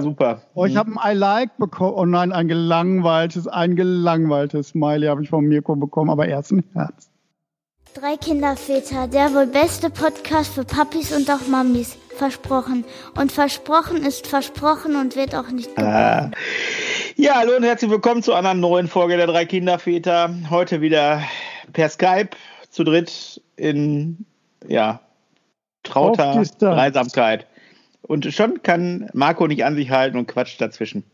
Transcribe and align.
super. 0.00 0.42
Oh, 0.54 0.66
ich 0.66 0.74
Mhm. 0.74 0.78
habe 0.78 0.90
ein 1.00 1.14
I 1.16 1.18
like 1.18 1.56
bekommen. 1.58 1.94
Oh 1.96 2.04
nein, 2.04 2.32
ein 2.32 2.48
gelangweiltes, 2.48 3.48
ein 3.48 3.76
gelangweiltes 3.76 4.68
Smiley 4.68 5.06
habe 5.08 5.22
ich 5.22 5.30
von 5.30 5.44
Mirko 5.46 5.74
bekommen, 5.76 6.10
aber 6.10 6.28
erst 6.28 6.52
ein 6.52 6.64
Herz. 6.74 7.08
Drei 7.94 8.16
Kinderväter, 8.18 9.08
der 9.08 9.32
wohl 9.32 9.46
beste 9.46 9.88
Podcast 9.88 10.52
für 10.52 10.64
Papis 10.64 11.16
und 11.16 11.30
auch 11.30 11.46
Mamis. 11.48 11.96
Versprochen. 12.16 12.84
Und 13.18 13.32
versprochen 13.32 13.98
ist 14.04 14.26
versprochen 14.26 14.96
und 14.96 15.16
wird 15.16 15.34
auch 15.34 15.50
nicht 15.50 15.76
Ah. 15.78 16.30
Ja, 17.16 17.36
hallo 17.36 17.56
und 17.56 17.62
herzlich 17.62 17.90
willkommen 17.90 18.22
zu 18.22 18.34
einer 18.34 18.52
neuen 18.54 18.88
Folge 18.88 19.16
der 19.16 19.26
drei 19.26 19.44
Kinderväter. 19.46 20.30
Heute 20.50 20.80
wieder 20.82 21.22
per 21.72 21.88
Skype 21.88 22.30
zu 22.70 22.84
dritt 22.84 23.40
in 23.56 24.24
ja, 24.66 25.00
trauter. 25.82 26.42
Dreisamkeit. 26.58 27.46
Und 28.06 28.32
schon 28.32 28.62
kann 28.62 29.08
Marco 29.14 29.46
nicht 29.46 29.64
an 29.64 29.74
sich 29.74 29.90
halten 29.90 30.16
und 30.16 30.26
quatscht 30.28 30.60
dazwischen. 30.60 31.04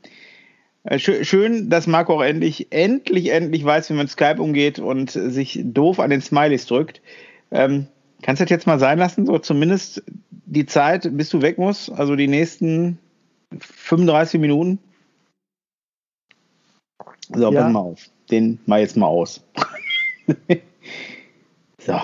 Äh, 0.84 0.96
schö- 0.96 1.24
Schön, 1.24 1.70
dass 1.70 1.86
Marco 1.86 2.14
auch 2.16 2.22
endlich, 2.22 2.70
endlich, 2.70 3.30
endlich 3.30 3.64
weiß, 3.64 3.88
wie 3.90 3.94
man 3.94 4.08
Skype 4.08 4.42
umgeht 4.42 4.78
und 4.78 5.10
sich 5.10 5.60
doof 5.64 6.00
an 6.00 6.10
den 6.10 6.20
Smileys 6.20 6.66
drückt. 6.66 7.00
Ähm, 7.50 7.86
kannst 8.22 8.40
du 8.40 8.44
das 8.44 8.50
jetzt 8.50 8.66
mal 8.66 8.78
sein 8.78 8.98
lassen? 8.98 9.24
So 9.26 9.38
zumindest 9.38 10.02
die 10.30 10.66
Zeit, 10.66 11.08
bis 11.16 11.30
du 11.30 11.40
weg 11.40 11.56
musst, 11.56 11.90
also 11.90 12.14
die 12.14 12.28
nächsten 12.28 12.98
35 13.58 14.40
Minuten. 14.40 14.78
So, 17.34 17.50
Ja. 17.52 17.62
pass 17.62 17.72
mal 17.72 17.80
auf. 17.80 18.10
Den 18.30 18.58
mal 18.66 18.80
jetzt 18.80 18.96
mal 18.96 19.06
aus. 19.06 19.42
so. 21.78 22.00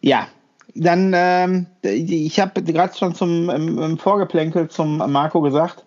Ja, 0.00 0.28
dann, 0.74 1.12
ähm, 1.14 1.66
ich 1.82 2.40
habe 2.40 2.62
gerade 2.62 2.96
schon 2.96 3.14
zum 3.14 3.50
im, 3.50 3.78
im 3.78 3.98
Vorgeplänkel 3.98 4.68
zum 4.68 4.98
Marco 4.98 5.40
gesagt, 5.40 5.84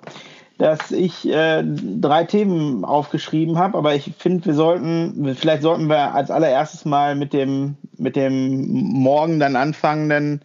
dass 0.57 0.91
ich 0.91 1.27
äh, 1.27 1.63
drei 1.65 2.23
Themen 2.23 2.85
aufgeschrieben 2.85 3.57
habe, 3.57 3.77
aber 3.77 3.95
ich 3.95 4.13
finde, 4.17 4.45
wir 4.45 4.53
sollten, 4.53 5.35
vielleicht 5.35 5.63
sollten 5.63 5.89
wir 5.89 6.13
als 6.13 6.31
allererstes 6.31 6.85
mal 6.85 7.15
mit 7.15 7.33
dem, 7.33 7.75
mit 7.97 8.15
dem 8.15 8.67
morgen 8.67 9.39
dann 9.39 9.55
anfangen, 9.55 10.09
denn 10.09 10.41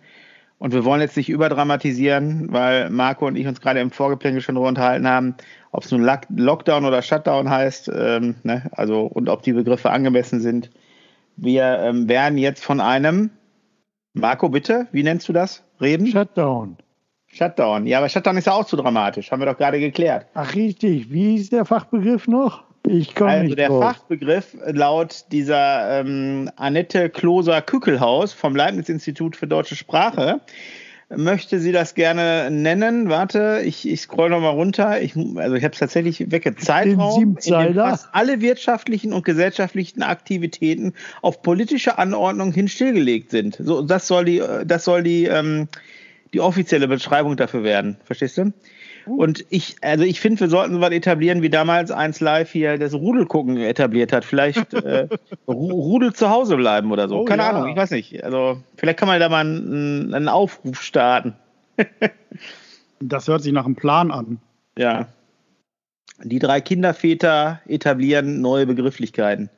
und 0.59 0.75
wir 0.75 0.85
wollen 0.85 1.01
jetzt 1.01 1.17
nicht 1.17 1.31
überdramatisieren, 1.31 2.53
weil 2.53 2.91
Marco 2.91 3.27
und 3.27 3.37
ich 3.37 3.47
uns 3.47 3.63
gerade 3.63 3.81
im 3.81 3.91
Vorgeplänkel 3.91 4.43
schon 4.43 4.57
darüber 4.57 4.69
unterhalten 4.69 5.09
haben, 5.09 5.35
ob 5.73 5.85
es 5.85 5.91
nun 5.91 6.03
Lock- 6.03 6.27
Lockdown 6.29 6.85
oder 6.85 7.01
Shutdown 7.01 7.49
heißt, 7.49 7.91
ähm, 7.97 8.35
ne? 8.43 8.65
also 8.73 9.05
und 9.05 9.31
ob 9.31 9.43
die 9.43 9.55
Begriffe 9.55 9.91
angemessen 9.91 10.41
sind. 10.41 10.71
Wir 11.37 11.79
ähm, 11.81 12.09
werden 12.11 12.37
jetzt 12.37 12.63
von 12.63 12.81
einem 12.81 13.31
Marco, 14.13 14.49
bitte, 14.49 14.89
wie 14.93 15.03
nennst 15.03 15.29
du 15.29 15.33
das? 15.33 15.63
Reden? 15.81 16.07
Shutdown. 16.07 16.77
Shutdown. 17.29 17.87
Ja, 17.87 17.99
aber 17.99 18.09
Shutdown 18.09 18.37
ist 18.37 18.47
ja 18.47 18.55
auch 18.55 18.65
zu 18.67 18.77
dramatisch, 18.77 19.31
haben 19.31 19.41
wir 19.41 19.47
doch 19.47 19.57
gerade 19.57 19.79
geklärt. 19.79 20.27
Ach 20.35 20.55
richtig, 20.55 21.11
wie 21.13 21.37
ist 21.37 21.53
der 21.53 21.65
Fachbegriff 21.65 22.27
noch? 22.27 22.65
Ich 22.89 23.15
komme 23.15 23.31
Also 23.31 23.45
nicht 23.45 23.59
der 23.59 23.69
drauf. 23.69 23.85
Fachbegriff 23.85 24.57
laut 24.67 25.27
dieser 25.31 26.01
ähm, 26.01 26.51
Annette 26.57 27.09
Kloser-Kückelhaus 27.11 28.33
vom 28.33 28.57
Leibniz-Institut 28.57 29.37
für 29.37 29.47
deutsche 29.47 29.77
Sprache 29.77 30.41
möchte 31.17 31.59
sie 31.59 31.73
das 31.73 31.95
gerne 31.95 32.51
nennen. 32.51 33.09
Warte, 33.09 33.63
ich, 33.65 33.89
ich 33.89 34.01
scroll 34.01 34.31
noch 34.31 34.41
mal 34.41 34.51
runter. 34.51 35.03
Ich, 35.03 35.17
also 35.17 35.57
ich 35.57 35.65
habe 35.65 35.73
es 35.73 35.81
tatsächlich 35.81 36.31
wegge. 36.31 36.55
Zeitraum, 36.55 37.37
in 37.43 37.53
dem 37.53 37.75
fast 37.75 38.09
alle 38.13 38.41
wirtschaftlichen 38.41 39.13
und 39.13 39.25
gesellschaftlichen 39.25 40.03
Aktivitäten 40.03 40.95
auf 41.21 41.43
politische 41.43 41.99
Anordnung 41.99 42.53
hin 42.53 42.69
stillgelegt 42.69 43.31
sind. 43.31 43.57
So, 43.61 43.83
das 43.83 44.07
soll 44.07 44.25
die, 44.25 44.39
äh, 44.39 44.65
das 44.65 44.85
soll 44.85 45.03
die, 45.03 45.25
ähm, 45.25 45.69
die 46.33 46.41
offizielle 46.41 46.87
Beschreibung 46.87 47.37
dafür 47.37 47.65
werden. 47.65 47.97
Verstehst 48.05 48.39
du? 48.39 48.53
Und 49.19 49.45
ich, 49.51 49.77
also 49.83 50.05
ich 50.05 50.21
finde, 50.21 50.41
wir 50.41 50.49
sollten 50.49 50.75
so 50.75 50.81
was 50.81 50.91
etablieren, 50.93 51.43
wie 51.43 51.51
damals 51.51 51.91
eins 51.91 52.21
live 52.21 52.51
hier 52.51 52.79
das 52.79 52.95
Rudelgucken 52.95 53.57
etabliert 53.57 54.13
hat. 54.13 54.25
Vielleicht 54.25 54.75
äh, 54.75 55.09
Ru- 55.47 55.73
Rudel 55.73 56.13
zu 56.13 56.31
Hause 56.31 56.57
bleiben 56.57 56.93
oder 56.93 57.09
so. 57.09 57.21
Oh, 57.21 57.25
Keine 57.25 57.43
ja. 57.43 57.51
Ahnung, 57.51 57.69
ich 57.69 57.77
weiß 57.77 57.91
nicht. 57.93 58.23
Also 58.25 58.63
vielleicht 58.77 58.99
kann 58.99 59.09
man 59.09 59.21
da 59.21 59.29
mal 59.29 59.41
einen, 59.41 60.15
einen 60.15 60.29
Aufruf 60.29 60.83
starten. 60.83 61.35
Das 63.03 63.29
hört 63.29 63.43
sich 63.43 63.53
nach 63.55 63.65
einem 63.65 63.77
Plan 63.77 64.11
an. 64.11 64.41
Ja. 64.77 65.09
Die 66.23 66.39
drei 66.39 66.61
Kinderväter 66.61 67.61
etablieren 67.67 68.43
neue 68.43 68.67
Begrifflichkeiten. 68.67 69.49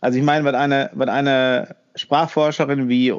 Also 0.00 0.18
ich 0.18 0.24
meine, 0.24 0.44
was 0.44 0.54
eine, 0.54 0.90
was 0.92 1.08
eine 1.08 1.76
Sprachforscherin 1.94 2.88
wie 2.88 3.14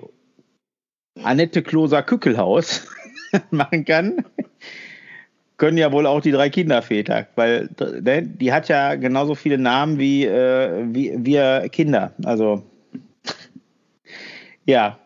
Annette 1.24 1.62
Kloser-Kückelhaus 1.64 2.86
machen 3.52 3.86
kann, 3.86 4.26
können 5.58 5.78
ja 5.78 5.92
wohl 5.92 6.06
auch 6.06 6.22
die 6.22 6.32
drei 6.32 6.50
Kinderväter, 6.50 7.28
weil 7.36 7.70
ne, 8.02 8.24
die 8.24 8.52
hat 8.52 8.70
ja 8.70 8.96
genauso 8.96 9.36
viele 9.36 9.58
Namen 9.58 10.00
wie, 10.00 10.26
äh, 10.26 10.86
wie 10.88 11.14
wir 11.18 11.70
Kinder. 11.70 12.12
Also 12.24 12.64
ja. 14.66 14.98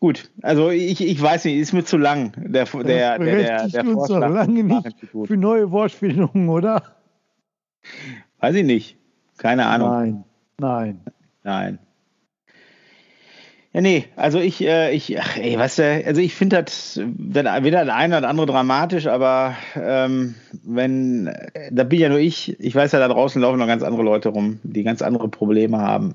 Gut, 0.00 0.30
also 0.42 0.70
ich, 0.70 1.00
ich 1.00 1.22
weiß 1.22 1.44
nicht, 1.44 1.58
ist 1.58 1.72
mir 1.72 1.84
zu 1.84 1.96
lang, 1.96 2.32
der, 2.36 2.64
der, 2.64 2.82
der, 2.82 3.18
der, 3.18 3.68
der 3.68 3.84
uns 3.84 3.94
noch 3.94 4.06
Vorschlag. 4.08 4.30
lange 4.30 4.60
vom 4.60 4.68
nicht 4.68 5.28
für 5.28 5.36
neue 5.36 5.70
Wortfindungen, 5.70 6.48
oder? 6.48 6.82
Weiß 8.40 8.56
ich 8.56 8.64
nicht. 8.64 8.96
Keine 9.38 9.66
Ahnung. 9.66 9.90
Nein, 9.90 10.24
nein. 10.58 11.00
Nein. 11.44 11.78
Ja, 13.74 13.80
nee, 13.80 14.04
also 14.16 14.38
ich, 14.38 14.60
äh, 14.62 14.92
ich, 14.94 15.18
ach, 15.18 15.38
ey, 15.38 15.56
weißt 15.58 15.78
du, 15.78 16.04
also 16.06 16.20
ich 16.20 16.34
finde 16.34 16.62
das 16.62 17.00
wenn- 17.02 17.46
weder 17.64 17.84
das 17.86 17.94
eine 17.94 18.18
oder 18.18 18.28
andere 18.28 18.44
dramatisch, 18.46 19.06
aber 19.06 19.56
ähm, 19.76 20.34
wenn, 20.62 21.30
da 21.70 21.84
bin 21.84 21.98
ja 21.98 22.10
nur 22.10 22.18
ich, 22.18 22.60
ich 22.60 22.74
weiß 22.74 22.92
ja, 22.92 22.98
da 22.98 23.08
draußen 23.08 23.40
laufen 23.40 23.58
noch 23.58 23.66
ganz 23.66 23.82
andere 23.82 24.02
Leute 24.02 24.28
rum, 24.28 24.60
die 24.62 24.82
ganz 24.82 25.00
andere 25.00 25.28
Probleme 25.28 25.78
haben 25.78 26.14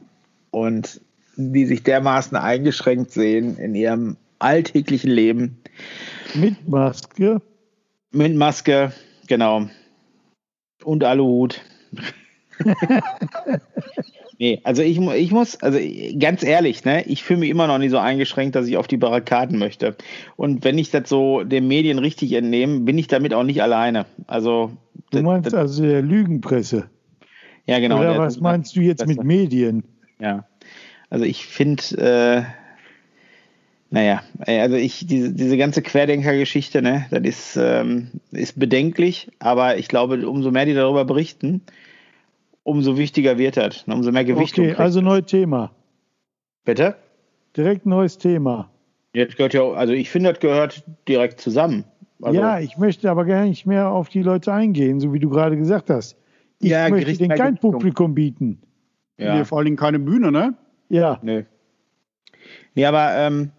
und 0.51 1.01
die 1.35 1.65
sich 1.65 1.81
dermaßen 1.81 2.37
eingeschränkt 2.37 3.11
sehen 3.11 3.57
in 3.57 3.73
ihrem 3.73 4.17
alltäglichen 4.37 5.09
Leben 5.09 5.57
Mit 6.35 6.67
Maske. 6.67 7.41
mit 8.11 8.35
Maske, 8.35 8.91
genau, 9.27 9.67
und 10.83 11.03
Aluhut. 11.03 11.61
nee, 14.39 14.59
also 14.63 14.81
ich, 14.81 14.99
ich 14.99 15.31
muss, 15.31 15.61
also 15.61 15.79
ganz 16.19 16.43
ehrlich, 16.43 16.85
ne, 16.85 17.03
ich 17.05 17.23
fühle 17.23 17.39
mich 17.39 17.49
immer 17.49 17.67
noch 17.67 17.77
nicht 17.77 17.91
so 17.91 17.97
eingeschränkt, 17.97 18.55
dass 18.55 18.67
ich 18.67 18.77
auf 18.77 18.87
die 18.87 18.97
Barrikaden 18.97 19.57
möchte. 19.59 19.95
Und 20.35 20.63
wenn 20.63 20.77
ich 20.77 20.91
das 20.91 21.09
so 21.09 21.43
den 21.43 21.67
Medien 21.67 21.99
richtig 21.99 22.33
entnehme, 22.33 22.81
bin 22.81 22.97
ich 22.97 23.07
damit 23.07 23.33
auch 23.33 23.43
nicht 23.43 23.61
alleine. 23.61 24.05
Also, 24.27 24.71
Du 25.11 25.21
meinst 25.21 25.53
also 25.53 25.83
der 25.83 26.01
Lügenpresse. 26.01 26.89
ja 27.65 27.79
genau. 27.79 27.99
oder 27.99 28.13
der- 28.13 28.19
was 28.19 28.39
meinst 28.39 28.75
du 28.75 28.81
jetzt 28.81 29.05
mit. 29.07 29.23
Medien? 29.23 29.83
Ja. 30.19 30.45
Also 31.09 31.23
ich 31.23 31.45
finde, 31.45 31.83
äh, 31.97 32.43
naja, 33.89 34.21
äh, 34.45 34.59
also 34.59 34.75
ich, 34.75 35.07
diese, 35.07 35.31
diese 35.31 35.55
ganze 35.57 35.81
Querdenker-Geschichte, 35.81 36.81
ne, 36.81 37.05
das 37.09 37.21
ist, 37.23 37.57
ähm, 37.61 38.09
ist 38.31 38.59
bedenklich, 38.59 39.29
aber 39.39 39.77
ich 39.77 39.87
glaube, 39.87 40.27
umso 40.27 40.51
mehr 40.51 40.65
die 40.65 40.73
darüber 40.73 41.05
berichten, 41.05 41.61
umso 42.67 42.97
wichtiger 42.97 43.37
wird 43.37 43.55
das, 43.57 43.87
ne, 43.87 43.95
umso 43.95 44.11
mehr 44.11 44.25
Gewichtung. 44.25 44.65
Okay, 44.65 44.75
also 44.75 44.99
neues 45.01 45.25
Thema. 45.25 45.71
Bitte? 46.65 46.95
Direkt 47.55 47.85
neues 47.85 48.17
Thema. 48.17 48.69
Jetzt 49.13 49.37
gehört 49.37 49.53
ja, 49.53 49.63
also 49.71 49.93
ich 49.93 50.09
finde, 50.09 50.31
das 50.31 50.39
gehört 50.41 50.83
direkt 51.07 51.39
zusammen. 51.39 51.85
Also, 52.21 52.39
ja, 52.39 52.59
ich 52.59 52.77
möchte 52.77 53.09
aber 53.09 53.25
gar 53.25 53.45
nicht 53.45 53.65
mehr 53.65 53.89
auf 53.89 54.09
die 54.09 54.21
Leute 54.21 54.51
eingehen, 54.51 54.99
so 54.99 55.13
wie 55.13 55.19
du 55.19 55.29
gerade 55.29 55.55
gesagt 55.57 55.89
hast. 55.89 56.17
Ich 56.59 56.69
Ja, 56.71 56.89
möchte 56.89 57.05
Gericht- 57.05 57.21
denen 57.21 57.37
kein. 57.37 57.57
Publikum 57.57 58.13
bieten. 58.15 58.61
ja, 59.17 59.35
Hier 59.35 59.45
vor 59.45 59.59
allen 59.59 59.65
Dingen 59.65 59.77
keine 59.77 59.99
Bühne, 59.99 60.31
ne? 60.31 60.55
Ja, 60.89 61.19
nö. 61.21 61.43
Nee, 62.75 62.85
aber 62.85 63.13
ähm, 63.15 63.51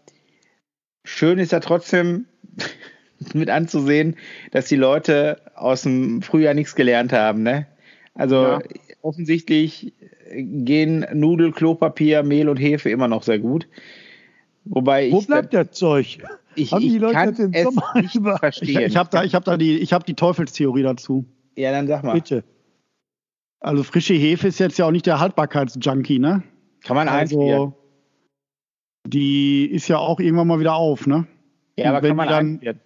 schön 1.05 1.39
ist 1.39 1.53
ja 1.53 1.61
trotzdem 1.61 2.27
mit 3.35 3.49
anzusehen, 3.49 4.17
dass 4.51 4.67
die 4.67 4.77
Leute 4.77 5.41
aus 5.55 5.83
dem 5.83 6.21
Frühjahr 6.23 6.55
nichts 6.55 6.75
gelernt 6.75 7.13
haben, 7.13 7.43
ne? 7.43 7.67
Also 8.15 8.43
Ja. 8.45 8.59
Offensichtlich 9.03 9.93
gehen 10.35 11.07
Nudel, 11.15 11.53
Klopapier, 11.53 12.23
Mehl 12.23 12.49
und 12.49 12.57
Hefe 12.57 12.91
immer 12.91 13.09
noch 13.09 13.23
sehr 13.23 13.39
gut. 13.39 13.69
Wobei 14.65 15.11
wo 15.13 15.21
ich, 15.21 15.27
bleibt 15.27 15.55
das 15.55 15.71
Zeug? 15.73 16.19
ich, 16.55 16.73
haben 16.73 16.83
ich 16.83 16.93
die 16.93 16.99
Leute 16.99 17.15
kann 17.15 17.35
den 17.35 17.55
es 17.55 17.65
Sommer 17.65 17.93
nicht 17.95 18.15
über- 18.15 18.35
Ich, 18.35 18.41
verstehen. 18.41 18.81
ich 18.83 18.97
habe 18.97 19.09
da, 19.11 19.25
ich 19.25 19.35
hab 19.35 19.45
da 19.45 19.57
die, 19.57 19.79
ich 19.79 19.93
hab 19.93 20.05
die 20.05 20.15
Teufelstheorie 20.15 20.83
dazu. 20.83 21.25
ja, 21.57 21.71
dann 21.73 21.87
sag 21.87 22.03
mal. 22.05 22.15
Bitte. 22.15 22.45
Also 23.61 23.83
frische 23.83 24.15
Hefe 24.15 24.49
ist 24.49 24.61
jetzt 24.61 24.79
ja 24.79 24.87
auch 24.87 24.91
nicht 24.93 25.07
der 25.07 25.19
Haltbarkeitsjunkie, 25.21 26.19
ne? 26.19 26.43
Kann 26.85 26.95
man 26.97 27.09
einfrieren. 27.09 27.43
Also 27.61 27.75
die 29.07 29.67
ist 29.67 29.89
ja 29.89 29.99
auch 29.99 30.21
irgendwann 30.21 30.47
mal 30.47 30.61
wieder 30.61 30.75
auf, 30.77 31.07
ne? 31.07 31.27
Ja, 31.77 31.91
aber 31.91 32.03
wenn 32.03 32.11
kann 32.11 32.17
man 32.19 32.29
dann- 32.29 32.47
einfrieren. 32.55 32.81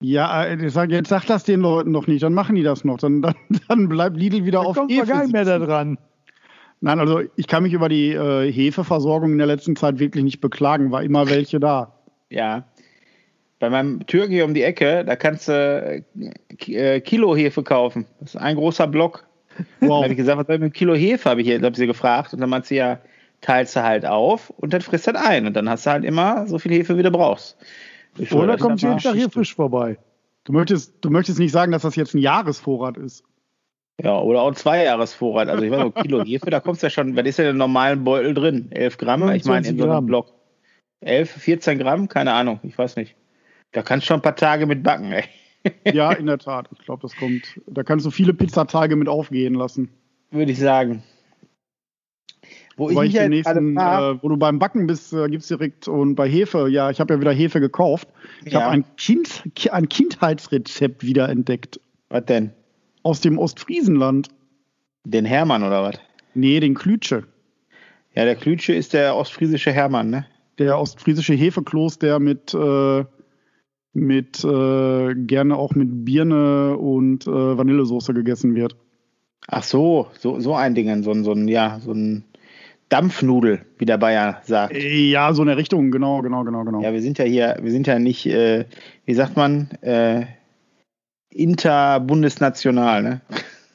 Ja, 0.00 0.44
äh, 0.44 0.66
ich 0.66 0.72
sag, 0.72 0.90
jetzt 0.90 1.08
sag 1.08 1.26
das 1.26 1.44
den 1.44 1.60
Leuten 1.60 1.90
noch 1.90 2.06
nicht, 2.06 2.22
dann 2.22 2.34
machen 2.34 2.54
die 2.54 2.62
das 2.62 2.84
noch. 2.84 2.98
Dann, 2.98 3.22
dann, 3.22 3.34
dann 3.68 3.88
bleibt 3.88 4.16
Lidl 4.16 4.44
wieder 4.44 4.62
Da 4.62 4.68
auf 4.68 4.76
kommt 4.76 4.94
man 4.94 5.06
gar 5.06 5.22
nicht 5.22 5.32
mehr 5.32 5.44
da 5.44 5.58
dran. 5.58 5.98
Nein, 6.80 7.00
also 7.00 7.22
ich 7.34 7.48
kann 7.48 7.64
mich 7.64 7.72
über 7.72 7.88
die 7.88 8.12
äh, 8.12 8.50
Hefeversorgung 8.52 9.32
in 9.32 9.38
der 9.38 9.48
letzten 9.48 9.74
Zeit 9.74 9.98
wirklich 9.98 10.22
nicht 10.22 10.40
beklagen, 10.40 10.92
war 10.92 11.02
immer 11.02 11.28
welche 11.28 11.58
da. 11.58 11.92
Ja. 12.30 12.64
Bei 13.58 13.68
meinem 13.68 14.06
Türken 14.06 14.32
hier 14.32 14.44
um 14.44 14.54
die 14.54 14.62
Ecke, 14.62 15.04
da 15.04 15.16
kannst 15.16 15.48
du 15.48 16.04
äh, 16.68 17.00
Kilo 17.00 17.34
Hefe 17.34 17.64
kaufen. 17.64 18.06
Das 18.20 18.36
ist 18.36 18.40
ein 18.40 18.54
großer 18.54 18.86
Block. 18.86 19.24
Wow. 19.80 19.88
Dann 19.88 20.02
habe 20.02 20.12
ich 20.12 20.16
gesagt, 20.16 20.38
was 20.38 20.46
soll 20.46 20.54
ich 20.54 20.60
mit 20.60 20.66
einem 20.66 20.72
Kilo 20.72 20.94
Hefe, 20.94 21.28
habe 21.28 21.42
ich, 21.42 21.60
hab 21.60 21.74
sie 21.74 21.88
gefragt. 21.88 22.32
Und 22.32 22.40
dann 22.40 22.50
meint 22.50 22.66
sie 22.66 22.76
ja, 22.76 23.00
teilst 23.40 23.74
du 23.74 23.82
halt 23.82 24.06
auf 24.06 24.50
und 24.50 24.72
dann 24.72 24.80
frisst 24.80 25.08
du 25.08 25.14
halt 25.14 25.26
ein. 25.26 25.46
Und 25.48 25.54
dann 25.54 25.68
hast 25.68 25.86
du 25.86 25.90
halt 25.90 26.04
immer 26.04 26.46
so 26.46 26.60
viel 26.60 26.70
Hefe, 26.70 26.96
wie 26.96 27.02
du 27.02 27.10
brauchst. 27.10 27.56
Ich 28.18 28.32
Oder 28.32 28.56
kommt 28.56 28.82
jeden 28.82 28.98
Tag 28.98 29.14
hier 29.14 29.30
frisch 29.30 29.54
vorbei. 29.54 29.98
Du 30.44 30.52
möchtest, 30.52 30.94
du 31.02 31.10
möchtest 31.10 31.38
nicht 31.38 31.52
sagen, 31.52 31.72
dass 31.72 31.82
das 31.82 31.96
jetzt 31.96 32.14
ein 32.14 32.18
Jahresvorrat 32.18 32.96
ist. 32.96 33.24
Ja, 34.02 34.18
oder 34.18 34.42
auch 34.42 34.48
ein 34.48 34.54
Zweijahresvorrat. 34.54 35.48
Also 35.48 35.64
ich 35.64 35.70
weiß 35.70 35.80
noch, 35.80 35.94
Kilo 35.94 36.24
Hefe, 36.24 36.50
da 36.50 36.60
kommst 36.60 36.82
du 36.82 36.86
ja 36.86 36.90
schon, 36.90 37.16
was 37.16 37.26
ist 37.26 37.38
ja 37.38 37.44
in 37.44 37.50
einem 37.50 37.58
normalen 37.58 38.04
Beutel 38.04 38.32
drin? 38.32 38.68
11 38.70 38.98
Gramm? 38.98 39.28
Ich 39.32 39.44
meine, 39.44 39.66
in 39.66 39.78
so 39.78 39.90
einem 39.90 40.06
Block. 40.06 40.32
11, 41.00 41.30
14 41.30 41.78
Gramm? 41.78 42.08
Keine 42.08 42.32
Ahnung, 42.32 42.60
ich 42.62 42.78
weiß 42.78 42.96
nicht. 42.96 43.16
Da 43.72 43.82
kannst 43.82 44.04
du 44.04 44.08
schon 44.08 44.20
ein 44.20 44.22
paar 44.22 44.36
Tage 44.36 44.66
mit 44.66 44.82
backen, 44.82 45.12
ey. 45.12 45.24
Ja, 45.92 46.12
in 46.12 46.26
der 46.26 46.38
Tat. 46.38 46.68
Ich 46.72 46.84
glaube, 46.84 47.02
das 47.02 47.16
kommt. 47.16 47.60
Da 47.66 47.82
kannst 47.82 48.06
du 48.06 48.10
viele 48.10 48.32
Pizzatage 48.32 48.96
mit 48.96 49.08
aufgehen 49.08 49.54
lassen. 49.54 49.90
Würde 50.30 50.52
ich 50.52 50.58
sagen. 50.58 51.02
Wo 52.78 52.90
ich, 52.90 52.98
ich 53.08 53.12
den 53.14 53.30
nächsten, 53.30 53.76
äh, 53.76 54.22
wo 54.22 54.28
du 54.28 54.36
beim 54.36 54.58
Backen 54.60 54.86
bist, 54.86 55.12
äh, 55.12 55.26
es 55.34 55.48
direkt 55.48 55.88
und 55.88 56.14
bei 56.14 56.28
Hefe, 56.28 56.68
ja, 56.68 56.90
ich 56.90 57.00
habe 57.00 57.14
ja 57.14 57.20
wieder 57.20 57.32
Hefe 57.32 57.60
gekauft. 57.60 58.08
Ich 58.44 58.52
ja. 58.52 58.62
habe 58.62 58.70
ein, 58.70 58.84
kind, 58.96 59.42
ein 59.70 59.88
Kindheitsrezept 59.88 61.04
wieder 61.04 61.28
entdeckt. 61.28 61.80
Was 62.08 62.24
denn? 62.26 62.52
Aus 63.02 63.20
dem 63.20 63.38
Ostfriesenland. 63.38 64.28
Den 65.04 65.24
Hermann 65.24 65.64
oder 65.64 65.82
was? 65.82 65.96
Nee, 66.34 66.60
den 66.60 66.74
Klütsche. 66.74 67.24
Ja, 68.14 68.24
der 68.24 68.36
Klütsche 68.36 68.74
ist 68.74 68.92
der 68.92 69.16
ostfriesische 69.16 69.72
Hermann, 69.72 70.10
ne? 70.10 70.26
Der 70.58 70.78
ostfriesische 70.78 71.34
Hefekloß, 71.34 71.98
der 71.98 72.18
mit, 72.18 72.54
äh, 72.54 73.04
mit 73.92 74.44
äh, 74.44 75.14
gerne 75.14 75.56
auch 75.56 75.74
mit 75.74 76.04
Birne 76.04 76.76
und 76.76 77.26
äh, 77.26 77.30
Vanillesoße 77.30 78.14
gegessen 78.14 78.54
wird. 78.54 78.76
Ach 79.46 79.62
so, 79.62 80.08
so, 80.18 80.40
so 80.40 80.54
ein 80.54 80.74
Ding, 80.74 81.02
so 81.02 81.10
ein, 81.10 81.24
so 81.24 81.32
ein, 81.32 81.48
ja, 81.48 81.80
so 81.80 81.92
ein 81.92 82.24
Dampfnudel, 82.88 83.64
wie 83.76 83.84
der 83.84 83.98
Bayer 83.98 84.40
sagt. 84.44 84.76
Ja, 84.76 85.32
so 85.34 85.42
in 85.42 85.48
der 85.48 85.56
Richtung, 85.56 85.90
genau, 85.90 86.22
genau, 86.22 86.44
genau, 86.44 86.64
genau. 86.64 86.80
Ja, 86.80 86.92
wir 86.92 87.02
sind 87.02 87.18
ja 87.18 87.24
hier, 87.24 87.58
wir 87.60 87.70
sind 87.70 87.86
ja 87.86 87.98
nicht, 87.98 88.26
äh, 88.26 88.64
wie 89.04 89.14
sagt 89.14 89.36
man, 89.36 89.70
äh, 89.82 90.24
interbundesnational, 91.30 93.02
ne? 93.02 93.20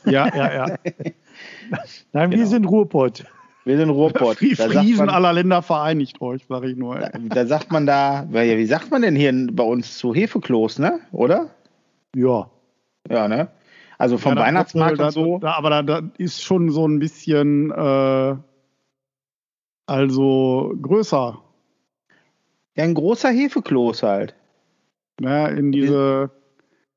Ja, 0.06 0.28
ja, 0.36 0.54
ja. 0.54 0.66
Nein, 2.12 2.32
genau. 2.32 2.42
wir 2.42 2.48
sind 2.48 2.66
Ruhrpott. 2.66 3.24
Wir 3.66 3.78
sind 3.78 3.90
Ruhrpott. 3.90 4.40
Die 4.42 4.56
Friesen 4.56 5.10
aller 5.10 5.34
Länder 5.34 5.62
vereinigt 5.62 6.22
euch, 6.22 6.44
sage 6.48 6.72
ich 6.72 6.78
nur. 6.78 7.00
Da, 7.00 7.12
da, 7.14 7.46
sagt 7.46 7.72
man 7.72 7.86
da, 7.86 8.28
wie 8.30 8.66
sagt 8.66 8.92
man 8.92 9.04
denn 9.04 9.16
hier 9.16 9.32
bei 9.52 9.64
uns 9.64 9.98
zu 9.98 10.14
Hefeklos, 10.14 10.80
ne? 10.80 11.00
Oder? 11.12 11.50
Ja. 12.16 12.50
Ja, 13.10 13.28
ne? 13.28 13.48
Also 13.98 14.18
vom 14.18 14.36
ja, 14.36 14.42
Weihnachtsmarkt 14.42 15.00
und 15.00 15.12
so. 15.12 15.40
Da, 15.40 15.54
aber 15.54 15.70
da, 15.70 15.84
da, 15.84 16.02
ist 16.18 16.44
schon 16.44 16.70
so 16.72 16.86
ein 16.88 17.00
bisschen 17.00 17.72
äh, 17.72 18.36
also 19.86 20.74
größer. 20.82 21.40
Ja, 22.76 22.84
ein 22.84 22.94
großer 22.94 23.30
Hefekloß 23.30 24.04
halt. 24.04 24.36
Ja, 25.22 25.48
in 25.48 25.72
diese, 25.72 26.32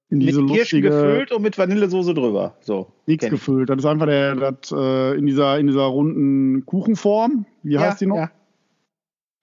in 0.09 0.21
diese 0.21 0.43
mit 0.43 0.55
Kirschen 0.55 0.83
gefüllt 0.83 1.33
und 1.33 1.43
mit 1.43 1.59
Vanillesoße 1.59 2.15
drüber. 2.15 2.57
So. 2.61 2.93
Nichts 3.07 3.29
gefüllt. 3.29 3.69
Das 3.69 3.79
ist 3.79 3.87
einfach 3.87 4.07
der, 4.07 4.37
das, 4.37 4.73
äh, 4.73 5.19
in, 5.19 5.27
dieser, 5.27 5.59
in 5.59 5.67
dieser 5.67 5.85
runden 5.85 6.65
Kuchenform. 6.65 7.45
Wie 7.63 7.75
ja, 7.75 7.81
heißt 7.81 8.01
die 8.01 8.07
noch? 8.07 8.17
Ja. 8.17 8.31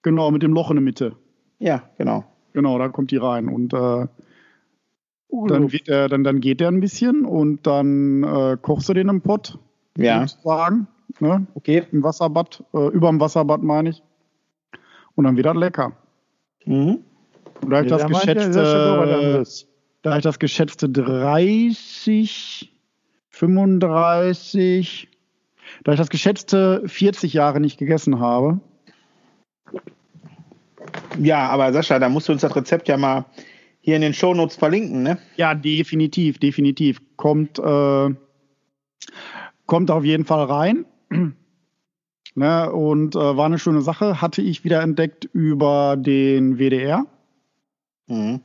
Genau, 0.02 0.32
mit 0.32 0.44
dem 0.44 0.54
Loch 0.54 0.70
in 0.70 0.78
der 0.78 0.84
Mitte. 0.84 1.16
Ja, 1.60 1.84
genau. 1.98 2.26
Genau, 2.54 2.78
da 2.78 2.90
kommt 2.90 3.12
die 3.12 3.18
rein. 3.18 3.48
Und 3.48 3.74
äh, 3.74 4.08
dann, 5.48 5.72
wird 5.72 5.88
er, 5.88 6.10
dann, 6.10 6.24
dann 6.24 6.40
geht 6.40 6.60
der 6.60 6.70
ein 6.70 6.80
bisschen 6.80 7.26
und 7.26 7.66
dann 7.66 8.24
äh, 8.24 8.58
kochst 8.62 8.90
du 8.90 8.94
den 8.94 9.10
im 9.10 9.22
Pott. 9.22 9.58
Ja. 9.98 10.28
Sozusagen. 10.28 10.88
Ne? 11.20 11.48
Okay. 11.54 11.84
Im 11.92 12.04
Wasserbad, 12.04 12.64
äh, 12.74 12.88
über 12.88 13.10
dem 13.10 13.20
Wasserbad 13.20 13.64
meine 13.64 13.92
ich. 13.92 14.04
Und 15.16 15.26
dann 15.26 15.38
wieder 15.38 15.54
lecker. 15.54 15.94
Mhm. 16.66 17.04
Und 17.62 17.70
da 17.70 17.82
ich 17.82 17.90
das 17.90 18.06
geschätzte, 18.08 19.44
da 20.02 20.18
ich 20.18 20.24
das 20.24 20.40
geschätzte 20.40 20.90
30, 20.90 22.74
35, 23.30 25.08
da 25.84 25.94
ich 25.94 25.98
das 25.98 26.10
geschätzte 26.10 26.84
40 26.86 27.34
Jahre 27.34 27.60
nicht 27.60 27.78
gegessen 27.78 28.20
habe. 28.20 28.60
Ja, 31.20 31.48
aber 31.50 31.72
Sascha, 31.72 32.00
da 32.00 32.10
musst 32.10 32.28
du 32.28 32.34
uns 32.34 32.42
das 32.42 32.56
Rezept 32.56 32.88
ja 32.88 32.98
mal 32.98 33.26
hier 33.82 33.96
in 33.96 34.02
den 34.02 34.14
Shownotes 34.14 34.56
verlinken, 34.56 35.04
ne? 35.04 35.18
Ja, 35.36 35.54
definitiv, 35.56 36.40
definitiv. 36.40 37.02
Kommt, 37.18 37.60
äh, 37.60 38.10
kommt 39.66 39.92
auf 39.92 40.04
jeden 40.04 40.26
Fall 40.26 40.46
rein. 40.46 40.86
Ne, 42.36 42.72
und 42.72 43.16
äh, 43.16 43.20
war 43.20 43.46
eine 43.46 43.60
schöne 43.60 43.82
Sache. 43.82 44.20
Hatte 44.20 44.42
ich 44.42 44.64
wieder 44.64 44.82
entdeckt 44.82 45.26
über 45.34 45.96
den 45.98 46.58
WDR. 46.58 47.06
Mhm. 48.08 48.42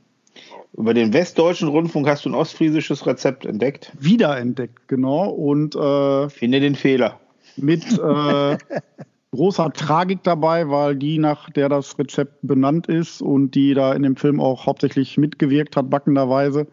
Über 0.77 0.95
den 0.95 1.13
Westdeutschen 1.13 1.69
Rundfunk 1.69 2.07
hast 2.07 2.25
du 2.25 2.29
ein 2.29 2.35
ostfriesisches 2.35 3.07
Rezept 3.07 3.47
entdeckt. 3.47 3.93
Wiederentdeckt, 3.99 4.89
genau. 4.89 5.31
Und 5.31 5.75
äh, 5.75 6.29
finde 6.29 6.61
den 6.61 6.75
Fehler. 6.75 7.19
Mit 7.57 7.99
äh, 7.99 8.59
großer 9.33 9.73
Tragik 9.73 10.23
dabei, 10.23 10.69
weil 10.69 10.95
die, 10.95 11.19
nach 11.19 11.49
der 11.51 11.69
das 11.69 11.99
Rezept 11.99 12.39
benannt 12.43 12.87
ist 12.87 13.23
und 13.23 13.55
die 13.55 13.75
da 13.75 13.95
in 13.95 14.03
dem 14.03 14.17
Film 14.17 14.41
auch 14.41 14.67
hauptsächlich 14.67 15.17
mitgewirkt 15.17 15.77
hat, 15.77 15.91
backenderweise, 15.91 16.67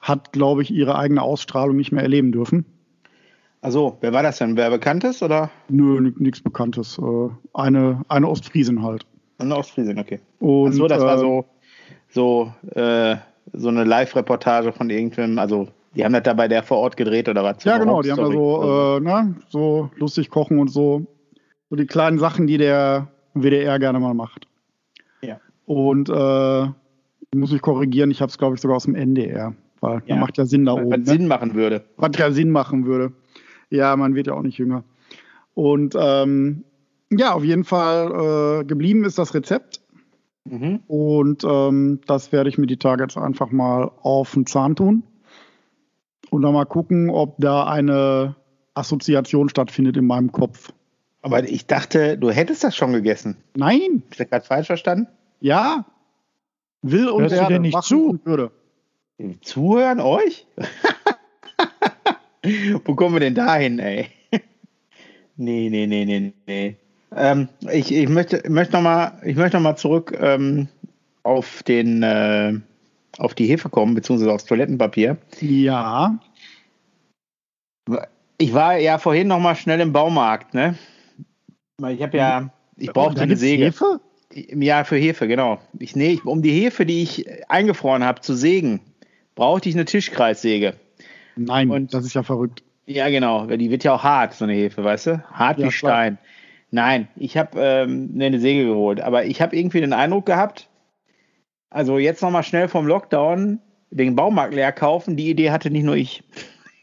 hat, 0.00 0.32
glaube 0.32 0.62
ich, 0.62 0.70
ihre 0.70 0.96
eigene 0.96 1.22
Ausstrahlung 1.22 1.76
nicht 1.76 1.92
mehr 1.92 2.02
erleben 2.02 2.30
dürfen. 2.30 2.66
Also, 3.62 3.96
wer 4.00 4.12
war 4.12 4.24
das 4.24 4.38
denn? 4.38 4.56
Wer 4.56 4.70
Bekanntes 4.70 5.22
oder? 5.22 5.48
Nö, 5.68 6.12
nichts 6.18 6.42
Bekanntes. 6.42 6.98
Äh, 6.98 7.28
eine, 7.54 8.02
eine 8.08 8.28
Ostfriesin 8.28 8.82
halt. 8.82 9.06
Eine 9.38 9.56
Ostfriesin, 9.56 9.98
okay. 10.00 10.18
Und, 10.40 10.72
Ach 10.72 10.74
so, 10.74 10.88
das 10.88 11.02
äh, 11.02 11.06
war 11.06 11.18
so, 11.18 11.44
so, 12.08 12.52
äh, 12.74 13.16
so 13.52 13.68
eine 13.68 13.84
Live-Reportage 13.84 14.72
von 14.72 14.90
irgendwem, 14.90 15.38
also 15.38 15.68
die 15.94 16.04
haben 16.04 16.12
das 16.12 16.24
da 16.24 16.32
bei 16.34 16.48
der 16.48 16.64
vor 16.64 16.78
Ort 16.78 16.96
gedreht 16.96 17.28
oder 17.28 17.44
was? 17.44 17.62
Ja, 17.62 17.78
genau, 17.78 18.02
die 18.02 18.10
haben 18.10 18.18
da 18.18 18.32
so, 18.32 18.96
äh, 18.96 19.00
ne, 19.00 19.36
so 19.48 19.90
lustig 19.96 20.28
kochen 20.28 20.58
und 20.58 20.68
so. 20.68 21.06
So 21.70 21.76
die 21.76 21.86
kleinen 21.86 22.18
Sachen, 22.18 22.48
die 22.48 22.58
der 22.58 23.08
WDR 23.34 23.78
gerne 23.78 24.00
mal 24.00 24.14
macht. 24.14 24.48
Ja. 25.22 25.38
Und 25.66 26.08
äh, 26.08 26.66
muss 27.36 27.52
ich 27.52 27.62
korrigieren, 27.62 28.10
ich 28.10 28.20
habe 28.20 28.30
es, 28.30 28.38
glaube 28.38 28.56
ich, 28.56 28.60
sogar 28.60 28.76
aus 28.76 28.84
dem 28.84 28.96
NDR. 28.96 29.54
Weil 29.80 30.02
ja. 30.06 30.16
macht 30.16 30.38
ja 30.38 30.46
Sinn 30.46 30.64
da 30.64 30.74
was, 30.74 30.82
oben. 30.82 30.90
Was 30.90 30.98
ne? 30.98 31.06
Sinn 31.06 31.28
machen 31.28 31.54
würde. 31.54 31.84
Was 31.96 32.16
ja 32.18 32.30
Sinn 32.32 32.50
machen 32.50 32.86
würde. 32.86 33.12
Ja, 33.72 33.96
man 33.96 34.14
wird 34.14 34.26
ja 34.26 34.34
auch 34.34 34.42
nicht 34.42 34.58
jünger. 34.58 34.84
Und 35.54 35.96
ähm, 35.98 36.64
ja, 37.10 37.32
auf 37.32 37.42
jeden 37.42 37.64
Fall 37.64 38.60
äh, 38.60 38.64
geblieben 38.64 39.04
ist 39.04 39.18
das 39.18 39.34
Rezept. 39.34 39.80
Mhm. 40.44 40.80
Und 40.86 41.42
ähm, 41.44 42.00
das 42.06 42.32
werde 42.32 42.50
ich 42.50 42.58
mir 42.58 42.66
die 42.66 42.76
Tage 42.76 43.02
jetzt 43.02 43.16
einfach 43.16 43.50
mal 43.50 43.90
auf 44.02 44.32
den 44.32 44.44
Zahn 44.44 44.76
tun. 44.76 45.04
Und 46.30 46.42
dann 46.42 46.52
mal 46.52 46.66
gucken, 46.66 47.08
ob 47.08 47.36
da 47.38 47.64
eine 47.64 48.36
Assoziation 48.74 49.48
stattfindet 49.48 49.96
in 49.96 50.06
meinem 50.06 50.32
Kopf. 50.32 50.72
Aber 51.22 51.42
ich 51.48 51.66
dachte, 51.66 52.18
du 52.18 52.30
hättest 52.30 52.64
das 52.64 52.76
schon 52.76 52.92
gegessen. 52.92 53.36
Nein. 53.54 54.02
Ist 54.10 54.20
das 54.20 54.28
gerade 54.28 54.44
falsch 54.44 54.66
verstanden? 54.66 55.06
Ja. 55.40 55.86
Will 56.82 57.08
und 57.08 57.22
Hörst 57.22 57.36
werde, 57.36 57.54
du 57.54 57.60
nicht 57.60 57.82
zu? 57.82 58.18
würde. 58.24 58.50
Zuhören 59.40 60.00
euch? 60.00 60.46
Wo 62.84 62.94
kommen 62.94 63.14
wir 63.14 63.20
denn 63.20 63.34
dahin, 63.34 63.78
ey? 63.78 64.08
nee, 65.36 65.68
nee, 65.70 65.86
nee, 65.86 66.04
nee, 66.04 66.32
nee. 66.46 66.76
Ähm, 67.14 67.48
ich, 67.70 67.92
ich 67.94 68.08
möchte, 68.08 68.42
möchte 68.48 68.74
nochmal 68.74 69.12
noch 69.24 69.76
zurück 69.76 70.16
ähm, 70.20 70.68
auf, 71.22 71.62
den, 71.62 72.02
äh, 72.02 72.54
auf 73.18 73.34
die 73.34 73.46
Hefe 73.46 73.68
kommen, 73.68 73.94
beziehungsweise 73.94 74.32
aufs 74.32 74.46
Toilettenpapier. 74.46 75.18
Ja. 75.40 76.18
Ich 78.38 78.54
war 78.54 78.76
ja 78.78 78.98
vorhin 78.98 79.28
nochmal 79.28 79.56
schnell 79.56 79.80
im 79.80 79.92
Baumarkt, 79.92 80.54
ne? 80.54 80.76
Ich 81.90 82.02
habe 82.02 82.16
ja, 82.16 82.50
ich 82.76 82.92
brauchte 82.92 83.20
eine 83.20 83.36
Säge. 83.36 83.66
Hefe? 83.66 84.00
Ja, 84.34 84.84
für 84.84 84.96
Hefe, 84.96 85.28
genau. 85.28 85.58
Ich, 85.78 85.94
nee, 85.94 86.18
um 86.24 86.42
die 86.42 86.52
Hefe, 86.52 86.86
die 86.86 87.02
ich 87.02 87.26
eingefroren 87.50 88.04
habe, 88.04 88.22
zu 88.22 88.34
sägen, 88.34 88.80
brauchte 89.34 89.68
ich 89.68 89.74
eine 89.74 89.84
Tischkreissäge. 89.84 90.74
Nein, 91.36 91.70
und 91.70 91.94
das 91.94 92.04
ist 92.04 92.14
ja 92.14 92.22
verrückt. 92.22 92.62
Ja, 92.86 93.08
genau, 93.08 93.46
die 93.46 93.70
wird 93.70 93.84
ja 93.84 93.94
auch 93.94 94.02
hart, 94.02 94.34
so 94.34 94.44
eine 94.44 94.54
Hefe, 94.54 94.82
weißt 94.82 95.06
du? 95.06 95.24
Hart 95.30 95.58
ja, 95.58 95.66
wie 95.66 95.72
Stein. 95.72 96.16
Klar. 96.16 96.26
Nein, 96.72 97.08
ich 97.16 97.36
habe 97.36 97.60
ähm, 97.60 98.10
eine 98.14 98.40
Säge 98.40 98.64
geholt, 98.64 99.00
aber 99.00 99.24
ich 99.24 99.40
habe 99.40 99.54
irgendwie 99.56 99.80
den 99.80 99.92
Eindruck 99.92 100.26
gehabt, 100.26 100.68
also 101.70 101.98
jetzt 101.98 102.22
nochmal 102.22 102.42
schnell 102.42 102.68
vom 102.68 102.86
Lockdown 102.86 103.60
den 103.90 104.16
Baumarkt 104.16 104.54
leer 104.54 104.72
kaufen, 104.72 105.16
die 105.16 105.30
Idee 105.30 105.50
hatte 105.50 105.70
nicht 105.70 105.84
nur 105.84 105.96
ich. 105.96 106.22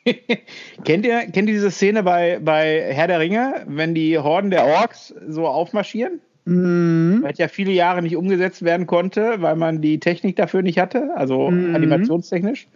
kennt, 0.83 1.05
ihr, 1.05 1.21
kennt 1.21 1.49
ihr 1.49 1.55
diese 1.55 1.71
Szene 1.71 2.03
bei, 2.03 2.39
bei 2.39 2.93
Herr 2.93 3.07
der 3.07 3.19
Ringe, 3.19 3.65
wenn 3.67 3.93
die 3.93 4.17
Horden 4.17 4.51
der 4.51 4.65
Orks 4.65 5.13
so 5.27 5.47
aufmarschieren? 5.47 6.21
Mhm. 6.45 7.19
Weil 7.21 7.33
ja 7.35 7.47
viele 7.47 7.71
Jahre 7.71 8.01
nicht 8.01 8.15
umgesetzt 8.15 8.63
werden 8.63 8.87
konnte, 8.87 9.41
weil 9.41 9.55
man 9.55 9.81
die 9.81 9.99
Technik 9.99 10.35
dafür 10.35 10.61
nicht 10.61 10.79
hatte, 10.79 11.11
also 11.15 11.51
mhm. 11.51 11.75
animationstechnisch. 11.75 12.67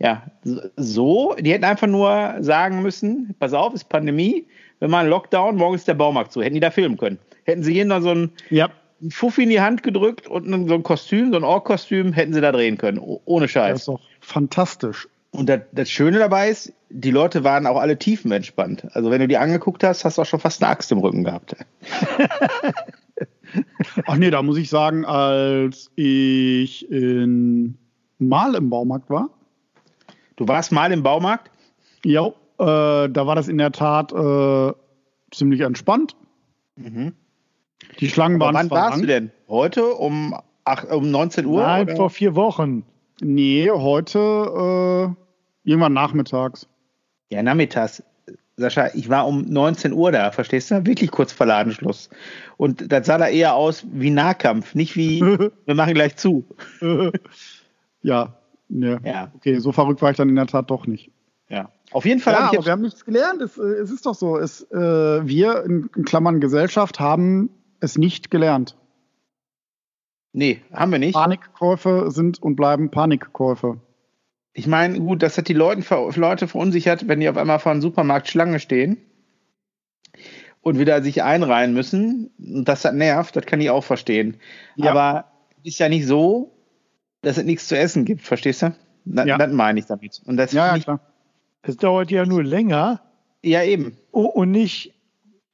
Ja, 0.00 0.22
so, 0.76 1.34
die 1.38 1.52
hätten 1.52 1.64
einfach 1.64 1.88
nur 1.88 2.36
sagen 2.40 2.82
müssen, 2.82 3.34
pass 3.40 3.52
auf, 3.52 3.74
ist 3.74 3.88
Pandemie, 3.88 4.46
wenn 4.78 4.90
man 4.90 5.08
Lockdown, 5.08 5.56
morgen 5.56 5.74
ist 5.74 5.88
der 5.88 5.94
Baumarkt 5.94 6.32
zu, 6.32 6.40
hätten 6.40 6.54
die 6.54 6.60
da 6.60 6.70
filmen 6.70 6.96
können. 6.96 7.18
Hätten 7.44 7.64
sie 7.64 7.74
jedem 7.74 8.00
so 8.02 8.10
ein 8.10 8.30
ja. 8.50 8.68
Fuffi 9.10 9.42
in 9.42 9.50
die 9.50 9.60
Hand 9.60 9.82
gedrückt 9.82 10.28
und 10.28 10.68
so 10.68 10.74
ein 10.74 10.82
Kostüm, 10.82 11.32
so 11.32 11.36
ein 11.36 11.44
Ork-Kostüm, 11.44 12.12
hätten 12.12 12.32
sie 12.32 12.40
da 12.40 12.52
drehen 12.52 12.78
können, 12.78 13.00
ohne 13.00 13.48
Scheiß. 13.48 13.72
Das 13.72 13.80
ist 13.80 13.88
doch 13.88 14.00
fantastisch. 14.20 15.08
Und 15.30 15.48
das, 15.48 15.60
das, 15.72 15.90
Schöne 15.90 16.18
dabei 16.18 16.48
ist, 16.48 16.72
die 16.90 17.10
Leute 17.10 17.44
waren 17.44 17.66
auch 17.66 17.78
alle 17.78 17.98
tiefenentspannt. 17.98 18.86
Also 18.92 19.10
wenn 19.10 19.20
du 19.20 19.28
die 19.28 19.36
angeguckt 19.36 19.84
hast, 19.84 20.04
hast 20.04 20.18
du 20.18 20.22
auch 20.22 20.26
schon 20.26 20.40
fast 20.40 20.62
eine 20.62 20.70
Axt 20.70 20.90
im 20.90 20.98
Rücken 20.98 21.24
gehabt. 21.24 21.54
Ach 24.06 24.16
nee, 24.16 24.30
da 24.30 24.42
muss 24.42 24.58
ich 24.58 24.70
sagen, 24.70 25.04
als 25.04 25.90
ich 25.96 26.90
in 26.90 27.76
mal 28.18 28.54
im 28.54 28.70
Baumarkt 28.70 29.10
war. 29.10 29.28
Du 30.38 30.46
warst 30.46 30.70
mal 30.70 30.92
im 30.92 31.02
Baumarkt? 31.02 31.50
Ja, 32.04 32.28
äh, 32.28 32.32
da 33.08 33.26
war 33.26 33.34
das 33.34 33.48
in 33.48 33.58
der 33.58 33.72
Tat 33.72 34.12
äh, 34.12 34.72
ziemlich 35.32 35.60
entspannt. 35.62 36.14
Mhm. 36.76 37.12
Die 37.98 38.08
Schlangen 38.08 38.38
waren. 38.38 38.54
Aber 38.54 38.60
wann 38.60 38.70
warst 38.70 38.90
lang. 38.92 39.00
du 39.00 39.06
denn? 39.08 39.30
Heute 39.48 39.84
um, 39.94 40.38
ach, 40.64 40.84
um 40.84 41.10
19 41.10 41.44
Uhr? 41.44 41.62
Nein, 41.62 41.86
oder? 41.86 41.96
vor 41.96 42.10
vier 42.10 42.36
Wochen. 42.36 42.84
Nee, 43.20 43.68
heute 43.68 45.16
äh, 45.16 45.68
irgendwann 45.68 45.92
nachmittags. 45.92 46.68
Ja, 47.30 47.42
nachmittags. 47.42 48.04
Sascha, 48.56 48.90
ich 48.94 49.08
war 49.08 49.26
um 49.26 49.42
19 49.42 49.92
Uhr 49.92 50.12
da, 50.12 50.30
verstehst 50.30 50.70
du? 50.70 50.86
Wirklich 50.86 51.10
kurz 51.10 51.32
vor 51.32 51.46
Ladenschluss. 51.46 52.10
Und 52.56 52.92
das 52.92 53.06
sah 53.06 53.18
da 53.18 53.26
eher 53.26 53.56
aus 53.56 53.84
wie 53.90 54.10
Nahkampf, 54.10 54.76
nicht 54.76 54.94
wie 54.94 55.20
wir 55.66 55.74
machen 55.74 55.94
gleich 55.94 56.14
zu. 56.14 56.44
ja, 58.02 58.38
ne. 58.68 59.00
ja. 59.04 59.32
Okay, 59.34 59.58
so 59.58 59.72
verrückt 59.72 60.02
war 60.02 60.10
ich 60.10 60.16
dann 60.16 60.28
in 60.28 60.36
der 60.36 60.46
Tat 60.46 60.70
doch 60.70 60.86
nicht. 60.86 61.10
Ja. 61.48 61.70
Auf 61.92 62.04
jeden 62.04 62.20
Fall. 62.20 62.34
Ja, 62.34 62.48
aber 62.48 62.64
wir 62.64 62.72
haben 62.72 62.82
nichts 62.82 63.04
gelernt. 63.04 63.40
Es, 63.40 63.56
äh, 63.56 63.62
es 63.62 63.90
ist 63.90 64.06
doch 64.06 64.14
so. 64.14 64.36
Es, 64.36 64.62
äh, 64.70 64.76
wir 64.76 65.64
in, 65.64 65.90
in 65.96 66.04
Klammern 66.04 66.40
Gesellschaft 66.40 67.00
haben 67.00 67.50
es 67.80 67.96
nicht 67.96 68.30
gelernt. 68.30 68.76
Nee, 70.32 70.62
haben 70.72 70.92
wir 70.92 70.98
nicht. 70.98 71.14
Panikkäufe 71.14 72.10
sind 72.10 72.42
und 72.42 72.56
bleiben 72.56 72.90
Panikkäufe. 72.90 73.80
Ich 74.52 74.66
meine, 74.66 74.98
gut, 74.98 75.22
das 75.22 75.38
hat 75.38 75.48
die 75.48 75.54
Leute, 75.54 75.82
Leute 76.16 76.48
verunsichert, 76.48 77.08
wenn 77.08 77.20
die 77.20 77.28
auf 77.28 77.36
einmal 77.36 77.58
vor 77.58 77.72
einem 77.72 77.80
Supermarkt 77.80 78.28
Schlange 78.28 78.60
stehen 78.60 78.98
und 80.60 80.78
wieder 80.78 81.02
sich 81.02 81.22
einreihen 81.22 81.72
müssen. 81.72 82.30
Und 82.38 82.64
das 82.66 82.84
hat 82.84 82.94
nervt, 82.94 83.36
das 83.36 83.46
kann 83.46 83.60
ich 83.60 83.70
auch 83.70 83.84
verstehen. 83.84 84.38
Ja. 84.76 84.90
Aber 84.90 85.24
es 85.60 85.74
ist 85.74 85.78
ja 85.78 85.88
nicht 85.88 86.06
so, 86.06 86.57
dass 87.22 87.38
es 87.38 87.44
nichts 87.44 87.68
zu 87.68 87.76
essen 87.76 88.04
gibt, 88.04 88.22
verstehst 88.22 88.62
du? 88.62 88.74
Das, 89.04 89.26
ja. 89.26 89.38
das 89.38 89.52
meine 89.52 89.78
ich 89.80 89.86
damit. 89.86 90.20
Und 90.26 90.36
das 90.36 90.52
ja, 90.52 90.76
ja, 90.76 90.82
klar. 90.82 91.00
Es 91.62 91.76
dauert 91.76 92.10
ja 92.10 92.24
nur 92.24 92.44
länger. 92.44 93.00
Ja, 93.42 93.62
eben. 93.62 93.96
Und 94.10 94.50
nicht, 94.50 94.94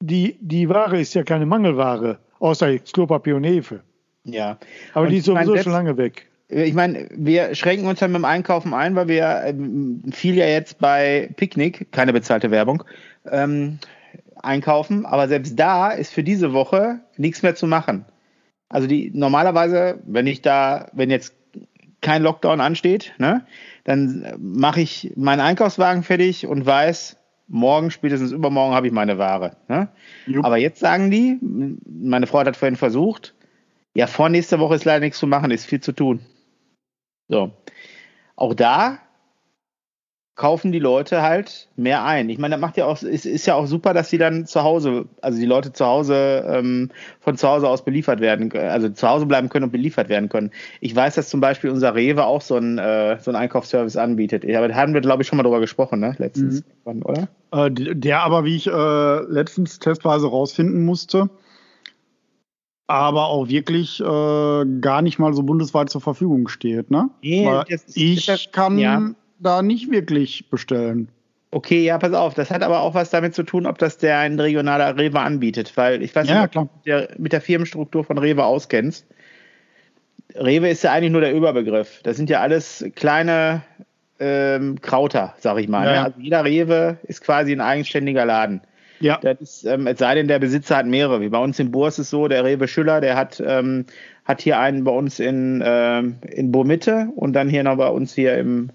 die, 0.01 0.37
die 0.41 0.69
Ware 0.69 1.01
ist 1.01 1.15
ja 1.15 1.23
keine 1.23 1.47
Mangelware, 1.47 2.19
außer 2.39 2.79
Klopapier 2.79 3.37
und 3.37 3.45
Hefe. 3.45 3.83
Ja. 4.25 4.59
Aber 4.93 5.07
und 5.07 5.13
die 5.13 5.19
ist 5.19 5.27
sowieso 5.27 5.55
mein, 5.55 5.63
schon 5.63 5.73
lange 5.73 5.97
weg. 5.97 6.27
Ich 6.49 6.75
meine, 6.75 7.09
wir 7.11 7.55
schränken 7.55 7.87
uns 7.87 8.01
dann 8.01 8.13
mit 8.13 8.21
dem 8.21 8.25
Einkaufen 8.25 8.75
ein, 8.75 8.95
weil 8.95 9.09
wir 9.09 9.43
ähm, 9.45 10.03
viel 10.13 10.37
ja 10.37 10.47
jetzt 10.47 10.79
bei 10.79 11.31
Picknick, 11.37 11.91
keine 11.91 12.13
bezahlte 12.13 12.51
Werbung, 12.51 12.85
ähm, 13.31 13.79
einkaufen. 14.43 15.07
Aber 15.07 15.29
selbst 15.29 15.59
da 15.59 15.91
ist 15.91 16.13
für 16.13 16.23
diese 16.23 16.53
Woche 16.53 17.01
nichts 17.17 17.43
mehr 17.43 17.55
zu 17.55 17.67
machen. 17.67 18.05
Also 18.69 18.87
die 18.87 19.11
normalerweise, 19.15 20.01
wenn 20.07 20.27
ich 20.27 20.43
da, 20.43 20.91
wenn 20.93 21.11
jetzt 21.11 21.35
kein 22.05 22.23
Lockdown 22.23 22.61
ansteht, 22.61 23.15
ne, 23.19 23.45
dann 23.83 24.35
mache 24.39 24.81
ich 24.81 25.13
meinen 25.17 25.41
Einkaufswagen 25.41 26.05
fertig 26.05 26.47
und 26.47 26.65
weiß, 26.65 27.17
morgen, 27.49 27.91
spätestens 27.91 28.33
übermorgen 28.33 28.75
habe 28.75 28.87
ich 28.87 28.93
meine 28.93 29.19
Ware. 29.19 29.57
Ne? 29.69 29.89
Aber 30.45 30.57
jetzt 30.57 30.81
sagen 30.81 31.11
die, 31.11 31.39
meine 31.41 32.27
Frau 32.27 32.41
hat 32.41 32.57
vorhin 32.57 32.77
versucht, 32.77 33.35
ja, 33.95 34.07
vor 34.07 34.29
nächster 34.29 34.59
Woche 34.59 34.75
ist 34.75 34.85
leider 34.85 35.01
nichts 35.01 35.19
zu 35.19 35.27
machen, 35.27 35.51
ist 35.51 35.67
viel 35.67 35.81
zu 35.81 35.93
tun. 35.93 36.21
So. 37.29 37.53
Auch 38.37 38.55
da 38.55 38.99
kaufen 40.37 40.73
die 40.73 40.81
Leute 40.81 41.23
halt 41.23 41.69
mehr 41.77 42.05
ein. 42.05 42.29
Ich 42.29 42.39
meine, 42.39 42.55
das 42.55 42.61
macht 42.61 42.77
ja 42.77 42.87
auch, 42.87 43.01
ist, 43.03 43.25
ist 43.25 43.47
ja 43.47 43.55
auch 43.55 43.67
super, 43.67 43.95
dass 43.95 44.11
sie 44.11 44.19
dann 44.19 44.47
zu 44.47 44.65
Hause, 44.65 45.07
also 45.21 45.39
die 45.39 45.47
Leute 45.47 45.73
zu 45.73 45.87
Hause 45.87 46.45
ähm, 46.49 46.91
von 47.21 47.37
zu 47.37 47.49
Hause 47.49 47.69
aus 47.69 47.85
beliefert 47.85 48.21
werden, 48.21 48.51
also 48.53 48.89
zu 48.89 49.09
Hause 49.09 49.27
bleiben 49.27 49.49
können 49.49 49.67
und 49.67 49.71
beliefert 49.71 50.09
werden 50.09 50.29
können. 50.29 50.51
Ich 50.81 50.95
weiß, 50.95 51.15
dass 51.15 51.29
zum 51.29 51.41
Beispiel 51.41 51.71
unser 51.71 51.95
Rewe 51.95 52.25
auch 52.25 52.41
so 52.41 52.57
einen, 52.57 52.79
äh, 52.79 53.17
so 53.21 53.31
einen 53.31 53.37
Einkaufsservice 53.37 53.97
anbietet. 53.97 54.45
Aber 54.45 54.67
da 54.67 54.75
haben 54.75 54.93
wir, 54.93 55.01
glaube 55.01 55.23
ich, 55.23 55.29
schon 55.29 55.37
mal 55.37 55.45
drüber 55.45 55.61
gesprochen, 55.61 56.01
ne? 56.01 56.17
Letztens, 56.19 56.65
mhm. 56.85 57.03
oder? 57.03 57.29
Äh, 57.53 57.71
der 57.71 58.23
aber, 58.23 58.45
wie 58.45 58.57
ich 58.57 58.67
äh, 58.67 59.21
letztens 59.29 59.79
testweise 59.79 60.27
rausfinden 60.27 60.85
musste, 60.85 61.31
aber 62.89 63.27
auch 63.27 63.49
wirklich 63.49 64.01
äh, 64.01 64.65
gar 64.81 65.01
nicht 65.01 65.21
mal 65.21 65.33
so 65.33 65.45
bundesweit 65.45 65.91
zur 65.91 66.01
Verfügung 66.01 66.49
steht. 66.49 66.91
Ne? 66.91 67.09
Nee, 67.23 67.49
das, 67.69 67.97
ich 67.97 68.51
kann 68.51 68.79
ja. 68.79 69.15
Da 69.45 69.63
nicht 69.63 69.91
wirklich 69.91 70.49
bestellen. 70.51 71.09
Okay, 71.51 71.85
ja, 71.85 71.99
pass 71.99 72.13
auf. 72.13 72.35
Das 72.35 72.51
hat 72.51 72.65
aber 72.65 72.81
auch 72.81 72.95
was 72.95 73.11
damit 73.11 73.35
zu 73.35 73.45
tun, 73.45 73.67
ob 73.67 73.79
das 73.79 73.99
der 73.99 74.19
ein 74.19 74.41
regionaler 74.41 74.99
Rewe 74.99 75.21
anbietet. 75.21 75.77
Weil 75.77 76.03
ich 76.03 76.15
weiß 76.15 76.29
ja, 76.29 76.43
nicht, 76.43 76.57
ob 76.57 76.69
du 76.85 76.91
mit 76.91 77.19
mit 77.19 77.33
der 77.33 77.41
Firmenstruktur 77.41 78.03
von 78.05 78.19
Rewe 78.19 78.45
auskennst. 78.45 79.07
Rewe 80.35 80.69
ist 80.69 80.83
ja 80.83 80.93
eigentlich 80.93 81.13
nur 81.13 81.21
der 81.21 81.33
Überbegriff. 81.33 82.01
Das 82.03 82.17
sind 82.17 82.29
ja 82.29 82.41
alles 82.41 82.85
kleine 82.97 83.63
ähm, 84.19 84.81
Krauter, 84.81 85.35
sag 85.39 85.59
ich 85.59 85.69
mal. 85.69 85.87
Ne? 85.87 85.95
Ja. 85.95 86.01
Ne? 86.01 86.05
Also 86.07 86.21
jeder 86.21 86.45
Rewe 86.45 86.99
ist 87.05 87.21
quasi 87.23 87.53
ein 87.53 87.61
eigenständiger 87.61 88.25
Laden. 88.25 88.61
Ja. 89.01 89.19
Das 89.23 89.41
ist, 89.41 89.65
ähm, 89.65 89.87
es 89.87 89.99
sei 89.99 90.15
denn, 90.15 90.29
der 90.29 90.39
Besitzer 90.39 90.77
hat 90.77 90.87
mehrere. 90.87 91.21
Wie 91.21 91.29
bei 91.29 91.39
uns 91.39 91.59
in 91.59 91.71
Bohr 91.71 91.89
ist 91.89 91.99
es 91.99 92.11
so, 92.11 92.29
der 92.29 92.45
Rewe 92.45 92.69
Schüller, 92.69 93.01
der 93.01 93.17
hat, 93.17 93.43
ähm, 93.45 93.87
hat 94.25 94.41
hier 94.41 94.59
einen 94.59 94.85
bei 94.85 94.93
uns 94.93 95.21
in, 95.21 95.63
ähm, 95.65 96.17
in 96.27 96.53
Bohr-Mitte 96.53 97.09
und 97.15 97.33
dann 97.35 97.49
hier 97.49 97.63
noch 97.63 97.77
bei 97.77 97.89
uns 97.89 98.15
hier 98.15 98.37
im, 98.39 98.71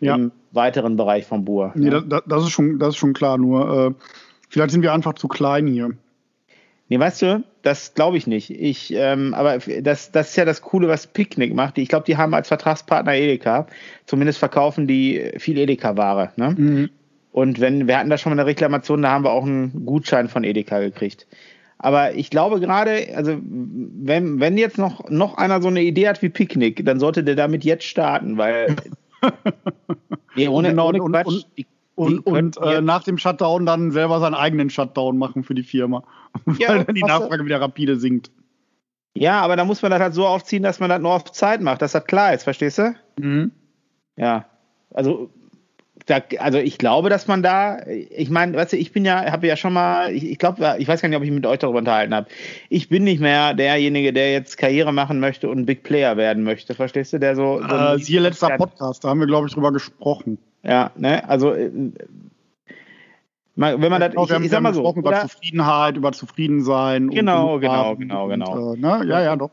ja. 0.00 0.14
im 0.14 0.32
weiteren 0.52 0.96
Bereich 0.96 1.26
von 1.26 1.44
Bohr. 1.44 1.72
Nee, 1.74 1.90
ja. 1.90 2.00
das, 2.00 2.22
das, 2.26 2.42
ist 2.44 2.50
schon, 2.50 2.78
das 2.78 2.90
ist 2.90 2.96
schon 2.96 3.12
klar, 3.12 3.38
nur 3.38 3.88
äh, 3.88 4.04
vielleicht 4.48 4.72
sind 4.72 4.82
wir 4.82 4.92
einfach 4.92 5.14
zu 5.14 5.28
klein 5.28 5.66
hier. 5.66 5.90
Nee, 6.88 6.98
weißt 6.98 7.22
du, 7.22 7.44
das 7.62 7.94
glaube 7.94 8.16
ich 8.16 8.26
nicht. 8.26 8.50
Ich, 8.50 8.92
ähm, 8.92 9.32
aber 9.32 9.58
das, 9.80 10.10
das 10.10 10.30
ist 10.30 10.36
ja 10.36 10.44
das 10.44 10.60
Coole, 10.60 10.88
was 10.88 11.06
Picknick 11.06 11.54
macht. 11.54 11.78
Ich 11.78 11.88
glaube, 11.88 12.04
die 12.04 12.16
haben 12.16 12.34
als 12.34 12.48
Vertragspartner 12.48 13.14
Edeka. 13.14 13.68
Zumindest 14.06 14.40
verkaufen 14.40 14.88
die 14.88 15.30
viel 15.38 15.56
Edeka-Ware. 15.56 16.32
Ne? 16.34 16.54
Mhm. 16.58 16.90
Und 17.30 17.60
wenn, 17.60 17.86
wir 17.86 17.96
hatten 17.96 18.10
da 18.10 18.18
schon 18.18 18.30
mal 18.30 18.40
eine 18.40 18.48
Reklamation, 18.48 19.02
da 19.02 19.10
haben 19.10 19.24
wir 19.24 19.30
auch 19.30 19.44
einen 19.44 19.86
Gutschein 19.86 20.28
von 20.28 20.42
Edeka 20.42 20.80
gekriegt. 20.80 21.28
Aber 21.78 22.14
ich 22.14 22.28
glaube 22.28 22.58
gerade, 22.58 23.08
also 23.14 23.38
wenn, 23.40 24.40
wenn 24.40 24.58
jetzt 24.58 24.76
noch, 24.76 25.08
noch 25.08 25.38
einer 25.38 25.62
so 25.62 25.68
eine 25.68 25.82
Idee 25.82 26.08
hat 26.08 26.20
wie 26.22 26.28
Picknick, 26.28 26.84
dann 26.84 26.98
sollte 26.98 27.22
der 27.22 27.36
damit 27.36 27.64
jetzt 27.64 27.84
starten, 27.84 28.36
weil 28.36 28.74
nee, 30.36 30.48
ohne, 30.48 30.70
genau, 30.70 30.88
ohne 30.88 31.00
Quatsch, 31.00 31.26
und, 31.26 31.46
die, 31.56 31.66
und, 31.94 32.26
und 32.26 32.56
äh, 32.58 32.80
nach 32.80 33.04
dem 33.04 33.18
Shutdown 33.18 33.66
dann 33.66 33.90
selber 33.90 34.20
seinen 34.20 34.34
eigenen 34.34 34.70
Shutdown 34.70 35.18
machen 35.18 35.44
für 35.44 35.54
die 35.54 35.62
Firma, 35.62 36.04
ja, 36.58 36.68
weil 36.70 36.84
dann 36.84 36.94
die 36.94 37.02
Nachfrage 37.02 37.44
wieder 37.44 37.60
rapide 37.60 37.96
sinkt. 37.96 38.30
Ja, 39.14 39.40
aber 39.40 39.56
da 39.56 39.64
muss 39.64 39.82
man 39.82 39.90
das 39.90 40.00
halt 40.00 40.14
so 40.14 40.26
aufziehen, 40.26 40.62
dass 40.62 40.80
man 40.80 40.88
das 40.88 41.00
nur 41.00 41.12
auf 41.12 41.24
Zeit 41.32 41.60
macht, 41.60 41.82
dass 41.82 41.92
das 41.92 42.04
klar 42.04 42.32
ist, 42.32 42.44
verstehst 42.44 42.78
du? 42.78 42.94
Mhm. 43.18 43.50
Ja, 44.16 44.46
also 44.94 45.30
da, 46.10 46.20
also 46.38 46.58
ich 46.58 46.76
glaube, 46.78 47.08
dass 47.08 47.28
man 47.28 47.42
da, 47.42 47.78
ich 47.86 48.30
meine, 48.30 48.56
weißt 48.56 48.72
du, 48.72 48.76
ich 48.76 48.92
bin 48.92 49.04
ja, 49.04 49.30
habe 49.30 49.46
ja 49.46 49.56
schon 49.56 49.72
mal, 49.72 50.12
ich, 50.12 50.28
ich 50.28 50.38
glaube, 50.38 50.76
ich 50.78 50.88
weiß 50.88 51.00
gar 51.00 51.08
nicht, 51.08 51.16
ob 51.16 51.22
ich 51.22 51.30
mit 51.30 51.46
euch 51.46 51.60
darüber 51.60 51.78
unterhalten 51.78 52.14
habe. 52.14 52.26
Ich 52.68 52.88
bin 52.88 53.04
nicht 53.04 53.20
mehr 53.20 53.54
derjenige, 53.54 54.12
der 54.12 54.32
jetzt 54.32 54.58
Karriere 54.58 54.92
machen 54.92 55.20
möchte 55.20 55.48
und 55.48 55.66
Big 55.66 55.84
Player 55.84 56.16
werden 56.16 56.42
möchte, 56.42 56.74
verstehst 56.74 57.12
du? 57.12 57.18
Der 57.18 57.36
so. 57.36 57.60
so 57.62 57.74
äh, 57.74 57.98
siehe 57.98 58.20
letzter 58.20 58.56
Podcast, 58.56 59.04
da 59.04 59.08
haben 59.08 59.20
wir, 59.20 59.28
glaube 59.28 59.46
ich, 59.46 59.54
drüber 59.54 59.72
gesprochen. 59.72 60.38
Ja, 60.62 60.90
ne, 60.96 61.26
also 61.28 61.52
äh, 61.52 61.70
wenn 63.54 63.80
man 63.80 64.00
das, 64.00 64.14
ich, 64.14 64.36
ich, 64.36 64.44
ich 64.44 64.50
sag 64.50 64.62
mal 64.62 64.74
so, 64.74 64.80
über 64.94 65.10
oder? 65.10 65.22
Zufriedenheit, 65.22 65.96
über 65.96 66.12
Zufriedensein. 66.12 67.10
Genau, 67.10 67.58
genau, 67.58 67.94
genau, 67.94 68.26
genau. 68.26 68.70
Und, 68.70 68.78
äh, 68.78 68.80
ne? 68.80 69.04
Ja, 69.06 69.22
ja, 69.22 69.36
doch. 69.36 69.50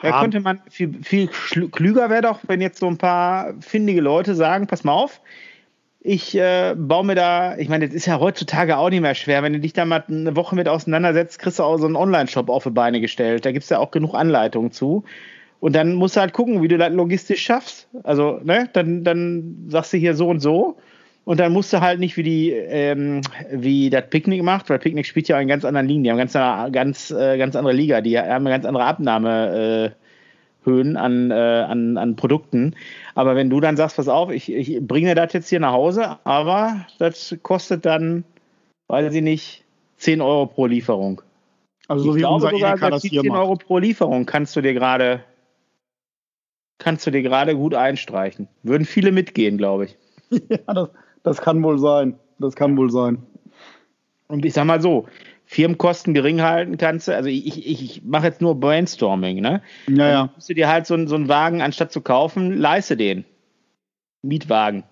Da 0.00 0.20
könnte 0.20 0.40
man 0.40 0.60
viel, 0.68 1.00
viel 1.02 1.28
klüger 1.28 2.10
wäre 2.10 2.22
doch, 2.22 2.40
wenn 2.48 2.60
jetzt 2.60 2.80
so 2.80 2.88
ein 2.88 2.98
paar 2.98 3.54
findige 3.60 4.00
Leute 4.00 4.34
sagen, 4.34 4.66
pass 4.66 4.82
mal 4.82 4.92
auf, 4.92 5.20
ich 6.04 6.36
äh, 6.36 6.74
baue 6.76 7.04
mir 7.04 7.14
da, 7.14 7.56
ich 7.58 7.68
meine, 7.68 7.86
das 7.86 7.94
ist 7.94 8.06
ja 8.06 8.18
heutzutage 8.18 8.76
auch 8.76 8.90
nicht 8.90 9.02
mehr 9.02 9.14
schwer. 9.14 9.42
Wenn 9.44 9.52
du 9.52 9.60
dich 9.60 9.72
da 9.72 9.84
mal 9.84 10.02
eine 10.08 10.34
Woche 10.34 10.56
mit 10.56 10.68
auseinandersetzt, 10.68 11.38
kriegst 11.38 11.60
du 11.60 11.62
auch 11.62 11.78
so 11.78 11.86
einen 11.86 11.94
Online-Shop 11.94 12.48
auf 12.48 12.64
die 12.64 12.70
Beine 12.70 13.00
gestellt. 13.00 13.46
Da 13.46 13.52
gibt 13.52 13.62
es 13.62 13.70
ja 13.70 13.78
auch 13.78 13.92
genug 13.92 14.14
Anleitungen 14.14 14.72
zu. 14.72 15.04
Und 15.60 15.76
dann 15.76 15.94
musst 15.94 16.16
du 16.16 16.20
halt 16.20 16.32
gucken, 16.32 16.60
wie 16.60 16.66
du 16.66 16.76
das 16.76 16.92
logistisch 16.92 17.42
schaffst. 17.42 17.88
Also, 18.02 18.40
ne, 18.42 18.68
dann, 18.72 19.04
dann 19.04 19.66
sagst 19.68 19.92
du 19.92 19.96
hier 19.96 20.14
so 20.14 20.28
und 20.28 20.40
so. 20.40 20.76
Und 21.24 21.38
dann 21.38 21.52
musst 21.52 21.72
du 21.72 21.80
halt 21.80 22.00
nicht 22.00 22.16
wie 22.16 22.24
die, 22.24 22.50
ähm, 22.50 23.20
wie 23.52 23.88
das 23.88 24.10
Picknick 24.10 24.42
macht, 24.42 24.70
weil 24.70 24.80
Picknick 24.80 25.06
spielt 25.06 25.28
ja 25.28 25.38
in 25.38 25.46
ganz 25.46 25.64
anderen 25.64 25.86
Ligen. 25.86 26.02
Die 26.02 26.10
haben 26.10 26.18
ganz, 26.18 26.32
ganz, 26.32 27.12
äh, 27.12 27.38
ganz 27.38 27.54
andere 27.54 27.74
Liga. 27.74 28.00
Die 28.00 28.18
haben 28.18 28.44
eine 28.44 28.50
ganz 28.50 28.64
andere 28.64 28.84
Abnahmehöhen 28.84 29.92
äh, 29.92 29.94
an, 30.66 31.30
äh, 31.30 31.34
an, 31.34 31.96
an 31.96 32.16
Produkten. 32.16 32.74
Aber 33.14 33.34
wenn 33.36 33.50
du 33.50 33.60
dann 33.60 33.76
sagst, 33.76 33.96
pass 33.96 34.08
auf, 34.08 34.30
ich, 34.30 34.52
ich 34.52 34.80
bringe 34.80 35.14
das 35.14 35.32
jetzt 35.32 35.48
hier 35.48 35.60
nach 35.60 35.72
Hause, 35.72 36.18
aber 36.24 36.86
das 36.98 37.36
kostet 37.42 37.84
dann, 37.84 38.24
weiß 38.88 39.14
ich 39.14 39.22
nicht, 39.22 39.64
10 39.96 40.20
Euro 40.20 40.46
pro 40.46 40.66
Lieferung. 40.66 41.22
Also 41.88 42.04
so 42.04 42.10
ich 42.10 42.16
wie 42.16 42.20
glaube 42.20 42.34
unser 42.34 42.50
sogar, 42.50 42.72
Edeka 42.72 42.90
das 42.90 43.02
10 43.02 43.30
Euro 43.30 43.56
pro 43.56 43.78
Lieferung 43.78 44.26
kannst 44.26 44.54
du 44.56 44.60
dir 44.60 44.74
gerade 44.74 45.24
kannst 46.78 47.06
du 47.06 47.10
dir 47.10 47.22
gerade 47.22 47.54
gut 47.54 47.74
einstreichen. 47.74 48.48
Würden 48.62 48.84
viele 48.84 49.12
mitgehen, 49.12 49.56
glaube 49.56 49.86
ich. 49.86 49.96
ja, 50.48 50.74
das, 50.74 50.88
das 51.22 51.40
kann 51.40 51.62
wohl 51.62 51.78
sein. 51.78 52.18
Das 52.38 52.56
kann 52.56 52.76
wohl 52.76 52.90
sein. 52.90 53.22
Und 54.26 54.44
ich 54.44 54.52
sag 54.52 54.64
mal 54.64 54.80
so, 54.80 55.06
Firmenkosten 55.52 56.14
gering 56.14 56.40
halten 56.40 56.78
kannst 56.78 57.08
du, 57.08 57.14
also 57.14 57.28
ich, 57.28 57.46
ich, 57.46 57.82
ich 57.82 58.02
mache 58.04 58.26
jetzt 58.26 58.40
nur 58.40 58.58
Brainstorming, 58.58 59.42
ne? 59.42 59.60
Ja, 59.86 60.08
ja. 60.08 60.30
musst 60.34 60.48
du 60.48 60.54
dir 60.54 60.68
halt 60.68 60.86
so, 60.86 61.06
so 61.06 61.14
einen 61.14 61.28
Wagen, 61.28 61.60
anstatt 61.60 61.92
zu 61.92 62.00
kaufen, 62.00 62.56
leiste 62.56 62.96
den. 62.96 63.26
Mietwagen. 64.22 64.84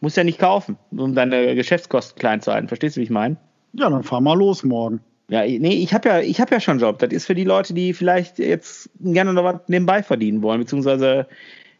Musst 0.00 0.16
ja 0.16 0.24
nicht 0.24 0.40
kaufen, 0.40 0.76
um 0.90 1.14
deine 1.14 1.54
Geschäftskosten 1.54 2.18
klein 2.18 2.40
zu 2.40 2.52
halten. 2.52 2.66
Verstehst 2.66 2.96
du, 2.96 3.00
wie 3.00 3.04
ich 3.04 3.10
meine? 3.10 3.36
Ja, 3.74 3.88
dann 3.88 4.02
fahr 4.02 4.20
mal 4.20 4.36
los 4.36 4.64
morgen. 4.64 5.00
Ja, 5.28 5.42
nee, 5.42 5.74
ich 5.74 5.94
habe 5.94 6.08
ja, 6.08 6.18
ich 6.18 6.40
habe 6.40 6.52
ja 6.52 6.60
schon 6.60 6.72
einen 6.72 6.80
Job. 6.80 6.98
Das 6.98 7.12
ist 7.12 7.26
für 7.26 7.36
die 7.36 7.44
Leute, 7.44 7.74
die 7.74 7.94
vielleicht 7.94 8.40
jetzt 8.40 8.90
gerne 9.00 9.32
noch 9.32 9.44
was 9.44 9.60
nebenbei 9.68 10.02
verdienen 10.02 10.42
wollen, 10.42 10.60
beziehungsweise 10.60 11.28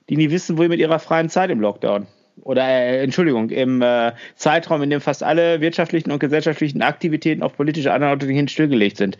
die 0.09 0.17
nie 0.17 0.31
wissen, 0.31 0.57
wo 0.59 0.63
ihr 0.63 0.69
mit 0.69 0.79
ihrer 0.79 1.01
freien 1.01 1.29
Zeit 1.29 1.51
im 1.51 1.61
Lockdown 1.61 2.07
oder 2.43 2.67
äh, 2.67 3.03
Entschuldigung, 3.03 3.51
im 3.51 3.83
äh, 3.83 4.13
Zeitraum, 4.35 4.83
in 4.83 4.91
dem 4.91 5.01
fast 5.01 5.23
alle 5.23 5.61
wirtschaftlichen 5.61 6.11
und 6.11 6.19
gesellschaftlichen 6.19 6.83
Aktivitäten 6.83 7.43
auf 7.43 7.57
politische 7.57 7.93
Anordnung 7.93 8.31
hin 8.31 8.49
stillgelegt 8.49 8.97
sind. 8.97 9.19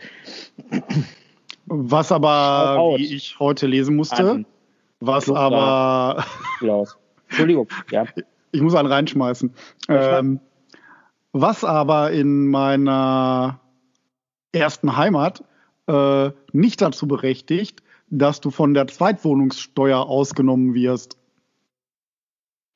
Was 1.67 2.13
aber, 2.13 2.95
wie 2.97 3.15
ich 3.15 3.39
heute 3.39 3.67
lesen 3.67 3.97
musste, 3.97 4.31
An. 4.31 4.47
was 5.01 5.27
Luft 5.27 5.41
aber. 5.41 6.25
Entschuldigung, 7.29 7.69
ja. 7.91 8.05
Ich 8.53 8.61
muss 8.61 8.75
einen 8.75 8.89
reinschmeißen. 8.89 9.53
Ähm, 9.89 10.41
was 11.33 11.65
aber 11.65 12.13
in 12.13 12.49
meiner 12.49 13.61
ersten 14.53 14.97
Heimat 14.97 15.43
äh, 15.89 16.31
nicht 16.53 16.81
dazu 16.81 17.09
berechtigt, 17.09 17.83
dass 18.11 18.41
du 18.41 18.51
von 18.51 18.75
der 18.75 18.87
Zweitwohnungssteuer 18.87 20.07
ausgenommen 20.07 20.75
wirst 20.75 21.17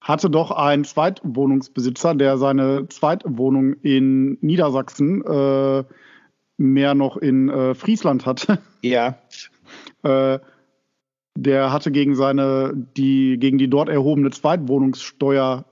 hatte 0.09 0.31
doch 0.31 0.51
ein 0.51 0.85
Zweitwohnungsbesitzer, 0.85 2.15
der 2.15 2.39
seine 2.39 2.89
Zweitwohnung 2.89 3.75
in 3.83 4.39
Niedersachsen 4.41 5.23
äh, 5.23 5.85
mehr 6.57 6.95
noch 6.95 7.19
in 7.19 7.51
äh, 7.51 7.75
Friesland 7.75 8.27
hatte. 8.27 8.59
Ja. 8.81 9.19
äh, 10.05 10.39
der 11.37 11.73
hatte 11.73 11.91
gegen 11.91 12.15
seine, 12.15 12.73
die, 12.97 13.37
gegen 13.41 13.59
die 13.59 13.69
dort 13.69 13.89
erhobene 13.89 14.31
Zweitwohnungssteuer 14.31 15.65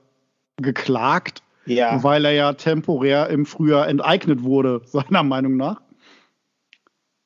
geklagt, 0.57 1.41
ja. 1.65 2.03
weil 2.03 2.25
er 2.25 2.33
ja 2.33 2.51
temporär 2.51 3.29
im 3.29 3.45
Frühjahr 3.45 3.87
enteignet 3.87 4.43
wurde, 4.43 4.81
seiner 4.85 5.23
Meinung 5.23 5.55
nach. 5.55 5.81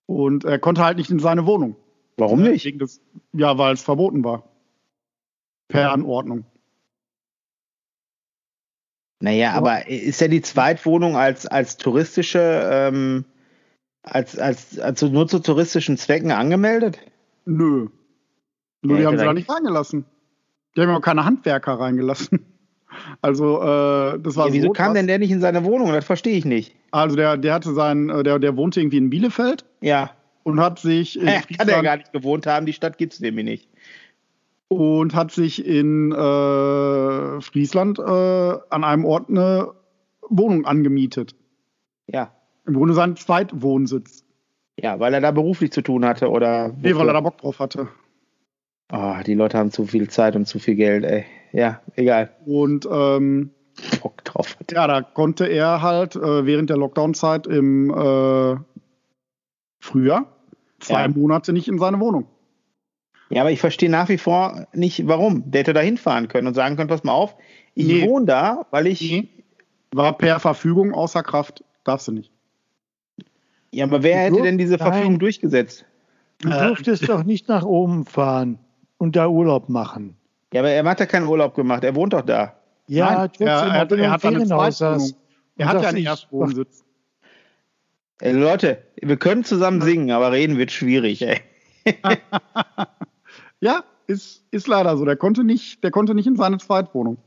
Und 0.05 0.45
er 0.45 0.59
konnte 0.59 0.85
halt 0.85 0.97
nicht 0.97 1.09
in 1.09 1.17
seine 1.17 1.47
Wohnung. 1.47 1.75
Warum 2.17 2.43
nicht? 2.43 2.79
Des, 2.79 3.01
ja, 3.33 3.57
weil 3.57 3.73
es 3.73 3.81
verboten 3.81 4.23
war. 4.23 4.43
Per 5.67 5.91
Anordnung. 5.91 6.45
Naja, 9.21 9.53
aber 9.53 9.87
ist 9.87 10.19
ja 10.19 10.27
die 10.27 10.41
Zweitwohnung 10.41 11.15
als, 11.15 11.45
als 11.45 11.77
touristische, 11.77 12.69
ähm, 12.71 13.25
als, 14.01 14.37
als, 14.37 14.79
also 14.79 15.07
nur 15.07 15.27
zu 15.27 15.39
touristischen 15.39 15.97
Zwecken 15.97 16.31
angemeldet? 16.31 16.97
Nö. 17.45 17.87
Nur 18.81 18.97
ja, 18.97 19.01
die 19.01 19.07
haben 19.07 19.17
sie 19.19 19.25
da 19.25 19.33
nicht 19.33 19.49
reingelassen. 19.49 20.05
Die 20.75 20.81
haben 20.81 20.89
auch 20.89 21.01
keine 21.01 21.23
Handwerker 21.25 21.73
reingelassen. 21.73 22.45
Also, 23.21 23.61
äh, 23.61 24.19
das 24.19 24.35
war 24.35 24.47
ja, 24.47 24.53
Wieso 24.53 24.67
so 24.67 24.73
kam 24.73 24.93
denn 24.93 25.07
der 25.07 25.17
nicht 25.17 25.31
in 25.31 25.39
seine 25.39 25.63
Wohnung? 25.63 25.93
Das 25.93 26.03
verstehe 26.03 26.37
ich 26.37 26.43
nicht. 26.43 26.75
Also, 26.91 27.15
der, 27.15 27.37
der 27.37 27.53
hatte 27.53 27.73
sein, 27.73 28.09
äh, 28.09 28.21
der, 28.21 28.37
der 28.37 28.57
wohnte 28.57 28.81
irgendwie 28.81 28.97
in 28.97 29.09
Bielefeld. 29.09 29.63
Ja. 29.79 30.11
Und 30.43 30.59
hat 30.59 30.77
sich. 30.77 31.15
Ja, 31.15 31.39
kann 31.57 31.67
der 31.67 31.83
gar 31.83 31.97
nicht 31.97 32.11
gewohnt 32.11 32.45
haben, 32.45 32.65
die 32.65 32.73
Stadt 32.73 32.97
gibt 32.97 33.13
es 33.13 33.21
nämlich 33.21 33.45
nicht 33.45 33.69
und 34.71 35.13
hat 35.13 35.31
sich 35.31 35.65
in 35.65 36.13
äh, 36.13 37.41
Friesland 37.41 37.99
äh, 37.99 38.01
an 38.69 38.85
einem 38.85 39.03
Ort 39.03 39.27
eine 39.27 39.73
Wohnung 40.29 40.65
angemietet. 40.65 41.35
Ja. 42.07 42.31
Im 42.65 42.75
Grunde 42.75 42.93
sein 42.93 43.17
Zweitwohnsitz. 43.17 44.23
Ja, 44.77 44.97
weil 45.01 45.13
er 45.13 45.19
da 45.19 45.31
beruflich 45.31 45.73
zu 45.73 45.81
tun 45.81 46.05
hatte 46.05 46.29
oder. 46.29 46.73
Nee, 46.81 46.95
weil 46.95 47.07
er 47.07 47.13
da 47.13 47.19
Bock 47.19 47.37
drauf 47.39 47.59
hatte. 47.59 47.89
Oh, 48.93 49.15
die 49.25 49.33
Leute 49.33 49.57
haben 49.57 49.71
zu 49.71 49.85
viel 49.85 50.09
Zeit 50.09 50.37
und 50.37 50.45
zu 50.45 50.57
viel 50.57 50.75
Geld, 50.75 51.03
ey. 51.03 51.25
Ja, 51.51 51.81
egal. 51.97 52.29
Und 52.45 52.87
ähm, 52.89 53.49
Bock 54.01 54.23
drauf. 54.23 54.57
Hatte. 54.57 54.73
Ja, 54.73 54.87
da 54.87 55.01
konnte 55.01 55.47
er 55.47 55.81
halt 55.81 56.15
äh, 56.15 56.45
während 56.45 56.69
der 56.69 56.77
Lockdown-Zeit 56.77 57.45
im 57.45 57.89
äh, 57.89 58.55
Frühjahr 59.81 60.27
zwei 60.79 61.01
ja. 61.01 61.07
Monate 61.09 61.51
nicht 61.51 61.67
in 61.67 61.77
seine 61.77 61.99
Wohnung. 61.99 62.27
Ja, 63.31 63.41
aber 63.41 63.51
ich 63.51 63.59
verstehe 63.59 63.89
nach 63.89 64.09
wie 64.09 64.17
vor 64.17 64.67
nicht, 64.73 65.07
warum. 65.07 65.49
Der 65.49 65.61
hätte 65.61 65.73
da 65.73 65.79
hinfahren 65.79 66.27
können 66.27 66.47
und 66.47 66.53
sagen 66.53 66.75
können, 66.75 66.89
pass 66.89 67.03
mal 67.03 67.13
auf, 67.13 67.35
ich 67.73 67.87
nee. 67.87 68.05
wohne 68.05 68.25
da, 68.25 68.65
weil 68.71 68.87
ich. 68.87 69.01
Nee. 69.01 69.29
War 69.93 70.17
per 70.17 70.39
Verfügung 70.39 70.93
außer 70.93 71.21
Kraft. 71.21 71.63
Darfst 71.83 72.07
du 72.07 72.13
nicht. 72.13 72.31
Ja, 73.71 73.85
aber 73.85 74.03
wer 74.03 74.17
hätte 74.17 74.41
denn 74.41 74.57
diese 74.57 74.77
Verfügung 74.77 75.13
Nein. 75.13 75.19
durchgesetzt? 75.19 75.85
Du 76.39 76.49
durftest 76.49 77.03
äh, 77.03 77.07
doch 77.07 77.23
nicht 77.23 77.47
nach 77.47 77.63
oben 77.63 78.05
fahren 78.05 78.57
und 78.97 79.15
da 79.15 79.27
Urlaub 79.27 79.69
machen. 79.69 80.15
Ja, 80.53 80.61
aber 80.61 80.69
er 80.69 80.83
hat 80.83 80.99
ja 80.99 81.05
keinen 81.05 81.27
Urlaub 81.27 81.55
gemacht. 81.55 81.83
Er 81.83 81.95
wohnt 81.95 82.13
doch 82.13 82.21
da. 82.21 82.55
Ja, 82.87 83.11
Nein, 83.11 83.29
er, 83.39 83.47
er, 83.47 83.91
er, 83.91 83.99
er 83.99 84.11
hat 84.11 84.25
eine 84.25 84.45
Zweitwohnung. 84.45 85.11
Er 85.57 85.67
hat 85.67 85.81
ja 85.81 85.89
einen 85.89 86.05
Erstwohnsitz. 86.05 86.83
Ey, 88.19 88.33
Leute, 88.33 88.81
wir 89.01 89.17
können 89.17 89.43
zusammen 89.43 89.81
singen, 89.81 90.11
aber 90.11 90.31
reden 90.31 90.57
wird 90.57 90.71
schwierig, 90.71 91.21
ey. 91.21 91.41
Ja, 93.61 93.83
ist, 94.07 94.43
ist 94.51 94.67
leider 94.67 94.97
so. 94.97 95.05
Der 95.05 95.15
konnte 95.15 95.43
nicht, 95.43 95.83
der 95.83 95.91
konnte 95.91 96.13
nicht 96.13 96.27
in 96.27 96.35
seine 96.35 96.57
Zweitwohnung. 96.57 97.17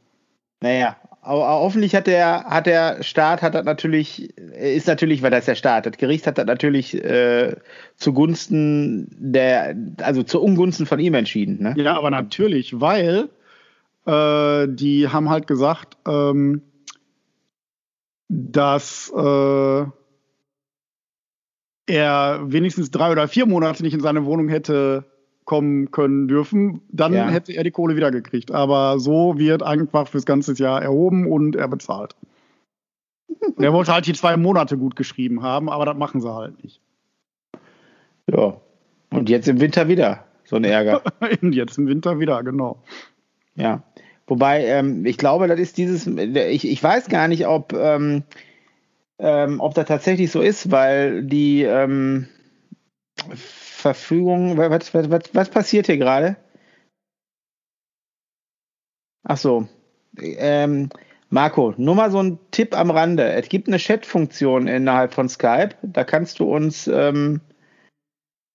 Naja, 0.61 0.97
aber 1.23 1.61
hoffentlich 1.61 1.94
hat 1.94 2.07
der, 2.07 2.44
hat 2.44 2.66
der 2.66 3.03
Staat 3.03 3.40
hat 3.40 3.55
das 3.55 3.64
natürlich, 3.64 4.37
ist 4.38 4.87
natürlich, 4.87 5.23
weil 5.23 5.31
das 5.31 5.40
ist 5.40 5.49
der 5.49 5.55
Staat, 5.55 5.87
das 5.87 5.97
Gericht 5.97 6.27
hat 6.27 6.37
das 6.37 6.47
natürlich 6.47 7.03
äh, 7.03 7.57
zugunsten 7.97 9.09
der, 9.11 9.75
also 10.03 10.23
zu 10.23 10.42
Ungunsten 10.42 10.87
von 10.87 11.01
ihm 11.01 11.14
entschieden. 11.14 11.62
Ne? 11.62 11.75
Ja, 11.77 11.97
aber 11.97 12.11
natürlich, 12.11 12.81
weil 12.81 13.31
äh, 14.07 14.68
die 14.68 15.09
haben 15.09 15.31
halt 15.31 15.47
gesagt, 15.47 15.97
ähm, 16.07 16.62
dass 18.29 19.12
äh, 19.16 19.85
er 21.87 22.40
wenigstens 22.44 22.90
drei 22.90 23.12
oder 23.12 23.29
vier 23.29 23.47
Monate 23.47 23.83
nicht 23.83 23.94
in 23.94 24.01
seine 24.01 24.25
Wohnung 24.25 24.49
hätte 24.49 25.05
kommen 25.44 25.90
können 25.90 26.26
dürfen, 26.28 26.80
dann 26.90 27.12
ja. 27.12 27.28
hätte 27.28 27.52
er 27.52 27.64
die 27.64 27.70
Kohle 27.70 27.96
wieder 27.96 28.11
gekriegt. 28.11 28.50
Aber 28.50 28.98
so 28.98 29.38
wird 29.38 29.62
einfach 29.62 30.09
fürs 30.09 30.26
ganze 30.26 30.54
Jahr 30.54 30.83
erhoben 30.83 31.30
und 31.30 31.57
er 31.57 31.68
bezahlt. 31.68 32.16
Und 33.28 33.62
er 33.62 33.72
wollte 33.72 33.92
halt 33.92 34.07
die 34.07 34.14
zwei 34.14 34.37
Monate 34.37 34.78
gut 34.78 34.96
geschrieben 34.96 35.42
haben, 35.42 35.68
aber 35.68 35.85
das 35.85 35.96
machen 35.96 36.20
sie 36.20 36.33
halt 36.33 36.62
nicht. 36.62 36.80
Ja. 38.26 38.57
Und 39.11 39.28
jetzt 39.28 39.48
im 39.48 39.61
Winter 39.61 39.88
wieder 39.88 40.24
so 40.44 40.57
ein 40.57 40.64
Ärger. 40.64 41.02
und 41.42 41.54
jetzt 41.54 41.78
im 41.78 41.87
Winter 41.87 42.18
wieder, 42.18 42.42
genau. 42.42 42.83
Ja. 43.54 43.83
Wobei, 44.26 44.64
ähm, 44.64 45.04
ich 45.04 45.18
glaube, 45.18 45.48
das 45.48 45.61
ist 45.61 45.76
dieses, 45.76 46.07
ich, 46.07 46.66
ich 46.66 46.83
weiß 46.83 47.09
gar 47.09 47.28
nicht, 47.28 47.46
ob, 47.46 47.74
ähm, 47.74 48.22
ähm, 49.18 49.61
ob 49.61 49.74
das 49.74 49.87
tatsächlich 49.87 50.30
so 50.30 50.40
ist, 50.40 50.70
weil 50.70 51.22
die 51.24 51.62
ähm, 51.62 52.28
Verfügung. 53.85 54.57
Was, 54.57 54.94
was, 54.94 55.11
was, 55.11 55.35
was 55.35 55.51
passiert 55.51 55.87
hier 55.87 55.99
gerade? 55.99 56.37
Ach 59.25 59.37
so. 59.37 59.68
Ähm, 60.18 60.88
Marco, 61.29 61.75
nur 61.77 61.94
mal 61.94 62.11
so 62.11 62.23
ein 62.23 62.38
Tipp 62.51 62.75
am 62.79 62.90
Rande. 62.90 63.33
Es 63.33 63.49
gibt 63.49 63.68
eine 63.68 63.77
Chat-Funktion 63.77 64.68
innerhalb 64.68 65.12
von 65.12 65.29
Skype. 65.29 65.75
Da 65.83 66.05
kannst 66.05 66.38
du 66.38 66.44
uns, 66.44 66.87
ähm, 66.87 67.40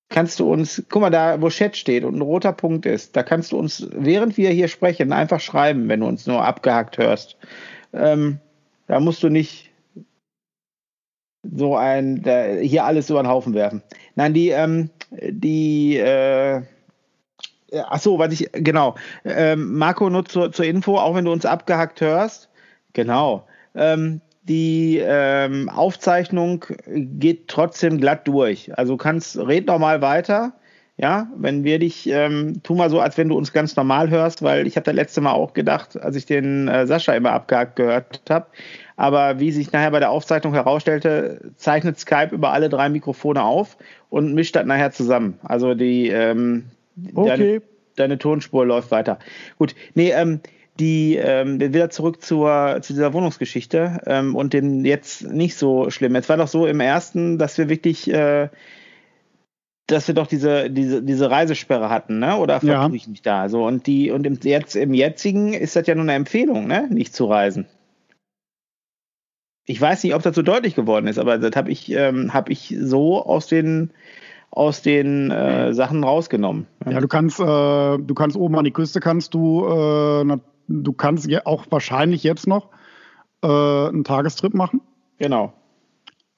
kannst 0.10 0.40
du 0.40 0.52
uns, 0.52 0.84
guck 0.90 1.02
mal 1.02 1.12
da, 1.12 1.42
wo 1.42 1.50
Chat 1.50 1.78
steht 1.78 2.04
und 2.04 2.16
ein 2.16 2.22
roter 2.22 2.54
Punkt 2.54 2.88
ist, 2.88 3.16
da 3.16 3.22
kannst 3.22 3.52
du 3.52 3.60
uns, 3.60 3.88
während 3.92 4.38
wir 4.38 4.50
hier 4.50 4.68
sprechen, 4.68 5.14
einfach 5.14 5.42
schreiben, 5.42 5.90
wenn 5.90 6.00
du 6.00 6.08
uns 6.08 6.26
nur 6.26 6.44
abgehackt 6.44 6.98
hörst. 6.98 7.38
Ähm, 7.94 8.40
da 8.88 9.00
musst 9.00 9.22
du 9.22 9.30
nicht 9.30 9.70
so 11.44 11.76
ein, 11.76 12.24
da, 12.24 12.46
hier 12.46 12.86
alles 12.86 13.10
über 13.10 13.22
den 13.22 13.30
Haufen 13.30 13.54
werfen. 13.54 13.84
Nein, 14.16 14.34
die, 14.34 14.50
ähm, 14.50 14.90
die, 15.12 15.98
äh, 15.98 16.62
ach 17.88 18.00
so, 18.00 18.20
was 18.20 18.34
ich, 18.34 18.50
genau, 18.52 18.96
ähm, 19.26 19.78
Marco, 19.78 20.10
nur 20.10 20.26
zur, 20.26 20.52
zur 20.52 20.66
Info, 20.66 20.98
auch 20.98 21.16
wenn 21.16 21.26
du 21.26 21.32
uns 21.32 21.46
abgehackt 21.46 22.02
hörst, 22.02 22.50
Genau. 22.94 23.48
Ähm, 23.76 24.22
die 24.44 25.00
ähm, 25.02 25.70
Aufzeichnung 25.70 26.66
geht 26.88 27.48
trotzdem 27.48 28.00
glatt 28.00 28.28
durch. 28.28 28.76
Also 28.78 28.98
kannst, 28.98 29.38
red 29.38 29.68
noch 29.68 29.80
mal 29.80 30.02
weiter. 30.02 30.54
Ja, 31.02 31.30
wenn 31.38 31.64
wir 31.64 31.80
dich, 31.80 32.10
ähm, 32.10 32.62
tu 32.62 32.76
mal 32.76 32.90
so, 32.90 33.00
als 33.00 33.18
wenn 33.18 33.30
du 33.30 33.38
uns 33.38 33.54
ganz 33.54 33.74
normal 33.78 34.10
hörst, 34.10 34.44
weil 34.44 34.68
ich 34.68 34.76
habe 34.76 34.84
das 34.84 34.94
letzte 34.94 35.22
Mal 35.22 35.32
auch 35.32 35.54
gedacht, 35.54 35.98
als 35.98 36.18
ich 36.18 36.26
den 36.26 36.68
äh, 36.68 36.86
Sascha 36.88 37.14
immer 37.14 37.32
abgehakt 37.32 37.78
gehört 37.78 38.22
habe. 38.30 38.48
Aber 38.98 39.40
wie 39.40 39.54
sich 39.54 39.72
nachher 39.72 39.92
bei 39.92 40.02
der 40.02 40.12
Aufzeichnung 40.12 40.54
herausstellte, 40.54 41.52
zeichnet 41.56 41.98
Skype 41.98 42.36
über 42.36 42.52
alle 42.52 42.68
drei 42.68 42.90
Mikrofone 42.90 43.42
auf 43.42 43.78
und 44.10 44.34
mischt 44.34 44.58
das 44.58 44.66
nachher 44.66 44.92
zusammen. 44.92 45.40
Also 45.42 45.74
die 45.74 46.10
ähm, 46.10 46.66
okay. 47.16 47.30
deine, 47.30 47.62
deine 47.96 48.18
Tonspur 48.18 48.66
läuft 48.66 48.92
weiter. 48.92 49.20
Gut, 49.58 49.76
nee, 49.94 50.12
ähm, 50.12 50.42
die 50.82 51.16
ähm, 51.16 51.62
wieder 51.62 51.90
zurück 51.90 52.22
zur, 52.22 52.80
zu 52.82 52.92
dieser 52.92 53.14
Wohnungsgeschichte 53.14 54.02
ähm, 54.06 54.36
und 54.36 54.52
den 54.52 54.84
jetzt 54.84 55.24
nicht 55.24 55.56
so 55.56 55.90
schlimm. 55.92 56.16
Es 56.16 56.28
war 56.28 56.36
doch 56.36 56.50
so 56.50 56.68
im 56.68 56.82
ersten, 56.82 57.38
dass 57.38 57.58
wir 57.58 57.70
wirklich, 57.70 58.12
äh, 58.14 58.50
dass 59.92 60.08
wir 60.08 60.16
doch 60.16 60.28
diese, 60.28 60.70
diese, 60.70 61.02
diese 61.02 61.30
Reisesperre 61.30 61.90
hatten, 61.90 62.20
ne? 62.20 62.38
Oder 62.38 62.60
vertue 62.60 62.72
ja. 62.72 62.90
ich 62.94 63.08
mich 63.08 63.22
da? 63.22 63.50
So, 63.50 63.66
und 63.66 63.88
die, 63.88 64.12
und 64.12 64.26
im, 64.26 64.40
jetzt, 64.44 64.76
im 64.76 64.94
jetzigen 64.94 65.54
ist 65.54 65.76
das 65.76 65.88
ja 65.88 65.96
nur 65.96 66.04
eine 66.04 66.14
Empfehlung, 66.14 66.68
ne? 66.68 66.88
Nicht 66.90 67.14
zu 67.14 67.26
reisen. 67.26 67.66
Ich 69.66 69.80
weiß 69.80 70.04
nicht, 70.04 70.16
ob 70.16 70.24
das 70.24 70.36
so 70.36 70.42
deutlich 70.42 70.76
geworden 70.76 71.08
ist, 71.08 71.20
aber 71.20 71.38
das 71.38 71.56
habe 71.56 71.72
ich, 71.72 71.92
ähm, 71.92 72.34
hab 72.34 72.50
ich 72.50 72.76
so 72.80 73.24
aus 73.24 73.48
den 73.48 73.92
aus 74.52 74.82
den 74.82 75.30
äh, 75.30 75.76
Sachen 75.76 76.04
rausgenommen. 76.04 76.66
Ja, 76.90 77.00
du 77.00 77.08
kannst, 77.08 77.40
äh, 77.40 77.44
du 77.44 78.14
kannst 78.16 78.36
oben 78.36 78.58
an 78.58 78.66
die 78.66 78.72
Küste 78.72 79.00
kannst 79.00 79.36
du 79.36 79.64
äh, 79.68 80.38
du 80.70 80.94
kannst 80.94 81.28
ja 81.28 81.42
auch 81.46 81.66
wahrscheinlich 81.70 82.24
jetzt 82.24 82.48
noch 82.48 82.70
äh, 83.44 83.48
einen 83.48 84.04
Tagestrip 84.04 84.54
machen. 84.54 84.82
Genau. 85.18 85.54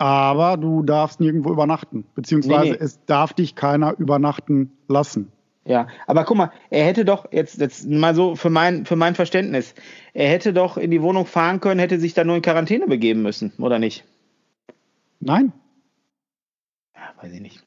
Aber 0.02 0.58
du 0.58 0.82
darfst 0.82 1.20
nirgendwo 1.20 1.52
übernachten, 1.52 2.06
beziehungsweise 2.16 2.72
nee, 2.72 2.72
nee. 2.72 2.78
es 2.80 3.06
darf 3.06 3.34
dich 3.34 3.54
keiner 3.54 3.94
übernachten 4.00 4.72
lassen. 4.88 5.32
Ja, 5.64 5.86
aber 6.08 6.24
guck 6.24 6.38
mal, 6.38 6.52
er 6.72 6.86
hätte 6.86 7.06
doch 7.06 7.32
jetzt, 7.32 7.60
jetzt 7.60 7.88
mal 7.88 8.16
so 8.16 8.36
für 8.36 8.50
mein, 8.50 8.88
für 8.88 8.96
mein 8.96 9.14
Verständnis, 9.14 9.76
er 10.16 10.28
hätte 10.28 10.54
doch 10.54 10.78
in 10.78 10.90
die 10.90 11.04
Wohnung 11.04 11.28
fahren 11.28 11.60
können, 11.60 11.80
hätte 11.80 12.00
sich 12.00 12.16
dann 12.16 12.26
nur 12.26 12.36
in 12.36 12.42
Quarantäne 12.42 12.88
begeben 12.88 13.22
müssen, 13.22 13.54
oder 13.60 13.78
nicht? 13.78 14.04
Nein. 15.20 15.54
Ja, 16.96 17.14
weiß 17.22 17.34
ich 17.34 17.42
nicht. 17.42 17.64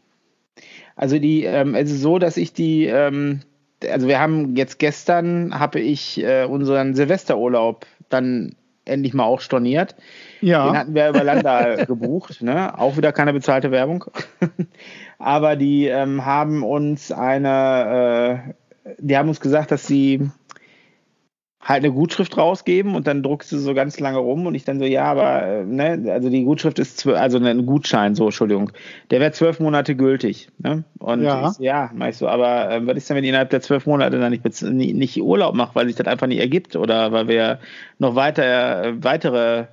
Also 0.96 1.20
die, 1.20 1.44
ähm, 1.44 1.76
es 1.76 1.92
ist 1.92 2.00
so, 2.00 2.18
dass 2.18 2.36
ich 2.36 2.52
die, 2.52 2.86
ähm, 2.86 3.42
also 3.88 4.08
wir 4.08 4.18
haben 4.18 4.56
jetzt 4.56 4.80
gestern, 4.80 5.56
habe 5.56 5.78
ich 5.78 6.20
äh, 6.20 6.46
unseren 6.46 6.96
Silvesterurlaub 6.96 7.86
dann 8.08 8.56
endlich 8.84 9.14
mal 9.14 9.24
auch 9.24 9.40
storniert. 9.40 9.94
Ja. 10.40 10.66
Den 10.66 10.78
hatten 10.78 10.94
wir 10.94 11.08
über 11.08 11.24
Landa 11.24 11.84
gebucht, 11.84 12.42
ne? 12.42 12.78
Auch 12.78 12.96
wieder 12.96 13.12
keine 13.12 13.32
bezahlte 13.32 13.70
Werbung. 13.70 14.04
Aber 15.18 15.56
die 15.56 15.86
ähm, 15.86 16.24
haben 16.24 16.62
uns 16.62 17.12
eine, 17.12 18.54
äh, 18.84 18.92
die 18.98 19.16
haben 19.16 19.28
uns 19.28 19.40
gesagt, 19.40 19.70
dass 19.70 19.86
sie 19.86 20.30
halt 21.64 21.82
eine 21.82 21.92
Gutschrift 21.92 22.36
rausgeben 22.36 22.94
und 22.94 23.06
dann 23.06 23.22
druckst 23.22 23.50
du 23.50 23.58
so 23.58 23.72
ganz 23.72 23.98
lange 23.98 24.18
rum 24.18 24.46
und 24.46 24.54
ich 24.54 24.64
dann 24.64 24.78
so, 24.78 24.84
ja, 24.84 25.04
aber, 25.04 25.42
äh, 25.42 25.64
ne, 25.64 26.12
also 26.12 26.28
die 26.28 26.44
Gutschrift 26.44 26.78
ist, 26.78 27.06
also 27.06 27.38
ein 27.38 27.64
Gutschein, 27.64 28.14
so, 28.14 28.26
Entschuldigung, 28.26 28.70
der 29.10 29.20
wäre 29.20 29.32
zwölf 29.32 29.60
Monate 29.60 29.96
gültig, 29.96 30.50
ne? 30.58 30.84
Und 30.98 31.22
ja, 31.22 31.50
ich, 31.50 31.58
ja 31.58 31.90
mach 31.94 32.08
ich 32.08 32.18
so, 32.18 32.28
aber 32.28 32.70
äh, 32.70 32.86
was 32.86 32.98
ist 32.98 33.08
denn, 33.08 33.16
wenn 33.16 33.24
ich 33.24 33.30
innerhalb 33.30 33.50
der 33.50 33.62
zwölf 33.62 33.86
Monate 33.86 34.18
dann 34.18 34.30
nicht, 34.30 34.62
nicht 34.62 35.22
Urlaub 35.22 35.54
mache, 35.54 35.74
weil 35.74 35.86
sich 35.86 35.96
das 35.96 36.06
einfach 36.06 36.26
nicht 36.26 36.40
ergibt 36.40 36.76
oder 36.76 37.12
weil 37.12 37.28
wir 37.28 37.60
noch 37.98 38.14
weiter, 38.14 38.84
äh, 38.84 39.02
weitere 39.02 39.66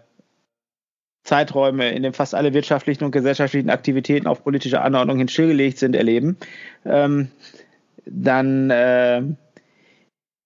Zeiträume, 1.23 1.91
in 1.91 2.04
denen 2.04 2.13
fast 2.13 2.34
alle 2.34 2.54
wirtschaftlichen 2.54 3.04
und 3.04 3.12
gesellschaftlichen 3.12 3.69
Aktivitäten 3.69 4.27
auf 4.27 4.43
politische 4.43 4.82
Anordnung 4.82 5.17
hin 5.17 5.27
stillgelegt 5.27 5.77
sind, 5.77 5.95
erleben, 5.95 6.38
ähm, 6.86 7.30
dann, 8.06 8.69
äh, 8.69 9.21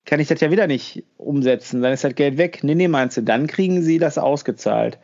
kann 0.06 0.20
ich 0.20 0.28
das 0.28 0.42
ja 0.42 0.52
wieder 0.52 0.68
nicht 0.68 1.04
umsetzen. 1.18 1.82
Dann 1.82 1.94
ist 1.94 2.04
das 2.04 2.16
Geld 2.16 2.38
weg. 2.38 2.60
Nee, 2.64 2.76
nee, 2.76 2.88
meinst 2.88 3.18
du, 3.18 3.22
dann 3.22 3.48
kriegen 3.48 3.82
sie 3.82 3.98
das 3.98 4.18
ausgezahlt. 4.18 5.00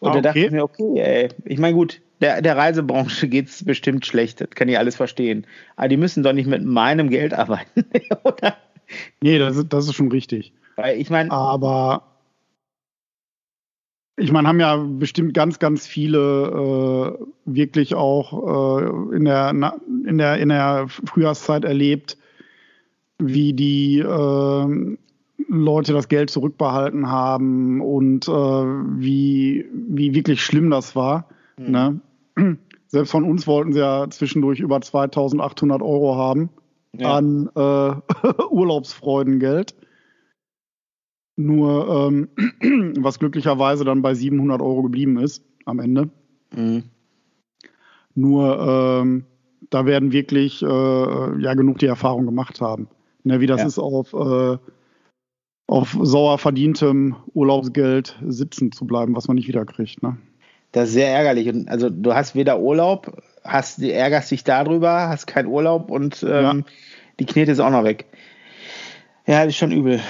Und 0.00 0.08
ah, 0.08 0.12
okay. 0.12 0.22
da 0.22 0.28
dachte 0.28 0.40
ich 0.40 0.50
mir, 0.50 0.64
okay, 0.64 1.00
ey, 1.00 1.28
ich 1.44 1.58
meine, 1.58 1.74
gut, 1.74 2.00
der, 2.20 2.42
der 2.42 2.56
Reisebranche 2.56 3.28
geht's 3.28 3.64
bestimmt 3.64 4.06
schlecht, 4.06 4.40
das 4.40 4.50
kann 4.50 4.68
ich 4.68 4.78
alles 4.78 4.96
verstehen. 4.96 5.46
Aber 5.76 5.88
die 5.88 5.96
müssen 5.96 6.22
doch 6.22 6.32
nicht 6.32 6.48
mit 6.48 6.64
meinem 6.64 7.10
Geld 7.10 7.34
arbeiten, 7.38 7.84
oder? 8.24 8.56
Nee, 9.20 9.38
das 9.38 9.56
ist, 9.56 9.72
das 9.72 9.86
ist 9.86 9.94
schon 9.94 10.10
richtig. 10.10 10.52
Weil 10.76 10.98
ich 10.98 11.10
meine. 11.10 11.30
Aber 11.30 12.04
ich 14.16 14.32
meine, 14.32 14.48
haben 14.48 14.60
ja 14.60 14.76
bestimmt 14.76 15.34
ganz, 15.34 15.58
ganz 15.58 15.86
viele 15.86 17.18
äh, 17.18 17.24
wirklich 17.44 17.94
auch 17.94 18.80
äh, 18.80 19.16
in, 19.16 19.24
der, 19.24 19.50
in, 20.06 20.18
der, 20.18 20.38
in 20.38 20.48
der 20.48 20.86
Frühjahrszeit 20.88 21.64
erlebt, 21.64 22.16
wie 23.18 23.52
die 23.52 23.98
äh, 23.98 24.96
Leute 25.48 25.92
das 25.92 26.08
Geld 26.08 26.30
zurückbehalten 26.30 27.10
haben 27.10 27.80
und 27.80 28.28
äh, 28.28 28.32
wie, 28.32 29.66
wie 29.72 30.14
wirklich 30.14 30.42
schlimm 30.42 30.70
das 30.70 30.96
war. 30.96 31.28
Mhm. 31.58 31.70
Ne? 31.70 32.00
Selbst 32.86 33.10
von 33.10 33.24
uns 33.24 33.46
wollten 33.46 33.72
sie 33.72 33.80
ja 33.80 34.08
zwischendurch 34.08 34.60
über 34.60 34.80
2800 34.80 35.82
Euro 35.82 36.16
haben 36.16 36.50
ja. 36.92 37.16
an 37.16 37.50
äh, 37.54 38.42
Urlaubsfreudengeld. 38.50 39.74
Nur 41.36 42.08
ähm, 42.10 42.28
was 43.02 43.18
glücklicherweise 43.18 43.84
dann 43.84 44.02
bei 44.02 44.14
700 44.14 44.60
Euro 44.60 44.82
geblieben 44.82 45.18
ist 45.18 45.44
am 45.66 45.78
Ende. 45.78 46.10
Mhm. 46.54 46.84
Nur 48.14 48.58
ähm, 48.58 49.24
da 49.70 49.86
werden 49.86 50.12
wirklich 50.12 50.62
äh, 50.62 50.66
ja 50.66 51.54
genug 51.54 51.78
die 51.78 51.86
Erfahrung 51.86 52.26
gemacht 52.26 52.60
haben. 52.60 52.88
Ne, 53.24 53.40
wie 53.40 53.46
das 53.46 53.60
ja. 53.60 53.66
ist 53.66 53.78
auf, 53.78 54.12
äh, 54.14 54.58
auf 55.66 55.96
sauer 56.00 56.38
verdientem 56.38 57.16
Urlaubsgeld 57.34 58.16
sitzen 58.26 58.72
zu 58.72 58.86
bleiben, 58.86 59.14
was 59.16 59.28
man 59.28 59.36
nicht 59.36 59.48
wiederkriegt. 59.48 60.02
Ne? 60.02 60.16
Das 60.72 60.88
ist 60.88 60.94
sehr 60.94 61.08
ärgerlich. 61.08 61.48
Und 61.48 61.68
also 61.68 61.90
du 61.90 62.14
hast 62.14 62.34
weder 62.34 62.60
Urlaub, 62.60 63.22
hast, 63.44 63.82
ärgerst 63.82 64.30
dich 64.30 64.44
darüber, 64.44 65.08
hast 65.08 65.26
keinen 65.26 65.48
Urlaub 65.48 65.90
und 65.90 66.22
ähm, 66.22 66.28
ja. 66.28 66.54
die 67.20 67.26
Knete 67.26 67.52
ist 67.52 67.60
auch 67.60 67.70
noch 67.70 67.84
weg. 67.84 68.06
Ja, 69.26 69.44
das 69.44 69.48
ist 69.48 69.56
schon 69.56 69.72
übel. 69.72 70.00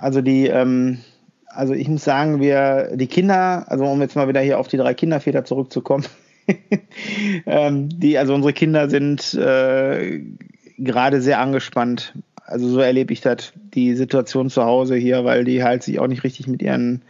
Also 0.00 0.22
die, 0.22 0.46
ähm, 0.46 1.00
also 1.48 1.74
ich 1.74 1.88
muss 1.88 2.04
sagen, 2.04 2.40
wir, 2.40 2.96
die 2.96 3.06
Kinder, 3.06 3.64
also 3.68 3.84
um 3.84 4.00
jetzt 4.00 4.16
mal 4.16 4.28
wieder 4.28 4.40
hier 4.40 4.58
auf 4.58 4.68
die 4.68 4.78
drei 4.78 4.94
Kinderväter 4.94 5.44
zurückzukommen, 5.44 6.06
ähm, 7.46 7.88
die, 7.90 8.16
also 8.16 8.34
unsere 8.34 8.54
Kinder 8.54 8.88
sind 8.88 9.34
äh, 9.34 10.24
gerade 10.78 11.20
sehr 11.20 11.40
angespannt 11.40 12.14
also 12.48 12.68
so 12.68 12.80
erlebe 12.80 13.12
ich 13.12 13.20
das, 13.20 13.52
die 13.74 13.94
Situation 13.94 14.48
zu 14.48 14.64
Hause 14.64 14.96
hier, 14.96 15.24
weil 15.24 15.44
die 15.44 15.62
halt 15.62 15.82
sich 15.82 16.00
auch 16.00 16.06
nicht 16.06 16.24
richtig 16.24 16.46
mit 16.46 16.62
ihren 16.62 17.02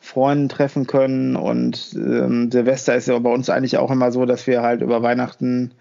Freunden 0.00 0.48
treffen 0.48 0.86
können. 0.86 1.36
Und 1.36 1.94
ähm, 1.94 2.50
Silvester 2.50 2.94
ist 2.96 3.06
ja 3.06 3.18
bei 3.18 3.30
uns 3.30 3.50
eigentlich 3.50 3.78
auch 3.78 3.90
immer 3.90 4.10
so, 4.10 4.24
dass 4.24 4.46
wir 4.46 4.62
halt 4.62 4.82
über 4.82 5.02
Weihnachten 5.02 5.72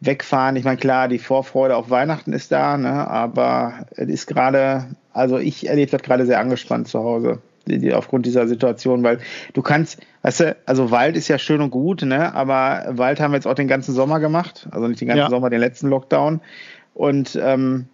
wegfahren. 0.00 0.54
Ich 0.56 0.64
meine, 0.64 0.76
klar, 0.76 1.08
die 1.08 1.18
Vorfreude 1.18 1.74
auf 1.74 1.90
Weihnachten 1.90 2.32
ist 2.32 2.52
da, 2.52 2.76
ne? 2.76 3.08
aber 3.08 3.86
es 3.90 4.08
ist 4.08 4.26
gerade, 4.26 4.86
also 5.12 5.38
ich 5.38 5.68
erlebe 5.68 5.90
das 5.90 6.02
gerade 6.02 6.24
sehr 6.24 6.38
angespannt 6.38 6.86
zu 6.86 7.00
Hause, 7.00 7.40
die, 7.66 7.78
die, 7.78 7.92
aufgrund 7.92 8.24
dieser 8.24 8.46
Situation, 8.46 9.02
weil 9.02 9.18
du 9.54 9.62
kannst, 9.62 9.98
weißt 10.22 10.40
du, 10.40 10.56
also 10.66 10.92
Wald 10.92 11.16
ist 11.16 11.26
ja 11.26 11.38
schön 11.38 11.60
und 11.60 11.70
gut, 11.70 12.02
ne? 12.02 12.32
aber 12.32 12.84
Wald 12.90 13.18
haben 13.18 13.32
wir 13.32 13.38
jetzt 13.38 13.48
auch 13.48 13.54
den 13.54 13.66
ganzen 13.66 13.92
Sommer 13.92 14.20
gemacht, 14.20 14.68
also 14.70 14.86
nicht 14.86 15.00
den 15.00 15.08
ganzen 15.08 15.22
ja. 15.22 15.30
Sommer, 15.30 15.50
den 15.50 15.60
letzten 15.60 15.88
Lockdown. 15.88 16.40
Und 16.94 17.36
ähm, 17.42 17.86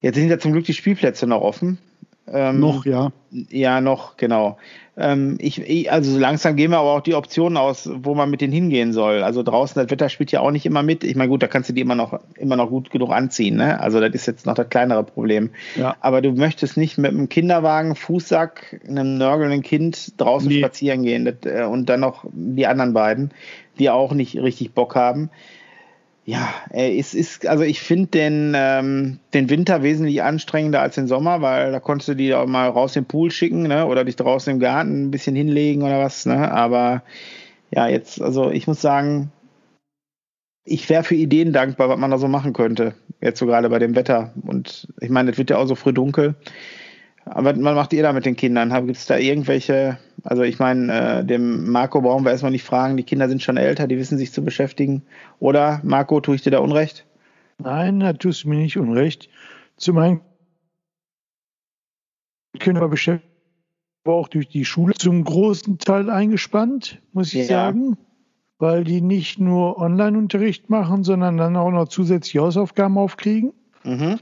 Jetzt 0.00 0.16
sind 0.16 0.28
ja 0.28 0.38
zum 0.38 0.52
Glück 0.52 0.64
die 0.64 0.74
Spielplätze 0.74 1.26
noch 1.26 1.40
offen. 1.40 1.78
Ähm, 2.32 2.60
noch, 2.60 2.84
ja. 2.84 3.10
Ja, 3.30 3.80
noch, 3.80 4.16
genau. 4.16 4.58
Ähm, 4.96 5.36
ich, 5.40 5.60
ich, 5.60 5.92
also 5.92 6.18
langsam 6.18 6.56
gehen 6.56 6.70
wir 6.70 6.78
aber 6.78 6.92
auch 6.94 7.00
die 7.00 7.14
Optionen 7.14 7.56
aus, 7.56 7.88
wo 7.92 8.14
man 8.14 8.30
mit 8.30 8.40
denen 8.40 8.52
hingehen 8.52 8.92
soll. 8.92 9.22
Also 9.22 9.42
draußen, 9.42 9.80
das 9.80 9.90
Wetter 9.90 10.08
spielt 10.08 10.32
ja 10.32 10.40
auch 10.40 10.50
nicht 10.50 10.66
immer 10.66 10.82
mit. 10.82 11.04
Ich 11.04 11.14
meine, 11.14 11.28
gut, 11.28 11.42
da 11.42 11.46
kannst 11.46 11.68
du 11.68 11.72
die 11.72 11.80
immer 11.80 11.94
noch, 11.94 12.18
immer 12.36 12.56
noch 12.56 12.68
gut 12.68 12.90
genug 12.90 13.12
anziehen. 13.12 13.56
Ne? 13.56 13.78
Also 13.80 14.00
das 14.00 14.10
ist 14.14 14.26
jetzt 14.26 14.46
noch 14.46 14.54
das 14.54 14.68
kleinere 14.68 15.04
Problem. 15.04 15.50
Ja. 15.76 15.96
Aber 16.00 16.20
du 16.20 16.32
möchtest 16.32 16.76
nicht 16.76 16.98
mit 16.98 17.12
einem 17.12 17.28
Kinderwagen, 17.28 17.94
Fußsack, 17.94 18.80
einem 18.88 19.18
nörgelnden 19.18 19.62
Kind 19.62 20.20
draußen 20.20 20.48
nee. 20.48 20.58
spazieren 20.58 21.02
gehen 21.02 21.24
das, 21.24 21.50
äh, 21.50 21.64
und 21.64 21.86
dann 21.86 22.00
noch 22.00 22.24
die 22.32 22.66
anderen 22.66 22.92
beiden, 22.92 23.30
die 23.78 23.90
auch 23.90 24.12
nicht 24.12 24.36
richtig 24.36 24.72
Bock 24.72 24.96
haben 24.96 25.30
ja, 26.28 26.52
es 26.68 27.14
ist, 27.14 27.46
also 27.46 27.64
ich 27.64 27.80
finde 27.80 28.08
den, 28.08 28.52
ähm, 28.54 29.18
den 29.32 29.48
Winter 29.48 29.82
wesentlich 29.82 30.22
anstrengender 30.22 30.82
als 30.82 30.96
den 30.96 31.06
Sommer, 31.06 31.40
weil 31.40 31.72
da 31.72 31.80
konntest 31.80 32.10
du 32.10 32.14
die 32.14 32.34
auch 32.34 32.46
mal 32.46 32.68
raus 32.68 32.96
im 32.96 33.06
Pool 33.06 33.30
schicken, 33.30 33.62
ne? 33.62 33.86
Oder 33.86 34.04
dich 34.04 34.16
draußen 34.16 34.52
im 34.52 34.60
Garten 34.60 35.04
ein 35.04 35.10
bisschen 35.10 35.34
hinlegen 35.34 35.82
oder 35.82 36.00
was, 36.00 36.26
ne? 36.26 36.52
Aber 36.52 37.02
ja, 37.70 37.88
jetzt, 37.88 38.20
also 38.20 38.50
ich 38.50 38.66
muss 38.66 38.82
sagen, 38.82 39.32
ich 40.64 40.90
wäre 40.90 41.02
für 41.02 41.14
Ideen 41.14 41.54
dankbar, 41.54 41.88
was 41.88 41.98
man 41.98 42.10
da 42.10 42.18
so 42.18 42.28
machen 42.28 42.52
könnte. 42.52 42.94
Jetzt 43.22 43.38
so 43.38 43.46
gerade 43.46 43.70
bei 43.70 43.78
dem 43.78 43.96
Wetter. 43.96 44.34
Und 44.46 44.86
ich 45.00 45.08
meine, 45.08 45.30
es 45.30 45.38
wird 45.38 45.48
ja 45.48 45.56
auch 45.56 45.66
so 45.66 45.76
früh 45.76 45.94
dunkel. 45.94 46.34
Aber 47.24 47.56
was 47.56 47.74
macht 47.74 47.94
ihr 47.94 48.02
da 48.02 48.12
mit 48.12 48.26
den 48.26 48.36
Kindern? 48.36 48.68
Gibt 48.84 48.98
es 48.98 49.06
da 49.06 49.16
irgendwelche, 49.16 49.96
also 50.24 50.42
ich 50.42 50.58
meine, 50.58 51.20
äh, 51.20 51.24
dem 51.24 51.70
Marco 51.70 52.00
brauchen 52.00 52.24
wir 52.24 52.32
erstmal 52.32 52.52
nicht 52.52 52.64
fragen, 52.64 52.96
die 52.96 53.04
Kinder 53.04 53.28
sind 53.28 53.42
schon 53.42 53.56
älter, 53.56 53.86
die 53.86 53.98
wissen 53.98 54.18
sich 54.18 54.32
zu 54.32 54.44
beschäftigen. 54.44 55.02
Oder, 55.38 55.80
Marco, 55.84 56.20
tue 56.20 56.34
ich 56.34 56.42
dir 56.42 56.50
da 56.50 56.58
Unrecht? 56.58 57.06
Nein, 57.58 58.00
da 58.00 58.12
tust 58.12 58.44
du 58.44 58.48
mir 58.48 58.58
nicht 58.58 58.78
Unrecht. 58.78 59.28
Zum 59.76 59.98
einen 59.98 60.20
können 62.58 62.80
wir 62.80 62.88
beschäftigen, 62.88 63.32
aber 64.04 64.16
auch 64.16 64.28
durch 64.28 64.48
die 64.48 64.64
Schule 64.64 64.94
zum 64.94 65.22
großen 65.24 65.78
Teil 65.78 66.10
eingespannt, 66.10 67.00
muss 67.12 67.34
ich 67.34 67.48
ja. 67.48 67.64
sagen, 67.64 67.96
weil 68.58 68.84
die 68.84 69.00
nicht 69.00 69.38
nur 69.38 69.78
Online-Unterricht 69.78 70.68
machen, 70.70 71.04
sondern 71.04 71.36
dann 71.36 71.56
auch 71.56 71.70
noch 71.70 71.88
zusätzliche 71.88 72.40
Hausaufgaben 72.40 72.98
aufkriegen. 72.98 73.52
Mhm. 73.84 74.18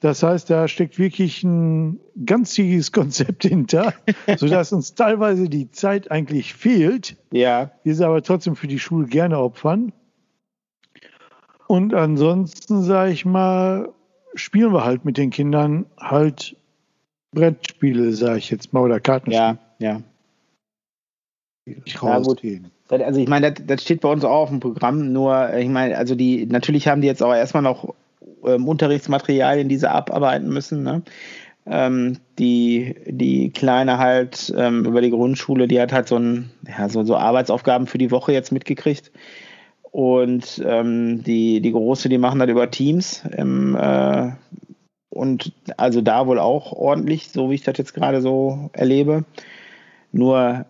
Das 0.00 0.22
heißt, 0.22 0.48
da 0.48 0.66
steckt 0.66 0.98
wirklich 0.98 1.44
ein 1.44 2.00
ganzes 2.24 2.92
Konzept 2.92 3.44
hinter, 3.44 3.92
sodass 4.36 4.72
uns 4.72 4.94
teilweise 4.94 5.48
die 5.48 5.70
Zeit 5.70 6.10
eigentlich 6.10 6.54
fehlt. 6.54 7.16
Ja. 7.32 7.70
Wir 7.84 7.94
sie 7.94 8.06
aber 8.06 8.22
trotzdem 8.22 8.56
für 8.56 8.66
die 8.66 8.78
Schule 8.78 9.06
gerne 9.06 9.38
opfern. 9.38 9.92
Und 11.66 11.94
ansonsten, 11.94 12.82
sage 12.82 13.12
ich 13.12 13.24
mal, 13.24 13.90
spielen 14.34 14.72
wir 14.72 14.84
halt 14.84 15.04
mit 15.04 15.18
den 15.18 15.30
Kindern 15.30 15.86
halt 15.98 16.56
Brettspiele, 17.32 18.12
sage 18.12 18.38
ich 18.38 18.50
jetzt 18.50 18.72
mal, 18.72 18.80
oder 18.80 19.00
Kartenspiele. 19.00 19.58
Ja, 19.78 19.78
ja. 19.78 20.02
Ich 21.84 21.96
gut. 21.98 22.42
Also 22.88 23.20
ich 23.20 23.28
meine, 23.28 23.52
das, 23.52 23.66
das, 23.66 23.82
steht 23.82 24.00
bei 24.00 24.10
uns 24.10 24.24
auch 24.24 24.42
auf 24.42 24.48
dem 24.48 24.58
Programm, 24.58 25.12
nur 25.12 25.54
ich 25.54 25.68
meine, 25.68 25.96
also 25.96 26.16
die, 26.16 26.46
natürlich 26.46 26.88
haben 26.88 27.02
die 27.02 27.06
jetzt 27.06 27.22
auch 27.22 27.32
erstmal 27.32 27.62
noch 27.62 27.94
ähm, 28.44 28.68
Unterrichtsmaterialien, 28.68 29.68
die 29.68 29.78
sie 29.78 29.90
abarbeiten 29.90 30.48
müssen. 30.48 30.82
Ne? 30.82 31.02
Ähm, 31.66 32.18
die, 32.38 32.96
die 33.06 33.50
Kleine 33.50 33.98
halt 33.98 34.52
ähm, 34.56 34.84
über 34.84 35.00
die 35.00 35.10
Grundschule, 35.10 35.68
die 35.68 35.80
hat 35.80 35.92
halt 35.92 36.08
so, 36.08 36.16
ein, 36.16 36.50
ja, 36.66 36.88
so, 36.88 37.04
so 37.04 37.16
Arbeitsaufgaben 37.16 37.86
für 37.86 37.98
die 37.98 38.10
Woche 38.10 38.32
jetzt 38.32 38.52
mitgekriegt. 38.52 39.10
Und 39.90 40.62
ähm, 40.64 41.22
die, 41.24 41.60
die 41.60 41.72
Große, 41.72 42.08
die 42.08 42.18
machen 42.18 42.38
das 42.38 42.48
über 42.48 42.70
Teams. 42.70 43.24
Im, 43.36 43.74
äh, 43.74 44.30
und 45.10 45.52
also 45.76 46.00
da 46.00 46.26
wohl 46.26 46.38
auch 46.38 46.72
ordentlich, 46.72 47.30
so 47.30 47.50
wie 47.50 47.54
ich 47.54 47.62
das 47.62 47.76
jetzt 47.76 47.94
gerade 47.94 48.20
so 48.20 48.70
erlebe. 48.72 49.24
Nur, 50.12 50.66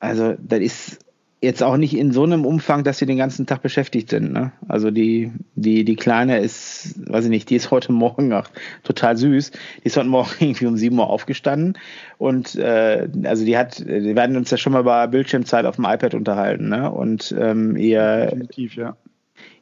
also 0.00 0.34
das 0.38 0.60
ist 0.60 1.07
jetzt 1.40 1.62
auch 1.62 1.76
nicht 1.76 1.96
in 1.96 2.10
so 2.12 2.24
einem 2.24 2.44
Umfang, 2.44 2.82
dass 2.82 2.98
sie 2.98 3.06
den 3.06 3.18
ganzen 3.18 3.46
Tag 3.46 3.62
beschäftigt 3.62 4.10
sind. 4.10 4.32
Ne? 4.32 4.52
Also 4.66 4.90
die, 4.90 5.30
die, 5.54 5.84
die 5.84 5.94
Kleine 5.94 6.40
ist, 6.40 6.94
weiß 7.08 7.24
ich 7.24 7.30
nicht, 7.30 7.48
die 7.50 7.56
ist 7.56 7.70
heute 7.70 7.92
Morgen 7.92 8.32
auch 8.32 8.48
total 8.82 9.16
süß. 9.16 9.52
Die 9.52 9.86
ist 9.86 9.96
heute 9.96 10.08
Morgen 10.08 10.30
irgendwie 10.40 10.66
um 10.66 10.76
7 10.76 10.98
Uhr 10.98 11.08
aufgestanden 11.08 11.78
und 12.18 12.56
äh, 12.56 13.08
also 13.24 13.44
die 13.44 13.56
hat, 13.56 13.84
wir 13.86 14.16
werden 14.16 14.36
uns 14.36 14.50
ja 14.50 14.56
schon 14.56 14.72
mal 14.72 14.82
bei 14.82 15.06
Bildschirmzeit 15.06 15.64
auf 15.64 15.76
dem 15.76 15.84
iPad 15.84 16.14
unterhalten, 16.14 16.68
ne? 16.68 16.90
Und 16.90 17.34
ähm, 17.38 17.76
ihr, 17.76 18.26
Definitiv, 18.26 18.74
ja. 18.74 18.96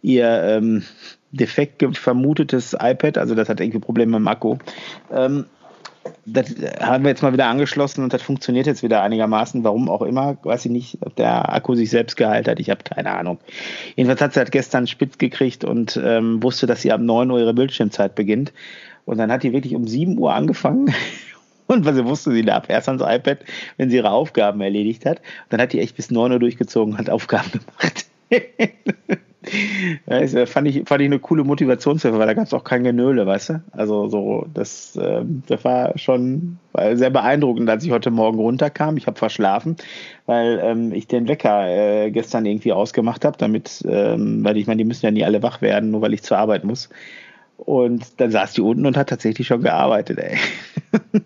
ihr 0.00 0.42
ähm, 0.44 0.82
defekt 1.30 1.84
vermutetes 1.98 2.74
iPad, 2.80 3.18
also 3.18 3.34
das 3.34 3.50
hat 3.50 3.60
irgendwie 3.60 3.80
Probleme 3.80 4.16
im 4.16 4.28
Akku, 4.28 4.56
ähm, 5.12 5.44
das 6.24 6.54
haben 6.80 7.04
wir 7.04 7.10
jetzt 7.10 7.22
mal 7.22 7.32
wieder 7.32 7.46
angeschlossen 7.46 8.02
und 8.02 8.12
das 8.12 8.22
funktioniert 8.22 8.66
jetzt 8.66 8.82
wieder 8.82 9.02
einigermaßen. 9.02 9.64
Warum 9.64 9.88
auch 9.88 10.02
immer, 10.02 10.36
weiß 10.42 10.66
ich 10.66 10.70
nicht, 10.70 10.98
ob 11.00 11.14
der 11.16 11.52
Akku 11.52 11.74
sich 11.74 11.90
selbst 11.90 12.16
geheilt 12.16 12.48
hat. 12.48 12.60
Ich 12.60 12.70
habe 12.70 12.82
keine 12.84 13.10
Ahnung. 13.10 13.38
Jedenfalls 13.94 14.20
hat 14.20 14.34
sie 14.34 14.40
halt 14.40 14.52
gestern 14.52 14.86
spitz 14.86 15.18
gekriegt 15.18 15.64
und 15.64 16.00
ähm, 16.02 16.42
wusste, 16.42 16.66
dass 16.66 16.82
sie 16.82 16.92
ab 16.92 17.00
9 17.00 17.30
Uhr 17.30 17.38
ihre 17.38 17.54
Bildschirmzeit 17.54 18.14
beginnt. 18.14 18.52
Und 19.04 19.18
dann 19.18 19.30
hat 19.30 19.42
die 19.42 19.52
wirklich 19.52 19.74
um 19.74 19.86
7 19.86 20.18
Uhr 20.18 20.34
angefangen. 20.34 20.92
Und 21.68 21.84
was 21.84 21.96
sie 21.96 22.04
wusste, 22.04 22.30
sie 22.30 22.42
darf 22.42 22.68
erst 22.68 22.88
ans 22.88 23.02
iPad, 23.02 23.38
wenn 23.76 23.90
sie 23.90 23.96
ihre 23.96 24.12
Aufgaben 24.12 24.60
erledigt 24.60 25.04
hat. 25.04 25.18
Und 25.18 25.24
dann 25.50 25.60
hat 25.60 25.72
die 25.72 25.80
echt 25.80 25.96
bis 25.96 26.12
9 26.12 26.30
Uhr 26.30 26.38
durchgezogen 26.38 26.92
und 26.92 26.98
hat 26.98 27.10
Aufgaben 27.10 27.50
gemacht. 28.30 29.16
Das 30.06 30.50
fand 30.50 30.68
ich, 30.68 30.88
fand 30.88 31.02
ich 31.02 31.06
eine 31.06 31.18
coole 31.18 31.44
Motivationshilfe, 31.44 32.18
weil 32.18 32.26
da 32.26 32.34
gab 32.34 32.46
es 32.46 32.54
auch 32.54 32.64
kein 32.64 32.84
Genöle, 32.84 33.26
weißt 33.26 33.50
du? 33.50 33.62
Also 33.72 34.08
so, 34.08 34.46
das, 34.52 34.96
äh, 34.96 35.22
das 35.46 35.64
war 35.64 35.96
schon 35.96 36.58
sehr 36.94 37.10
beeindruckend, 37.10 37.70
als 37.70 37.84
ich 37.84 37.90
heute 37.92 38.10
Morgen 38.10 38.38
runterkam. 38.38 38.96
Ich 38.96 39.06
habe 39.06 39.18
verschlafen, 39.18 39.76
weil 40.26 40.60
ähm, 40.62 40.92
ich 40.92 41.06
den 41.06 41.28
Wecker 41.28 41.68
äh, 41.68 42.10
gestern 42.10 42.44
irgendwie 42.44 42.72
ausgemacht 42.72 43.24
habe, 43.24 43.38
damit, 43.38 43.84
ähm, 43.88 44.44
weil 44.44 44.56
ich 44.56 44.66
meine, 44.66 44.78
die 44.78 44.84
müssen 44.84 45.06
ja 45.06 45.12
nie 45.12 45.24
alle 45.24 45.42
wach 45.42 45.62
werden, 45.62 45.90
nur 45.90 46.02
weil 46.02 46.14
ich 46.14 46.22
zur 46.22 46.38
Arbeit 46.38 46.64
muss. 46.64 46.88
Und 47.56 48.20
dann 48.20 48.30
saß 48.30 48.52
die 48.52 48.60
unten 48.60 48.84
und 48.84 48.96
hat 48.96 49.08
tatsächlich 49.08 49.46
schon 49.46 49.62
gearbeitet, 49.62 50.18
ey. 50.18 50.38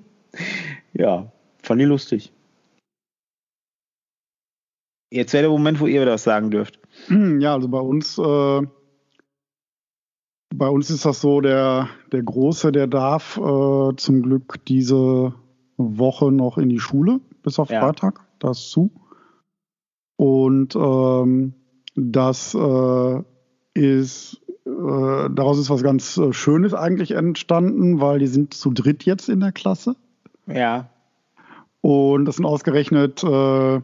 ja, 0.93 1.33
fand 1.63 1.81
ich 1.81 1.89
lustig. 1.89 2.33
Jetzt 5.13 5.33
wäre 5.33 5.43
der 5.43 5.51
Moment, 5.51 5.81
wo 5.81 5.87
ihr 5.87 6.05
das 6.05 6.23
sagen 6.23 6.51
dürft. 6.53 6.79
Ja, 7.09 7.55
also 7.55 7.69
bei 7.69 7.81
uns, 7.81 8.19
äh, 8.19 8.63
bei 10.55 10.69
uns 10.69 10.91
ist 10.91 11.05
das 11.05 11.21
so, 11.21 11.41
der, 11.41 11.89
der 12.13 12.23
Große, 12.23 12.73
der 12.73 12.87
darf 12.87 13.37
äh, 13.37 13.97
zum 13.97 14.23
Glück 14.23 14.65
diese 14.67 15.35
Woche 15.77 16.31
noch 16.33 16.59
in 16.59 16.69
die 16.69 16.81
Schule, 16.81 17.21
bis 17.43 17.59
auf 17.59 17.71
ja. 17.71 17.81
Freitag, 17.81 18.21
das 18.39 18.69
zu. 18.69 18.91
Und 20.17 20.77
ähm, 20.77 21.55
das 21.95 22.55
äh, 22.55 23.23
ist, 23.75 24.43
äh, 24.67 25.31
daraus 25.31 25.59
ist 25.59 25.71
was 25.71 25.83
ganz 25.83 26.17
äh, 26.19 26.33
Schönes 26.33 26.75
eigentlich 26.75 27.13
entstanden, 27.13 28.01
weil 28.01 28.19
die 28.19 28.27
sind 28.27 28.53
zu 28.53 28.71
dritt 28.71 29.05
jetzt 29.05 29.29
in 29.29 29.41
der 29.41 29.53
Klasse. 29.53 29.97
Ja. 30.47 30.91
Und 31.81 32.27
das 32.27 32.37
sind 32.37 32.45
ausgerechnet 32.45 33.25
äh, 33.25 33.81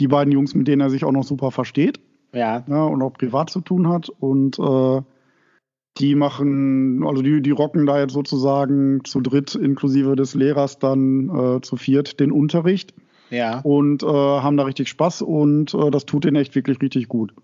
die 0.00 0.08
beiden 0.08 0.32
Jungs, 0.32 0.54
mit 0.54 0.66
denen 0.66 0.80
er 0.80 0.90
sich 0.90 1.04
auch 1.04 1.12
noch 1.12 1.24
super 1.24 1.50
versteht. 1.50 2.00
Ja. 2.32 2.64
ja 2.66 2.84
und 2.84 3.02
auch 3.02 3.12
privat 3.12 3.50
zu 3.50 3.60
tun 3.60 3.88
hat. 3.88 4.08
Und 4.08 4.58
äh, 4.58 5.02
die 5.98 6.14
machen, 6.14 7.04
also 7.06 7.22
die, 7.22 7.42
die 7.42 7.50
rocken 7.50 7.86
da 7.86 7.98
jetzt 7.98 8.12
sozusagen 8.12 9.04
zu 9.04 9.20
dritt 9.20 9.54
inklusive 9.54 10.16
des 10.16 10.34
Lehrers 10.34 10.78
dann 10.78 11.28
äh, 11.28 11.60
zu 11.60 11.76
viert 11.76 12.20
den 12.20 12.32
Unterricht. 12.32 12.94
Ja. 13.30 13.60
Und 13.60 14.02
äh, 14.02 14.06
haben 14.06 14.56
da 14.56 14.64
richtig 14.64 14.88
Spaß 14.88 15.22
und 15.22 15.74
äh, 15.74 15.90
das 15.90 16.06
tut 16.06 16.24
denen 16.24 16.36
echt 16.36 16.54
wirklich 16.54 16.80
richtig 16.80 17.08
gut. 17.08 17.34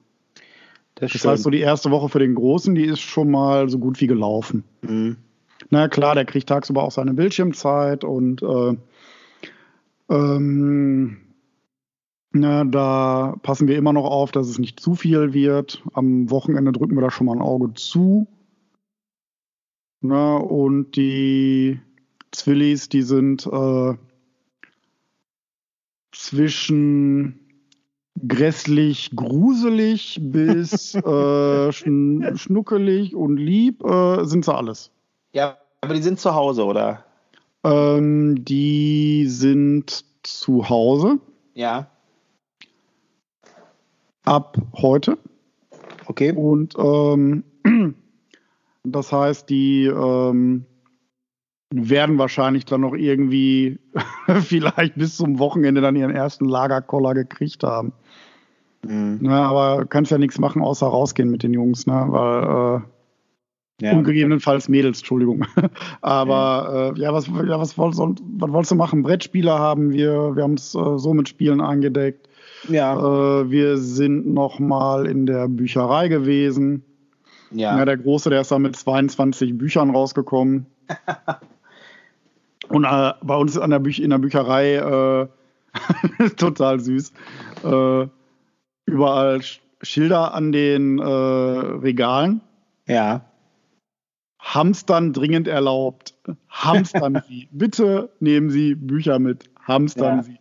Das, 0.95 1.13
das 1.13 1.25
heißt, 1.25 1.43
so 1.43 1.51
die 1.51 1.61
erste 1.61 1.91
Woche 1.91 2.09
für 2.09 2.21
den 2.21 2.35
Großen, 2.35 2.75
die 2.75 2.85
ist 2.85 3.01
schon 3.01 3.31
mal 3.31 3.69
so 3.69 3.79
gut 3.79 4.01
wie 4.01 4.07
gelaufen. 4.07 4.65
Mhm. 4.83 5.17
Na 5.71 5.89
klar, 5.89 6.15
der 6.15 6.25
kriegt 6.25 6.49
tagsüber 6.49 6.85
auch 6.85 6.91
seine 6.91 7.15
Bildschirmzeit 7.15 8.05
und 8.05 8.43
äh, 8.43 8.77
ähm, 10.09 11.17
na, 12.35 12.65
da 12.65 13.37
passen 13.43 13.69
wir 13.69 13.79
immer 13.79 13.93
noch 13.93 14.07
auf, 14.07 14.33
dass 14.33 14.49
es 14.49 14.59
nicht 14.59 14.81
zu 14.81 14.97
viel 14.97 15.33
wird. 15.33 15.83
Am 15.93 16.31
Wochenende 16.31 16.73
drücken 16.73 16.97
wir 16.97 17.03
da 17.03 17.11
schon 17.11 17.29
mal 17.29 17.37
ein 17.37 17.41
Auge 17.41 17.73
zu. 17.75 18.27
Na, 20.01 20.37
und 20.37 20.97
die 20.97 21.81
Zwillis, 22.33 22.89
die 22.89 23.03
sind 23.03 23.47
äh, 23.47 23.95
zwischen 26.11 27.39
grässlich, 28.27 29.13
gruselig 29.15 30.19
bis 30.21 30.95
äh, 30.97 31.73
schn 31.73 32.37
schnuckelig 32.37 33.15
und 33.15 33.37
lieb 33.37 33.85
äh, 33.85 34.25
sind 34.25 34.45
sie 34.45 34.53
alles. 34.53 34.91
Ja, 35.33 35.57
aber 35.81 35.95
die 35.95 36.03
sind 36.03 36.19
zu 36.19 36.35
Hause, 36.35 36.65
oder? 36.65 37.05
Ähm, 37.63 38.45
die 38.45 39.27
sind 39.29 40.05
zu 40.25 40.69
Hause. 40.69 41.21
Ja 41.55 41.94
ab 44.25 44.57
heute. 44.75 45.19
Okay. 46.07 46.33
Und 46.33 46.75
ähm, 46.79 47.45
das 48.85 49.13
heißt, 49.13 49.49
die 49.49 49.87
ähm, 49.87 50.67
werden 51.71 52.19
wahrscheinlich 52.19 52.65
dann 52.65 52.83
noch 52.83 52.95
irgendwie 52.95 53.79
vielleicht 54.41 54.97
bis 54.97 55.17
zum 55.17 55.39
Wochenende 55.39 55.81
dann 55.81 55.97
ihren 55.97 56.15
ersten 56.15 56.47
Lagerkoller 56.47 57.15
gekriegt 57.15 57.63
haben. 57.63 57.93
Mhm. 58.87 59.19
Na, 59.23 59.49
aber 59.49 59.87
kannst 59.87 60.11
ja 60.11 60.19
nichts 60.19 60.39
machen, 60.39 60.63
außer 60.63 60.87
rausgehen 60.87 61.31
mit 61.31 61.43
den 61.43 61.55
Jungs, 61.55 61.87
ne? 61.87 62.07
Weil 62.09 62.83
äh, 63.83 63.87
ja. 63.87 63.93
ungegebenenfalls 63.93 64.69
Mädels, 64.69 64.99
Entschuldigung. 64.99 65.47
aber 66.01 66.93
mhm. 66.93 66.97
äh, 66.97 67.01
ja, 67.01 67.13
was, 67.13 67.27
ja 67.27 67.59
was, 67.59 67.77
was, 67.79 67.99
was 67.99 68.53
wolltest 68.53 68.71
du 68.71 68.77
machen? 68.77 69.03
Brettspiele 69.03 69.59
haben 69.59 69.93
wir, 69.93 70.37
wir 70.37 70.43
haben 70.43 70.55
es 70.55 70.75
äh, 70.75 70.99
so 70.99 71.15
mit 71.15 71.29
Spielen 71.29 71.61
eingedeckt. 71.61 72.29
Ja. 72.69 72.97
Äh, 72.97 73.51
wir 73.51 73.79
sind 73.79 74.27
noch 74.27 74.59
mal 74.59 75.07
in 75.07 75.27
der 75.27 75.49
Bücherei 75.49 76.09
gewesen. 76.09 76.85
Ja. 77.51 77.79
ja 77.79 77.85
der 77.85 77.97
Große, 77.97 78.31
der 78.31 78.41
ist 78.41 78.51
da 78.51 78.59
mit 78.59 78.77
22 78.77 79.57
Büchern 79.57 79.91
rausgekommen. 79.91 80.67
Und 82.69 82.85
äh, 82.85 83.13
bei 83.23 83.37
uns 83.37 83.59
an 83.59 83.71
der 83.71 83.79
Büch 83.79 84.01
in 84.01 84.11
der 84.11 84.19
Bücherei 84.19 84.77
äh, 84.77 86.29
total 86.37 86.81
süß. 86.81 87.13
Äh, 87.65 88.07
überall 88.87 89.41
Schilder 89.83 90.35
an 90.35 90.53
den 90.53 90.99
äh, 90.99 91.05
Regalen. 91.05 92.41
Ja. 92.87 93.23
Hamstern 94.41 95.13
dringend 95.13 95.49
erlaubt. 95.49 96.15
Hamstern 96.49 97.23
Sie. 97.29 97.49
Bitte 97.53 98.11
nehmen 98.21 98.51
Sie 98.51 98.75
Bücher 98.75 99.19
mit. 99.19 99.51
Hamstern 99.67 100.17
ja. 100.19 100.23
Sie. 100.23 100.39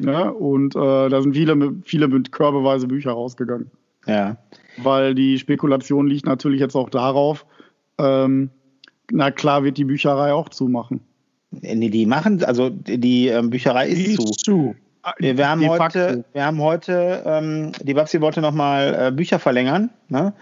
Ja, 0.00 0.28
und 0.28 0.74
äh, 0.74 1.08
da 1.08 1.22
sind 1.22 1.34
viele, 1.34 1.74
viele 1.84 2.08
mit 2.08 2.32
körbeweise 2.32 2.86
Bücher 2.86 3.12
rausgegangen. 3.12 3.70
Ja. 4.06 4.36
Weil 4.78 5.14
die 5.14 5.38
Spekulation 5.38 6.06
liegt 6.06 6.26
natürlich 6.26 6.60
jetzt 6.60 6.74
auch 6.74 6.90
darauf, 6.90 7.46
ähm, 7.98 8.50
na 9.10 9.30
klar 9.30 9.64
wird 9.64 9.78
die 9.78 9.84
Bücherei 9.84 10.32
auch 10.32 10.48
zumachen. 10.48 11.00
Nee, 11.50 11.90
die 11.90 12.06
machen, 12.06 12.42
also 12.44 12.70
die 12.70 13.28
ähm, 13.28 13.50
Bücherei 13.50 13.88
ist, 13.88 14.06
ist 14.06 14.16
zu. 14.16 14.32
zu. 14.32 14.74
Wir, 15.18 15.36
wir, 15.36 15.48
haben 15.48 15.68
heute, 15.68 16.24
wir 16.32 16.46
haben 16.46 16.60
heute, 16.60 17.22
ähm, 17.26 17.72
die 17.82 17.92
Babsi 17.92 18.20
wollte 18.20 18.40
nochmal 18.40 19.08
äh, 19.08 19.12
Bücher 19.12 19.38
verlängern, 19.38 19.90
ne? 20.08 20.32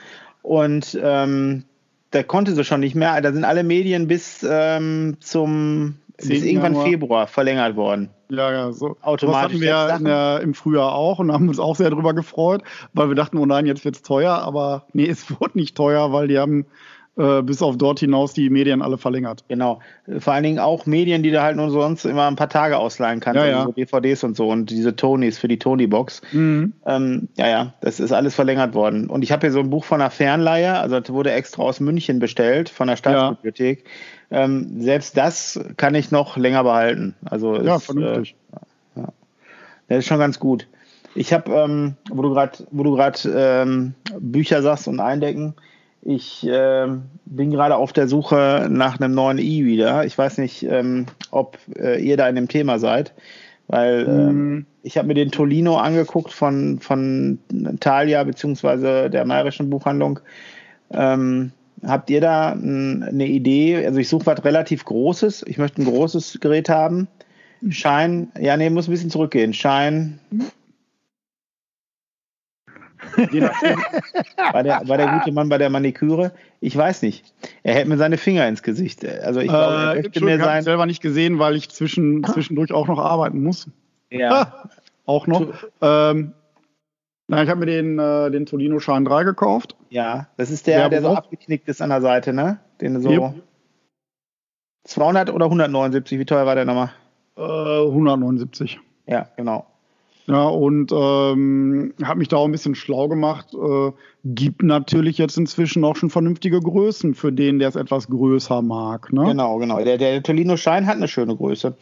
Und 0.43 0.99
ähm, 1.03 1.65
da 2.13 2.23
konnte 2.23 2.55
sie 2.55 2.65
schon 2.65 2.81
nicht 2.81 2.95
mehr. 2.95 3.21
Da 3.21 3.33
sind 3.33 3.45
alle 3.45 3.65
Medien 3.65 4.07
bis 4.07 4.47
ähm, 4.49 5.17
zum 5.21 5.97
bis 6.17 6.45
irgendwann 6.45 6.75
Januar. 6.75 6.87
Februar 6.87 7.27
verlängert 7.27 7.77
worden. 7.77 8.11
Ja, 8.33 8.51
ja, 8.51 8.73
so. 8.73 8.97
Automatisch. 9.03 9.61
Das 9.61 9.93
hatten 9.93 10.05
wir 10.05 10.09
der, 10.11 10.41
im 10.41 10.55
Frühjahr 10.55 10.95
auch 10.95 11.19
und 11.19 11.31
haben 11.31 11.49
uns 11.49 11.59
auch 11.59 11.77
sehr 11.77 11.91
darüber 11.91 12.15
gefreut, 12.15 12.63
weil 12.95 13.09
wir 13.09 13.15
dachten, 13.15 13.37
oh 13.37 13.47
nein, 13.47 13.67
jetzt 13.67 13.85
wird 13.85 13.97
es 13.97 14.03
teuer. 14.03 14.33
Aber 14.33 14.87
nee, 14.93 15.07
es 15.07 15.31
wurde 15.41 15.59
nicht 15.59 15.77
teuer, 15.77 16.13
weil 16.13 16.29
die 16.29 16.39
haben 16.39 16.67
äh, 17.19 17.43
bis 17.43 17.61
auf 17.61 17.77
dort 17.77 18.01
hinaus 18.01 18.33
die 18.33 18.49
Medien 18.49 18.81
alle 18.81 18.97
verlängert. 18.97 19.45
Genau. 19.49 19.81
Vor 20.19 20.33
allen 20.33 20.45
Dingen 20.45 20.59
auch 20.59 20.87
Medien, 20.87 21.23
die 21.23 21.31
du 21.31 21.43
halt 21.43 21.57
nur 21.57 21.71
sonst 21.71 22.07
immer 22.07 22.27
ein 22.27 22.37
paar 22.37 22.49
Tage 22.49 22.79
ausleihen 22.79 23.21
kannst. 23.21 23.37
Ja, 23.37 23.59
also 23.59 23.75
ja. 23.77 23.85
DVDs 23.85 24.25
und 24.25 24.35
so 24.35 24.49
und 24.49 24.71
diese 24.71 24.97
Tonys 24.97 25.39
für 25.39 25.49
die 25.49 25.59
Tony-Box. 25.59 26.23
Mhm. 26.33 26.73
Ähm, 26.87 27.29
ja, 27.37 27.49
ja, 27.51 27.75
das 27.83 28.01
ist 28.01 28.13
alles 28.13 28.35
verlängert 28.35 28.73
worden. 28.73 29.11
Und 29.11 29.23
ich 29.23 29.31
habe 29.31 29.43
hier 29.43 29.53
so 29.53 29.61
ein 29.61 29.69
Buch 29.69 29.85
von 29.85 30.01
einer 30.01 30.11
Fernleihe, 30.11 30.79
also 30.79 30.99
das 30.99 31.13
wurde 31.13 31.33
extra 31.33 31.63
aus 31.63 31.81
München 31.81 32.19
bestellt, 32.19 32.71
von 32.71 32.89
der 32.89 32.97
Staatsbibliothek. 32.97 33.85
Ja. 33.85 33.91
Ähm, 34.33 34.81
selbst 34.81 35.17
das 35.17 35.61
kann 35.77 35.95
ich 35.95 36.11
noch 36.11 36.39
länger 36.39 36.65
behalten. 36.65 37.15
Also 37.25 37.61
ja, 37.61 37.77
ist, 37.77 37.85
vernünftig. 37.85 38.35
Äh, 38.97 39.01
ja. 39.01 39.09
Das 39.89 39.99
ist 39.99 40.07
schon 40.07 40.19
ganz 40.19 40.41
gut. 40.41 40.67
Ich 41.15 41.35
habe, 41.35 41.53
ähm, 41.53 41.95
wo 42.11 42.23
du 42.23 42.31
gerade, 42.31 42.67
wo 42.71 42.83
du 42.83 42.97
gerade 42.97 43.19
ähm, 43.29 43.95
Bücher 44.19 44.63
sagst 44.63 44.89
und 44.89 45.01
Eindecken, 45.01 45.55
ich 46.01 46.47
äh, 46.49 46.89
bin 47.27 47.51
gerade 47.51 47.77
auf 47.77 47.93
der 47.93 48.09
Suche 48.09 48.69
nach 48.71 48.99
einem 48.99 49.15
neuen 49.15 49.39
E-Reader. 49.39 50.05
Ich 50.07 50.17
weiß 50.17 50.39
nicht, 50.39 50.63
ähm, 50.65 51.07
ob 51.31 51.59
äh, 51.77 52.03
ihr 52.03 52.17
da 52.17 52.27
in 52.29 52.35
dem 52.35 52.49
Thema 52.49 52.79
seid, 52.79 53.13
weil 53.69 54.07
ähm, 54.09 54.67
ich 54.83 54.97
habe 54.97 55.09
mir 55.09 55.15
den 55.15 55.31
Tolino 55.31 55.77
angeguckt 55.77 56.33
von, 56.33 56.81
von 56.81 57.39
Thalia 57.79 58.25
beziehungsweise 58.25 59.11
der 59.11 59.25
Mayerischen 59.27 59.71
Buchhandlung. 59.71 60.19
Ähm, 60.91 61.53
habt 61.87 62.11
ihr 62.11 62.21
da 62.21 62.53
eine 62.53 63.27
Idee? 63.27 63.85
Also 63.87 63.99
ich 63.99 64.09
suche 64.09 64.27
was 64.27 64.45
relativ 64.45 64.85
Großes. 64.85 65.45
Ich 65.47 65.59
möchte 65.59 65.83
ein 65.83 65.85
großes 65.87 66.39
Gerät 66.41 66.69
haben. 66.69 67.09
Schein, 67.69 68.33
ja, 68.41 68.57
nee, 68.57 68.71
muss 68.71 68.89
ein 68.89 68.93
bisschen 68.93 69.11
zurückgehen. 69.11 69.55
Schein, 69.55 70.19
war, 74.53 74.63
der, 74.63 74.83
war 74.87 74.97
der 74.97 75.19
gute 75.19 75.33
Mann 75.33 75.49
bei 75.49 75.59
der 75.59 75.71
Maniküre? 75.71 76.33
Ich 76.61 76.77
weiß 76.77 77.03
nicht. 77.03 77.25
Er 77.63 77.75
hält 77.75 77.89
mir 77.89 77.97
seine 77.97 78.17
Finger 78.17 78.47
ins 78.49 78.63
Gesicht. 78.63 79.05
Also 79.05 79.41
ich 79.41 79.49
glaube, 79.49 79.75
er 79.75 79.93
äh, 79.93 80.03
möchte 80.03 80.25
mir 80.25 80.39
sein. 80.39 80.61
Ich 80.61 80.65
selber 80.65 80.87
nicht 80.87 81.03
gesehen, 81.03 81.39
weil 81.39 81.57
ich 81.57 81.69
zwischen, 81.69 82.25
zwischendurch 82.33 82.73
auch 82.73 82.89
noch 82.89 82.99
arbeiten 82.99 83.43
muss. 83.43 83.69
Ja. 84.11 84.69
auch 85.07 85.27
noch. 85.27 85.53
Ähm, 85.81 86.33
na, 87.29 87.43
ich 87.43 87.49
habe 87.49 87.61
mir 87.61 87.67
den, 87.67 87.99
äh, 87.99 88.31
den 88.31 88.47
Tolino 88.47 88.79
Schein 88.79 89.05
3 89.05 89.25
gekauft. 89.25 89.77
Ja, 89.91 90.29
das 90.37 90.51
ist 90.51 90.67
der, 90.67 90.81
der, 90.81 91.01
der 91.01 91.03
so 91.03 91.17
abgeknickt 91.17 91.69
ist 91.69 91.81
an 91.81 91.91
der 91.91 92.01
Seite, 92.01 92.33
ne? 92.33 92.59
Den 92.81 93.01
so. 93.01 93.11
Yep. 93.11 93.35
200 94.85 95.31
oder 95.33 95.47
179, 95.47 96.19
wie 96.19 96.25
teuer 96.25 96.45
war 96.47 96.55
der 96.55 96.65
nochmal? 96.65 96.91
Äh, 97.37 97.87
179. 97.87 98.81
Ja, 99.07 99.29
genau. 99.37 99.67
Ja, 100.27 100.45
und 100.45 100.93
ähm, 100.93 101.95
habe 102.03 102.19
mich 102.19 102.29
da 102.29 102.37
auch 102.37 102.45
ein 102.45 102.53
bisschen 102.53 102.75
schlau 102.75 103.09
gemacht. 103.09 103.55
Äh, 103.55 103.93
gibt 104.25 104.63
natürlich 104.63 105.19
jetzt 105.19 105.37
inzwischen 105.37 105.85
auch 105.85 105.97
schon 105.97 106.11
vernünftige 106.11 106.61
Größen 106.61 107.15
für 107.15 107.33
den, 107.33 107.59
der 107.59 107.69
es 107.69 107.77
etwas 107.77 108.09
größer 108.09 108.63
mag. 108.63 109.13
Ne? 109.13 109.25
Genau, 109.25 109.59
genau. 109.59 109.83
Der, 109.83 109.99
der 109.99 110.23
Tolino 110.23 110.57
Schein 110.57 110.87
hat 110.87 110.97
eine 110.97 111.09
schöne 111.09 111.35
Größe. 111.35 111.77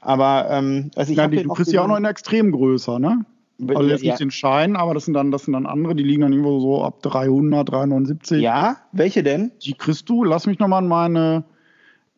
Aber 0.00 0.46
ähm, 0.50 0.90
also 0.96 1.12
ich 1.12 1.18
ja, 1.18 1.28
die, 1.28 1.42
du 1.42 1.50
kriegst 1.50 1.72
ja 1.72 1.82
auch 1.82 1.88
noch 1.88 1.96
in 1.96 2.04
extrem 2.04 2.52
größer, 2.52 2.98
ne? 2.98 3.24
Also 3.68 3.82
jetzt 3.84 4.02
ja. 4.02 4.12
nicht 4.12 4.20
den 4.20 4.30
Schein, 4.30 4.76
aber 4.76 4.94
das 4.94 5.04
sind 5.04 5.14
dann 5.14 5.30
das 5.30 5.44
sind 5.44 5.52
dann 5.52 5.66
andere, 5.66 5.94
die 5.94 6.02
liegen 6.02 6.22
dann 6.22 6.32
irgendwo 6.32 6.58
so 6.60 6.82
ab 6.82 7.02
300, 7.02 7.68
379. 7.68 8.42
Ja, 8.42 8.78
welche 8.92 9.22
denn? 9.22 9.52
Die 9.62 9.74
kriegst 9.74 10.08
du. 10.08 10.24
Lass 10.24 10.46
mich 10.46 10.58
nochmal 10.58 10.82
an 10.82 10.88
meine 10.88 11.44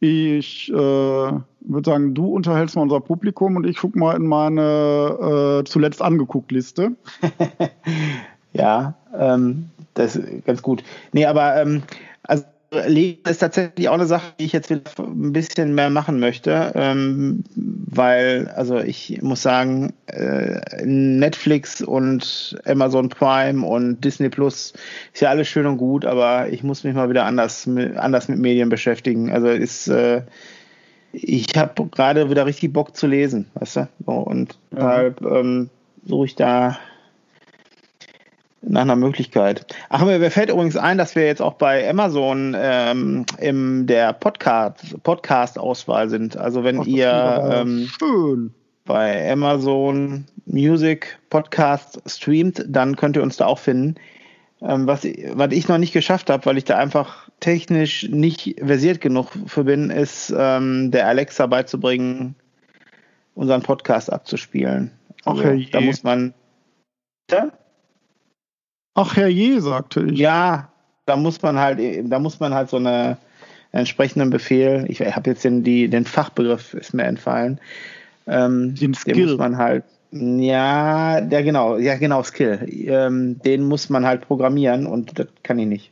ich 0.01 0.71
äh, 0.71 0.75
würde 0.75 1.43
sagen, 1.85 2.15
du 2.15 2.27
unterhältst 2.27 2.77
mal 2.77 2.83
unser 2.83 3.01
Publikum 3.01 3.57
und 3.57 3.67
ich 3.67 3.79
gucke 3.79 3.99
mal 3.99 4.17
in 4.17 4.27
meine 4.27 5.63
äh, 5.63 5.65
zuletzt 5.65 6.03
angeguckt 6.03 6.53
Liste. 6.53 6.93
ja, 8.53 8.95
ähm, 9.19 9.71
das 9.95 10.17
ist 10.17 10.45
ganz 10.45 10.63
gut. 10.63 10.85
Nee, 11.13 11.25
aber 11.25 11.57
ähm, 11.57 11.83
also 12.25 12.45
Leben 12.71 13.29
ist 13.29 13.39
tatsächlich 13.39 13.89
auch 13.89 13.95
eine 13.95 14.07
Sache, 14.07 14.33
die 14.39 14.45
ich 14.45 14.53
jetzt 14.53 14.71
wieder 14.71 14.83
ein 14.99 15.33
bisschen 15.33 15.75
mehr 15.75 15.89
machen 15.89 16.19
möchte, 16.19 16.73
ähm, 16.75 17.45
weil, 17.55 18.49
also 18.57 18.79
ich 18.79 19.23
muss 19.23 19.43
sagen, 19.43 19.93
äh, 20.07 20.61
Netflix 20.85 21.81
und 21.81 22.59
Amazon 22.65 23.09
Prime 23.09 23.65
und 23.65 24.01
Disney 24.05 24.29
Plus 24.29 24.73
ist 25.15 25.21
ja 25.21 25.31
alles 25.31 25.49
schön 25.49 25.67
und 25.67 25.79
gut, 25.79 26.05
aber 26.05 26.49
ich 26.49 26.65
muss 26.65 26.83
mich 26.83 26.95
mal 26.95 27.09
wieder 27.09 27.25
anders, 27.25 27.69
anders 27.97 28.29
mit 28.29 28.39
Medien 28.39 28.69
beschäftigen. 28.69 29.31
Also 29.31 29.49
ist, 29.49 29.87
äh, 29.87 30.23
ich 31.13 31.47
habe 31.57 31.87
gerade 31.87 32.31
wieder 32.31 32.47
richtig 32.47 32.73
Bock 32.73 32.97
zu 32.97 33.07
lesen, 33.07 33.47
weißt 33.55 33.77
du? 33.77 33.89
Und 34.07 34.59
ja. 34.73 34.79
deshalb 34.79 35.23
ähm, 35.23 35.71
suche 36.05 36.27
ich 36.27 36.35
da 36.35 36.79
nach 38.69 38.83
einer 38.83 38.97
Möglichkeit. 38.97 39.67
Ach, 39.89 40.05
mir 40.05 40.31
fällt 40.31 40.51
übrigens 40.51 40.77
ein, 40.77 40.99
dass 40.99 41.15
wir 41.15 41.25
jetzt 41.25 41.41
auch 41.41 41.55
bei 41.55 41.89
Amazon 41.89 42.55
ähm, 42.59 43.25
in 43.39 43.87
der 43.87 44.13
Podcast, 44.13 45.03
Podcast-Auswahl 45.03 46.09
sind. 46.09 46.37
Also 46.37 46.65
wenn 46.65 46.81
Ach, 46.81 46.87
ihr 46.87 47.49
ähm, 47.53 47.89
schön. 47.99 48.55
bei 48.85 49.31
Amazon 49.31 50.25
Music 50.47 51.19
Podcast 51.31 52.03
streamt, 52.07 52.65
dann 52.69 52.97
könnt 52.97 53.17
ihr 53.17 53.23
uns 53.23 53.37
da 53.37 53.47
auch 53.47 53.59
finden. 53.59 53.95
Ähm, 54.63 54.87
was, 54.87 55.05
was 55.05 55.53
ich 55.53 55.69
noch 55.69 55.79
nicht 55.79 55.93
geschafft 55.93 56.31
habe, 56.31 56.45
weil 56.47 56.59
ich 56.59 56.65
da 56.65 56.77
einfach 56.77 57.29
technisch 57.41 58.09
nicht 58.09 58.57
versiert 58.63 59.01
genug 59.01 59.31
für 59.47 59.65
bin, 59.65 59.91
ist 59.91 60.35
ähm, 60.37 60.91
der 60.91 61.07
Alexa 61.07 61.47
beizubringen, 61.47 62.35
unseren 63.35 63.63
Podcast 63.63 64.11
abzuspielen. 64.13 64.91
Also, 65.25 65.43
Ach, 65.45 65.71
da 65.71 65.81
muss 65.81 66.03
man. 66.03 66.33
Ja? 67.31 67.53
Ach 68.97 69.15
herrje, 69.15 69.61
sagte 69.61 70.05
ich. 70.05 70.19
Ja, 70.19 70.69
da 71.05 71.17
muss 71.17 71.43
man 71.43 71.59
halt, 71.59 71.79
da 72.11 72.19
muss 72.19 72.41
man 72.41 72.55
halt 72.55 72.71
so 72.71 72.79
eine 72.79 73.19
entsprechenden 73.71 74.31
Befehl, 74.31 74.87
ich 74.89 75.01
habe 75.01 75.31
jetzt 75.31 75.45
den, 75.45 75.63
die, 75.63 75.89
den 75.89 76.07
Fachbegriff 76.07 76.73
ist 76.73 76.95
mir 76.95 77.05
entfallen. 77.05 77.61
Ähm, 78.27 78.75
den 78.75 78.95
Skill. 78.95 79.15
Den 79.15 79.27
muss 79.27 79.39
man 79.39 79.59
halt, 79.59 79.85
ja, 80.13 81.21
der 81.21 81.43
genau, 81.43 81.77
ja 81.77 81.97
genau, 81.97 82.23
Skill. 82.23 82.67
Ähm, 82.71 83.39
den 83.45 83.65
muss 83.65 83.91
man 83.91 84.07
halt 84.07 84.23
programmieren 84.23 84.87
und 84.87 85.19
das 85.19 85.27
kann 85.43 85.59
ich 85.59 85.67
nicht. 85.67 85.91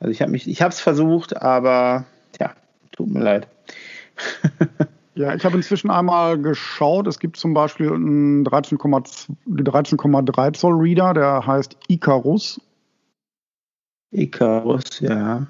Also 0.00 0.10
ich 0.10 0.20
habe 0.20 0.32
mich, 0.32 0.48
ich 0.48 0.62
habe 0.62 0.72
es 0.72 0.80
versucht, 0.80 1.40
aber 1.40 2.06
ja, 2.40 2.54
tut 2.90 3.08
mir 3.08 3.22
leid. 3.22 3.46
Ja, 5.16 5.34
ich 5.34 5.44
habe 5.46 5.56
inzwischen 5.56 5.90
einmal 5.90 6.38
geschaut. 6.38 7.06
Es 7.06 7.18
gibt 7.18 7.38
zum 7.38 7.54
Beispiel 7.54 7.90
einen 7.90 8.46
13,3 8.46 9.28
13 9.46 10.54
Zoll 10.54 10.74
Reader, 10.74 11.14
der 11.14 11.46
heißt 11.46 11.76
Icarus. 11.88 12.60
Icarus, 14.10 15.00
ja. 15.00 15.46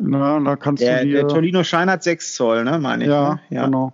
Na, 0.00 0.40
da 0.40 0.56
kannst 0.56 0.82
der, 0.82 1.00
du 1.00 1.06
dir, 1.06 1.18
der 1.20 1.28
Tolino 1.28 1.62
Schein 1.62 1.88
hat 1.88 2.02
6 2.02 2.34
Zoll, 2.34 2.64
ne, 2.64 2.78
meine 2.80 3.04
ich. 3.04 3.10
Ja, 3.10 3.34
ne? 3.34 3.40
ja, 3.50 3.64
genau. 3.66 3.92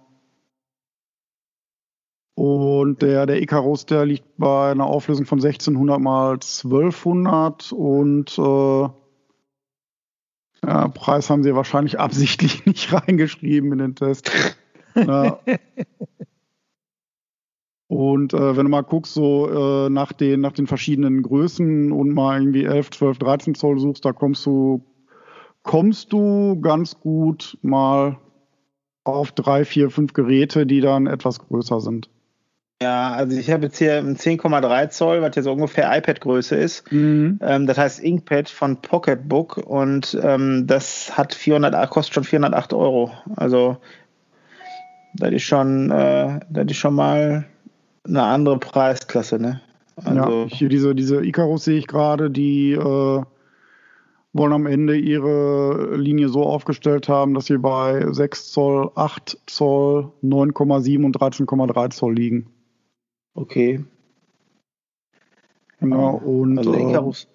Und 2.35 3.03
der, 3.03 3.27
der 3.27 3.43
Icarus, 3.43 3.85
der 3.85 4.07
liegt 4.07 4.39
bei 4.39 4.71
einer 4.71 4.87
Auflösung 4.87 5.27
von 5.27 5.39
1600 5.39 6.01
mal 6.01 6.35
1200 6.35 7.73
und 7.73 8.39
äh, 8.39 8.89
ja, 10.65 10.89
Preis 10.89 11.31
haben 11.31 11.43
sie 11.43 11.55
wahrscheinlich 11.55 11.99
absichtlich 11.99 12.65
nicht 12.67 12.93
reingeschrieben 12.93 13.73
in 13.73 13.79
den 13.79 13.95
Test. 13.95 14.31
ja. 14.95 15.39
Und 17.89 18.35
äh, 18.35 18.57
wenn 18.57 18.65
du 18.65 18.71
mal 18.71 18.83
guckst, 18.83 19.15
so 19.15 19.49
äh, 19.49 19.91
nach, 19.91 20.13
den, 20.13 20.41
nach 20.41 20.53
den 20.53 20.67
verschiedenen 20.67 21.23
Größen 21.23 21.93
und 21.93 22.13
mal 22.13 22.41
irgendwie 22.41 22.65
11, 22.65 22.91
12, 22.91 23.19
13 23.19 23.55
Zoll 23.55 23.79
suchst, 23.79 24.05
da 24.05 24.13
kommst 24.13 24.45
du, 24.45 24.85
kommst 25.63 26.13
du 26.13 26.61
ganz 26.61 26.99
gut 26.99 27.59
mal 27.63 28.19
auf 29.05 29.31
drei, 29.31 29.65
vier, 29.65 29.91
fünf 29.91 30.15
Geräte, 30.15 30.67
die 30.67 30.81
dann 30.81 31.07
etwas 31.07 31.39
größer 31.39 31.81
sind. 31.81 32.11
Ja, 32.83 33.13
also 33.13 33.39
ich 33.39 33.51
habe 33.51 33.65
jetzt 33.65 33.79
hier 33.79 33.97
ein 33.97 34.17
10,3 34.17 34.91
Zoll, 34.91 35.23
was 35.23 35.35
ja 35.35 35.43
so 35.43 35.53
ungefähr 35.53 35.97
iPad-Größe 35.97 36.57
ist. 36.57 36.91
Mhm. 36.93 37.39
Ähm, 37.41 37.67
das 37.67 37.79
heißt 37.79 38.01
Inkpad 38.01 38.51
von 38.51 38.77
Pocketbook 38.83 39.57
und 39.57 40.19
ähm, 40.23 40.67
das 40.67 41.17
hat 41.17 41.35
400, 41.35 41.89
kostet 41.89 42.15
schon 42.15 42.25
408 42.25 42.75
Euro. 42.75 43.13
Also 43.35 43.79
das 45.15 45.33
ist 45.33 45.45
schon, 45.45 45.91
äh, 45.91 46.41
das 46.51 46.67
ist 46.67 46.77
schon 46.77 46.95
mal 46.95 47.47
eine 48.05 48.23
andere 48.23 48.59
Preisklasse, 48.59 49.39
ne? 49.39 49.63
Also, 50.05 50.45
ja, 50.45 50.47
hier 50.49 50.69
diese, 50.69 50.95
diese 50.95 51.25
Icarus 51.25 51.65
sehe 51.65 51.79
ich 51.79 51.87
gerade, 51.87 52.31
die 52.31 52.73
äh, 52.73 53.23
wollen 54.35 54.53
am 54.53 54.67
Ende 54.67 54.99
ihre 54.99 55.97
Linie 55.97 56.29
so 56.29 56.43
aufgestellt 56.43 57.09
haben, 57.09 57.33
dass 57.33 57.47
sie 57.47 57.57
bei 57.57 58.05
6 58.13 58.53
Zoll, 58.53 58.91
8 58.95 59.39
Zoll, 59.47 60.13
9,7 60.23 61.05
und 61.05 61.17
13,3 61.19 61.91
Zoll 61.91 62.15
liegen. 62.15 62.51
Okay. 63.37 63.85
Genau, 65.81 66.17
und 66.17 66.59
also 66.59 66.75
Icarus. 66.75 67.29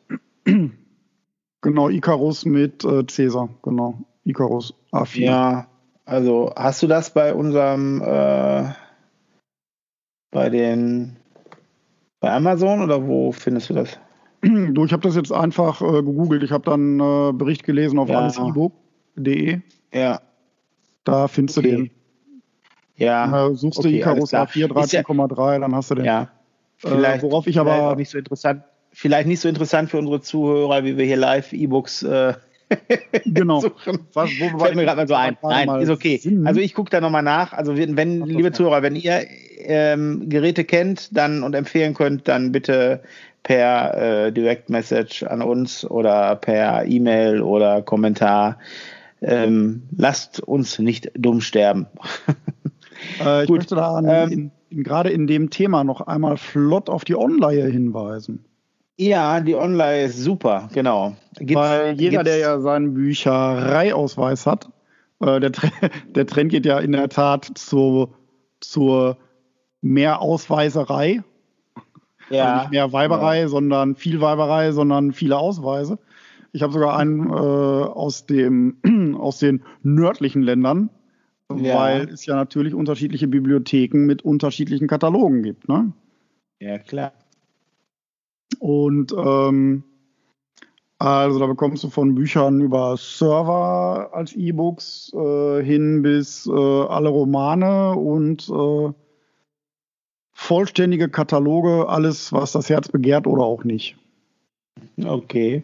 Äh, 0.45 0.69
genau, 1.61 1.89
Icarus 1.89 2.45
mit 2.45 2.83
äh, 2.83 3.05
Cäsar, 3.05 3.49
genau. 3.61 3.99
Icarus 4.25 4.73
A4. 4.91 5.21
Ja, 5.21 5.67
also 6.05 6.51
hast 6.55 6.81
du 6.81 6.87
das 6.87 7.13
bei 7.13 7.33
unserem 7.33 8.01
äh, 8.01 8.73
bei 10.31 10.49
den 10.49 11.17
bei 12.19 12.31
Amazon 12.31 12.81
oder 12.81 13.07
wo 13.07 13.31
findest 13.31 13.69
du 13.69 13.75
das? 13.75 13.99
Du, 14.41 14.85
ich 14.85 14.91
habe 14.91 15.03
das 15.03 15.15
jetzt 15.15 15.31
einfach 15.31 15.81
äh, 15.83 16.01
gegoogelt. 16.01 16.41
Ich 16.41 16.51
habe 16.51 16.63
dann 16.63 16.99
äh, 16.99 17.31
Bericht 17.31 17.63
gelesen 17.63 17.99
auf 17.99 18.09
ja. 18.09 18.21
allesebook.de. 18.21 19.59
Ja. 19.93 20.19
Da 21.03 21.27
findest 21.27 21.59
okay. 21.59 21.69
du 21.69 21.77
den. 21.77 21.91
Ja. 23.01 23.47
Äh, 23.47 23.55
suchst 23.55 23.79
okay, 23.79 23.91
du 23.91 23.97
Icarus 23.97 24.33
A4 24.33 24.67
13,3, 24.67 25.59
dann 25.59 25.75
hast 25.75 25.91
du 25.91 25.95
den. 25.95 26.05
Ja. 26.05 26.29
Äh, 26.83 26.89
vielleicht, 26.89 27.23
worauf 27.23 27.47
ich 27.47 27.59
aber 27.59 27.75
vielleicht 27.75 27.97
nicht 27.97 28.09
so 28.11 28.17
interessant, 28.17 28.63
vielleicht 28.93 29.27
nicht 29.27 29.39
so 29.39 29.49
interessant 29.49 29.89
für 29.89 29.97
unsere 29.97 30.21
Zuhörer, 30.21 30.83
wie 30.83 30.97
wir 30.97 31.05
hier 31.05 31.17
live 31.17 31.53
E-Books 31.53 32.03
äh, 32.03 32.33
genau. 33.25 33.61
Was, 34.13 34.29
wo, 34.39 34.59
Fällt 34.59 34.75
mir 34.75 34.85
gerade 34.85 34.97
mal 34.97 35.07
so 35.07 35.15
ein. 35.15 35.37
Nein, 35.43 35.81
ist 35.81 35.89
okay. 35.89 36.17
Sinn. 36.17 36.47
Also 36.47 36.61
ich 36.61 36.73
gucke 36.73 36.89
da 36.89 37.01
nochmal 37.01 37.23
nach. 37.23 37.51
Also 37.51 37.75
wenn, 37.75 37.97
wenn 37.97 38.21
liebe 38.25 38.53
Zuhörer, 38.53 38.81
wenn 38.81 38.95
ihr 38.95 39.25
ähm, 39.57 40.29
Geräte 40.29 40.63
kennt 40.63 41.15
dann 41.15 41.43
und 41.43 41.53
empfehlen 41.53 41.93
könnt, 41.93 42.29
dann 42.29 42.53
bitte 42.53 43.01
per 43.43 44.27
äh, 44.27 44.31
Direct 44.31 44.69
Message 44.69 45.23
an 45.23 45.41
uns 45.41 45.83
oder 45.83 46.37
per 46.37 46.85
E-Mail 46.85 47.41
oder 47.41 47.81
Kommentar. 47.81 48.57
Ähm, 49.21 49.83
lasst 49.95 50.39
uns 50.39 50.79
nicht 50.79 51.11
dumm 51.15 51.41
sterben. 51.41 51.87
Äh, 53.19 53.43
ich 53.43 53.47
Gut. 53.47 53.57
möchte 53.57 53.75
da 53.75 53.99
ähm, 53.99 54.51
gerade 54.69 55.09
in 55.09 55.27
dem 55.27 55.49
Thema 55.49 55.83
noch 55.83 56.01
einmal 56.01 56.37
flott 56.37 56.89
auf 56.89 57.03
die 57.03 57.15
Online 57.15 57.65
hinweisen. 57.67 58.45
Ja, 58.97 59.39
die 59.39 59.55
Online 59.55 60.03
ist 60.03 60.19
super, 60.19 60.69
genau. 60.73 61.15
Gibt's, 61.37 61.55
Weil 61.55 61.99
jeder, 61.99 62.23
der 62.23 62.37
ja 62.37 62.59
seinen 62.59 62.93
Büchereiausweis 62.93 64.45
hat, 64.45 64.69
äh, 65.21 65.39
der, 65.39 65.51
der 66.15 66.27
Trend 66.27 66.51
geht 66.51 66.65
ja 66.65 66.79
in 66.79 66.91
der 66.91 67.09
Tat 67.09 67.49
zu, 67.55 68.13
zur 68.59 69.17
Mehrausweiserei. 69.81 71.23
Ja. 72.29 72.45
Also 72.45 72.61
nicht 72.61 72.71
mehr 72.71 72.93
Weiberei, 72.93 73.41
ja. 73.41 73.47
sondern 73.47 73.95
viel 73.95 74.21
Weiberei, 74.21 74.71
sondern 74.71 75.13
viele 75.13 75.37
Ausweise. 75.37 75.99
Ich 76.53 76.61
habe 76.61 76.73
sogar 76.73 76.97
einen 76.97 77.29
äh, 77.29 77.33
aus, 77.33 78.25
dem, 78.25 78.77
aus 79.19 79.39
den 79.39 79.63
nördlichen 79.83 80.41
Ländern, 80.41 80.89
ja. 81.57 81.75
weil 81.77 82.09
es 82.09 82.25
ja 82.25 82.35
natürlich 82.35 82.73
unterschiedliche 82.73 83.27
Bibliotheken 83.27 84.05
mit 84.05 84.23
unterschiedlichen 84.23 84.87
Katalogen 84.87 85.43
gibt. 85.43 85.67
Ne? 85.67 85.91
Ja, 86.59 86.77
klar. 86.77 87.13
Und 88.59 89.13
ähm, 89.17 89.83
also 90.99 91.39
da 91.39 91.47
bekommst 91.47 91.83
du 91.83 91.89
von 91.89 92.13
Büchern 92.13 92.61
über 92.61 92.95
Server 92.95 94.11
als 94.13 94.33
E-Books 94.33 95.11
äh, 95.15 95.63
hin 95.63 96.03
bis 96.03 96.45
äh, 96.45 96.51
alle 96.51 97.09
Romane 97.09 97.93
und 97.93 98.47
äh, 98.49 98.93
vollständige 100.33 101.09
Kataloge, 101.09 101.89
alles, 101.89 102.31
was 102.33 102.51
das 102.51 102.69
Herz 102.69 102.87
begehrt 102.89 103.25
oder 103.25 103.43
auch 103.43 103.63
nicht. 103.63 103.97
Okay. 105.03 105.63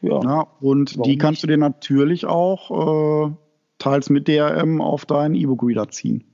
Ja. 0.00 0.22
ja 0.22 0.46
und 0.60 0.96
Warum 0.96 1.10
die 1.10 1.18
kannst 1.18 1.38
nicht? 1.38 1.42
du 1.42 1.48
dir 1.48 1.58
natürlich 1.58 2.24
auch 2.24 3.28
äh, 3.28 3.34
teils 3.78 4.10
mit 4.10 4.28
DRM 4.28 4.80
auf 4.80 5.04
deinen 5.06 5.34
E-Book-Reader 5.34 5.88
ziehen. 5.90 6.24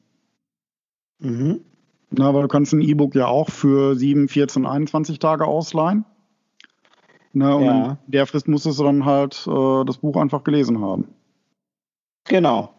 Mhm. 1.19 1.61
Na, 2.11 2.29
aber 2.29 2.43
du 2.43 2.49
kannst 2.49 2.73
ein 2.73 2.83
E-Book 2.83 3.15
ja 3.15 3.27
auch 3.27 3.49
für 3.49 3.97
7, 3.97 4.29
14, 4.29 4.67
21 4.67 5.19
Tage 5.19 5.47
ausleihen. 5.47 6.05
Na, 7.33 7.55
und 7.55 7.65
ja. 7.65 7.99
in 8.07 8.13
der 8.13 8.27
Frist 8.27 8.49
musstest 8.49 8.79
du 8.79 8.85
dann 8.85 9.07
halt 9.07 9.47
äh, 9.47 9.85
das 9.85 9.99
Buch 9.99 10.17
einfach 10.17 10.45
gelesen 10.45 10.81
haben. 10.81 11.09
Genau. 12.29 12.75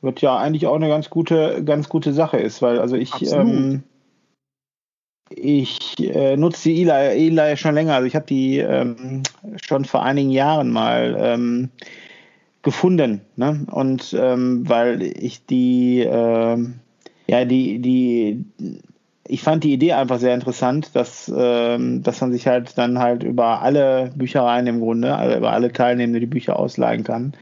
Wird 0.00 0.20
ja 0.20 0.36
eigentlich 0.36 0.66
auch 0.66 0.74
eine 0.74 0.88
ganz 0.88 1.08
gute, 1.08 1.62
ganz 1.64 1.88
gute 1.88 2.12
Sache 2.12 2.38
ist, 2.38 2.60
weil 2.60 2.78
also 2.80 2.96
ich, 2.96 3.32
ähm, 3.32 3.84
ich 5.30 5.96
äh, 5.98 6.36
nutze 6.36 6.68
die 6.68 6.82
Eli 6.82 7.56
schon 7.56 7.74
länger. 7.74 7.94
Also 7.94 8.06
ich 8.06 8.16
habe 8.16 8.26
die 8.26 8.58
ähm, 8.58 9.22
schon 9.62 9.84
vor 9.84 10.02
einigen 10.02 10.30
Jahren 10.30 10.70
mal 10.70 11.16
ähm, 11.18 11.70
gefunden. 12.64 13.20
Ne? 13.36 13.66
Und 13.70 14.16
ähm, 14.18 14.68
weil 14.68 15.02
ich 15.02 15.46
die 15.46 16.00
ähm, 16.00 16.80
ja, 17.26 17.44
die, 17.44 17.78
die, 17.78 18.44
ich 19.26 19.42
fand 19.42 19.64
die 19.64 19.72
Idee 19.72 19.92
einfach 19.92 20.18
sehr 20.18 20.34
interessant, 20.34 20.94
dass, 20.94 21.32
ähm, 21.34 22.02
dass 22.02 22.20
man 22.20 22.32
sich 22.32 22.46
halt 22.46 22.76
dann 22.76 22.98
halt 22.98 23.22
über 23.22 23.62
alle 23.62 24.12
Büchereien 24.14 24.66
im 24.66 24.80
Grunde, 24.80 25.14
also 25.16 25.36
über 25.36 25.52
alle 25.52 25.72
Teilnehmende 25.72 26.20
die 26.20 26.26
Bücher 26.26 26.58
ausleihen 26.58 27.04
kann. 27.04 27.34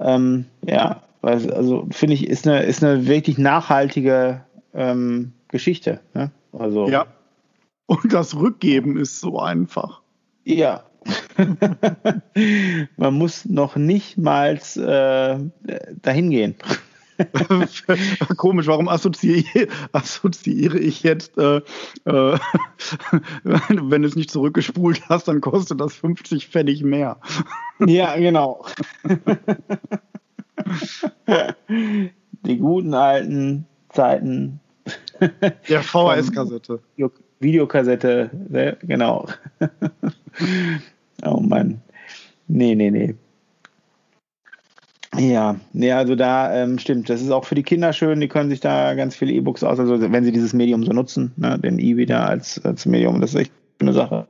Ähm, 0.00 0.46
ja, 0.66 1.02
also 1.22 1.86
finde 1.92 2.14
ich, 2.14 2.26
ist 2.26 2.48
eine, 2.48 2.62
ist 2.64 2.82
eine 2.82 3.06
wirklich 3.06 3.38
nachhaltige 3.38 4.40
ähm, 4.74 5.32
Geschichte. 5.48 6.00
Ne? 6.14 6.32
Also, 6.52 6.88
ja. 6.88 7.06
Und 7.86 8.12
das 8.12 8.34
Rückgeben 8.34 8.98
ist 8.98 9.20
so 9.20 9.38
einfach. 9.38 10.00
Ja. 10.44 10.82
man 12.96 13.14
muss 13.14 13.44
noch 13.44 13.76
nicht 13.76 14.18
mal 14.18 14.58
äh, 14.76 15.38
dahin 16.02 16.30
gehen. 16.30 16.54
Komisch, 18.36 18.66
warum 18.66 18.88
assoziiere, 18.88 19.68
assoziiere 19.92 20.78
ich 20.78 21.02
jetzt, 21.02 21.36
äh, 21.38 21.56
äh, 22.04 22.38
wenn 23.44 24.02
du 24.02 24.08
es 24.08 24.16
nicht 24.16 24.30
zurückgespult 24.30 25.08
hast, 25.08 25.28
dann 25.28 25.40
kostet 25.40 25.80
das 25.80 25.94
50 25.94 26.48
Pfennig 26.48 26.82
mehr. 26.82 27.18
ja, 27.86 28.16
genau. 28.16 28.64
Die 32.46 32.58
guten 32.58 32.94
alten 32.94 33.66
Zeiten. 33.90 34.60
Der 35.68 35.82
VHS-Kassette. 35.82 36.80
Videokassette, 37.40 38.30
ne? 38.48 38.76
genau. 38.82 39.26
oh 41.24 41.40
Mann. 41.40 41.80
Nee, 42.48 42.74
nee, 42.74 42.90
nee. 42.90 43.14
Ja, 45.18 45.56
nee, 45.72 45.92
also 45.92 46.14
da 46.14 46.54
ähm, 46.54 46.78
stimmt. 46.78 47.10
Das 47.10 47.20
ist 47.20 47.30
auch 47.30 47.44
für 47.44 47.54
die 47.54 47.62
Kinder 47.62 47.92
schön. 47.92 48.20
Die 48.20 48.28
können 48.28 48.48
sich 48.48 48.60
da 48.60 48.94
ganz 48.94 49.14
viele 49.14 49.32
E-Books 49.32 49.62
aus, 49.62 49.78
also 49.78 50.00
wenn 50.00 50.24
sie 50.24 50.32
dieses 50.32 50.54
Medium 50.54 50.84
so 50.84 50.92
nutzen, 50.92 51.32
ne, 51.36 51.58
den 51.58 51.78
E-Reader 51.78 52.26
als, 52.26 52.64
als 52.64 52.86
Medium, 52.86 53.20
das 53.20 53.34
ist 53.34 53.40
echt 53.40 53.52
eine 53.78 53.92
Sache. 53.92 54.26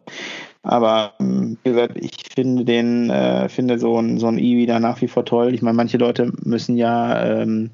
Aber 0.64 1.12
ähm, 1.20 1.57
wie 1.62 1.70
gesagt, 1.70 1.96
ich 1.96 2.12
finde 2.34 2.64
den, 2.64 3.11
äh, 3.11 3.48
finde 3.48 3.78
so 3.78 3.96
ein, 3.98 4.18
so 4.18 4.26
ein 4.26 4.38
E-Reader 4.38 4.80
nach 4.80 5.00
wie 5.03 5.09
vor 5.09 5.24
toll. 5.24 5.55
Ich 5.55 5.62
meine, 5.62 5.76
manche 5.76 5.98
Leute 5.98 6.32
müssen 6.42 6.76
ja 6.76 7.40
ähm, 7.40 7.70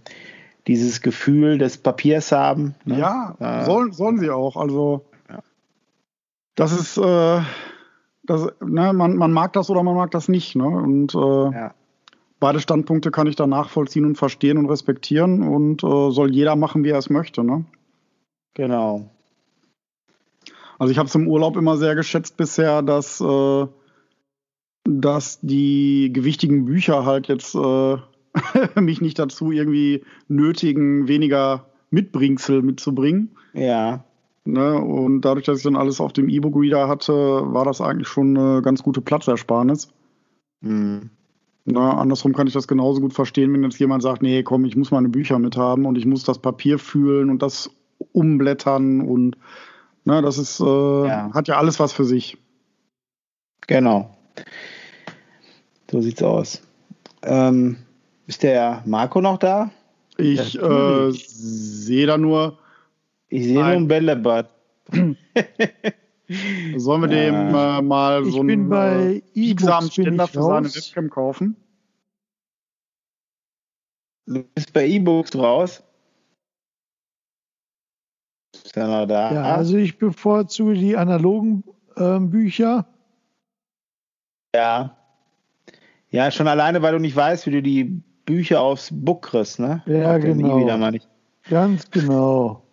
dieses 0.66 1.00
Gefühl 1.00 1.56
des 1.56 1.78
Papiers 1.78 2.30
haben. 2.30 2.74
Ne? 2.84 2.98
Ja, 2.98 3.36
äh, 3.40 3.64
sollen, 3.64 3.92
sollen 3.92 4.18
sie 4.18 4.30
auch. 4.30 4.56
Also 4.56 5.04
das 6.58 6.72
ist, 6.72 6.98
äh, 6.98 7.40
das, 8.28 8.52
ne, 8.60 8.92
man, 8.92 9.16
man 9.16 9.32
mag 9.32 9.52
das 9.54 9.70
oder 9.70 9.82
man 9.82 9.96
mag 9.96 10.12
das 10.12 10.28
nicht. 10.28 10.54
Ne? 10.54 10.66
Und 10.66 11.14
äh, 11.14 11.18
ja 11.18 11.74
beide 12.40 12.60
Standpunkte 12.60 13.10
kann 13.10 13.26
ich 13.26 13.36
da 13.36 13.46
nachvollziehen 13.46 14.04
und 14.04 14.16
verstehen 14.16 14.58
und 14.58 14.66
respektieren 14.66 15.42
und 15.42 15.82
äh, 15.82 16.10
soll 16.10 16.32
jeder 16.32 16.56
machen, 16.56 16.84
wie 16.84 16.90
er 16.90 16.98
es 16.98 17.10
möchte. 17.10 17.44
Ne? 17.44 17.64
Genau. 18.54 19.10
Also 20.78 20.92
ich 20.92 20.98
habe 20.98 21.08
es 21.08 21.14
im 21.14 21.26
Urlaub 21.26 21.56
immer 21.56 21.76
sehr 21.76 21.94
geschätzt 21.94 22.36
bisher, 22.36 22.82
dass, 22.82 23.20
äh, 23.20 23.66
dass 24.84 25.40
die 25.40 26.12
gewichtigen 26.12 26.64
Bücher 26.66 27.04
halt 27.04 27.26
jetzt 27.28 27.54
äh, 27.54 27.96
mich 28.80 29.00
nicht 29.00 29.18
dazu 29.18 29.50
irgendwie 29.50 30.04
nötigen, 30.28 31.08
weniger 31.08 31.66
Mitbringsel 31.90 32.62
mitzubringen. 32.62 33.36
Ja. 33.54 34.04
Ne? 34.48 34.80
Und 34.80 35.20
dadurch, 35.22 35.44
dass 35.44 35.58
ich 35.58 35.64
dann 35.64 35.76
alles 35.76 36.00
auf 36.00 36.12
dem 36.12 36.28
E-Book-Reader 36.28 36.88
hatte, 36.88 37.12
war 37.12 37.64
das 37.64 37.80
eigentlich 37.80 38.08
schon 38.08 38.36
eine 38.36 38.62
ganz 38.62 38.82
gute 38.82 39.00
Platzersparnis. 39.00 39.88
Mhm. 40.60 41.10
Na, 41.66 41.98
andersrum 41.98 42.32
kann 42.32 42.46
ich 42.46 42.54
das 42.54 42.66
genauso 42.66 43.02
gut 43.02 43.12
verstehen, 43.12 43.52
wenn 43.52 43.62
jetzt 43.62 43.78
jemand 43.78 44.02
sagt, 44.02 44.22
nee, 44.22 44.42
komm, 44.42 44.64
ich 44.64 44.74
muss 44.74 44.90
meine 44.90 45.10
Bücher 45.10 45.38
mit 45.38 45.58
haben 45.58 45.84
und 45.84 45.98
ich 45.98 46.06
muss 46.06 46.24
das 46.24 46.38
Papier 46.38 46.78
fühlen 46.78 47.28
und 47.28 47.42
das 47.42 47.70
umblättern 48.12 49.02
und 49.02 49.36
ne, 50.04 50.22
das 50.22 50.38
ist, 50.38 50.60
äh, 50.60 50.64
ja. 50.64 51.30
hat 51.34 51.46
ja 51.46 51.58
alles 51.58 51.78
was 51.78 51.92
für 51.92 52.04
sich. 52.04 52.38
Genau. 53.66 54.16
So 55.90 56.00
sieht's 56.00 56.22
aus. 56.22 56.62
Ähm, 57.22 57.76
ist 58.26 58.42
der 58.42 58.82
Marco 58.86 59.20
noch 59.20 59.36
da? 59.36 59.70
Ich 60.16 60.58
äh, 60.58 61.10
sehe 61.10 62.06
da 62.06 62.16
nur. 62.16 62.58
Ich 63.28 63.44
sehe 63.44 63.54
nur 63.54 63.64
ein 63.64 63.88
Bällebad. 63.88 64.50
Sollen 66.76 67.02
wir 67.02 67.08
dem 67.08 67.54
äh, 67.54 67.82
mal 67.82 68.24
so 68.24 68.40
einen 68.40 68.70
äh, 68.72 69.22
Ständer 69.90 70.26
für 70.28 70.42
seine 70.42 70.74
Webcam 70.74 71.10
kaufen? 71.10 71.56
Du 74.26 74.44
bist 74.54 74.72
bei 74.74 74.86
E-Books 74.86 75.34
raus. 75.36 75.82
Ist 78.52 78.76
er 78.76 78.86
noch 78.88 79.06
da? 79.06 79.32
Ja, 79.32 79.42
also 79.54 79.76
ich 79.78 79.98
bevorzuge 79.98 80.74
die 80.74 80.96
analogen 80.96 81.64
äh, 81.96 82.18
Bücher. 82.18 82.86
Ja. 84.54 84.96
Ja, 86.10 86.30
schon 86.30 86.48
alleine, 86.48 86.82
weil 86.82 86.92
du 86.92 86.98
nicht 86.98 87.16
weißt, 87.16 87.46
wie 87.46 87.50
du 87.50 87.62
die 87.62 87.84
Bücher 88.26 88.60
aufs 88.60 88.90
Book 88.92 89.22
kriegst, 89.22 89.58
ne? 89.58 89.82
Ja, 89.86 90.18
genau. 90.18 90.66
Ganz 91.48 91.90
genau. 91.90 92.67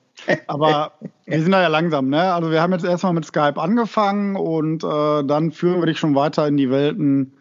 Aber 0.47 0.93
wir 1.25 1.41
sind 1.41 1.51
da 1.51 1.61
ja 1.61 1.67
langsam, 1.67 2.09
ne? 2.09 2.33
Also 2.33 2.51
wir 2.51 2.61
haben 2.61 2.73
jetzt 2.73 2.85
erstmal 2.85 3.13
mit 3.13 3.25
Skype 3.25 3.57
angefangen 3.57 4.35
und 4.35 4.83
äh, 4.83 5.23
dann 5.23 5.51
führen 5.51 5.81
wir 5.81 5.87
dich 5.87 5.99
schon 5.99 6.15
weiter 6.15 6.47
in 6.47 6.57
die 6.57 6.69
Welten 6.69 7.33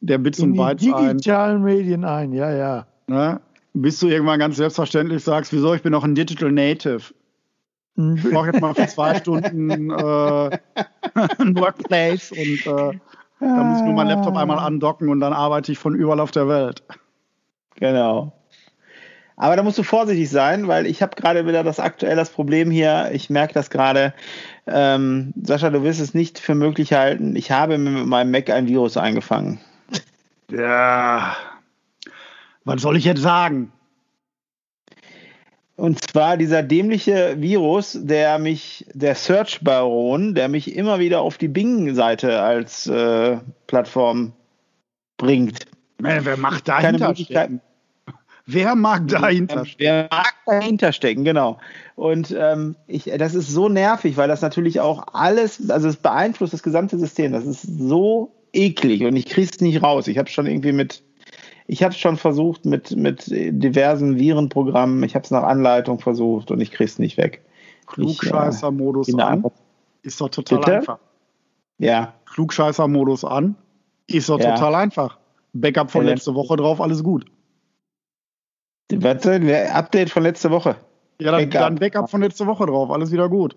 der 0.00 0.18
Bits 0.18 0.38
in 0.38 0.50
und 0.50 0.56
Bytes 0.56 0.84
ein. 0.86 0.92
In 0.92 0.96
die 0.96 1.08
digitalen 1.08 1.62
Medien 1.62 2.04
ein, 2.04 2.32
ja, 2.32 2.52
ja. 2.52 2.86
Ne? 3.06 3.40
Bis 3.72 3.98
du 4.00 4.08
irgendwann 4.08 4.38
ganz 4.38 4.56
selbstverständlich 4.56 5.24
sagst, 5.24 5.52
wieso, 5.52 5.74
ich 5.74 5.82
bin 5.82 5.92
noch 5.92 6.04
ein 6.04 6.14
Digital 6.14 6.52
Native. 6.52 7.02
Ich 7.96 8.30
brauche 8.30 8.46
jetzt 8.46 8.60
mal 8.60 8.74
für 8.74 8.86
zwei 8.88 9.14
Stunden 9.20 9.90
äh, 9.90 9.94
ein 11.38 11.56
Workplace 11.56 12.32
und 12.32 12.66
äh, 12.66 12.98
da 13.40 13.64
muss 13.64 13.78
ich 13.78 13.84
nur 13.84 13.94
meinen 13.94 14.08
Laptop 14.08 14.36
einmal 14.36 14.58
andocken 14.58 15.08
und 15.08 15.20
dann 15.20 15.32
arbeite 15.32 15.72
ich 15.72 15.78
von 15.78 15.94
überall 15.94 16.20
auf 16.20 16.30
der 16.30 16.48
Welt. 16.48 16.82
Genau. 17.76 18.32
Aber 19.36 19.56
da 19.56 19.62
musst 19.62 19.78
du 19.78 19.82
vorsichtig 19.82 20.30
sein, 20.30 20.68
weil 20.68 20.86
ich 20.86 21.02
habe 21.02 21.16
gerade 21.16 21.46
wieder 21.46 21.64
das 21.64 21.80
aktuell 21.80 22.14
das 22.14 22.30
Problem 22.30 22.70
hier. 22.70 23.10
Ich 23.12 23.30
merke 23.30 23.54
das 23.54 23.68
gerade. 23.68 24.14
Ähm, 24.66 25.32
Sascha, 25.42 25.70
du 25.70 25.82
wirst 25.82 26.00
es 26.00 26.14
nicht 26.14 26.38
für 26.38 26.54
möglich 26.54 26.92
halten. 26.92 27.34
Ich 27.34 27.50
habe 27.50 27.76
mit 27.78 28.06
meinem 28.06 28.30
Mac 28.30 28.50
ein 28.50 28.68
Virus 28.68 28.96
eingefangen. 28.96 29.60
Ja. 30.50 31.36
Was 32.64 32.82
soll 32.82 32.96
ich 32.96 33.04
jetzt 33.04 33.22
sagen? 33.22 33.72
Und 35.76 36.08
zwar 36.08 36.36
dieser 36.36 36.62
dämliche 36.62 37.34
Virus, 37.40 37.98
der 38.00 38.38
mich, 38.38 38.86
der 38.94 39.16
Search 39.16 39.60
Baron, 39.62 40.36
der 40.36 40.48
mich 40.48 40.76
immer 40.76 41.00
wieder 41.00 41.20
auf 41.20 41.36
die 41.36 41.48
Bing-Seite 41.48 42.40
als 42.40 42.86
äh, 42.86 43.38
Plattform 43.66 44.32
bringt. 45.16 45.66
Wer 45.98 46.36
macht 46.36 46.68
dahinter 46.68 47.14
stecken? 47.16 47.60
Wer 48.46 48.74
mag 48.74 49.08
dahinter 49.08 49.64
stecken? 49.64 49.78
Wer 49.78 50.08
mag 50.10 50.34
dahinter 50.44 50.92
stecken, 50.92 51.24
genau. 51.24 51.58
Und 51.96 52.34
ähm, 52.38 52.76
ich, 52.86 53.04
das 53.04 53.34
ist 53.34 53.48
so 53.48 53.68
nervig, 53.68 54.16
weil 54.16 54.28
das 54.28 54.42
natürlich 54.42 54.80
auch 54.80 55.06
alles, 55.12 55.70
also 55.70 55.88
es 55.88 55.96
beeinflusst 55.96 56.52
das 56.52 56.62
gesamte 56.62 56.98
System. 56.98 57.32
Das 57.32 57.46
ist 57.46 57.62
so 57.62 58.32
eklig 58.52 59.04
und 59.04 59.16
ich 59.16 59.26
kriege 59.26 59.48
es 59.50 59.60
nicht 59.60 59.82
raus. 59.82 60.08
Ich 60.08 60.18
habe 60.18 60.28
schon 60.28 60.46
irgendwie 60.46 60.72
mit, 60.72 61.02
ich 61.66 61.82
habe 61.82 61.94
es 61.94 61.98
schon 61.98 62.18
versucht 62.18 62.66
mit, 62.66 62.94
mit 62.96 63.24
diversen 63.28 64.18
Virenprogrammen. 64.18 65.02
Ich 65.04 65.14
habe 65.14 65.24
es 65.24 65.30
nach 65.30 65.44
Anleitung 65.44 65.98
versucht 65.98 66.50
und 66.50 66.60
ich 66.60 66.70
kriege 66.70 66.84
es 66.84 66.98
nicht 66.98 67.16
weg. 67.16 67.42
Klugscheißer-Modus 67.86 69.08
äh, 69.08 69.22
an. 69.22 69.44
Ist 70.02 70.20
doch 70.20 70.28
total 70.28 70.58
Bitte? 70.58 70.76
einfach. 70.76 70.98
Ja. 71.78 72.12
Klugscheißer-Modus 72.26 73.24
an. 73.24 73.56
Ist 74.06 74.28
doch 74.28 74.38
ja. 74.38 74.54
total 74.54 74.74
einfach. 74.74 75.18
Backup 75.54 75.90
von 75.90 76.04
ja, 76.04 76.12
letzte 76.12 76.34
Woche 76.34 76.56
drauf, 76.56 76.80
alles 76.80 77.02
gut. 77.02 77.24
Warte, 78.92 79.70
Update 79.72 80.10
von 80.10 80.22
letzter 80.22 80.50
Woche. 80.50 80.76
Ja, 81.20 81.30
dann 81.30 81.48
Backup, 81.48 81.60
dann 81.60 81.74
Backup 81.76 82.10
von 82.10 82.20
letzter 82.20 82.46
Woche 82.46 82.66
drauf, 82.66 82.90
alles 82.90 83.12
wieder 83.12 83.28
gut. 83.28 83.56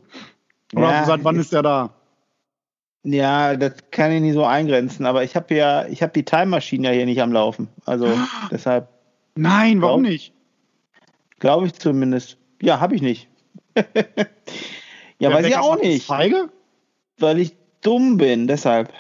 Oder 0.74 0.92
ja, 0.92 1.06
seit 1.06 1.24
wann 1.24 1.40
ist, 1.40 1.54
der 1.54 1.64
da? 1.64 1.90
Ja, 3.04 3.56
das 3.56 3.74
kann 3.92 4.12
ich 4.12 4.22
nicht 4.22 4.34
so 4.34 4.44
eingrenzen, 4.44 5.06
aber 5.06 5.24
ich 5.24 5.36
habe 5.36 5.54
ja, 5.56 5.88
ich 5.88 6.02
habe 6.02 6.14
die 6.14 6.26
Time 6.26 6.48
Machine 6.48 6.88
ja 6.88 6.94
hier 6.94 7.06
nicht 7.06 7.22
am 7.22 7.32
Laufen. 7.32 7.70
Also 7.86 8.08
deshalb. 8.52 8.90
Nein, 9.36 9.82
warum 9.82 10.04
glaub, 10.04 10.12
nicht? 10.12 10.34
Glaube 11.40 11.68
ich 11.68 11.74
zumindest. 11.74 12.38
Ja, 12.62 12.80
habe 12.80 12.96
ich 12.96 13.02
nicht. 13.02 13.30
ja, 13.76 13.84
Der 15.20 15.34
weiß 15.34 15.46
ich 15.46 15.58
auch 15.58 15.80
nicht. 15.80 16.06
Feige? 16.06 16.50
Weil 17.20 17.40
ich 17.40 17.56
dumm 17.82 18.18
bin, 18.18 18.48
deshalb. 18.48 18.92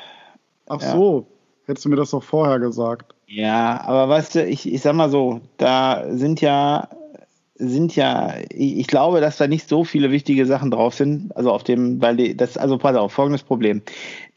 Ach 0.67 0.81
ja. 0.81 0.91
so, 0.91 1.27
hättest 1.65 1.85
du 1.85 1.89
mir 1.89 1.95
das 1.95 2.11
doch 2.11 2.23
vorher 2.23 2.59
gesagt. 2.59 3.13
Ja, 3.27 3.81
aber 3.81 4.07
weißt 4.07 4.35
du, 4.35 4.45
ich, 4.45 4.71
ich 4.71 4.81
sag 4.81 4.95
mal 4.95 5.09
so, 5.09 5.41
da 5.57 6.05
sind 6.09 6.39
ja, 6.39 6.87
sind 7.55 7.93
ja, 7.95 8.35
ich, 8.49 8.77
ich 8.79 8.87
glaube, 8.87 9.19
dass 9.19 9.35
da 9.35 9.47
nicht 9.47 9.67
so 9.67 9.83
viele 9.83 10.11
wichtige 10.11 10.45
Sachen 10.45 10.71
drauf 10.71 10.93
sind. 10.93 11.35
Also 11.35 11.51
auf 11.51 11.63
dem, 11.63 12.01
weil 12.01 12.15
die, 12.15 12.37
das, 12.37 12.57
also 12.57 12.77
pass 12.77 12.95
auf, 12.95 13.11
folgendes 13.11 13.43
Problem. 13.43 13.81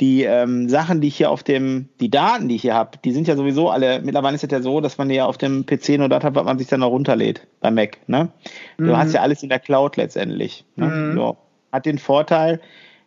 Die 0.00 0.24
ähm, 0.24 0.68
Sachen, 0.68 1.00
die 1.00 1.08
ich 1.08 1.16
hier 1.16 1.30
auf 1.30 1.44
dem, 1.44 1.88
die 2.00 2.10
Daten, 2.10 2.48
die 2.48 2.56
ich 2.56 2.62
hier 2.62 2.74
habe, 2.74 2.98
die 3.04 3.12
sind 3.12 3.28
ja 3.28 3.36
sowieso 3.36 3.70
alle, 3.70 4.00
mittlerweile 4.00 4.34
ist 4.34 4.42
es 4.42 4.50
ja 4.50 4.60
so, 4.60 4.80
dass 4.80 4.98
man 4.98 5.08
die 5.08 5.14
ja 5.14 5.26
auf 5.26 5.38
dem 5.38 5.66
PC 5.66 5.90
nur 5.90 6.08
das 6.08 6.24
hat, 6.24 6.34
was 6.34 6.44
man 6.44 6.58
sich 6.58 6.66
dann 6.66 6.80
noch 6.80 6.90
runterlädt 6.90 7.46
bei 7.60 7.70
Mac. 7.70 7.98
Ne? 8.08 8.28
Du 8.76 8.84
mhm. 8.84 8.96
hast 8.96 9.12
ja 9.12 9.20
alles 9.20 9.44
in 9.44 9.50
der 9.50 9.60
Cloud 9.60 9.96
letztendlich. 9.98 10.64
Ne? 10.74 10.86
Mhm. 10.86 11.14
So. 11.14 11.36
Hat 11.70 11.86
den 11.86 11.98
Vorteil, 11.98 12.60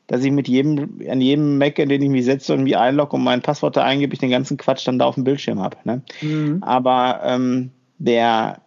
dass 0.07 0.23
ich 0.23 0.31
mit 0.31 0.47
jedem, 0.47 0.99
an 1.09 1.21
jedem 1.21 1.57
Mac, 1.57 1.79
in 1.79 1.89
den 1.89 2.01
ich 2.01 2.09
mich 2.09 2.25
setze 2.25 2.53
und 2.53 2.63
mich 2.63 2.77
einlogge 2.77 3.15
und 3.15 3.23
mein 3.23 3.41
Passwort 3.41 3.77
da 3.77 3.83
eingebe, 3.83 4.13
ich 4.13 4.19
den 4.19 4.29
ganzen 4.29 4.57
Quatsch 4.57 4.87
dann 4.87 4.99
da 4.99 5.05
auf 5.05 5.15
dem 5.15 5.23
Bildschirm 5.23 5.61
habe. 5.61 5.77
Ne? 5.85 6.01
Mhm. 6.21 6.61
Aber 6.61 7.21
ähm, 7.23 7.71
der, 7.97 8.61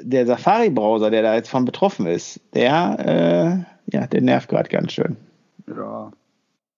der 0.00 0.26
Safari-Browser, 0.26 1.10
der 1.10 1.22
da 1.22 1.34
jetzt 1.34 1.48
von 1.48 1.64
betroffen 1.64 2.06
ist, 2.06 2.40
der, 2.54 3.64
äh, 3.90 3.96
ja, 3.96 4.06
der 4.06 4.20
nervt 4.20 4.48
gerade 4.48 4.68
ganz 4.68 4.92
schön. 4.92 5.16
Ja. 5.66 6.12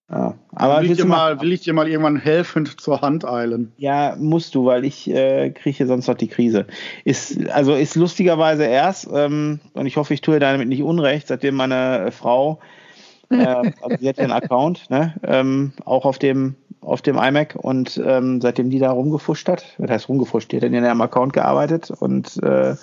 Ja, 0.09 0.33
aber 0.51 0.81
will 0.81 0.91
ich, 0.91 0.97
dir 0.97 1.05
mal, 1.05 1.39
will 1.39 1.53
ich 1.53 1.61
dir 1.61 1.73
mal 1.73 1.87
irgendwann 1.87 2.17
helfend 2.17 2.81
zur 2.81 2.99
Hand 2.99 3.23
eilen? 3.23 3.71
Ja, 3.77 4.17
musst 4.19 4.55
du, 4.55 4.65
weil 4.65 4.83
ich 4.83 5.09
äh, 5.09 5.51
kriege 5.51 5.87
sonst 5.87 6.07
noch 6.07 6.15
die 6.15 6.27
Krise. 6.27 6.65
Ist, 7.05 7.49
also 7.49 7.75
ist 7.75 7.95
lustigerweise 7.95 8.65
erst, 8.65 9.07
ähm, 9.13 9.61
und 9.71 9.85
ich 9.85 9.95
hoffe, 9.95 10.13
ich 10.13 10.19
tue 10.19 10.39
damit 10.39 10.67
nicht 10.67 10.83
unrecht, 10.83 11.27
seitdem 11.27 11.55
meine 11.55 12.11
Frau 12.11 12.59
äh, 13.31 13.71
also 13.81 13.97
sie 13.99 14.09
hat 14.09 14.17
ja 14.17 14.23
einen 14.23 14.33
Account, 14.33 14.89
ne? 14.89 15.13
ähm, 15.23 15.73
auch 15.85 16.05
auf 16.05 16.19
dem, 16.19 16.55
auf 16.81 17.01
dem 17.01 17.17
iMac 17.17 17.55
und 17.55 18.01
ähm, 18.03 18.41
seitdem 18.41 18.69
die 18.69 18.79
da 18.79 18.91
rumgefuscht 18.91 19.47
hat, 19.47 19.75
das 19.77 19.89
heißt 19.89 20.09
rumgefuscht, 20.09 20.51
die 20.51 20.57
hat 20.57 20.63
in 20.63 20.73
ihrem 20.73 21.01
Account 21.01 21.33
gearbeitet 21.33 21.91
und 21.91 22.41
äh, 22.43 22.75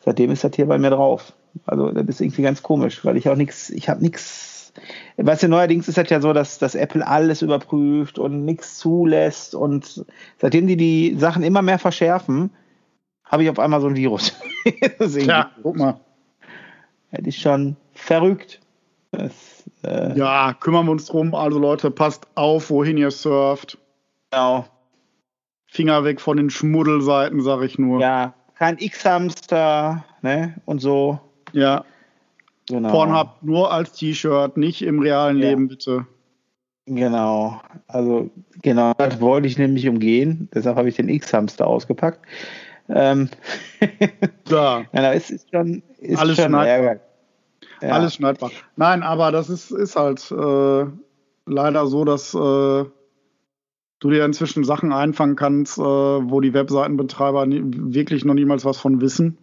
seitdem 0.00 0.30
ist 0.30 0.44
das 0.44 0.52
hier 0.54 0.66
bei 0.66 0.78
mir 0.78 0.90
drauf. 0.90 1.32
Also 1.66 1.90
das 1.90 2.06
ist 2.06 2.20
irgendwie 2.20 2.42
ganz 2.42 2.62
komisch, 2.62 3.04
weil 3.04 3.16
ich 3.16 3.28
auch 3.28 3.36
nichts, 3.36 3.70
ich 3.70 3.88
habe 3.88 4.02
nichts, 4.02 4.72
weißt 5.18 5.42
du, 5.42 5.48
neuerdings 5.48 5.88
ist 5.88 5.98
das 5.98 6.08
ja 6.08 6.20
so, 6.20 6.32
dass, 6.32 6.58
dass 6.58 6.74
Apple 6.74 7.06
alles 7.06 7.42
überprüft 7.42 8.18
und 8.18 8.44
nichts 8.44 8.78
zulässt 8.78 9.54
und 9.54 10.04
seitdem 10.38 10.66
die 10.66 10.76
die 10.76 11.16
Sachen 11.18 11.42
immer 11.42 11.62
mehr 11.62 11.78
verschärfen, 11.78 12.50
habe 13.24 13.44
ich 13.44 13.50
auf 13.50 13.58
einmal 13.58 13.80
so 13.80 13.88
ein 13.88 13.96
Virus. 13.96 14.34
ja, 15.16 15.50
guck 15.62 15.76
mal. 15.76 16.00
Das 17.12 17.26
ist 17.26 17.40
schon 17.40 17.76
verrückt. 17.94 18.60
Das 19.10 19.32
äh, 19.84 20.16
ja, 20.16 20.54
kümmern 20.58 20.86
wir 20.86 20.92
uns 20.92 21.06
drum. 21.06 21.34
Also 21.34 21.58
Leute, 21.58 21.90
passt 21.90 22.26
auf, 22.34 22.70
wohin 22.70 22.96
ihr 22.96 23.10
surft. 23.10 23.78
Genau. 24.30 24.66
Finger 25.66 26.04
weg 26.04 26.20
von 26.20 26.36
den 26.36 26.50
Schmuddelseiten, 26.50 27.40
sag 27.40 27.62
ich 27.62 27.78
nur. 27.78 28.00
Ja, 28.00 28.34
kein 28.58 28.78
X-Hamster, 28.78 30.04
ne? 30.22 30.54
Und 30.66 30.80
so. 30.80 31.18
Ja. 31.52 31.84
Genau. 32.68 32.90
Pornhub 32.90 33.28
nur 33.42 33.72
als 33.72 33.92
T-Shirt, 33.92 34.56
nicht 34.56 34.82
im 34.82 35.00
realen 35.00 35.38
ja. 35.38 35.48
Leben, 35.50 35.68
bitte. 35.68 36.06
Genau. 36.86 37.60
Also, 37.86 38.30
genau, 38.60 38.92
das 38.98 39.20
wollte 39.20 39.46
ich 39.46 39.58
nämlich 39.58 39.88
umgehen. 39.88 40.48
Deshalb 40.54 40.76
habe 40.76 40.88
ich 40.88 40.96
den 40.96 41.08
X-Hamster 41.08 41.66
ausgepackt. 41.66 42.20
Ähm, 42.88 43.28
da. 44.44 44.84
ja, 44.92 45.12
es 45.12 45.30
ist 45.30 45.48
schon, 45.50 45.82
ist 45.98 46.18
Alles 46.18 46.36
schon 46.36 46.54
ärgerlich. 46.54 47.02
Ja. 47.82 47.88
Alles 47.90 48.14
schneidbar. 48.14 48.52
Nein, 48.76 49.02
aber 49.02 49.32
das 49.32 49.50
ist, 49.50 49.72
ist 49.72 49.96
halt 49.96 50.30
äh, 50.30 50.86
leider 51.46 51.86
so, 51.86 52.04
dass 52.04 52.32
äh, 52.32 52.38
du 52.38 54.10
dir 54.10 54.24
inzwischen 54.24 54.62
Sachen 54.62 54.92
einfangen 54.92 55.36
kannst, 55.36 55.78
äh, 55.78 55.82
wo 55.82 56.40
die 56.40 56.54
Webseitenbetreiber 56.54 57.44
nie, 57.46 57.60
wirklich 57.64 58.24
noch 58.24 58.34
niemals 58.34 58.64
was 58.64 58.78
von 58.78 59.00
wissen. 59.00 59.36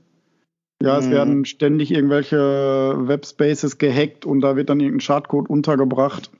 Ja, 0.81 0.93
mhm. 0.93 0.99
es 0.99 1.09
werden 1.11 1.45
ständig 1.45 1.91
irgendwelche 1.91 2.95
Webspaces 2.97 3.77
gehackt 3.77 4.25
und 4.25 4.39
da 4.39 4.55
wird 4.55 4.69
dann 4.69 4.79
irgendein 4.79 5.01
Schadcode 5.01 5.49
untergebracht. 5.49 6.31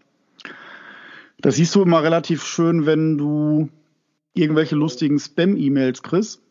Das 1.42 1.56
siehst 1.56 1.76
du 1.76 1.82
immer 1.82 2.02
relativ 2.04 2.44
schön, 2.44 2.86
wenn 2.86 3.18
du 3.18 3.70
irgendwelche 4.34 4.76
lustigen 4.76 5.20
Spam-E-Mails 5.20 6.04
kriegst. 6.04 6.42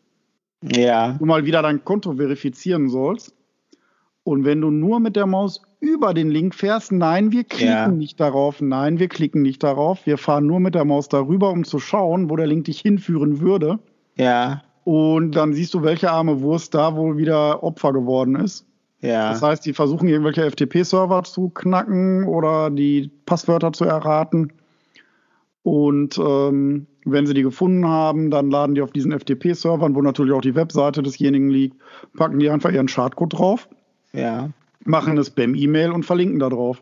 Ja. 0.61 1.13
Du 1.13 1.25
mal 1.25 1.45
wieder 1.45 1.61
dein 1.61 1.83
Konto 1.83 2.15
verifizieren 2.15 2.89
sollst. 2.89 3.33
Und 4.29 4.45
wenn 4.45 4.61
du 4.61 4.69
nur 4.69 4.99
mit 4.99 5.15
der 5.15 5.25
Maus 5.25 5.63
über 5.79 6.13
den 6.13 6.29
Link 6.29 6.53
fährst, 6.53 6.91
nein, 6.91 7.31
wir 7.31 7.43
klicken 7.45 7.67
ja. 7.67 7.87
nicht 7.87 8.19
darauf, 8.19 8.61
nein, 8.61 8.99
wir 8.99 9.07
klicken 9.07 9.41
nicht 9.41 9.63
darauf, 9.63 10.05
wir 10.05 10.19
fahren 10.19 10.45
nur 10.45 10.59
mit 10.59 10.75
der 10.75 10.85
Maus 10.85 11.09
darüber, 11.09 11.49
um 11.49 11.63
zu 11.63 11.79
schauen, 11.79 12.29
wo 12.29 12.35
der 12.35 12.45
Link 12.45 12.65
dich 12.65 12.79
hinführen 12.79 13.39
würde. 13.39 13.79
Ja. 14.17 14.61
Und 14.83 15.31
dann 15.31 15.53
siehst 15.53 15.73
du, 15.73 15.81
welche 15.81 16.11
arme 16.11 16.41
Wurst 16.41 16.75
da 16.75 16.95
wohl 16.95 17.17
wieder 17.17 17.63
Opfer 17.63 17.91
geworden 17.91 18.35
ist. 18.35 18.67
Ja. 19.01 19.31
Das 19.31 19.41
heißt, 19.41 19.65
die 19.65 19.73
versuchen 19.73 20.07
irgendwelche 20.07 20.43
FTP-Server 20.43 21.23
zu 21.23 21.49
knacken 21.49 22.25
oder 22.25 22.69
die 22.69 23.09
Passwörter 23.25 23.73
zu 23.73 23.85
erraten. 23.85 24.53
Und 25.63 26.19
ähm, 26.19 26.85
wenn 27.03 27.25
sie 27.25 27.33
die 27.33 27.41
gefunden 27.41 27.87
haben, 27.87 28.29
dann 28.29 28.51
laden 28.51 28.75
die 28.75 28.83
auf 28.83 28.91
diesen 28.91 29.11
FTP-Servern, 29.11 29.95
wo 29.95 30.03
natürlich 30.03 30.33
auch 30.33 30.41
die 30.41 30.53
Webseite 30.53 31.01
desjenigen 31.01 31.49
liegt, 31.49 31.77
packen 32.15 32.37
die 32.37 32.51
einfach 32.51 32.71
ihren 32.71 32.87
Schadcode 32.87 33.33
drauf. 33.33 33.67
Ja. 34.13 34.49
Machen 34.85 35.11
eine 35.11 35.23
Spam-E-Mail 35.23 35.91
und 35.91 36.03
verlinken 36.03 36.39
da 36.39 36.49
drauf. 36.49 36.81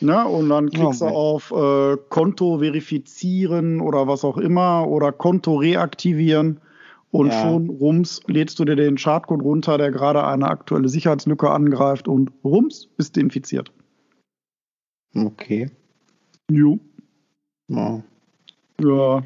Ne? 0.00 0.26
Und 0.26 0.48
dann 0.48 0.70
klickst 0.70 1.02
oh, 1.02 1.08
du 1.08 1.14
auf 1.14 1.50
äh, 1.52 1.96
Konto 2.08 2.58
verifizieren 2.58 3.80
oder 3.80 4.08
was 4.08 4.24
auch 4.24 4.36
immer 4.36 4.88
oder 4.88 5.12
Konto 5.12 5.56
reaktivieren 5.56 6.60
und 7.12 7.26
ja. 7.28 7.42
schon 7.42 7.68
rums 7.68 8.22
lädst 8.26 8.58
du 8.58 8.64
dir 8.64 8.74
den 8.74 8.96
Schadcode 8.96 9.42
runter, 9.42 9.76
der 9.76 9.90
gerade 9.90 10.26
eine 10.26 10.48
aktuelle 10.48 10.88
Sicherheitslücke 10.88 11.50
angreift 11.50 12.08
und 12.08 12.32
rums 12.42 12.86
bist 12.96 13.16
du 13.16 13.20
infiziert. 13.20 13.70
Okay. 15.14 15.70
Jo. 16.50 16.78
Ja. 17.68 18.02
ja. 18.80 19.22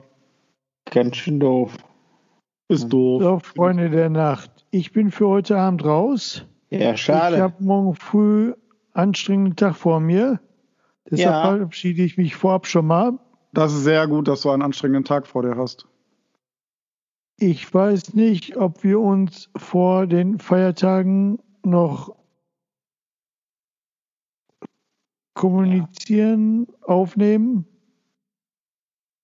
Ganz 0.91 1.17
schön 1.17 1.39
doof. 1.39 1.77
Ist 2.69 2.89
doof. 2.89 3.23
So, 3.23 3.39
Freunde 3.39 3.89
der 3.89 4.11
Nacht. 4.11 4.56
Ich 4.77 4.93
bin 4.93 5.11
für 5.11 5.27
heute 5.27 5.57
Abend 5.57 5.87
raus. 5.87 6.45
Ja, 6.69 6.99
schade. 6.99 7.37
Ich 7.37 7.41
habe 7.41 7.65
morgen 7.65 7.95
früh 7.95 8.53
anstrengenden 8.93 9.57
Tag 9.57 9.75
vor 9.75 10.01
mir. 10.01 10.39
Deshalb 11.11 11.33
ja. 11.33 11.57
verabschiede 11.57 12.03
ich 12.03 12.19
mich 12.19 12.37
vorab 12.37 12.67
schon 12.67 12.87
mal. 12.87 13.19
Das 13.55 13.73
ist 13.73 13.85
sehr 13.85 14.07
gut, 14.07 14.29
dass 14.29 14.43
du 14.43 14.51
einen 14.51 14.61
anstrengenden 14.61 15.05
Tag 15.05 15.27
vor 15.27 15.43
dir 15.43 15.57
hast. 15.57 15.87
Ich 17.39 17.73
weiß 17.73 18.13
nicht, 18.13 18.59
ob 18.59 18.85
wir 18.85 19.01
uns 19.01 19.49
vor 19.57 20.07
den 20.07 20.39
Feiertagen 20.39 21.39
noch 21.65 22.15
kommunizieren, 25.33 26.67
ja. 26.69 26.87
aufnehmen. 26.87 27.67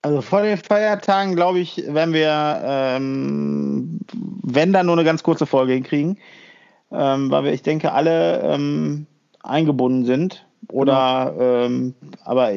Also 0.03 0.21
vor 0.21 0.43
den 0.43 0.59
Feiertagen, 0.59 1.37
glaube 1.37 1.61
ich, 1.61 1.85
werden 1.87 2.13
wir, 2.13 2.61
ähm, 2.65 4.01
wenn 4.43 4.73
dann 4.73 4.87
nur 4.87 4.97
eine 4.97 5.05
ganz 5.05 5.23
kurze 5.23 5.47
Folge 5.47 5.75
hinkriegen, 5.75 6.19
ähm, 6.91 7.31
weil 7.31 7.45
wir, 7.45 7.53
ich 7.53 7.63
denke, 7.63 7.93
alle 7.93 8.41
ähm, 8.43 9.07
eingebunden 9.45 10.05
sind. 10.05 10.45
Oder, 10.71 10.93
ja. 10.93 11.65
ähm, 11.65 11.95
aber, 12.25 12.51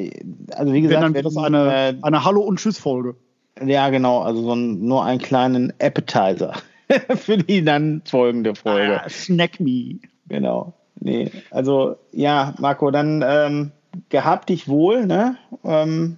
also 0.56 0.74
wie 0.74 0.82
gesagt, 0.82 0.96
wenn 0.96 1.02
dann 1.02 1.14
wird 1.14 1.26
das 1.26 1.38
eine, 1.38 1.74
äh, 1.74 1.94
eine 2.02 2.24
Hallo- 2.24 2.42
und 2.42 2.60
Tschüss-Folge. 2.60 3.16
Ja, 3.64 3.90
genau, 3.90 4.22
also 4.22 4.42
so 4.42 4.54
ein, 4.54 4.84
nur 4.84 5.06
einen 5.06 5.20
kleinen 5.20 5.72
Appetizer 5.80 6.54
für 7.16 7.38
die 7.38 7.64
dann 7.64 8.02
folgende 8.06 8.56
Folge. 8.56 9.02
Ah, 9.04 9.10
snack 9.10 9.60
me. 9.60 10.00
Genau. 10.28 10.74
Nee, 11.00 11.32
also 11.52 11.96
ja, 12.12 12.56
Marco, 12.60 12.90
dann 12.90 13.24
ähm, 13.26 13.72
gehabt 14.10 14.50
dich 14.50 14.68
wohl, 14.68 15.06
ne? 15.06 15.38
Ähm, 15.64 16.18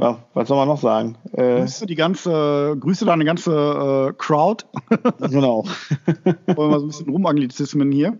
ja, 0.00 0.24
was 0.34 0.48
soll 0.48 0.56
man 0.56 0.68
noch 0.68 0.80
sagen? 0.80 1.16
Äh, 1.32 1.60
grüße 1.60 1.86
die 1.86 1.94
ganze, 1.94 2.76
grüße 2.78 3.04
deine 3.04 3.24
ganze 3.24 4.10
äh, 4.10 4.12
Crowd. 4.16 4.64
genau. 5.18 5.64
Wollen 6.46 6.70
wir 6.70 6.78
so 6.78 6.84
ein 6.84 6.88
bisschen 6.88 7.08
Rumanglizismen 7.08 7.90
hier. 7.90 8.18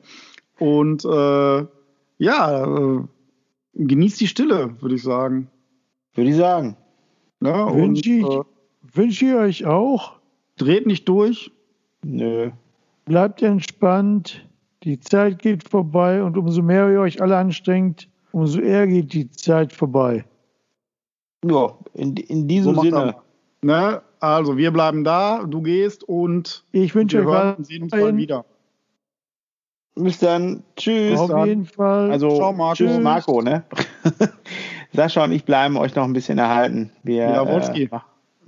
Und 0.59 1.05
äh, 1.05 1.67
ja, 2.19 2.65
äh, 2.65 3.01
genießt 3.75 4.21
die 4.21 4.27
Stille, 4.27 4.75
würde 4.81 4.97
ich 4.97 5.03
sagen. 5.03 5.49
Würde 6.15 6.31
ich 6.31 6.37
sagen. 6.37 6.77
Ja, 7.41 7.73
wünsche 7.73 8.11
ich, 8.11 8.25
äh, 8.25 8.43
wünsch 8.93 9.23
ich 9.23 9.35
euch 9.35 9.67
auch. 9.67 10.15
Dreht 10.57 10.87
nicht 10.87 11.09
durch. 11.09 11.53
Nö. 12.05 12.51
Bleibt 13.05 13.43
entspannt. 13.43 14.45
Die 14.83 14.99
Zeit 14.99 15.41
geht 15.41 15.69
vorbei 15.69 16.23
und 16.23 16.37
umso 16.37 16.63
mehr 16.63 16.91
ihr 16.91 17.01
euch 17.01 17.21
alle 17.23 17.37
anstrengt, 17.37 18.09
umso 18.33 18.61
eher 18.61 18.87
geht 18.87 19.13
die 19.13 19.31
Zeit 19.31 19.73
vorbei. 19.73 20.25
Ja, 21.45 21.75
in, 21.95 22.17
in 22.17 22.49
diesem 22.49 22.75
so 22.75 22.83
Sinne. 22.83 23.17
Ne? 23.63 24.03
Also, 24.21 24.57
wir 24.57 24.73
bleiben 24.73 25.05
da, 25.05 25.45
du 25.45 25.63
gehst 25.63 26.05
und 26.05 26.65
ich 26.73 26.95
wünsche 26.95 27.21
euch 27.21 27.27
hören 27.27 27.65
sehen 27.65 27.85
uns 27.85 27.93
bald 27.93 28.17
wieder. 28.17 28.45
Bis 29.95 30.19
dann. 30.19 30.63
Tschüss. 30.77 31.19
Auf 31.19 31.47
jeden 31.47 31.67
Fall. 31.67 32.11
Also, 32.11 32.37
Ciao, 32.37 32.53
Marco. 32.53 32.75
Tschüss, 32.75 32.99
Marco, 32.99 33.43
ne? 33.43 33.65
Sascha 34.93 35.25
und 35.25 35.33
ich 35.33 35.45
bleiben 35.45 35.77
euch 35.77 35.95
noch 35.95 36.05
ein 36.05 36.13
bisschen 36.13 36.39
erhalten. 36.39 36.91
Wir, 37.03 37.25
ja, 37.25 37.43
äh, 37.45 37.89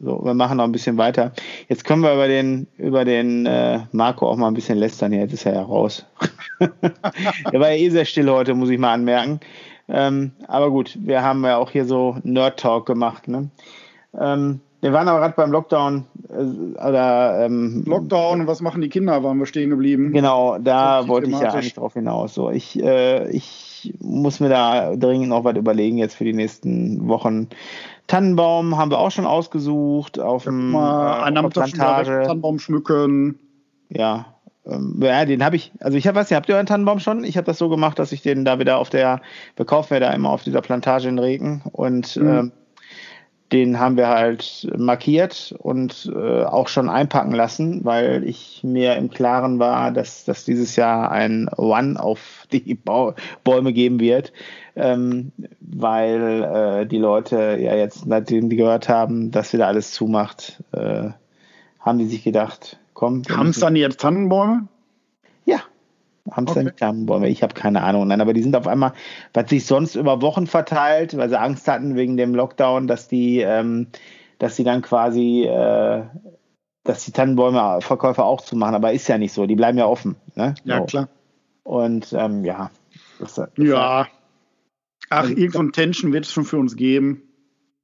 so, 0.03 0.25
wir 0.25 0.33
machen 0.33 0.57
noch 0.57 0.65
ein 0.65 0.73
bisschen 0.73 0.97
weiter. 0.97 1.33
Jetzt 1.69 1.85
können 1.85 2.03
wir 2.03 2.15
über 2.15 2.27
den, 2.27 2.67
über 2.79 3.05
den 3.05 3.45
äh, 3.47 3.81
Marco 3.93 4.29
auch 4.29 4.37
mal 4.37 4.49
ein 4.49 4.55
bisschen 4.55 4.79
lästern. 4.79 5.13
Jetzt 5.13 5.35
ist 5.35 5.45
er 5.45 5.55
ja 5.55 5.63
raus. 5.63 6.07
er 6.61 7.61
war 7.61 7.71
ja 7.71 7.77
eh 7.77 7.91
sehr 7.91 8.07
still 8.07 8.31
heute, 8.31 8.55
muss 8.55 8.71
ich 8.71 8.79
mal 8.79 8.95
anmerken. 8.95 9.41
Ähm, 9.91 10.33
aber 10.47 10.71
gut, 10.71 10.99
wir 11.01 11.23
haben 11.23 11.45
ja 11.45 11.57
auch 11.57 11.71
hier 11.71 11.85
so 11.85 12.17
Nerd-Talk 12.23 12.87
gemacht. 12.87 13.29
Ne? 13.29 13.51
Ähm, 14.19 14.61
wir 14.81 14.93
waren 14.93 15.09
aber 15.09 15.19
gerade 15.19 15.35
beim 15.37 15.53
Lockdown. 15.53 16.05
Äh, 16.29 16.79
oder, 16.81 17.45
ähm, 17.45 17.83
Lockdown 17.87 18.43
und 18.43 18.47
was 18.47 18.61
machen 18.61 18.81
die 18.81 18.89
Kinder, 18.89 19.23
waren 19.23 19.39
wir 19.39 19.47
stehen 19.47 19.71
geblieben. 19.71 20.13
Genau, 20.13 20.59
da 20.59 21.07
wollte 21.09 21.31
ich 21.31 21.39
ja 21.39 21.53
eigentlich 21.53 21.75
drauf 21.75 21.95
hinaus. 21.95 22.35
So, 22.35 22.51
ich, 22.51 22.83
äh, 22.83 23.29
ich 23.31 23.95
muss 24.01 24.41
mir 24.41 24.49
da 24.49 24.95
dringend 24.97 25.29
noch 25.29 25.45
was 25.45 25.57
überlegen 25.57 25.99
jetzt 25.99 26.15
für 26.15 26.25
die 26.25 26.33
nächsten 26.33 27.09
Wochen. 27.09 27.49
Tannenbaum 28.07 28.77
haben 28.77 28.91
wir 28.91 28.99
auch 28.99 29.11
schon 29.11 29.27
ausgesucht 29.27 30.19
auf 30.19 30.45
dem 30.45 30.73
ja, 30.73 31.29
äh, 31.29 31.49
Plantage. 31.49 32.23
Tannenbaum 32.27 32.59
schmücken. 32.59 33.39
Ja, 33.89 34.27
ähm, 34.67 35.01
ja, 35.03 35.25
den 35.25 35.45
habe 35.45 35.57
ich, 35.57 35.73
also 35.81 35.97
ich 35.97 36.07
habe 36.07 36.17
was, 36.17 36.31
habt 36.31 36.49
ihr 36.49 36.55
euren 36.55 36.67
Tannenbaum 36.67 37.01
schon? 37.01 37.25
Ich 37.25 37.37
habe 37.37 37.47
das 37.47 37.59
so 37.59 37.69
gemacht, 37.69 37.99
dass 37.99 38.13
ich 38.13 38.23
den 38.23 38.45
da 38.45 38.59
wieder 38.59 38.79
auf 38.79 38.91
der, 38.91 39.21
wir 39.57 39.65
kaufen 39.65 39.95
ja 39.95 40.01
da 40.01 40.13
immer 40.13 40.31
auf 40.31 40.45
dieser 40.45 40.61
Plantage 40.61 41.09
in 41.09 41.19
Regen 41.19 41.63
und 41.73 42.17
mhm. 42.17 42.29
ähm, 42.29 42.53
den 43.53 43.81
haben 43.81 43.97
wir 43.97 44.09
halt 44.09 44.71
markiert 44.77 45.55
und 45.59 46.11
äh, 46.15 46.45
auch 46.45 46.69
schon 46.69 46.89
einpacken 46.89 47.33
lassen, 47.33 47.85
weil 47.85 48.23
ich 48.25 48.61
mir 48.63 48.95
im 48.95 49.11
Klaren 49.11 49.59
war, 49.59 49.91
dass, 49.91 50.25
dass 50.25 50.45
dieses 50.45 50.77
Jahr 50.77 51.11
ein 51.11 51.49
One 51.57 52.01
auf 52.01 52.47
die 52.53 52.75
Bau 52.75 53.15
Bäume 53.43 53.73
geben 53.73 53.99
wird, 53.99 54.33
ähm, 54.77 55.33
weil 55.61 56.43
äh, 56.83 56.87
die 56.87 56.99
Leute 56.99 57.59
ja 57.61 57.75
jetzt, 57.75 58.07
nachdem 58.07 58.51
die 58.51 58.57
gehört 58.57 58.89
haben, 58.89 59.33
dass 59.33 59.53
wieder 59.53 59.67
alles 59.67 59.91
zumacht, 59.91 60.63
äh, 60.73 61.09
haben 61.81 61.99
die 61.99 62.07
sich 62.07 62.23
gedacht, 62.23 62.80
komm. 63.01 63.23
Haben 63.31 63.49
es 63.49 63.59
dann 63.59 63.77
jetzt 63.77 64.01
Tannenbäume? 64.01 64.69
Ja, 65.47 65.63
haben 66.31 66.45
es 66.45 66.51
okay. 66.51 66.65
dann 66.65 66.77
Tannenbäume. 66.77 67.31
Ich 67.31 67.43
habe 67.43 67.55
keine 67.55 67.83
Ahnung. 67.83 68.07
Nein, 68.07 68.21
aber 68.21 68.35
die 68.35 68.43
sind 68.43 68.55
auf 68.55 68.67
einmal, 68.67 68.93
was 69.33 69.49
sich 69.49 69.65
sonst 69.65 69.95
über 69.95 70.21
Wochen 70.21 70.47
verteilt, 70.47 71.17
weil 71.17 71.31
sie 71.31 71.41
Angst 71.41 71.67
hatten 71.67 71.97
wegen 71.97 72.19
dem 72.19 72.35
Lockdown, 72.35 72.87
dass 72.87 73.09
die, 73.09 73.39
ähm, 73.39 73.87
dass 74.39 74.57
sie 74.57 74.65
dann 74.65 74.83
quasi, 74.83 75.45
äh, 75.45 76.05
dass 76.85 77.07
die 77.07 77.13
Tannenbäume 77.13 77.81
Verkäufer 77.81 78.27
auch 78.27 78.43
zu 78.43 78.55
machen. 78.55 78.75
Aber 78.75 78.93
ist 78.93 79.09
ja 79.09 79.17
nicht 79.17 79.33
so. 79.33 79.47
Die 79.47 79.57
bleiben 79.57 79.79
ja 79.79 79.87
offen. 79.87 80.17
Ne? 80.35 80.55
Ja, 80.65 80.81
so. 80.81 80.85
klar. 80.85 81.09
Und 81.63 82.13
ähm, 82.13 82.45
ja. 82.45 82.71
Das, 83.19 83.37
das 83.37 83.49
ja. 83.57 84.09
Ach, 85.09 85.29
irgendein 85.29 85.73
Tension 85.73 86.13
wird 86.13 86.27
es 86.27 86.33
schon 86.33 86.45
für 86.45 86.59
uns 86.59 86.77
geben. 86.77 87.23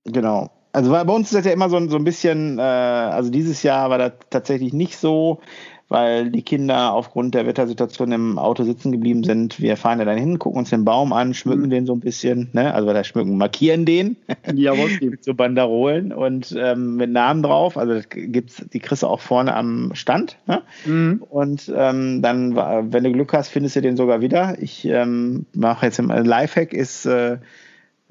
Genau. 0.05 0.51
Also 0.77 0.91
bei 0.91 1.01
uns 1.05 1.29
ist 1.29 1.35
das 1.35 1.47
ja 1.47 1.53
immer 1.53 1.71
so, 1.71 1.89
so 1.89 1.97
ein 1.97 2.05
bisschen, 2.05 2.59
äh, 2.59 2.61
also 2.61 3.31
dieses 3.31 3.63
Jahr 3.63 3.89
war 3.89 3.97
das 3.97 4.13
tatsächlich 4.29 4.75
nicht 4.75 4.99
so, 4.99 5.41
weil 5.89 6.31
die 6.31 6.43
Kinder 6.43 6.93
aufgrund 6.93 7.35
der 7.35 7.47
Wettersituation 7.47 8.13
im 8.13 8.39
Auto 8.39 8.63
sitzen 8.63 8.93
geblieben 8.93 9.25
sind. 9.25 9.59
Wir 9.59 9.79
fahren 9.79 10.01
ja 10.01 10.05
dann 10.05 10.19
hin, 10.19 10.39
gucken 10.39 10.59
uns 10.59 10.69
den 10.69 10.85
Baum 10.85 11.15
an, 11.15 11.33
schmücken 11.33 11.63
mhm. 11.63 11.71
den 11.71 11.87
so 11.87 11.95
ein 11.95 12.01
bisschen, 12.01 12.51
ne? 12.53 12.75
also 12.75 12.93
da 12.93 13.05
schmücken, 13.05 13.39
markieren 13.39 13.87
den 13.87 14.19
Jawohl, 14.53 14.91
mit 15.01 15.25
so 15.25 15.33
Banderolen 15.33 16.13
und 16.13 16.55
ähm, 16.59 16.97
mit 16.97 17.11
Namen 17.11 17.43
drauf. 17.43 17.79
Also 17.79 17.95
das 17.95 18.11
gibt's, 18.11 18.63
die 18.71 18.81
kriegst 18.81 19.03
du 19.03 19.07
auch 19.07 19.21
vorne 19.21 19.57
am 19.57 19.93
Stand. 19.95 20.37
Ne? 20.47 20.61
Mhm. 20.85 21.25
Und 21.31 21.73
ähm, 21.75 22.21
dann, 22.21 22.55
wenn 22.55 23.03
du 23.03 23.13
Glück 23.13 23.33
hast, 23.33 23.49
findest 23.49 23.77
du 23.77 23.81
den 23.81 23.97
sogar 23.97 24.21
wieder. 24.21 24.61
Ich 24.61 24.85
ähm, 24.85 25.47
mache 25.55 25.87
jetzt 25.87 25.99
im 25.99 26.09
Lifehack 26.09 26.75
ist 26.75 27.07
äh, 27.07 27.39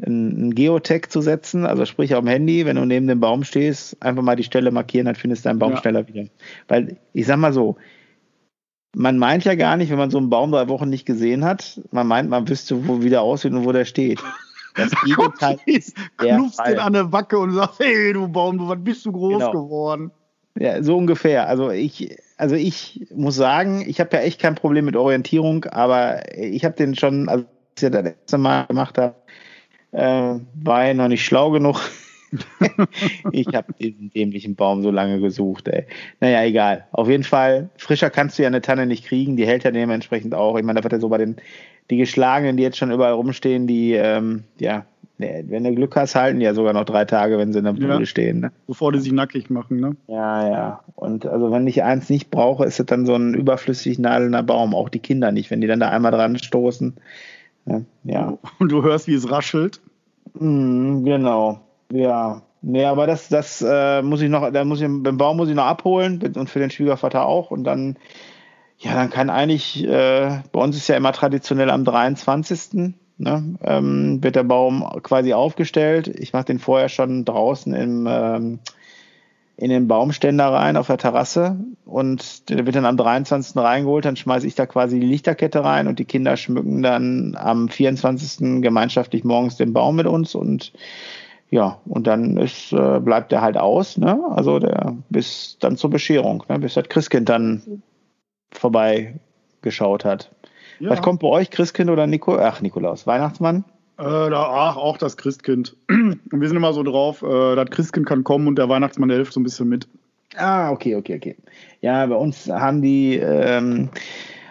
ein 0.01 0.53
Geotag 0.53 1.11
zu 1.11 1.21
setzen, 1.21 1.65
also 1.65 1.85
sprich 1.85 2.15
auf 2.15 2.21
dem 2.21 2.27
Handy, 2.27 2.65
wenn 2.65 2.75
du 2.75 2.85
neben 2.85 3.07
dem 3.07 3.19
Baum 3.19 3.43
stehst, 3.43 4.01
einfach 4.01 4.23
mal 4.23 4.35
die 4.35 4.43
Stelle 4.43 4.71
markieren, 4.71 5.05
dann 5.05 5.15
findest 5.15 5.45
du 5.45 5.49
deinen 5.49 5.59
Baum 5.59 5.71
ja. 5.71 5.77
schneller 5.77 6.07
wieder. 6.07 6.25
Weil 6.67 6.97
ich 7.13 7.25
sag 7.25 7.37
mal 7.37 7.53
so, 7.53 7.77
man 8.95 9.17
meint 9.17 9.45
ja 9.45 9.55
gar 9.55 9.77
nicht, 9.77 9.89
wenn 9.91 9.97
man 9.97 10.11
so 10.11 10.17
einen 10.17 10.29
Baum 10.29 10.51
drei 10.51 10.67
Wochen 10.67 10.89
nicht 10.89 11.05
gesehen 11.05 11.45
hat, 11.45 11.81
man 11.91 12.07
meint, 12.07 12.29
man 12.29 12.47
wüsste, 12.47 12.87
wo 12.87 13.01
wieder 13.01 13.21
aussieht 13.21 13.53
und 13.53 13.65
wo 13.65 13.71
der 13.71 13.85
steht. 13.85 14.21
Das 14.75 14.91
Gegenteil 15.05 15.57
ist 15.65 15.97
Fall. 16.17 16.71
den 16.71 16.79
an 16.79 16.93
der 16.93 17.11
Wacke 17.11 17.37
und 17.37 17.53
sagt, 17.53 17.79
hey 17.79 18.13
du 18.13 18.27
Baum, 18.27 18.57
du, 18.57 18.67
was 18.67 18.83
bist 18.83 19.05
du 19.05 19.11
groß 19.11 19.39
genau. 19.39 19.51
geworden? 19.51 20.11
Ja, 20.57 20.81
so 20.81 20.97
ungefähr. 20.97 21.47
Also 21.47 21.69
ich, 21.69 22.17
also 22.37 22.55
ich 22.55 23.07
muss 23.13 23.35
sagen, 23.35 23.83
ich 23.87 23.99
habe 23.99 24.15
ja 24.15 24.23
echt 24.23 24.41
kein 24.41 24.55
Problem 24.55 24.85
mit 24.85 24.95
Orientierung, 24.95 25.65
aber 25.65 26.37
ich 26.37 26.63
habe 26.63 26.75
den 26.75 26.95
schon, 26.95 27.27
als 27.27 27.45
ich 27.77 27.89
das 27.89 28.03
letzte 28.03 28.37
Mal 28.37 28.65
gemacht 28.65 28.97
habe, 28.97 29.15
äh, 29.95 30.39
war 30.63 30.85
er 30.85 30.93
noch 30.93 31.07
nicht 31.07 31.23
schlau 31.23 31.51
genug. 31.51 31.79
ich 33.31 33.47
habe 33.47 33.73
diesen 33.79 34.11
dämlichen 34.11 34.55
Baum 34.55 34.81
so 34.81 34.91
lange 34.91 35.21
gesucht, 35.21 35.69
ey. 35.69 35.85
Naja, 36.19 36.43
egal. 36.43 36.85
Auf 36.91 37.07
jeden 37.07 37.23
Fall, 37.23 37.69
frischer 37.77 38.09
kannst 38.09 38.37
du 38.37 38.43
ja 38.43 38.47
eine 38.47 38.61
Tanne 38.61 38.87
nicht 38.87 39.05
kriegen, 39.05 39.37
die 39.37 39.47
hält 39.47 39.63
ja 39.63 39.71
dementsprechend 39.71 40.35
auch. 40.35 40.57
Ich 40.57 40.65
meine, 40.65 40.79
da 40.79 40.83
wird 40.83 40.93
ja 40.93 40.99
so 40.99 41.07
bei 41.07 41.17
den, 41.17 41.37
die 41.89 41.97
geschlagenen, 41.97 42.57
die 42.57 42.63
jetzt 42.63 42.77
schon 42.77 42.91
überall 42.91 43.13
rumstehen, 43.13 43.67
die, 43.67 43.93
ähm, 43.93 44.43
ja, 44.59 44.85
wenn 45.17 45.63
du 45.63 45.73
Glück 45.73 45.95
hast, 45.95 46.15
halten 46.15 46.39
die 46.39 46.45
ja 46.45 46.53
sogar 46.53 46.73
noch 46.73 46.83
drei 46.83 47.05
Tage, 47.05 47.37
wenn 47.37 47.53
sie 47.53 47.59
in 47.59 47.65
der 47.65 47.71
Bude 47.71 47.87
ja, 47.87 48.05
stehen. 48.05 48.41
Ne? 48.41 48.51
Bevor 48.67 48.91
die 48.91 48.99
sich 48.99 49.13
nackig 49.13 49.49
machen, 49.49 49.79
ne? 49.79 49.95
Ja, 50.07 50.49
ja. 50.49 50.83
Und 50.95 51.25
also 51.25 51.53
wenn 51.53 51.65
ich 51.67 51.83
eins 51.83 52.09
nicht 52.09 52.31
brauche, 52.31 52.65
ist 52.65 52.81
es 52.81 52.85
dann 52.85 53.05
so 53.05 53.15
ein 53.15 53.33
überflüssig 53.33 53.97
nadelnder 53.97 54.43
Baum. 54.43 54.75
Auch 54.75 54.89
die 54.89 54.99
Kinder 54.99 55.31
nicht, 55.31 55.51
wenn 55.51 55.61
die 55.61 55.67
dann 55.67 55.79
da 55.79 55.87
einmal 55.87 56.11
dran 56.11 56.37
stoßen. 56.37 56.95
Ja. 58.03 58.37
Und 58.59 58.71
du 58.71 58.83
hörst, 58.83 59.07
wie 59.07 59.13
es 59.13 59.31
raschelt. 59.31 59.81
Mm, 60.33 61.03
genau. 61.03 61.59
Ja. 61.91 62.41
Nee, 62.61 62.85
aber 62.85 63.05
das, 63.05 63.29
das 63.29 63.61
äh, 63.61 64.01
muss 64.01 64.21
ich 64.21 64.29
noch, 64.29 64.51
da 64.51 64.65
muss 64.65 64.81
ich, 64.81 64.87
den 64.87 65.17
Baum 65.17 65.37
muss 65.37 65.49
ich 65.49 65.55
noch 65.55 65.65
abholen 65.65 66.19
und 66.35 66.49
für 66.49 66.59
den 66.59 66.71
Schwiegervater 66.71 67.25
auch. 67.25 67.51
Und 67.51 67.63
dann, 67.63 67.95
ja, 68.79 68.95
dann 68.95 69.11
kann 69.11 69.29
eigentlich, 69.29 69.85
äh, 69.87 70.39
bei 70.51 70.59
uns 70.59 70.75
ist 70.75 70.87
ja 70.87 70.97
immer 70.97 71.11
traditionell 71.11 71.69
am 71.69 71.85
23. 71.85 72.95
Ne, 73.17 73.55
ähm, 73.63 74.21
wird 74.21 74.35
der 74.35 74.43
Baum 74.43 74.83
quasi 75.03 75.33
aufgestellt. 75.33 76.07
Ich 76.07 76.33
mache 76.33 76.45
den 76.45 76.59
vorher 76.59 76.89
schon 76.89 77.23
draußen 77.23 77.73
im, 77.73 78.07
ähm, 78.09 78.59
in 79.57 79.69
den 79.69 79.87
Baumständer 79.87 80.51
rein 80.51 80.75
auf 80.75 80.87
der 80.87 80.97
Terrasse 80.97 81.57
und 81.85 82.49
der 82.49 82.65
wird 82.65 82.75
dann 82.75 82.85
am 82.85 82.97
23. 82.97 83.55
reingeholt, 83.55 84.03
dann 84.03 84.17
schmeiße 84.17 84.45
ich 84.47 84.55
da 84.55 84.65
quasi 84.65 84.99
die 84.99 85.07
Lichterkette 85.07 85.63
rein 85.63 85.87
und 85.87 85.99
die 85.99 86.05
Kinder 86.05 86.35
schmücken 86.35 86.81
dann 86.81 87.37
am 87.39 87.69
24. 87.69 88.61
gemeinschaftlich 88.61 89.23
morgens 89.23 89.55
den 89.55 89.71
Baum 89.71 89.95
mit 89.95 90.07
uns 90.07 90.35
und 90.35 90.73
ja, 91.51 91.79
und 91.85 92.07
dann 92.07 92.37
ist, 92.37 92.73
äh, 92.73 92.99
bleibt 92.99 93.31
der 93.31 93.41
halt 93.41 93.55
aus, 93.55 93.97
ne? 93.97 94.19
Also 94.31 94.59
der 94.59 94.97
bis 95.09 95.57
dann 95.59 95.77
zur 95.77 95.89
Bescherung, 95.89 96.43
ne? 96.49 96.59
bis 96.59 96.73
das 96.73 96.89
Christkind 96.89 97.29
dann 97.29 97.81
vorbeigeschaut 98.51 100.03
hat. 100.03 100.31
Ja. 100.79 100.89
Was 100.89 101.01
kommt 101.01 101.21
bei 101.21 101.27
euch, 101.27 101.51
Christkind 101.51 101.89
oder 101.89 102.07
Nico? 102.07 102.37
Ach, 102.37 102.61
Nikolaus, 102.61 103.07
Weihnachtsmann? 103.07 103.63
Äh, 103.97 104.29
da, 104.29 104.43
ach, 104.49 104.77
auch 104.77 104.97
das 104.97 105.17
Christkind. 105.17 105.75
Und 105.89 106.19
wir 106.31 106.47
sind 106.47 106.57
immer 106.57 106.73
so 106.73 106.83
drauf, 106.83 107.21
äh, 107.21 107.55
das 107.55 107.69
Christkind 107.69 108.05
kann 108.05 108.23
kommen 108.23 108.47
und 108.47 108.57
der 108.57 108.69
Weihnachtsmann 108.69 109.09
hilft 109.09 109.33
so 109.33 109.39
ein 109.39 109.43
bisschen 109.43 109.69
mit. 109.69 109.87
Ah, 110.35 110.71
okay, 110.71 110.95
okay, 110.95 111.15
okay. 111.15 111.35
Ja, 111.81 112.05
bei 112.05 112.15
uns 112.15 112.49
haben 112.49 112.81
die, 112.81 113.15
ähm, 113.15 113.89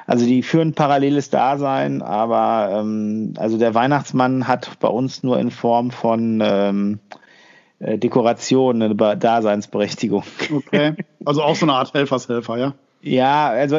also 0.06 0.24
die 0.24 0.42
führen 0.42 0.72
paralleles 0.72 1.28
Dasein, 1.28 2.00
aber 2.00 2.80
ähm, 2.80 3.34
also 3.36 3.58
der 3.58 3.74
Weihnachtsmann 3.74 4.48
hat 4.48 4.78
bei 4.80 4.88
uns 4.88 5.22
nur 5.22 5.38
in 5.38 5.50
Form 5.50 5.90
von 5.90 6.40
ähm, 6.42 7.00
äh, 7.80 7.98
Dekoration 7.98 8.80
eine 8.80 8.94
Daseinsberechtigung. 8.94 10.24
Okay, 10.50 10.94
also 11.24 11.42
auch 11.42 11.56
so 11.56 11.66
eine 11.66 11.74
Art 11.74 11.92
Helfershelfer, 11.92 12.56
ja? 12.56 12.74
Ja, 13.04 13.48
also 13.50 13.78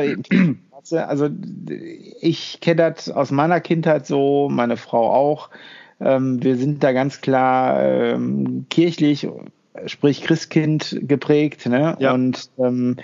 also 0.94 1.30
ich 2.22 2.60
kenne 2.62 2.94
das 2.94 3.10
aus 3.10 3.32
meiner 3.32 3.60
Kindheit 3.60 4.06
so, 4.06 4.50
meine 4.52 4.78
Frau 4.78 5.12
auch. 5.12 5.50
Ähm, 6.00 6.44
wir 6.44 6.58
sind 6.58 6.84
da 6.84 6.92
ganz 6.92 7.22
klar 7.22 7.82
ähm, 7.84 8.66
kirchlich, 8.70 9.28
sprich 9.86 10.22
Christkind 10.22 11.00
geprägt, 11.02 11.66
ne? 11.66 11.96
Ja. 12.00 12.14
Und 12.14 12.50
ähm, 12.60 12.98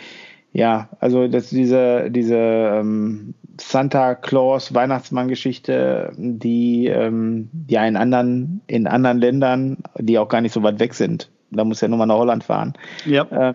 ja, 0.53 0.89
also 0.99 1.27
dass 1.27 1.49
diese, 1.49 2.11
diese 2.11 2.35
ähm, 2.35 3.33
Santa 3.59 4.15
Claus 4.15 4.73
Weihnachtsmann-Geschichte, 4.73 6.11
die 6.17 6.87
ähm, 6.87 7.49
ja 7.67 7.85
in 7.85 7.95
anderen, 7.95 8.61
in 8.67 8.87
anderen 8.87 9.19
Ländern, 9.19 9.77
die 9.97 10.19
auch 10.19 10.27
gar 10.27 10.41
nicht 10.41 10.53
so 10.53 10.61
weit 10.63 10.79
weg 10.79 10.93
sind, 10.93 11.29
da 11.51 11.63
muss 11.63 11.81
ja 11.81 11.87
nur 11.87 11.97
mal 11.97 12.05
nach 12.05 12.17
Holland 12.17 12.43
fahren. 12.43 12.73
Ja. 13.05 13.23
Äh, 13.49 13.53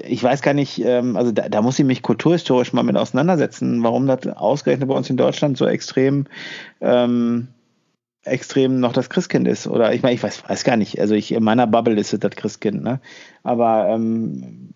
ich 0.00 0.22
weiß 0.22 0.42
gar 0.42 0.54
nicht, 0.54 0.82
ähm, 0.84 1.16
also 1.16 1.32
da, 1.32 1.48
da 1.48 1.62
muss 1.62 1.78
ich 1.78 1.84
mich 1.84 2.02
kulturhistorisch 2.02 2.72
mal 2.72 2.82
mit 2.82 2.96
auseinandersetzen, 2.96 3.82
warum 3.82 4.06
das 4.06 4.26
ausgerechnet 4.26 4.88
bei 4.88 4.94
uns 4.94 5.10
in 5.10 5.16
Deutschland 5.16 5.58
so 5.58 5.66
extrem 5.66 6.26
ähm, 6.80 7.48
extrem 8.24 8.80
noch 8.80 8.92
das 8.92 9.10
Christkind 9.10 9.48
ist. 9.48 9.66
Oder 9.66 9.92
ich 9.92 10.02
meine, 10.02 10.14
ich 10.14 10.22
weiß, 10.22 10.48
weiß 10.48 10.64
gar 10.64 10.76
nicht. 10.76 11.00
Also 11.00 11.14
ich 11.14 11.32
in 11.32 11.42
meiner 11.42 11.66
Bubble 11.66 11.98
ist 11.98 12.12
es 12.12 12.20
das 12.20 12.32
Christkind, 12.32 12.82
ne? 12.82 13.00
Aber 13.42 13.88
ähm, 13.88 14.72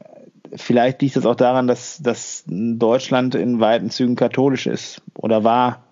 vielleicht 0.55 1.01
liegt 1.03 1.17
es 1.17 1.27
auch 1.27 1.37
daran, 1.37 1.67
dass, 1.67 1.99
dass 2.03 2.45
Deutschland 2.47 3.35
in 3.35 3.61
weiten 3.61 3.91
Zügen 3.91 4.17
katholisch 4.17 4.67
ist 4.67 5.03
oder 5.15 5.45
war. 5.45 5.85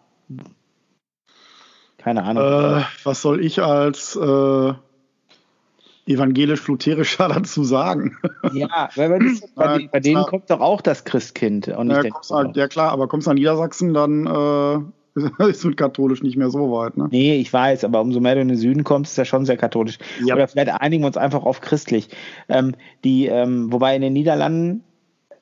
Keine 1.98 2.24
Ahnung. 2.24 2.80
Äh, 2.80 2.84
was 3.04 3.22
soll 3.22 3.44
ich 3.44 3.62
als 3.62 4.16
äh, 4.16 4.72
evangelisch-lutherischer 6.06 7.28
dazu 7.34 7.64
sagen. 7.64 8.16
Ja, 8.52 8.88
weil 8.96 9.08
bei, 9.08 9.18
ja, 9.78 9.88
bei 9.90 10.00
denen 10.00 10.22
kommt 10.24 10.50
doch 10.50 10.60
auch 10.60 10.80
das 10.80 11.04
Christkind. 11.04 11.68
Und 11.68 11.90
ja, 11.90 12.02
halt, 12.30 12.56
ja, 12.56 12.68
klar, 12.68 12.92
aber 12.92 13.08
kommst 13.08 13.26
du 13.26 13.30
nach 13.30 13.34
Niedersachsen, 13.34 13.94
dann 13.94 14.26
äh, 14.26 14.78
ist 15.48 15.64
mit 15.64 15.76
katholisch 15.76 16.22
nicht 16.22 16.36
mehr 16.36 16.50
so 16.50 16.72
weit. 16.72 16.96
Ne? 16.96 17.08
Nee, 17.10 17.36
ich 17.36 17.52
weiß, 17.52 17.84
aber 17.84 18.00
umso 18.00 18.20
mehr 18.20 18.34
du 18.34 18.40
in 18.40 18.48
den 18.48 18.56
Süden 18.56 18.84
kommst, 18.84 19.12
ist 19.12 19.16
ja 19.18 19.24
schon 19.24 19.46
sehr 19.46 19.56
katholisch. 19.56 19.98
Ja. 20.24 20.34
Oder 20.34 20.48
vielleicht 20.48 20.80
einigen 20.80 21.02
wir 21.02 21.06
uns 21.08 21.16
einfach 21.16 21.44
auf 21.44 21.60
christlich. 21.60 22.08
Ähm, 22.48 22.74
die, 23.04 23.26
ähm, 23.26 23.72
wobei 23.72 23.96
in 23.96 24.02
den 24.02 24.12
Niederlanden 24.12 24.82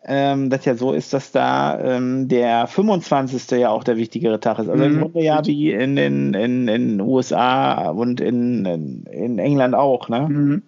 ähm, 0.05 0.51
das 0.51 0.65
ja 0.65 0.75
so 0.75 0.93
ist, 0.93 1.13
dass 1.13 1.33
da 1.33 1.79
ähm, 1.79 2.29
der 2.29 2.67
25. 2.67 3.51
ja 3.53 3.71
auch 3.71 3.85
der 3.85 3.97
wichtigere 3.97 4.41
Tag 4.41 4.59
ist. 4.59 4.69
Also 4.69 4.85
mhm. 4.85 4.95
im 4.95 5.01
Grunde 5.01 5.23
ja 5.23 5.45
wie 5.47 5.73
in 5.73 5.97
den 5.97 6.35
in, 6.35 6.69
in 6.69 7.01
USA 7.01 7.91
und 7.91 8.21
in, 8.21 8.65
in, 8.65 9.05
in 9.05 9.39
England 9.39 9.75
auch, 9.75 10.09
ne? 10.09 10.29
Mhm. 10.29 10.63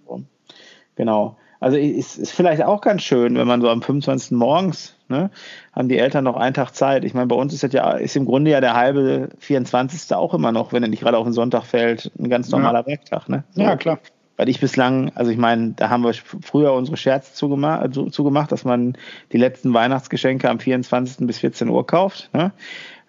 Genau. 0.97 1.37
Also 1.61 1.78
ist, 1.78 2.18
ist 2.18 2.32
vielleicht 2.32 2.62
auch 2.62 2.82
ganz 2.82 3.03
schön, 3.03 3.37
wenn 3.37 3.47
man 3.47 3.62
so 3.62 3.70
am 3.70 3.80
25. 3.80 4.32
morgens, 4.32 4.97
ne, 5.09 5.30
haben 5.72 5.89
die 5.89 5.97
Eltern 5.97 6.24
noch 6.24 6.37
einen 6.37 6.53
Tag 6.53 6.72
Zeit. 6.72 7.05
Ich 7.05 7.14
meine, 7.14 7.26
bei 7.26 7.37
uns 7.37 7.55
ist 7.55 7.62
das 7.62 7.72
ja, 7.72 7.93
ist 7.93 8.16
im 8.16 8.26
Grunde 8.26 8.51
ja 8.51 8.61
der 8.61 8.74
halbe 8.74 9.30
24. 9.39 10.14
auch 10.14 10.35
immer 10.35 10.53
noch, 10.53 10.74
wenn 10.74 10.82
er 10.82 10.91
nicht 10.91 11.01
gerade 11.01 11.16
auf 11.16 11.24
den 11.24 11.32
Sonntag 11.32 11.64
fällt, 11.64 12.12
ein 12.18 12.28
ganz 12.28 12.51
normaler 12.51 12.80
ja. 12.80 12.87
Werktag, 12.87 13.30
ne? 13.30 13.45
So. 13.55 13.62
Ja, 13.62 13.76
klar 13.76 13.99
weil 14.37 14.49
ich 14.49 14.61
bislang, 14.61 15.12
also 15.14 15.30
ich 15.30 15.39
meine, 15.39 15.74
da 15.76 15.91
haben 15.91 16.03
wir 16.03 16.12
früher 16.12 16.72
unsere 16.72 16.97
Scherze 16.97 17.35
zugemacht, 17.35 17.95
zugemacht, 18.12 18.53
dass 18.53 18.64
man 18.64 18.97
die 19.32 19.39
letzten 19.39 19.72
Weihnachtsgeschenke 19.74 20.51
am 20.51 20.59
24. 20.59 21.26
bis 21.26 21.39
14 21.39 21.68
Uhr 21.68 21.87
kauft. 21.87 22.30
Ne? 22.32 22.53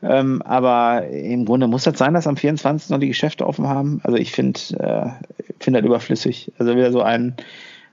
Ähm, 0.03 0.41
aber 0.43 1.07
im 1.07 1.45
Grunde 1.45 1.67
muss 1.67 1.83
das 1.83 1.97
sein, 1.97 2.13
dass 2.13 2.27
am 2.27 2.37
24. 2.37 2.91
noch 2.91 2.99
die 2.99 3.07
Geschäfte 3.07 3.47
offen 3.47 3.67
haben. 3.67 4.01
Also 4.03 4.17
ich 4.17 4.31
finde 4.31 4.59
äh, 4.77 5.25
finde 5.59 5.81
das 5.81 5.87
überflüssig. 5.87 6.51
Also 6.57 6.75
wieder 6.75 6.91
so 6.91 7.01
ein, 7.01 7.35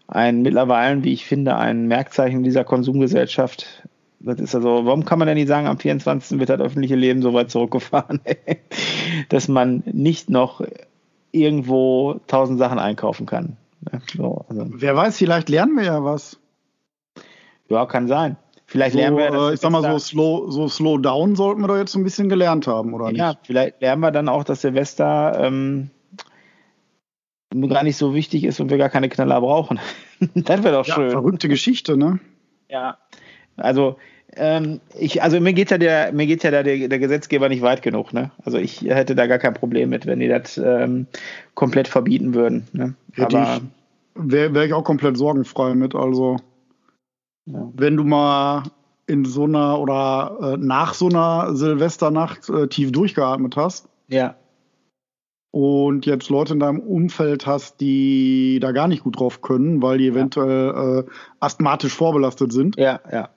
ein 0.08 0.42
mittlerweile, 0.42 1.02
wie 1.04 1.12
ich 1.12 1.24
finde, 1.24 1.56
ein 1.56 1.86
Merkzeichen 1.86 2.42
dieser 2.42 2.64
Konsumgesellschaft. 2.64 3.88
Das 4.20 4.38
ist 4.38 4.54
also, 4.54 4.84
warum 4.84 5.04
kann 5.04 5.18
man 5.18 5.26
denn 5.26 5.36
nicht 5.36 5.48
sagen, 5.48 5.66
am 5.66 5.78
24. 5.78 6.38
wird 6.38 6.48
das 6.48 6.60
öffentliche 6.60 6.94
Leben 6.94 7.22
so 7.22 7.32
weit 7.34 7.50
zurückgefahren, 7.50 8.20
dass 9.30 9.48
man 9.48 9.82
nicht 9.86 10.30
noch 10.30 10.60
irgendwo 11.32 12.20
tausend 12.26 12.58
Sachen 12.58 12.78
einkaufen 12.78 13.26
kann. 13.26 13.56
So, 14.14 14.44
also. 14.48 14.66
Wer 14.68 14.94
weiß, 14.94 15.18
vielleicht 15.18 15.48
lernen 15.48 15.76
wir 15.76 15.84
ja 15.84 16.04
was. 16.04 16.38
Ja, 17.68 17.86
kann 17.86 18.06
sein. 18.06 18.36
Vielleicht 18.66 18.92
so, 18.92 18.98
lernen 18.98 19.16
wir. 19.16 19.32
Äh, 19.32 19.54
ich 19.54 19.60
sag 19.60 19.70
mal, 19.70 19.82
so 19.82 19.98
slow, 19.98 20.50
so 20.50 20.68
slow 20.68 20.98
down 20.98 21.34
sollten 21.34 21.60
wir 21.62 21.68
doch 21.68 21.76
jetzt 21.76 21.92
so 21.92 21.98
ein 21.98 22.04
bisschen 22.04 22.28
gelernt 22.28 22.66
haben, 22.66 22.94
oder 22.94 23.06
ja, 23.06 23.10
nicht? 23.10 23.20
Ja, 23.20 23.34
vielleicht 23.42 23.80
lernen 23.80 24.00
wir 24.00 24.10
dann 24.12 24.28
auch, 24.28 24.44
dass 24.44 24.60
Silvester 24.60 25.38
ähm, 25.40 25.90
gar 27.68 27.82
nicht 27.82 27.96
so 27.96 28.14
wichtig 28.14 28.44
ist 28.44 28.60
und 28.60 28.70
wir 28.70 28.78
gar 28.78 28.88
keine 28.88 29.08
Knaller 29.08 29.40
brauchen. 29.40 29.80
das 30.34 30.62
wäre 30.62 30.76
doch 30.76 30.86
ja, 30.86 30.94
schön. 30.94 31.10
Verrückte 31.10 31.48
Geschichte, 31.48 31.96
ne? 31.96 32.20
Ja. 32.68 32.98
Also 33.56 33.96
ähm, 34.36 34.80
ich, 34.98 35.22
also 35.22 35.40
mir 35.40 35.52
geht 35.52 35.70
ja 35.70 35.78
der, 35.78 36.12
mir 36.12 36.26
geht 36.26 36.42
ja 36.42 36.50
da 36.50 36.62
der, 36.62 36.88
der, 36.88 36.98
Gesetzgeber 36.98 37.48
nicht 37.48 37.62
weit 37.62 37.82
genug, 37.82 38.14
ne? 38.14 38.30
Also 38.44 38.58
ich 38.58 38.80
hätte 38.82 39.14
da 39.14 39.26
gar 39.26 39.38
kein 39.38 39.52
Problem 39.52 39.90
mit, 39.90 40.06
wenn 40.06 40.20
die 40.20 40.28
das 40.28 40.56
ähm, 40.56 41.06
komplett 41.54 41.86
verbieten 41.86 42.34
würden. 42.34 42.66
Ne? 42.72 42.94
Aber 43.18 43.60
wäre 44.14 44.54
wär 44.54 44.64
ich 44.64 44.72
auch 44.72 44.84
komplett 44.84 45.18
sorgenfrei 45.18 45.74
mit. 45.74 45.94
Also 45.94 46.38
ja. 47.44 47.70
wenn 47.74 47.96
du 47.96 48.04
mal 48.04 48.62
in 49.06 49.26
so 49.26 49.44
einer 49.44 49.78
oder 49.78 50.54
äh, 50.54 50.56
nach 50.56 50.94
so 50.94 51.08
einer 51.08 51.54
Silvesternacht 51.54 52.48
äh, 52.48 52.68
tief 52.68 52.90
durchgeatmet 52.92 53.56
hast. 53.56 53.88
Ja. 54.08 54.36
Und 55.50 56.06
jetzt 56.06 56.30
Leute 56.30 56.54
in 56.54 56.60
deinem 56.60 56.80
Umfeld 56.80 57.46
hast, 57.46 57.82
die 57.82 58.58
da 58.62 58.72
gar 58.72 58.88
nicht 58.88 59.02
gut 59.02 59.20
drauf 59.20 59.42
können, 59.42 59.82
weil 59.82 59.98
die 59.98 60.08
eventuell 60.08 60.72
ja. 60.74 60.98
äh, 61.00 61.04
asthmatisch 61.40 61.92
vorbelastet 61.92 62.54
sind. 62.54 62.78
Ja, 62.78 63.00
ja 63.10 63.28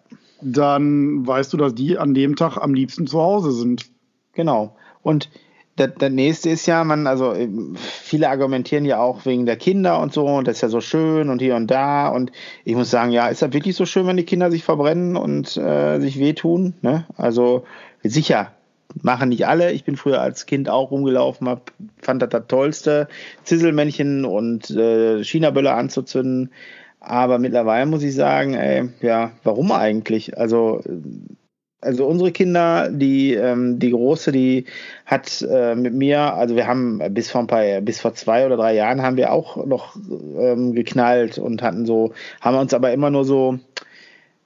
dann 0.46 1.26
weißt 1.26 1.52
du, 1.54 1.58
dass 1.58 1.74
die 1.74 1.98
an 1.98 2.14
dem 2.14 2.36
Tag 2.36 2.58
am 2.58 2.74
liebsten 2.74 3.08
zu 3.08 3.20
Hause 3.20 3.52
sind. 3.52 3.88
Genau. 4.34 4.76
Und 5.02 5.30
das, 5.76 5.92
das, 5.98 6.12
nächste 6.12 6.52
ist 6.52 6.68
ja, 6.68 6.84
man, 6.84 7.08
also 7.08 7.36
viele 7.78 8.30
argumentieren 8.30 8.86
ja 8.86 9.00
auch 9.00 9.26
wegen 9.26 9.46
der 9.46 9.58
Kinder 9.58 10.00
und 10.00 10.14
so, 10.14 10.26
und 10.26 10.48
das 10.48 10.58
ist 10.58 10.62
ja 10.62 10.70
so 10.70 10.82
schön 10.82 11.30
und 11.30 11.42
hier 11.42 11.56
und 11.56 11.70
da. 11.70 12.08
Und 12.10 12.32
ich 12.64 12.76
muss 12.76 12.92
sagen, 12.92 13.12
ja, 13.12 13.28
ist 13.28 13.42
das 13.42 13.54
wirklich 13.54 13.76
so 13.76 13.86
schön, 13.86 14.08
wenn 14.08 14.18
die 14.18 14.24
Kinder 14.24 14.52
sich 14.52 14.64
verbrennen 14.64 15.18
und 15.18 15.58
äh, 15.58 16.00
sich 16.00 16.20
wehtun? 16.20 16.76
Ne? 16.82 17.06
Also 17.18 17.66
sicher, 18.04 18.52
machen 19.02 19.30
nicht 19.30 19.48
alle. 19.48 19.72
Ich 19.72 19.84
bin 19.84 19.98
früher 19.98 20.22
als 20.22 20.46
Kind 20.46 20.70
auch 20.70 20.92
rumgelaufen, 20.92 21.50
hab, 21.50 21.72
fand 22.02 22.22
das 22.22 22.30
das 22.30 22.48
Tollste, 22.48 23.08
Zisselmännchen 23.44 24.26
und 24.26 24.70
äh, 24.70 25.24
China-Böller 25.24 25.76
anzuzünden. 25.76 26.52
Aber 27.08 27.40
mittlerweile 27.40 27.86
muss 27.86 28.04
ich 28.04 28.16
sagen, 28.16 28.56
ey, 28.56 28.90
ja, 29.02 29.32
warum 29.44 29.72
eigentlich? 29.72 30.38
Also 30.38 30.82
also 31.86 32.08
unsere 32.08 32.32
Kinder, 32.32 32.90
die, 32.90 33.34
ähm, 33.36 33.78
die 33.80 33.92
große, 33.92 34.32
die 34.32 34.66
hat 35.06 35.46
äh, 35.48 35.76
mit 35.76 35.94
mir, 35.94 36.34
also 36.34 36.56
wir 36.56 36.66
haben 36.68 37.00
bis 37.12 37.30
vor 37.30 37.42
ein 37.42 37.48
paar, 37.48 37.82
bis 37.82 38.02
vor 38.02 38.16
zwei 38.16 38.46
oder 38.46 38.58
drei 38.58 38.74
Jahren 38.74 39.04
haben 39.04 39.18
wir 39.18 39.32
auch 39.32 39.64
noch 39.66 39.96
ähm, 39.96 40.74
geknallt 40.74 41.38
und 41.38 41.62
hatten 41.62 41.86
so, 41.86 42.14
haben 42.42 42.58
uns 42.58 42.74
aber 42.74 42.92
immer 42.92 43.12
nur 43.12 43.24
so 43.24 43.60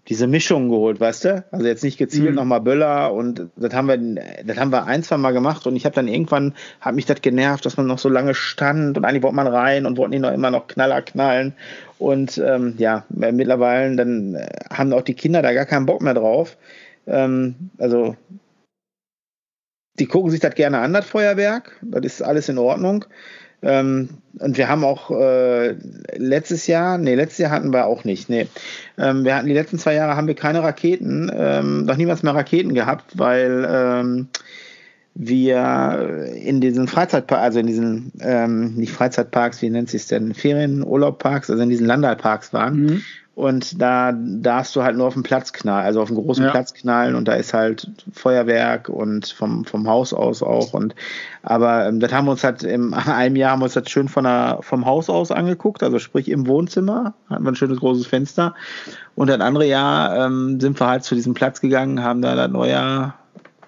diese 0.09 0.27
Mischung 0.27 0.69
geholt, 0.69 0.99
weißt 0.99 1.25
du? 1.25 1.45
Also 1.51 1.65
jetzt 1.65 1.83
nicht 1.83 1.97
gezielt 1.97 2.31
mhm. 2.31 2.35
nochmal 2.35 2.61
Böller 2.61 3.13
und 3.13 3.47
das 3.55 3.73
haben 3.73 3.87
wir, 3.87 3.97
das 4.43 4.57
haben 4.57 4.71
wir 4.71 4.85
ein, 4.85 5.03
zwei 5.03 5.17
Mal 5.17 5.31
gemacht 5.31 5.67
und 5.67 5.75
ich 5.75 5.85
habe 5.85 5.95
dann 5.95 6.07
irgendwann, 6.07 6.55
hat 6.81 6.95
mich 6.95 7.05
das 7.05 7.21
genervt, 7.21 7.65
dass 7.65 7.77
man 7.77 7.87
noch 7.87 7.99
so 7.99 8.09
lange 8.09 8.33
stand 8.33 8.97
und 8.97 9.05
eigentlich 9.05 9.23
wollte 9.23 9.35
man 9.35 9.47
rein 9.47 9.85
und 9.85 9.97
wollten 9.97 10.13
die 10.13 10.19
noch 10.19 10.33
immer 10.33 10.51
noch 10.51 10.67
Knaller 10.67 11.01
knallen 11.01 11.53
und 11.99 12.37
ähm, 12.39 12.73
ja, 12.77 13.05
mittlerweile 13.09 13.95
dann 13.95 14.37
haben 14.69 14.91
auch 14.93 15.03
die 15.03 15.13
Kinder 15.13 15.41
da 15.41 15.53
gar 15.53 15.65
keinen 15.65 15.85
Bock 15.85 16.01
mehr 16.01 16.13
drauf 16.15 16.57
ähm, 17.07 17.71
also 17.77 18.15
die 19.99 20.05
gucken 20.05 20.31
sich 20.31 20.39
das 20.39 20.55
gerne 20.55 20.79
an, 20.79 20.93
das 20.93 21.05
Feuerwerk. 21.05 21.77
Das 21.81 22.05
ist 22.05 22.21
alles 22.21 22.49
in 22.49 22.57
Ordnung. 22.57 23.05
Ähm, 23.61 24.09
und 24.39 24.57
wir 24.57 24.69
haben 24.69 24.85
auch 24.85 25.11
äh, 25.11 25.75
letztes 26.15 26.67
Jahr, 26.67 26.97
nee, 26.97 27.15
letztes 27.15 27.39
Jahr 27.39 27.51
hatten 27.51 27.73
wir 27.73 27.87
auch 27.87 28.05
nicht. 28.05 28.29
Nee. 28.29 28.47
Ähm, 28.99 29.23
wir 29.23 29.35
hatten 29.35 29.47
die 29.47 29.53
letzten 29.53 29.79
zwei 29.79 29.95
Jahre 29.95 30.15
haben 30.15 30.27
wir 30.27 30.35
keine 30.35 30.61
Raketen, 30.61 31.31
ähm, 31.33 31.85
noch 31.85 31.95
niemals 31.95 32.21
mehr 32.21 32.35
Raketen 32.35 32.73
gehabt, 32.73 33.17
weil 33.17 33.67
ähm, 33.69 34.27
wir 35.15 36.29
in 36.35 36.61
diesen 36.61 36.87
Freizeitparks, 36.87 37.43
also 37.43 37.59
in 37.59 37.67
diesen, 37.67 38.11
ähm, 38.21 38.75
nicht 38.75 38.91
Freizeitparks, 38.91 39.61
wie 39.61 39.69
nennt 39.69 39.89
sich 39.89 40.07
denn, 40.07 40.33
Ferienurlaubparks, 40.33 41.49
also 41.49 41.61
in 41.63 41.69
diesen 41.69 41.87
Landalparks 41.87 42.53
waren. 42.53 42.83
Mhm. 42.83 43.01
Und 43.39 43.81
da 43.81 44.11
darfst 44.11 44.75
du 44.75 44.83
halt 44.83 44.97
nur 44.97 45.07
auf 45.07 45.13
dem 45.13 45.23
Platz 45.23 45.53
knallen, 45.53 45.85
also 45.85 46.01
auf 46.01 46.09
dem 46.09 46.17
großen 46.17 46.43
ja. 46.43 46.51
Platz 46.51 46.73
knallen 46.73 47.15
und 47.15 47.25
da 47.25 47.35
ist 47.35 47.53
halt 47.53 47.89
Feuerwerk 48.11 48.89
und 48.89 49.27
vom, 49.29 49.63
vom 49.63 49.87
Haus 49.87 50.11
aus 50.11 50.43
auch. 50.43 50.73
Und 50.73 50.93
aber 51.41 51.87
ähm, 51.87 52.01
das 52.01 52.11
haben 52.11 52.25
wir 52.25 52.31
uns 52.31 52.43
halt 52.43 52.63
im 52.63 52.93
einem 53.07 53.37
Jahr 53.37 53.51
haben 53.51 53.61
wir 53.61 53.63
uns 53.63 53.75
das 53.75 53.89
schön 53.89 54.09
von 54.09 54.25
der, 54.25 54.57
vom 54.59 54.85
Haus 54.85 55.09
aus 55.09 55.31
angeguckt, 55.31 55.83
also 55.83 55.99
sprich 55.99 56.27
im 56.27 56.47
Wohnzimmer, 56.47 57.13
hatten 57.29 57.45
wir 57.45 57.51
ein 57.53 57.55
schönes 57.55 57.79
großes 57.79 58.07
Fenster. 58.07 58.55
Und 59.15 59.29
das 59.29 59.39
andere 59.39 59.65
Jahr 59.65 60.25
ähm, 60.25 60.59
sind 60.59 60.77
wir 60.77 60.87
halt 60.87 61.05
zu 61.05 61.15
diesem 61.15 61.33
Platz 61.33 61.61
gegangen, 61.61 62.03
haben 62.03 62.21
da 62.21 62.35
das 62.35 62.51
Neujahr 62.51 63.13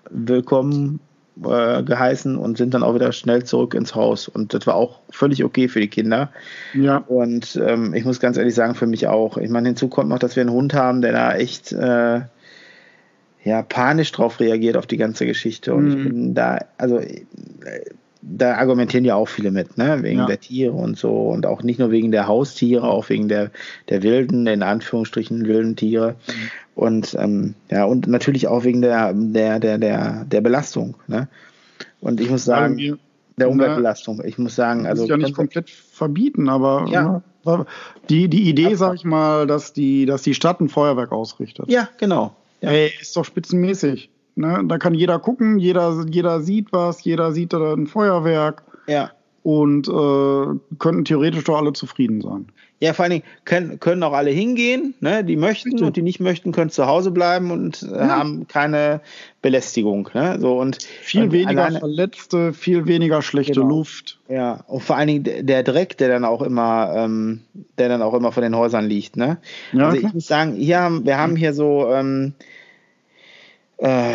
willkommen 0.09 0.99
äh, 1.43 1.83
geheißen 1.83 2.37
und 2.37 2.57
sind 2.57 2.73
dann 2.73 2.83
auch 2.83 2.93
wieder 2.95 3.11
schnell 3.11 3.43
zurück 3.43 3.73
ins 3.73 3.95
Haus. 3.95 4.27
Und 4.27 4.53
das 4.53 4.67
war 4.67 4.75
auch 4.75 4.99
völlig 5.09 5.43
okay 5.43 5.67
für 5.67 5.79
die 5.79 5.87
Kinder. 5.87 6.29
Ja. 6.73 6.97
Und 6.97 7.59
ähm, 7.65 7.93
ich 7.93 8.05
muss 8.05 8.19
ganz 8.19 8.37
ehrlich 8.37 8.55
sagen, 8.55 8.75
für 8.75 8.87
mich 8.87 9.07
auch. 9.07 9.37
Ich 9.37 9.49
meine, 9.49 9.69
hinzu 9.69 9.87
kommt 9.87 10.09
noch, 10.09 10.19
dass 10.19 10.35
wir 10.35 10.41
einen 10.41 10.51
Hund 10.51 10.73
haben, 10.73 11.01
der 11.01 11.13
da 11.13 11.35
echt 11.35 11.71
äh, 11.71 12.21
ja, 13.43 13.61
panisch 13.63 14.11
drauf 14.11 14.39
reagiert 14.39 14.77
auf 14.77 14.87
die 14.87 14.97
ganze 14.97 15.25
Geschichte. 15.25 15.73
Und 15.73 15.85
mhm. 15.85 15.97
ich 15.97 16.03
bin 16.03 16.33
da, 16.33 16.59
also 16.77 16.97
äh, 16.97 17.17
da 18.21 18.55
argumentieren 18.55 19.05
ja 19.05 19.15
auch 19.15 19.27
viele 19.27 19.51
mit, 19.51 19.77
ne? 19.77 20.03
wegen 20.03 20.19
ja. 20.19 20.25
der 20.27 20.39
Tiere 20.39 20.73
und 20.73 20.97
so 20.97 21.29
und 21.29 21.45
auch 21.45 21.63
nicht 21.63 21.79
nur 21.79 21.91
wegen 21.91 22.11
der 22.11 22.27
Haustiere, 22.27 22.83
auch 22.83 23.09
wegen 23.09 23.27
der, 23.27 23.51
der 23.89 24.03
wilden, 24.03 24.45
in 24.45 24.61
Anführungsstrichen 24.61 25.47
wilden 25.47 25.75
Tiere. 25.75 26.15
Mhm. 26.27 26.49
Und 26.81 27.15
ähm, 27.19 27.53
ja, 27.69 27.85
und 27.85 28.07
natürlich 28.07 28.47
auch 28.47 28.63
wegen 28.63 28.81
der, 28.81 29.13
der, 29.13 29.59
der, 29.59 29.77
der, 29.77 30.25
der 30.25 30.41
Belastung. 30.41 30.95
Ne? 31.05 31.27
Und 31.99 32.19
ich 32.19 32.27
muss 32.27 32.43
sagen, 32.43 32.75
wir, 32.77 32.97
der 33.37 33.51
Umweltbelastung. 33.51 34.19
Ich 34.25 34.39
muss 34.39 34.55
sagen, 34.55 34.87
also. 34.87 35.05
Ja 35.05 35.15
nicht 35.15 35.35
komplett 35.35 35.69
verbieten, 35.69 36.49
aber 36.49 36.87
ja. 36.89 37.21
Ne, 37.45 37.67
die, 38.09 38.29
die 38.29 38.49
Idee, 38.49 38.73
sag 38.73 38.95
ich 38.95 39.05
mal, 39.05 39.45
dass 39.45 39.73
die, 39.73 40.07
dass 40.07 40.23
die 40.23 40.33
Stadt 40.33 40.59
ein 40.59 40.69
Feuerwerk 40.69 41.11
ausrichtet. 41.11 41.69
Ja, 41.69 41.87
genau. 41.99 42.35
Ja. 42.61 42.71
Ey, 42.71 42.91
ist 42.99 43.15
doch 43.15 43.25
spitzenmäßig. 43.25 44.09
Ne? 44.33 44.63
Da 44.65 44.79
kann 44.79 44.95
jeder 44.95 45.19
gucken, 45.19 45.59
jeder, 45.59 46.03
jeder 46.09 46.41
sieht 46.41 46.73
was, 46.73 47.03
jeder 47.03 47.31
sieht 47.31 47.53
da 47.53 47.73
ein 47.73 47.85
Feuerwerk. 47.85 48.63
Ja. 48.87 49.11
Und 49.43 49.87
äh, 49.87 50.75
könnten 50.77 51.05
theoretisch 51.05 51.43
doch 51.45 51.57
alle 51.57 51.73
zufrieden 51.73 52.21
sein. 52.21 52.47
Ja, 52.81 52.93
vor 52.93 53.03
allen 53.03 53.11
Dingen 53.11 53.23
können, 53.45 53.79
können 53.79 54.01
auch 54.01 54.13
alle 54.13 54.31
hingehen, 54.31 54.95
ne? 55.01 55.23
die 55.23 55.35
möchten 55.35 55.69
Richtig. 55.69 55.85
und 55.85 55.97
die 55.97 56.01
nicht 56.01 56.19
möchten, 56.19 56.51
können 56.51 56.71
zu 56.71 56.87
Hause 56.87 57.11
bleiben 57.11 57.51
und 57.51 57.83
äh, 57.83 57.95
ja. 57.95 58.09
haben 58.09 58.47
keine 58.47 59.01
Belästigung. 59.43 60.09
Ne? 60.15 60.39
So, 60.39 60.59
und, 60.59 60.79
viel 61.03 61.25
und 61.25 61.31
weniger 61.31 61.65
alleine, 61.65 61.79
Verletzte, 61.79 62.53
viel 62.53 62.87
weniger 62.87 63.21
schlechte 63.21 63.53
genau. 63.53 63.67
Luft. 63.67 64.19
Ja, 64.29 64.63
und 64.65 64.81
vor 64.81 64.95
allen 64.95 65.07
Dingen 65.09 65.45
der 65.45 65.61
Dreck, 65.61 65.95
der 65.99 66.09
dann 66.09 66.25
auch 66.25 66.41
immer, 66.41 66.91
ähm, 66.95 67.41
der 67.77 67.87
dann 67.87 68.01
auch 68.01 68.15
immer 68.15 68.31
von 68.31 68.41
den 68.41 68.55
Häusern 68.55 68.85
liegt. 68.85 69.15
Ne? 69.15 69.37
Ja, 69.73 69.89
also 69.89 69.97
ich 69.97 70.11
muss 70.11 70.25
sagen, 70.25 70.55
hier 70.55 70.79
haben, 70.79 71.05
wir 71.05 71.19
haben 71.19 71.35
hier 71.35 71.53
so, 71.53 71.87
ähm, 71.93 72.33
äh, 73.77 74.13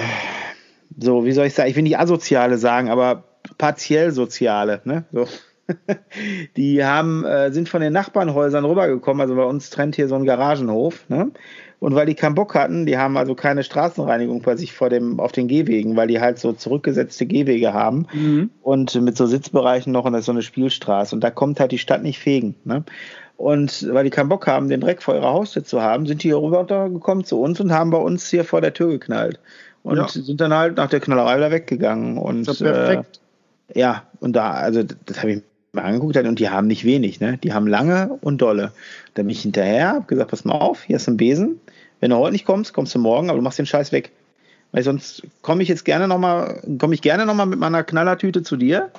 so, 0.99 1.25
wie 1.25 1.33
soll 1.33 1.47
ich 1.47 1.55
sagen, 1.55 1.71
ich 1.71 1.77
will 1.77 1.85
nicht 1.85 2.01
asoziale 2.01 2.59
sagen, 2.59 2.89
aber 2.89 3.23
partiell 3.59 4.13
soziale, 4.13 4.81
ne? 4.85 5.05
So. 5.13 5.27
die 6.57 6.85
haben, 6.85 7.25
äh, 7.25 7.51
sind 7.53 7.69
von 7.69 7.81
den 7.81 7.93
Nachbarnhäusern 7.93 8.65
rübergekommen. 8.65 9.21
Also 9.21 9.35
bei 9.35 9.45
uns 9.45 9.71
trennt 9.71 9.97
hier 9.97 10.09
so 10.09 10.15
ein 10.15 10.25
Garagenhof. 10.25 11.09
Ne? 11.09 11.33
Und 11.79 11.95
weil 11.95 12.07
die 12.07 12.15
keinen 12.15 12.35
Bock 12.35 12.55
hatten, 12.55 12.87
die 12.87 12.97
haben 12.97 13.17
also 13.17 13.35
keine 13.35 13.63
Straßenreinigung 13.63 14.43
bei 14.43 14.57
sich 14.57 14.73
vor 14.73 14.89
dem, 14.89 15.21
auf 15.21 15.33
den 15.33 15.49
Gehwegen, 15.49 15.97
weil 15.97 16.09
die 16.09 16.21
halt 16.21 16.39
so 16.39 16.53
zurückgesetzte 16.53 17.27
Gehwege 17.27 17.75
haben 17.75 18.07
mhm. 18.13 18.51
und 18.63 18.95
mit 19.03 19.17
so 19.17 19.27
Sitzbereichen 19.27 19.93
noch 19.93 20.05
und 20.05 20.13
das 20.13 20.21
ist 20.21 20.27
so 20.27 20.33
eine 20.33 20.43
Spielstraße. 20.43 21.15
Und 21.15 21.23
da 21.23 21.31
kommt 21.31 21.61
halt 21.61 21.73
die 21.73 21.79
Stadt 21.79 22.03
nicht 22.03 22.19
fegen. 22.19 22.55
Ne? 22.65 22.85
Und 23.37 23.93
weil 23.93 24.05
die 24.05 24.11
keinen 24.11 24.31
Bock 24.31 24.47
haben, 24.47 24.69
den 24.69 24.81
Dreck 24.81 25.03
vor 25.03 25.15
ihrer 25.15 25.33
Haustür 25.33 25.65
zu 25.65 25.83
haben, 25.83 26.07
sind 26.07 26.23
die 26.23 26.29
hier 26.29 26.41
rübergekommen 26.41 27.25
zu 27.25 27.41
uns 27.41 27.61
und 27.61 27.73
haben 27.73 27.91
bei 27.91 27.99
uns 27.99 28.31
hier 28.31 28.45
vor 28.45 28.63
der 28.63 28.73
Tür 28.73 28.89
geknallt. 28.89 29.39
Und 29.83 29.99
ja. 29.99 30.09
sind 30.09 30.41
dann 30.41 30.55
halt 30.55 30.79
nach 30.79 30.89
der 30.89 31.01
Knallerei 31.01 31.37
wieder 31.37 31.51
weggegangen. 31.51 32.19
Und, 32.19 32.49
das 32.49 32.57
ist 32.57 32.67
ja 32.67 32.73
perfekt. 32.73 33.21
Äh, 33.23 33.26
ja, 33.75 34.05
und 34.21 34.35
da, 34.35 34.53
also 34.53 34.83
das 34.83 35.19
habe 35.21 35.33
ich 35.33 35.43
mal 35.73 35.83
angeguckt 35.83 36.17
hat 36.17 36.27
und 36.27 36.39
die 36.39 36.49
haben 36.49 36.67
nicht 36.67 36.85
wenig, 36.85 37.21
ne? 37.21 37.39
Die 37.39 37.53
haben 37.53 37.67
lange 37.67 38.19
und 38.21 38.41
dolle. 38.43 38.73
Da 39.15 39.23
bin 39.23 39.31
ich 39.31 39.43
hinterher, 39.43 39.95
hab 39.95 40.09
gesagt, 40.09 40.31
pass 40.31 40.45
mal 40.45 40.55
auf, 40.55 40.83
hier 40.83 40.97
ist 40.97 41.09
ein 41.09 41.17
Besen. 41.17 41.61
Wenn 42.01 42.11
du 42.11 42.17
heute 42.17 42.33
nicht 42.33 42.45
kommst, 42.45 42.73
kommst 42.73 42.95
du 42.95 42.99
morgen, 42.99 43.31
aber 43.31 43.39
du 43.39 43.43
machst 43.43 43.59
den 43.59 43.67
Scheiß 43.67 43.93
weg. 43.93 44.13
Weil 44.73 44.83
sonst 44.83 45.23
komme 45.43 45.63
ich 45.63 45.69
jetzt 45.69 45.85
gerne 45.85 46.09
nochmal, 46.09 46.63
komme 46.79 46.95
ich 46.95 47.03
gerne 47.03 47.25
nochmal 47.25 47.47
mit 47.47 47.59
meiner 47.59 47.85
Knallertüte 47.85 48.43
zu 48.43 48.57
dir 48.57 48.91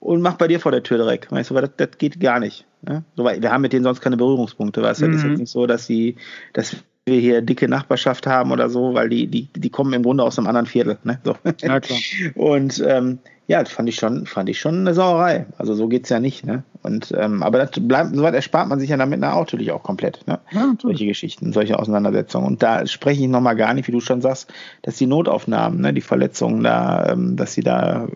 und 0.00 0.22
mach 0.22 0.36
bei 0.36 0.48
dir 0.48 0.60
vor 0.60 0.72
der 0.72 0.82
Tür 0.82 0.98
direkt. 0.98 1.30
Weißt 1.30 1.50
du, 1.50 1.54
weil 1.54 1.62
das, 1.62 1.70
das 1.76 1.98
geht 1.98 2.20
gar 2.20 2.38
nicht. 2.38 2.64
Ne? 2.82 3.02
So, 3.16 3.24
weil 3.24 3.42
wir 3.42 3.52
haben 3.52 3.62
mit 3.62 3.72
denen 3.72 3.84
sonst 3.84 4.00
keine 4.00 4.16
Berührungspunkte, 4.16 4.82
weißt 4.82 5.02
du? 5.02 5.08
Mhm. 5.08 5.12
Das 5.12 5.18
ist 5.18 5.24
jetzt 5.24 5.32
mhm. 5.32 5.40
nicht 5.40 5.50
so, 5.50 5.66
dass 5.66 5.86
sie, 5.86 6.16
dass 6.52 6.76
wir 7.06 7.20
hier 7.20 7.40
dicke 7.40 7.68
Nachbarschaft 7.68 8.26
haben 8.26 8.50
oder 8.50 8.68
so, 8.68 8.94
weil 8.94 9.08
die, 9.08 9.28
die, 9.28 9.46
die 9.54 9.70
kommen 9.70 9.92
im 9.92 10.02
Grunde 10.02 10.24
aus 10.24 10.38
einem 10.38 10.48
anderen 10.48 10.66
Viertel. 10.66 10.98
Ne? 11.04 11.20
So. 11.24 11.36
Ja, 11.62 11.78
klar. 11.78 11.98
Und 12.34 12.82
ähm, 12.84 13.20
ja, 13.46 13.62
das 13.62 13.72
fand 13.72 13.88
ich 13.88 13.94
schon, 13.94 14.26
fand 14.26 14.48
ich 14.48 14.58
schon 14.58 14.80
eine 14.80 14.92
Sauerei. 14.92 15.46
Also 15.56 15.74
so 15.74 15.86
geht's 15.86 16.08
ja 16.08 16.18
nicht, 16.18 16.44
ne? 16.44 16.64
Und 16.82 17.14
ähm, 17.16 17.44
aber 17.44 17.58
das 17.58 17.70
bleibt, 17.80 18.16
soweit 18.16 18.34
erspart 18.34 18.68
man 18.68 18.80
sich 18.80 18.90
ja 18.90 18.96
damit 18.96 19.20
natürlich 19.20 19.70
auch 19.70 19.84
komplett, 19.84 20.26
ne? 20.26 20.40
Ja, 20.50 20.74
solche 20.82 21.06
Geschichten, 21.06 21.52
solche 21.52 21.78
Auseinandersetzungen. 21.78 22.48
Und 22.48 22.62
da 22.64 22.84
spreche 22.86 23.22
ich 23.22 23.28
nochmal 23.28 23.54
gar 23.54 23.72
nicht, 23.72 23.86
wie 23.86 23.92
du 23.92 24.00
schon 24.00 24.20
sagst, 24.20 24.52
dass 24.82 24.96
die 24.96 25.06
Notaufnahmen, 25.06 25.80
ne, 25.80 25.94
die 25.94 26.00
Verletzungen 26.00 26.64
da, 26.64 27.12
ähm, 27.12 27.36
dass 27.36 27.54
sie 27.54 27.62
da 27.62 28.08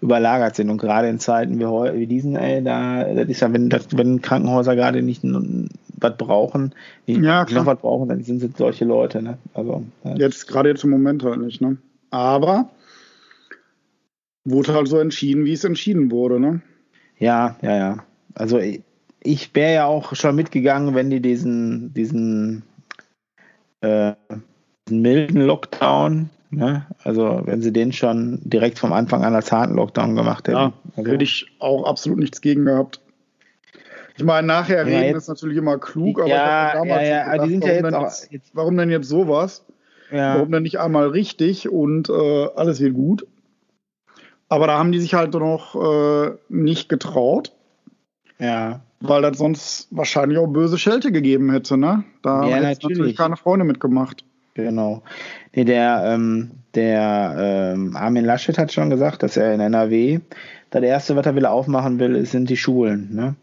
überlagert 0.00 0.56
sind. 0.56 0.70
Und 0.70 0.78
gerade 0.78 1.08
in 1.08 1.18
Zeiten 1.18 1.58
wie, 1.58 1.64
wie 1.64 2.06
diesen, 2.06 2.36
ey, 2.36 2.62
da, 2.62 3.04
das 3.04 3.28
ist 3.28 3.40
ja, 3.40 3.52
wenn, 3.52 3.68
das, 3.68 3.86
wenn 3.96 4.22
Krankenhäuser 4.22 4.76
gerade 4.76 5.02
nicht 5.02 5.22
was 5.22 6.16
brauchen, 6.16 6.74
nicht 7.06 7.20
ja, 7.22 7.44
noch 7.50 7.66
was 7.66 7.78
brauchen, 7.78 8.08
dann 8.08 8.22
sind 8.22 8.42
es 8.42 8.56
solche 8.56 8.84
Leute, 8.84 9.22
ne? 9.22 9.38
Also 9.52 9.84
jetzt 10.16 10.48
gerade 10.48 10.70
jetzt 10.70 10.84
im 10.84 10.90
Moment 10.90 11.22
halt 11.22 11.40
nicht, 11.40 11.60
ne? 11.60 11.76
Aber 12.10 12.70
wurde 14.44 14.74
halt 14.74 14.88
so 14.88 14.98
entschieden, 14.98 15.44
wie 15.44 15.52
es 15.52 15.64
entschieden 15.64 16.10
wurde, 16.10 16.40
ne? 16.40 16.62
Ja, 17.18 17.56
ja, 17.60 17.76
ja. 17.76 18.04
Also 18.34 18.58
ich 19.22 19.54
wäre 19.54 19.74
ja 19.74 19.84
auch 19.84 20.14
schon 20.14 20.34
mitgegangen, 20.36 20.94
wenn 20.94 21.10
die 21.10 21.20
diesen, 21.20 21.92
diesen, 21.92 22.62
äh, 23.82 24.12
diesen 24.90 25.02
milden 25.02 25.40
Lockdown, 25.42 26.30
ne? 26.50 26.86
also 27.04 27.42
wenn 27.44 27.62
sie 27.62 27.72
den 27.72 27.92
schon 27.92 28.40
direkt 28.42 28.78
vom 28.78 28.92
Anfang 28.92 29.24
an 29.24 29.34
als 29.34 29.52
harten 29.52 29.74
Lockdown 29.74 30.16
gemacht 30.16 30.48
hätten. 30.48 30.58
Ja, 30.58 30.72
also, 30.96 31.10
hätte 31.10 31.24
ich 31.24 31.46
auch 31.60 31.84
absolut 31.84 32.18
nichts 32.18 32.40
gegen 32.40 32.64
gehabt. 32.64 33.00
Ich 34.16 34.24
meine, 34.24 34.46
nachher 34.46 34.78
ja, 34.78 34.82
reden 34.82 35.14
jetzt, 35.14 35.22
ist 35.22 35.28
natürlich 35.28 35.56
immer 35.56 35.78
klug, 35.78 36.20
aber 36.20 36.28
ja, 36.28 36.72
damals 36.74 37.02
ja, 37.02 37.08
ja, 37.08 37.32
gedacht, 37.32 37.46
die 37.46 37.52
sind 37.52 37.64
ja 37.64 37.72
jetzt, 37.72 37.94
auch, 37.94 38.12
jetzt, 38.30 38.50
warum 38.52 38.76
denn 38.76 38.90
jetzt 38.90 39.08
sowas? 39.08 39.64
Ja. 40.10 40.34
Warum 40.34 40.50
denn 40.50 40.64
nicht 40.64 40.78
einmal 40.80 41.08
richtig 41.08 41.68
und 41.68 42.10
äh, 42.10 42.48
alles 42.56 42.80
wird 42.80 42.94
gut? 42.94 43.26
Aber 44.48 44.66
da 44.66 44.76
haben 44.76 44.90
die 44.90 44.98
sich 44.98 45.14
halt 45.14 45.32
noch 45.32 45.76
äh, 45.76 46.32
nicht 46.48 46.88
getraut. 46.88 47.52
Ja. 48.40 48.80
Weil 48.98 49.22
das 49.22 49.38
sonst 49.38 49.86
wahrscheinlich 49.90 50.38
auch 50.38 50.48
böse 50.48 50.76
Schelte 50.76 51.12
gegeben 51.12 51.50
hätte, 51.52 51.78
ne? 51.78 52.04
Da 52.22 52.44
Ja, 52.44 52.56
haben 52.56 52.62
natürlich. 52.62 52.98
natürlich 52.98 53.16
keine 53.16 53.36
Freunde 53.36 53.64
mitgemacht. 53.64 54.24
Genau. 54.62 55.02
Nee, 55.54 55.64
der, 55.64 56.02
ähm, 56.06 56.50
der 56.74 57.72
ähm, 57.74 57.96
Armin 57.96 58.24
Laschet 58.24 58.58
hat 58.58 58.72
schon 58.72 58.90
gesagt, 58.90 59.22
dass 59.22 59.36
er 59.36 59.52
in 59.54 59.60
NRW 59.60 60.20
das 60.70 60.82
erste, 60.82 61.16
was 61.16 61.26
er 61.26 61.34
will 61.34 61.46
aufmachen 61.46 61.98
will, 61.98 62.24
sind 62.24 62.48
die 62.48 62.56
Schulen. 62.56 63.08
Ne? 63.12 63.34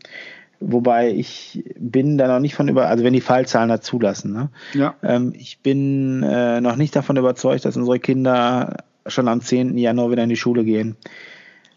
Wobei 0.60 1.12
ich 1.12 1.64
bin 1.78 2.18
da 2.18 2.28
noch 2.28 2.40
nicht 2.40 2.56
von 2.56 2.68
über, 2.68 2.88
also 2.88 3.04
wenn 3.04 3.14
die 3.14 3.22
Fallzahlen 3.22 3.70
das 3.70 3.82
zulassen. 3.82 4.34
Ne? 4.34 4.50
Ja. 4.74 4.96
Ähm, 5.04 5.34
ich 5.36 5.60
bin 5.60 6.24
äh, 6.24 6.62
noch 6.62 6.78
nicht 6.78 6.96
davon 6.96 7.18
überzeugt, 7.18 7.66
dass 7.66 7.78
unsere 7.78 8.00
Kinder 8.00 8.78
schon 9.06 9.28
am 9.28 9.42
10. 9.42 9.78
Januar 9.78 10.12
wieder 10.12 10.24
in 10.24 10.30
die 10.30 10.36
Schule 10.36 10.64
gehen. 10.64 10.96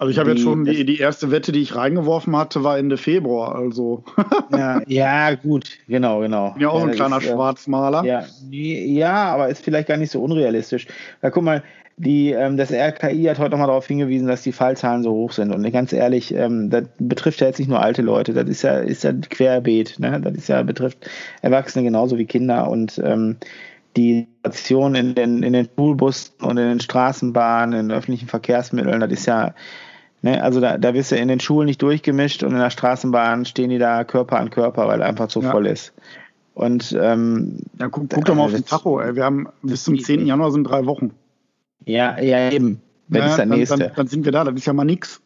Also 0.01 0.13
ich 0.13 0.19
habe 0.19 0.31
jetzt 0.31 0.41
schon 0.41 0.65
die, 0.65 0.87
die 0.87 0.99
erste 0.99 1.31
Wette, 1.31 1.53
die 1.53 1.61
ich 1.61 1.77
reingeworfen 1.77 2.35
hatte, 2.35 2.65
war 2.65 2.79
Ende 2.79 2.97
Februar. 2.97 3.55
Also 3.55 4.03
Ja, 4.51 4.81
ja 4.87 5.35
gut, 5.35 5.77
genau, 5.89 6.21
genau. 6.21 6.53
bin 6.53 6.63
ja 6.63 6.71
auch 6.71 6.81
so 6.81 6.87
ein 6.87 6.93
kleiner 6.93 7.19
ist, 7.19 7.27
äh, 7.27 7.33
Schwarzmaler. 7.33 8.05
Ja, 8.07 8.25
ja, 8.49 9.25
aber 9.27 9.51
ist 9.51 9.63
vielleicht 9.63 9.89
gar 9.89 9.99
nicht 9.99 10.11
so 10.11 10.23
unrealistisch. 10.23 10.87
Weil 11.21 11.31
guck 11.31 11.45
mal, 11.45 11.63
die, 11.99 12.31
ähm, 12.31 12.57
das 12.57 12.73
RKI 12.73 13.25
hat 13.25 13.39
heute 13.39 13.51
nochmal 13.51 13.67
darauf 13.67 13.87
hingewiesen, 13.87 14.27
dass 14.27 14.41
die 14.41 14.53
Fallzahlen 14.53 15.03
so 15.03 15.11
hoch 15.13 15.33
sind. 15.33 15.53
Und 15.53 15.71
ganz 15.71 15.93
ehrlich, 15.93 16.35
ähm, 16.35 16.71
das 16.71 16.85
betrifft 16.99 17.43
ja 17.43 17.49
jetzt 17.49 17.59
nicht 17.59 17.69
nur 17.69 17.83
alte 17.83 18.01
Leute, 18.01 18.33
das 18.33 18.49
ist 18.49 18.63
ja, 18.63 18.79
ist 18.79 19.05
ja 19.05 19.13
querbeet. 19.13 19.99
Ne? 19.99 20.19
Das 20.19 20.33
ist 20.33 20.49
ja, 20.49 20.63
betrifft 20.63 21.11
Erwachsene 21.43 21.85
genauso 21.85 22.17
wie 22.17 22.25
Kinder. 22.25 22.71
Und 22.71 22.99
ähm, 23.05 23.37
die 23.99 24.29
Situation 24.37 24.95
in 24.95 25.15
den, 25.15 25.43
in 25.43 25.53
den 25.53 25.69
Schulbussen 25.77 26.37
und 26.41 26.57
in 26.57 26.69
den 26.71 26.81
Straßenbahnen, 26.81 27.79
in 27.79 27.89
den 27.89 27.97
öffentlichen 27.99 28.29
Verkehrsmitteln, 28.29 29.01
das 29.01 29.11
ist 29.11 29.27
ja, 29.27 29.55
ne, 30.23 30.43
also 30.43 30.61
da, 30.61 30.79
da 30.79 30.95
wirst 30.95 31.13
du 31.13 31.17
in 31.17 31.29
den 31.29 31.41
Schulen 31.41 31.67
nicht 31.67 31.83
durchgemischt 31.83 32.43
und 32.43 32.53
in 32.53 32.59
der 32.59 32.71
Straßenbahn 32.71 33.45
stehen 33.45 33.71
die 33.71 33.79
da 33.79 34.05
Körper 34.05 34.39
an 34.39 34.51
Körper, 34.51 34.89
weil 34.89 35.03
einfach 35.03 35.29
zu 35.29 35.41
Ja. 35.43 35.51
voll 35.51 35.67
ist. 35.67 35.93
Und 36.55 36.97
ähm, 37.01 37.59
Ja, 37.79 37.89
guck, 37.89 38.11
guck 38.11 38.25
doch 38.25 38.35
mal 38.35 38.45
auf 38.45 38.53
den 38.53 38.65
Tacho, 38.65 39.01
ey. 39.01 39.15
Wir 39.17 39.25
haben 39.25 39.49
bis 39.63 39.85
zum 39.85 39.99
10. 39.99 40.27
Januar 40.27 40.51
sind 40.51 40.65
drei 40.65 40.85
Wochen. 40.87 41.13
Ja, 41.87 42.21
ja, 42.21 42.51
eben. 42.51 42.81
Wenn 43.09 43.23
Ja, 43.23 43.29
ist 43.29 43.37
der 43.37 43.47
dann, 43.47 43.59
nächste. 43.59 43.79
Dann, 43.79 43.93
dann 43.97 44.07
sind 44.09 44.25
wir 44.25 44.33
da, 44.33 44.45
das 44.45 44.55
ist 44.55 44.67
ja 44.67 44.73
mal 44.73 44.85
nix. 44.85 45.21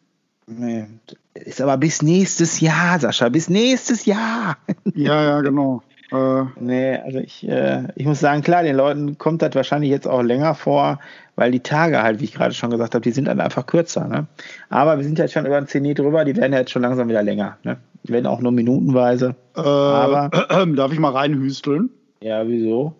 Nee. 0.46 0.86
Ist 1.34 1.60
aber 1.60 1.76
bis 1.78 2.02
nächstes 2.02 2.60
Jahr, 2.60 3.00
Sascha, 3.00 3.28
bis 3.30 3.48
nächstes 3.48 4.04
Jahr. 4.04 4.58
Ja, 4.94 5.22
ja, 5.24 5.40
genau. 5.40 5.82
Äh, 6.14 6.44
nee, 6.60 6.96
also 6.96 7.18
ich, 7.18 7.46
äh, 7.48 7.84
ich 7.96 8.06
muss 8.06 8.20
sagen, 8.20 8.42
klar, 8.42 8.62
den 8.62 8.76
Leuten 8.76 9.18
kommt 9.18 9.42
das 9.42 9.54
wahrscheinlich 9.54 9.90
jetzt 9.90 10.06
auch 10.06 10.22
länger 10.22 10.54
vor, 10.54 10.98
weil 11.36 11.50
die 11.50 11.60
Tage 11.60 12.02
halt, 12.02 12.20
wie 12.20 12.24
ich 12.24 12.34
gerade 12.34 12.54
schon 12.54 12.70
gesagt 12.70 12.94
habe, 12.94 13.02
die 13.02 13.10
sind 13.10 13.26
dann 13.26 13.40
einfach 13.40 13.66
kürzer. 13.66 14.06
Ne? 14.06 14.26
Aber 14.68 14.96
wir 14.98 15.04
sind 15.04 15.18
jetzt 15.18 15.32
schon 15.32 15.46
über 15.46 15.60
den 15.60 15.66
Zenit 15.66 15.98
drüber, 15.98 16.24
die 16.24 16.36
werden 16.36 16.52
ja 16.52 16.60
jetzt 16.60 16.70
schon 16.70 16.82
langsam 16.82 17.08
wieder 17.08 17.22
länger. 17.22 17.58
Ne? 17.64 17.76
Die 18.04 18.12
werden 18.12 18.26
auch 18.26 18.40
nur 18.40 18.52
minutenweise. 18.52 19.34
äh, 19.56 19.60
Aber- 19.60 20.30
darf 20.76 20.92
ich 20.92 20.98
mal 20.98 21.10
reinhüsteln? 21.12 21.90
Ja, 22.22 22.46
wieso? 22.46 22.94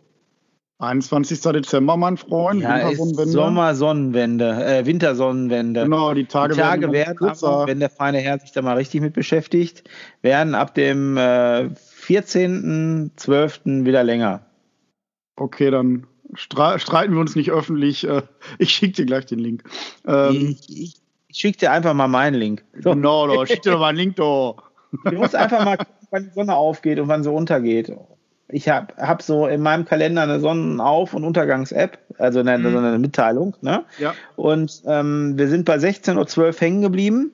21. 0.80 1.40
Dezember, 1.40 1.96
mein 1.96 2.16
Freund. 2.16 2.60
Ja, 2.62 2.74
Wintersonnenwende. 2.88 3.32
Sommersonnenwende, 3.32 4.64
äh, 4.66 4.86
Wintersonnenwende. 4.86 5.84
Genau, 5.84 6.14
die 6.14 6.24
Tage, 6.26 6.54
Die 6.54 6.60
Tage 6.60 6.92
werden, 6.92 7.20
werden, 7.20 7.36
aber, 7.42 7.66
wenn 7.68 7.78
der 7.80 7.90
feine 7.90 8.18
Herr 8.18 8.38
sich 8.40 8.52
da 8.52 8.60
mal 8.60 8.76
richtig 8.76 9.00
mit 9.00 9.14
beschäftigt, 9.14 9.84
werden 10.22 10.54
ab 10.54 10.74
dem 10.74 11.16
äh, 11.16 11.70
14.12. 12.06 13.84
wieder 13.84 14.04
länger. 14.04 14.46
Okay, 15.36 15.70
dann 15.70 16.06
streiten 16.34 17.14
wir 17.14 17.20
uns 17.20 17.36
nicht 17.36 17.50
öffentlich. 17.50 18.06
Äh, 18.06 18.22
Ich 18.58 18.70
schicke 18.70 18.92
dir 18.94 19.06
gleich 19.06 19.26
den 19.26 19.38
Link. 19.38 19.64
Ähm, 20.06 20.56
ich 20.60 20.68
ich, 20.82 20.94
ich 21.28 21.36
schicke 21.38 21.58
dir 21.58 21.72
einfach 21.72 21.94
mal 21.94 22.08
meinen 22.08 22.34
Link. 22.34 22.64
So, 22.80 22.90
Genau, 22.90 23.26
da 23.26 23.46
schick 23.46 23.62
dir 23.62 23.72
doch 23.72 23.80
mal 23.80 23.88
einen 23.88 23.98
Link, 23.98 24.16
da. 24.16 24.54
du 25.04 25.12
musst 25.12 25.34
einfach 25.34 25.64
mal 25.64 25.76
gucken, 25.76 25.94
wann 26.10 26.24
die 26.24 26.30
Sonne 26.34 26.54
aufgeht 26.54 26.98
und 27.00 27.08
wann 27.08 27.22
sie 27.22 27.30
untergeht. 27.30 27.92
Ich 28.48 28.68
habe 28.68 28.94
hab 28.98 29.22
so 29.22 29.46
in 29.46 29.62
meinem 29.62 29.84
Kalender 29.84 30.22
eine 30.22 30.38
Sonnenauf- 30.38 31.14
und 31.14 31.24
Untergangs-App, 31.24 31.98
also 32.18 32.40
eine, 32.40 32.70
so 32.70 32.76
eine 32.78 32.98
Mitteilung. 32.98 33.56
Ne? 33.62 33.84
Ja. 33.98 34.14
Und 34.36 34.82
ähm, 34.86 35.36
wir 35.36 35.48
sind 35.48 35.64
bei 35.64 35.76
16.12 35.76 36.38
Uhr 36.38 36.52
hängen 36.52 36.82
geblieben. 36.82 37.32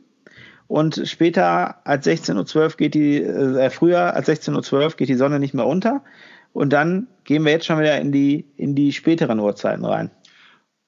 Und 0.70 1.02
später 1.06 1.84
als 1.84 2.06
16.12 2.06 2.56
Uhr 2.56 2.68
geht 2.76 2.94
die, 2.94 3.20
äh, 3.20 3.70
früher 3.70 4.14
als 4.14 4.28
16.12 4.28 4.72
Uhr 4.72 4.90
geht 4.90 5.08
die 5.08 5.16
Sonne 5.16 5.40
nicht 5.40 5.52
mehr 5.52 5.66
unter. 5.66 6.04
Und 6.52 6.72
dann 6.72 7.08
gehen 7.24 7.44
wir 7.44 7.50
jetzt 7.50 7.66
schon 7.66 7.80
wieder 7.80 8.00
in 8.00 8.12
die, 8.12 8.44
in 8.56 8.76
die 8.76 8.92
späteren 8.92 9.40
Uhrzeiten 9.40 9.84
rein. 9.84 10.12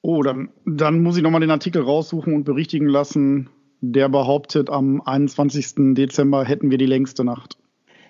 Oh, 0.01 0.23
dann, 0.23 0.51
dann 0.65 1.03
muss 1.03 1.17
ich 1.17 1.25
nochmal 1.25 1.41
den 1.41 1.51
Artikel 1.51 1.83
raussuchen 1.83 2.33
und 2.33 2.45
berichtigen 2.45 2.87
lassen. 2.87 3.51
Der 3.81 4.09
behauptet, 4.09 4.71
am 4.71 5.03
21. 5.05 5.95
Dezember 5.97 6.45
hätten 6.45 6.71
wir 6.71 6.79
die 6.79 6.87
längste 6.87 7.25
Nacht. 7.25 7.59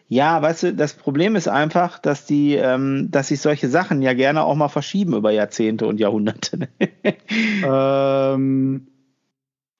Ja, 0.08 0.42
weißt 0.42 0.62
du, 0.64 0.74
das 0.74 0.92
Problem 0.92 1.36
ist 1.36 1.48
einfach, 1.48 1.98
dass 1.98 2.26
die, 2.26 2.54
ähm, 2.54 3.08
dass 3.10 3.28
sich 3.28 3.40
solche 3.40 3.70
Sachen 3.70 4.02
ja 4.02 4.12
gerne 4.12 4.44
auch 4.44 4.56
mal 4.56 4.68
verschieben 4.68 5.14
über 5.14 5.30
Jahrzehnte 5.30 5.86
und 5.86 6.00
Jahrhunderte. 6.00 6.68
ähm, 7.66 8.88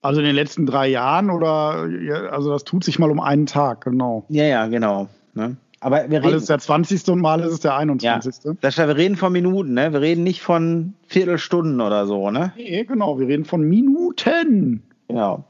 also 0.03 0.20
in 0.20 0.26
den 0.26 0.34
letzten 0.34 0.66
drei 0.66 0.88
Jahren 0.88 1.30
oder, 1.30 1.86
ja, 1.86 2.26
also 2.26 2.50
das 2.50 2.64
tut 2.64 2.84
sich 2.84 2.98
mal 2.98 3.11
um 3.11 3.20
einen 3.20 3.46
Tag, 3.46 3.84
genau. 3.84 4.24
ja, 4.28 4.44
ja, 4.44 4.66
genau. 4.66 5.09
Ne? 5.34 5.57
Aber 5.80 6.09
wir 6.11 6.20
Mal 6.20 6.26
reden, 6.26 6.36
ist 6.36 6.42
es 6.42 6.48
der 6.48 6.59
20. 6.59 7.09
und 7.09 7.20
mal 7.20 7.40
ist 7.40 7.53
es 7.53 7.61
der 7.61 7.76
21. 7.76 8.57
Sascha, 8.61 8.86
wir 8.86 8.96
reden 8.96 9.16
von 9.16 9.32
Minuten, 9.32 9.74
ne? 9.74 9.92
Wir 9.92 10.00
reden 10.00 10.22
nicht 10.22 10.40
von 10.40 10.94
Viertelstunden 11.09 11.80
oder 11.80 12.07
so, 12.07 12.30
ne? 12.30 12.53
Nee, 12.57 12.84
genau, 12.84 13.18
wir 13.18 13.26
reden 13.26 13.44
von 13.44 13.62
Minuten. 13.62 14.84
Genau. 15.09 15.44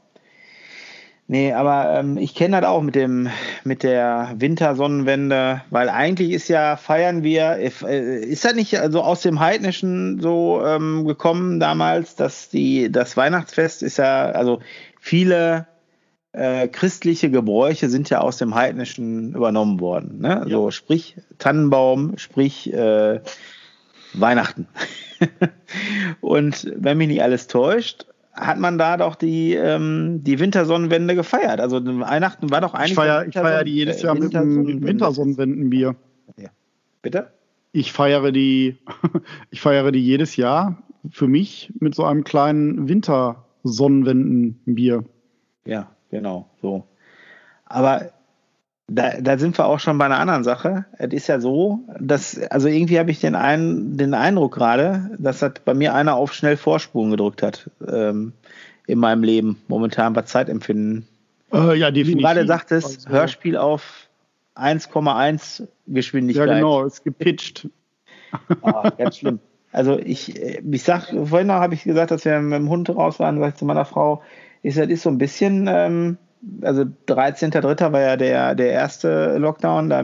Nee, 1.33 1.51
aber 1.51 1.97
ähm, 1.97 2.17
ich 2.17 2.35
kenne 2.35 2.61
das 2.61 2.69
auch 2.69 2.83
mit 2.83 2.93
dem 2.93 3.27
mit 3.63 3.81
der 3.81 4.35
Wintersonnenwende, 4.37 5.63
weil 5.71 5.89
eigentlich 5.89 6.29
ist 6.29 6.47
ja 6.47 6.77
feiern 6.77 7.23
wir 7.23 7.57
äh, 7.57 8.19
ist 8.19 8.45
das 8.45 8.53
nicht 8.53 8.79
also 8.79 9.01
aus 9.01 9.21
dem 9.23 9.39
heidnischen 9.39 10.21
so 10.21 10.61
ähm, 10.63 11.07
gekommen 11.07 11.59
damals, 11.59 12.15
dass 12.15 12.49
die 12.49 12.91
das 12.91 13.17
Weihnachtsfest 13.17 13.81
ist 13.81 13.97
ja 13.97 14.25
also 14.29 14.59
viele 14.99 15.65
äh, 16.33 16.67
christliche 16.67 17.31
Gebräuche 17.31 17.89
sind 17.89 18.11
ja 18.11 18.21
aus 18.21 18.37
dem 18.37 18.53
heidnischen 18.53 19.33
übernommen 19.33 19.79
worden, 19.79 20.19
ne? 20.21 20.45
So 20.47 20.69
sprich 20.69 21.15
Tannenbaum, 21.39 22.15
sprich 22.19 22.71
äh, 22.71 23.21
Weihnachten. 24.13 24.67
Und 26.21 26.71
wenn 26.75 26.99
mich 26.99 27.07
nicht 27.07 27.23
alles 27.23 27.47
täuscht, 27.47 28.05
hat 28.33 28.59
man 28.59 28.77
da 28.77 28.97
doch 28.97 29.15
die, 29.15 29.53
ähm, 29.53 30.23
die 30.23 30.39
Wintersonnenwende 30.39 31.15
gefeiert. 31.15 31.59
Also 31.59 31.79
Weihnachten 31.83 32.49
war 32.49 32.61
doch 32.61 32.73
eigentlich. 32.73 32.91
Ich 32.91 32.95
feiere 32.95 33.31
feier 33.31 33.63
die 33.63 33.73
jedes 33.73 34.01
Jahr 34.01 34.15
mit 34.15 34.35
einem 34.35 34.55
Wintersonnenwende. 34.55 34.87
Wintersonnenwendenbier. 34.87 35.95
Bitte? 37.03 37.31
Ich 37.73 37.91
feiere 37.91 38.31
die, 38.31 38.77
ich 39.51 39.61
feiere 39.61 39.91
die 39.91 40.03
jedes 40.03 40.35
Jahr 40.37 40.81
für 41.11 41.27
mich 41.27 41.71
mit 41.79 41.93
so 41.93 42.05
einem 42.05 42.23
kleinen 42.23 42.87
Wintersonnenwendenbier. 42.87 45.03
Ja, 45.65 45.91
genau, 46.09 46.49
so. 46.61 46.87
Aber 47.65 48.13
da, 48.87 49.21
da 49.21 49.37
sind 49.37 49.57
wir 49.57 49.65
auch 49.65 49.79
schon 49.79 49.97
bei 49.97 50.05
einer 50.05 50.19
anderen 50.19 50.43
Sache. 50.43 50.85
Es 50.97 51.13
ist 51.13 51.27
ja 51.27 51.39
so, 51.39 51.79
dass, 51.99 52.39
also 52.51 52.67
irgendwie 52.67 52.99
habe 52.99 53.11
ich 53.11 53.19
den, 53.19 53.35
ein, 53.35 53.97
den 53.97 54.13
Eindruck 54.13 54.53
gerade, 54.55 55.11
dass 55.17 55.39
das 55.39 55.53
bei 55.63 55.73
mir 55.73 55.93
einer 55.93 56.15
auf 56.15 56.33
schnell 56.33 56.57
Vorspulen 56.57 57.11
gedrückt 57.11 57.41
hat 57.41 57.69
ähm, 57.87 58.33
in 58.85 58.99
meinem 58.99 59.23
Leben, 59.23 59.61
momentan 59.67 60.13
bei 60.13 60.23
Zeitempfinden. 60.23 61.07
Äh, 61.53 61.75
ja, 61.77 61.87
Wie 61.87 61.91
du 61.91 61.91
definitiv. 61.93 62.21
gerade 62.23 62.45
sagtest, 62.47 63.05
Also, 63.05 63.09
Hörspiel 63.09 63.57
auf 63.57 64.09
1,1 64.55 65.61
Ja, 65.61 65.67
Geschwindigkeit. 65.87 66.49
genau, 66.49 66.83
ist 66.83 67.03
gepitcht. 67.03 67.67
Ah, 68.63 68.89
ganz 68.97 69.17
schlimm. 69.17 69.37
Also 69.71 69.99
ich, 69.99 70.41
äh, 70.41 70.59
ich 70.71 70.81
sag, 70.83 71.13
vorhin 71.25 71.51
habe 71.51 71.75
ich 71.75 71.83
gesagt, 71.83 72.09
dass 72.09 72.25
wir 72.25 72.39
mit 72.39 72.57
dem 72.57 72.67
Hund 72.67 72.89
raus 72.89 73.19
waren, 73.19 73.39
sag 73.39 73.49
ich 73.53 73.55
zu 73.59 73.65
meiner 73.65 73.85
Frau, 73.85 74.23
ist 74.63 74.77
das 74.79 74.87
ist 74.87 75.03
so 75.03 75.09
ein 75.09 75.19
bisschen, 75.19 75.67
ähm, 75.71 76.17
also 76.61 76.83
13.3. 77.07 77.91
war 77.91 78.01
ja 78.01 78.17
der, 78.17 78.55
der 78.55 78.71
erste 78.71 79.37
Lockdown, 79.37 79.89
da, 79.89 80.03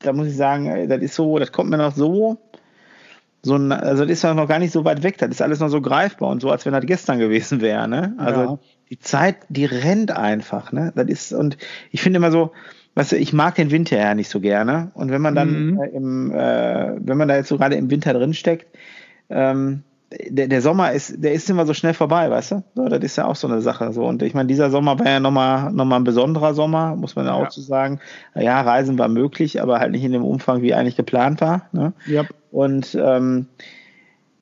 da 0.00 0.12
muss 0.12 0.28
ich 0.28 0.36
sagen, 0.36 0.88
das 0.88 1.00
ist 1.02 1.14
so, 1.14 1.38
das 1.38 1.52
kommt 1.52 1.70
mir 1.70 1.78
noch 1.78 1.94
so, 1.94 2.38
so 3.42 3.56
ein, 3.56 3.72
also 3.72 4.04
das 4.04 4.12
ist 4.12 4.24
noch 4.24 4.48
gar 4.48 4.58
nicht 4.58 4.72
so 4.72 4.84
weit 4.84 5.02
weg, 5.02 5.18
das 5.18 5.30
ist 5.30 5.42
alles 5.42 5.60
noch 5.60 5.68
so 5.68 5.80
greifbar 5.80 6.28
und 6.30 6.40
so, 6.42 6.50
als 6.50 6.66
wenn 6.66 6.72
das 6.72 6.84
gestern 6.86 7.18
gewesen 7.18 7.60
wäre, 7.60 7.88
ne? 7.88 8.14
Also 8.18 8.40
Ja. 8.40 8.58
die 8.90 8.98
Zeit, 8.98 9.36
die 9.48 9.64
rennt 9.64 10.10
einfach, 10.10 10.72
ne? 10.72 10.92
Das 10.94 11.06
ist, 11.06 11.32
und 11.32 11.56
ich 11.90 12.02
finde 12.02 12.18
immer 12.18 12.30
so, 12.32 12.52
weißt 12.96 13.12
du, 13.12 13.16
ich 13.16 13.32
mag 13.32 13.54
den 13.54 13.70
Winter 13.70 13.96
ja 13.96 14.14
nicht 14.14 14.28
so 14.28 14.40
gerne. 14.40 14.90
Und 14.94 15.10
wenn 15.10 15.22
man 15.22 15.34
dann 15.34 15.70
Mhm. 15.70 15.80
äh, 15.80 15.88
im, 15.90 16.32
äh, 16.32 16.96
wenn 16.98 17.16
man 17.16 17.28
da 17.28 17.36
jetzt 17.36 17.48
so 17.48 17.56
gerade 17.56 17.76
im 17.76 17.90
Winter 17.90 18.12
drin 18.12 18.34
steckt, 18.34 18.66
ähm, 19.30 19.84
der, 20.28 20.48
der 20.48 20.60
Sommer 20.60 20.92
ist, 20.92 21.22
der 21.22 21.32
ist 21.32 21.48
immer 21.50 21.66
so 21.66 21.74
schnell 21.74 21.94
vorbei, 21.94 22.30
weißt 22.30 22.52
du? 22.52 22.64
So, 22.74 22.88
das 22.88 23.00
ist 23.00 23.16
ja 23.16 23.26
auch 23.26 23.36
so 23.36 23.46
eine 23.46 23.60
Sache. 23.62 23.92
So. 23.92 24.04
Und 24.04 24.22
ich 24.22 24.34
meine, 24.34 24.48
dieser 24.48 24.70
Sommer 24.70 24.98
war 24.98 25.06
ja 25.06 25.20
nochmal 25.20 25.72
noch 25.72 25.84
mal 25.84 25.96
ein 25.96 26.04
besonderer 26.04 26.54
Sommer, 26.54 26.96
muss 26.96 27.14
man 27.14 27.26
ja 27.26 27.34
auch 27.34 27.48
zu 27.48 27.60
sagen. 27.60 28.00
Ja, 28.34 28.60
Reisen 28.60 28.98
war 28.98 29.08
möglich, 29.08 29.62
aber 29.62 29.78
halt 29.78 29.92
nicht 29.92 30.04
in 30.04 30.12
dem 30.12 30.24
Umfang, 30.24 30.62
wie 30.62 30.74
eigentlich 30.74 30.96
geplant 30.96 31.40
war. 31.40 31.68
Ne? 31.72 31.92
Ja. 32.06 32.24
Und 32.50 32.98
ähm, 33.00 33.46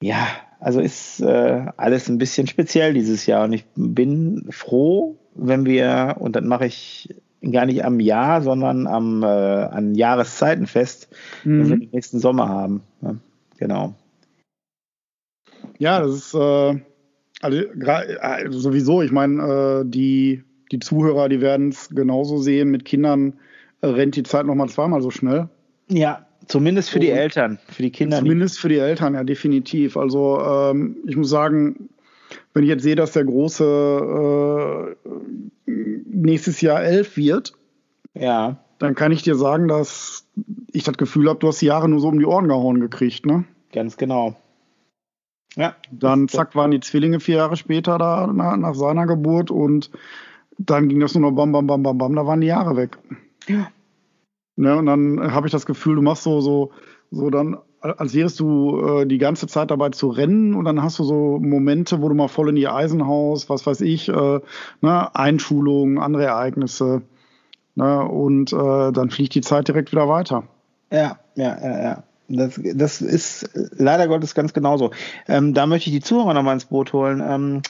ja, 0.01 0.27
also 0.61 0.81
ist 0.81 1.21
äh, 1.21 1.67
alles 1.77 2.09
ein 2.09 2.19
bisschen 2.19 2.47
speziell 2.47 2.95
dieses 2.95 3.27
Jahr 3.27 3.45
und 3.45 3.53
ich 3.53 3.65
bin 3.77 4.47
froh, 4.51 5.17
wenn 5.35 5.67
wir, 5.67 6.17
und 6.19 6.35
das 6.35 6.45
mache 6.45 6.67
ich 6.67 7.15
gar 7.43 7.67
nicht 7.67 7.85
am 7.85 8.01
Jahr, 8.01 8.43
sondern 8.43 8.87
am, 8.87 9.23
äh, 9.23 9.27
an 9.27 9.95
Jahreszeiten 9.95 10.67
fest, 10.67 11.09
mhm. 11.45 11.61
wenn 11.61 11.69
wir 11.69 11.77
den 11.77 11.91
nächsten 11.93 12.19
Sommer 12.19 12.49
haben. 12.49 12.83
Ja, 13.03 13.15
genau. 13.59 13.95
Ja, 15.79 16.01
das 16.01 16.15
ist 16.15 16.35
äh, 16.35 16.81
also, 17.41 17.63
also 18.21 18.59
sowieso, 18.59 19.03
ich 19.03 19.13
meine, 19.13 19.83
äh, 19.85 19.89
die, 19.89 20.43
die 20.73 20.79
Zuhörer, 20.81 21.29
die 21.29 21.41
werden 21.41 21.69
es 21.69 21.89
genauso 21.91 22.39
sehen, 22.39 22.71
mit 22.71 22.85
Kindern 22.85 23.35
äh, 23.81 23.87
rennt 23.87 24.17
die 24.17 24.25
Zeit 24.25 24.47
nochmal 24.47 24.69
zweimal 24.69 25.03
so 25.03 25.11
schnell. 25.11 25.49
Ja, 25.89 26.27
zumindest 26.47 26.91
für 26.91 26.99
die 26.99 27.11
Eltern, 27.11 27.59
für 27.69 27.83
die 27.83 27.91
Kinder. 27.91 28.19
Zumindest 28.19 28.57
nicht. 28.57 28.61
für 28.61 28.69
die 28.69 28.79
Eltern, 28.79 29.15
ja, 29.15 29.23
definitiv. 29.25 29.97
Also 29.97 30.41
ähm, 30.41 30.97
ich 31.07 31.17
muss 31.17 31.31
sagen, 31.31 31.89
wenn 32.55 32.65
ich 32.65 32.69
jetzt 32.69 32.83
sehe, 32.83 32.97
dass 32.97 33.13
der 33.13 33.25
Große 33.25 34.97
äh, 35.67 35.71
nächstes 36.07 36.61
Jahr 36.61 36.83
elf 36.83 37.17
wird, 37.17 37.53
ja. 38.15 38.59
dann 38.79 38.97
kann 38.97 39.13
ich 39.13 39.23
dir 39.23 39.37
sagen, 39.37 39.69
dass 39.69 40.27
ich 40.73 40.83
das 40.83 40.97
Gefühl 40.97 41.29
habe, 41.29 41.39
du 41.39 41.49
hast 41.49 41.63
die 41.63 41.67
Jahre 41.67 41.89
nur 41.89 42.01
so 42.01 42.09
um 42.09 42.19
die 42.19 42.27
Ohren 42.27 42.49
gehauen 42.49 42.81
gekriegt, 42.81 43.27
ne? 43.27 43.45
Ganz 43.73 43.97
genau. 43.97 44.35
Ja. 45.59 45.75
Dann 45.91 46.29
zack 46.29 46.55
waren 46.55 46.71
die 46.71 46.79
Zwillinge 46.79 47.19
vier 47.19 47.39
Jahre 47.39 47.57
später 47.57 47.99
da 47.99 48.29
nach, 48.29 48.57
nach 48.57 48.75
seiner 48.75 49.07
Geburt 49.07 49.51
und 49.51 49.91
dann 50.57 50.89
ging 50.89 51.01
das 51.01 51.15
nur 51.15 51.29
noch 51.29 51.37
bam, 51.37 51.51
bam, 51.51 51.67
bam, 51.67 51.83
bam, 51.83 51.99
bam, 51.99 52.15
da 52.15 52.27
waren 52.27 52.41
die 52.41 52.47
Jahre 52.47 52.77
weg. 52.77 52.97
Ja. 53.49 53.67
Ne, 54.55 54.77
und 54.77 54.87
dann 54.87 55.33
habe 55.33 55.49
ich 55.49 55.53
das 55.53 55.67
Gefühl, 55.67 55.97
du 55.97 56.03
machst 56.03 56.23
so, 56.23 56.41
so, 56.41 56.71
so 57.11 57.29
dann, 57.29 57.59
als 57.81 58.15
wärst 58.15 58.39
du 58.39 59.01
äh, 59.01 59.07
die 59.07 59.19
ganze 59.19 59.49
Zeit 59.49 59.73
dabei 59.73 59.91
zu 59.91 60.09
rennen 60.09 60.55
und 60.55 60.65
dann 60.65 60.81
hast 60.81 61.01
du 61.01 61.05
so 61.05 61.41
Momente, 61.41 62.03
wo 62.03 62.09
du 62.09 62.15
mal 62.15 62.29
voll 62.29 62.51
in 62.51 62.57
die 62.57 62.69
Eisenhaus, 62.69 63.51
was 63.51 63.67
weiß 63.67 63.81
ich, 63.81 64.09
äh, 64.09 64.41
ne, 64.81 65.15
Einschulungen, 65.15 65.99
andere 65.99 66.25
Ereignisse. 66.25 67.03
Ne, 67.75 68.05
und 68.05 68.53
äh, 68.53 68.93
dann 68.93 69.11
fliegt 69.11 69.35
die 69.35 69.41
Zeit 69.41 69.67
direkt 69.67 69.91
wieder 69.91 70.09
weiter. 70.09 70.45
Ja, 70.93 71.19
ja, 71.35 71.59
ja, 71.61 71.83
ja. 71.83 72.05
Das, 72.29 72.61
das 72.75 73.01
ist 73.01 73.51
leider 73.77 74.07
Gottes 74.07 74.35
ganz 74.35 74.53
genauso. 74.53 74.91
Ähm, 75.27 75.55
da 75.55 75.67
möchte 75.67 75.89
ich 75.89 75.97
die 75.97 76.03
Zuhörer 76.03 76.35
nochmal 76.35 76.55
ins 76.55 76.67
Boot 76.67 76.93
holen. 76.93 77.23
Ähm, 77.27 77.63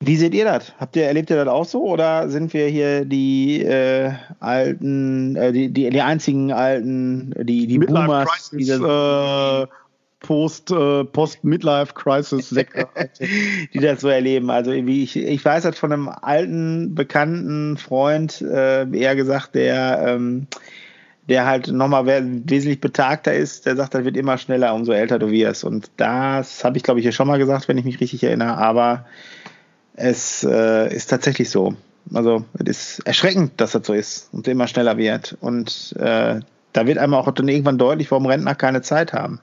wie 0.00 0.16
seht 0.16 0.34
ihr 0.34 0.44
das? 0.44 0.74
Habt 0.78 0.96
ihr, 0.96 1.04
erlebt 1.04 1.30
ihr 1.30 1.36
das 1.36 1.48
auch 1.48 1.64
so 1.64 1.84
oder 1.84 2.28
sind 2.28 2.52
wir 2.52 2.66
hier 2.66 3.06
die 3.06 3.62
äh, 3.62 4.12
alten, 4.40 5.36
äh, 5.36 5.52
die, 5.52 5.70
die, 5.70 5.88
die 5.88 6.02
einzigen 6.02 6.52
alten, 6.52 7.32
die, 7.44 7.66
die 7.66 7.78
Midlife 7.78 8.06
Boomers, 8.06 8.50
Crisis, 8.50 8.80
äh, 8.80 9.66
Post, 10.20 10.70
äh, 10.70 11.04
Post 11.04 11.44
Midlife 11.44 11.94
Crisis 11.94 12.50
die 13.74 13.78
das 13.78 14.00
so 14.02 14.08
erleben. 14.08 14.50
Also 14.50 14.72
wie 14.72 15.02
ich, 15.02 15.16
ich 15.16 15.42
weiß 15.42 15.62
das 15.62 15.78
von 15.78 15.92
einem 15.92 16.08
alten, 16.08 16.94
bekannten 16.94 17.78
Freund, 17.78 18.42
äh, 18.42 18.86
eher 18.90 19.16
gesagt, 19.16 19.54
der 19.54 20.04
ähm, 20.06 20.46
der 21.28 21.46
halt 21.46 21.68
nochmal 21.68 22.06
wesentlich 22.06 22.80
betagter 22.80 23.34
ist, 23.34 23.66
der 23.66 23.76
sagt, 23.76 23.94
das 23.94 24.04
wird 24.04 24.16
immer 24.16 24.38
schneller, 24.38 24.74
umso 24.74 24.92
älter 24.92 25.18
du 25.18 25.30
wirst. 25.30 25.64
Und 25.64 25.90
das 25.96 26.64
habe 26.64 26.76
ich, 26.76 26.82
glaube 26.82 27.00
ich, 27.00 27.04
hier 27.04 27.12
schon 27.12 27.26
mal 27.26 27.38
gesagt, 27.38 27.68
wenn 27.68 27.78
ich 27.78 27.84
mich 27.84 28.00
richtig 28.00 28.22
erinnere, 28.22 28.56
aber 28.58 29.06
es 29.94 30.44
äh, 30.44 30.94
ist 30.94 31.08
tatsächlich 31.08 31.50
so. 31.50 31.74
Also 32.14 32.44
es 32.54 32.98
ist 32.98 33.06
erschreckend, 33.06 33.60
dass 33.60 33.72
das 33.72 33.86
so 33.86 33.92
ist 33.92 34.28
und 34.32 34.46
immer 34.46 34.68
schneller 34.68 34.96
wird. 34.96 35.36
Und 35.40 35.94
äh, 35.98 36.40
da 36.72 36.86
wird 36.86 36.98
einem 36.98 37.14
auch 37.14 37.30
dann 37.32 37.48
irgendwann 37.48 37.78
deutlich, 37.78 38.10
warum 38.10 38.26
Rentner 38.26 38.54
keine 38.54 38.82
Zeit 38.82 39.12
haben. 39.12 39.40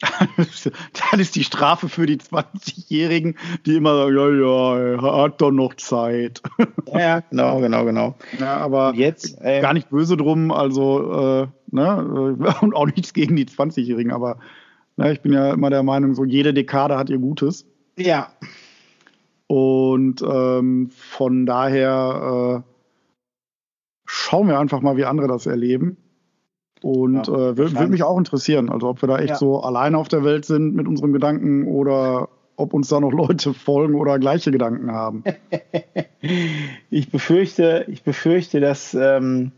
Das 0.00 1.20
ist 1.20 1.36
die 1.36 1.44
Strafe 1.44 1.88
für 1.88 2.06
die 2.06 2.16
20-Jährigen, 2.16 3.36
die 3.66 3.76
immer 3.76 3.96
sagen, 3.96 4.14
ja, 4.16 4.96
ja, 4.96 5.22
hat 5.22 5.40
doch 5.40 5.50
noch 5.50 5.74
Zeit. 5.74 6.42
ja, 6.92 7.20
genau, 7.20 7.60
genau, 7.60 7.84
genau. 7.84 8.14
Ja, 8.38 8.56
aber 8.56 8.94
jetzt 8.94 9.38
äh, 9.42 9.60
gar 9.60 9.74
nicht 9.74 9.90
böse 9.90 10.16
drum, 10.16 10.52
also, 10.52 11.42
äh, 11.42 11.46
ne, 11.70 12.54
und 12.60 12.74
auch 12.74 12.86
nichts 12.86 13.12
gegen 13.12 13.36
die 13.36 13.44
20-Jährigen, 13.44 14.12
aber 14.12 14.38
ne, 14.96 15.12
ich 15.12 15.20
bin 15.20 15.32
ja 15.32 15.52
immer 15.52 15.70
der 15.70 15.82
Meinung, 15.82 16.14
so 16.14 16.24
jede 16.24 16.54
Dekade 16.54 16.96
hat 16.96 17.10
ihr 17.10 17.18
Gutes. 17.18 17.66
Ja. 17.96 18.32
Und 19.46 20.22
ähm, 20.22 20.90
von 20.90 21.44
daher 21.44 22.62
äh, 22.64 22.70
schauen 24.06 24.48
wir 24.48 24.58
einfach 24.58 24.80
mal, 24.80 24.96
wie 24.96 25.04
andere 25.04 25.28
das 25.28 25.46
erleben. 25.46 25.96
Und 26.82 27.26
ja, 27.26 27.50
äh, 27.50 27.56
würde 27.56 27.88
mich 27.88 28.02
auch 28.02 28.16
interessieren, 28.16 28.70
also 28.70 28.88
ob 28.88 29.02
wir 29.02 29.08
da 29.08 29.18
echt 29.18 29.30
ja. 29.30 29.36
so 29.36 29.60
alleine 29.60 29.98
auf 29.98 30.08
der 30.08 30.24
Welt 30.24 30.44
sind 30.44 30.74
mit 30.74 30.88
unseren 30.88 31.12
Gedanken 31.12 31.66
oder 31.66 32.28
ob 32.56 32.74
uns 32.74 32.88
da 32.88 33.00
noch 33.00 33.12
Leute 33.12 33.54
folgen 33.54 33.94
oder 33.94 34.18
gleiche 34.18 34.50
Gedanken 34.50 34.92
haben. 34.92 35.24
ich 36.90 37.10
befürchte, 37.10 37.84
ich 37.88 38.02
befürchte, 38.02 38.60
dass, 38.60 38.94
ähm, 38.94 39.52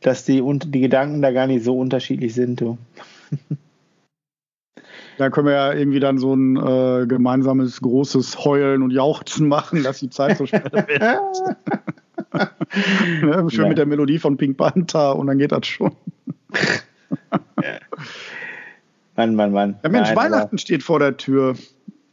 dass 0.00 0.24
die, 0.24 0.42
die 0.66 0.80
Gedanken 0.80 1.22
da 1.22 1.32
gar 1.32 1.46
nicht 1.46 1.64
so 1.64 1.78
unterschiedlich 1.78 2.34
sind. 2.34 2.60
Du. 2.60 2.78
Da 5.18 5.28
können 5.28 5.48
wir 5.48 5.52
ja 5.52 5.72
irgendwie 5.74 6.00
dann 6.00 6.16
so 6.16 6.32
ein 6.32 6.56
äh, 6.56 7.06
gemeinsames 7.06 7.82
großes 7.82 8.42
Heulen 8.42 8.80
und 8.80 8.90
Jauchzen 8.90 9.48
machen, 9.48 9.82
dass 9.82 9.98
die 9.98 10.08
Zeit 10.08 10.38
so 10.38 10.46
schnell 10.46 10.64
wird. 10.72 11.02
ne? 13.22 13.50
Schön 13.50 13.64
ja. 13.64 13.68
mit 13.68 13.76
der 13.76 13.84
Melodie 13.84 14.18
von 14.18 14.38
Pink 14.38 14.56
Panther 14.56 15.16
und 15.16 15.26
dann 15.26 15.36
geht 15.36 15.52
das 15.52 15.66
schon. 15.66 15.92
Mann, 19.16 19.34
Mann, 19.34 19.52
Mann. 19.52 19.78
Ja, 19.82 19.88
Mensch, 19.88 20.08
Nein, 20.08 20.16
Weihnachten 20.16 20.58
steht 20.58 20.82
vor 20.82 20.98
der 20.98 21.16
Tür. 21.16 21.56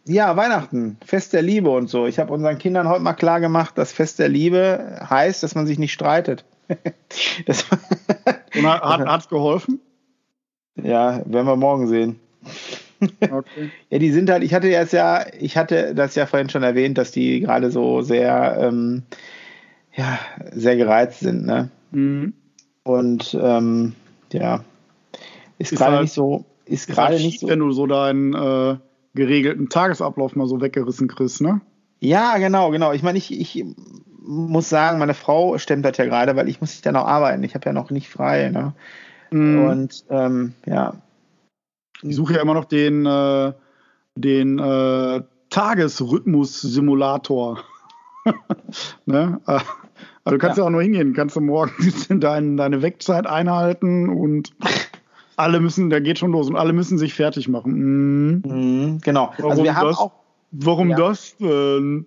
Ja, 0.05 0.35
Weihnachten, 0.37 0.97
Fest 1.05 1.33
der 1.33 1.41
Liebe 1.41 1.69
und 1.69 1.89
so. 1.89 2.05
Ich 2.05 2.19
habe 2.19 2.33
unseren 2.33 2.57
Kindern 2.57 2.87
heute 2.87 3.01
mal 3.01 3.13
klar 3.13 3.39
gemacht, 3.39 3.77
dass 3.77 3.91
Fest 3.91 4.19
der 4.19 4.29
Liebe 4.29 5.05
heißt, 5.09 5.43
dass 5.43 5.55
man 5.55 5.67
sich 5.67 5.79
nicht 5.79 5.93
streitet. 5.93 6.45
das 7.45 7.65
und 8.55 8.65
hat 8.65 9.21
es 9.21 9.29
geholfen? 9.29 9.79
Ja, 10.75 11.21
werden 11.25 11.47
wir 11.47 11.55
morgen 11.55 11.87
sehen. 11.87 12.19
Okay. 13.21 13.71
ja, 13.89 13.99
die 13.99 14.11
sind 14.11 14.29
halt, 14.29 14.43
ich 14.43 14.53
hatte 14.53 14.67
jetzt 14.67 14.93
ja, 14.93 15.25
ich 15.39 15.57
hatte 15.57 15.93
das 15.93 16.15
ja 16.15 16.25
vorhin 16.25 16.49
schon 16.49 16.63
erwähnt, 16.63 16.97
dass 16.97 17.11
die 17.11 17.41
gerade 17.41 17.71
so 17.71 18.01
sehr, 18.01 18.57
ähm, 18.59 19.03
ja, 19.95 20.19
sehr 20.51 20.77
gereizt 20.77 21.19
sind, 21.19 21.45
ne? 21.45 21.69
Mhm. 21.91 22.33
Und 22.83 23.37
ähm, 23.41 23.93
ja, 24.33 24.63
ist, 25.57 25.71
ist 25.71 25.77
gerade 25.77 25.93
halt, 25.93 26.01
nicht 26.03 26.13
so, 26.13 26.45
ist, 26.65 26.73
ist 26.73 26.95
gerade 26.95 27.15
halt 27.15 27.25
nicht 27.25 27.39
so. 27.39 27.47
Wenn 27.47 27.59
du 27.59 27.71
so 27.71 27.87
deinen 27.87 28.33
äh, 28.33 28.77
geregelten 29.13 29.69
Tagesablauf 29.69 30.35
mal 30.35 30.47
so 30.47 30.61
weggerissen 30.61 31.07
kriegst, 31.07 31.41
ne? 31.41 31.61
Ja, 31.99 32.37
genau, 32.37 32.69
genau. 32.71 32.93
Ich 32.93 33.01
meine, 33.01 33.17
ich, 33.17 33.31
ich 33.31 33.65
muss 34.21 34.69
sagen, 34.69 34.99
meine 34.99 35.15
Frau 35.15 35.57
stemmt 35.57 35.85
das 35.85 35.97
ja 35.97 36.05
gerade, 36.05 36.35
weil 36.35 36.47
ich 36.47 36.61
muss 36.61 36.71
nicht 36.71 36.85
dann 36.85 36.93
noch 36.93 37.05
arbeiten. 37.05 37.43
Ich 37.43 37.55
habe 37.55 37.65
ja 37.65 37.73
noch 37.73 37.89
nicht 37.89 38.09
frei, 38.09 38.49
ne? 38.49 38.73
Mhm. 39.31 39.65
Und 39.65 40.05
ähm, 40.09 40.53
ja. 40.65 40.93
Ich 42.03 42.15
suche 42.15 42.35
ja 42.35 42.41
immer 42.41 42.53
noch 42.53 42.65
den, 42.65 43.05
äh, 43.05 43.53
den 44.15 44.59
äh, 44.59 45.21
Tagesrhythmus-Simulator. 45.49 47.63
ne? 49.05 49.41
Äh, 50.27 50.31
also 50.31 50.37
du 50.37 50.41
kannst 50.41 50.57
ja. 50.57 50.63
auch 50.65 50.69
nur 50.69 50.81
hingehen, 50.81 51.13
kannst 51.13 51.35
du 51.35 51.41
morgens 51.41 52.07
dein, 52.09 52.57
deine 52.57 52.81
Wegzeit 52.81 53.27
einhalten 53.27 54.09
und 54.09 54.53
alle 55.35 55.59
müssen, 55.59 55.89
da 55.89 55.99
geht 55.99 56.19
schon 56.19 56.31
los 56.31 56.49
und 56.49 56.55
alle 56.55 56.73
müssen 56.73 56.97
sich 56.97 57.13
fertig 57.13 57.47
machen. 57.47 57.73
Mhm. 57.73 58.41
Mhm, 58.45 59.01
genau. 59.01 59.31
Warum 59.37 59.51
also 59.51 59.63
wir 59.63 59.75
haben 59.75 59.87
das, 59.87 59.97
auch. 59.97 60.11
Warum 60.51 60.89
ja. 60.89 60.97
das 60.97 61.35
denn? 61.37 62.05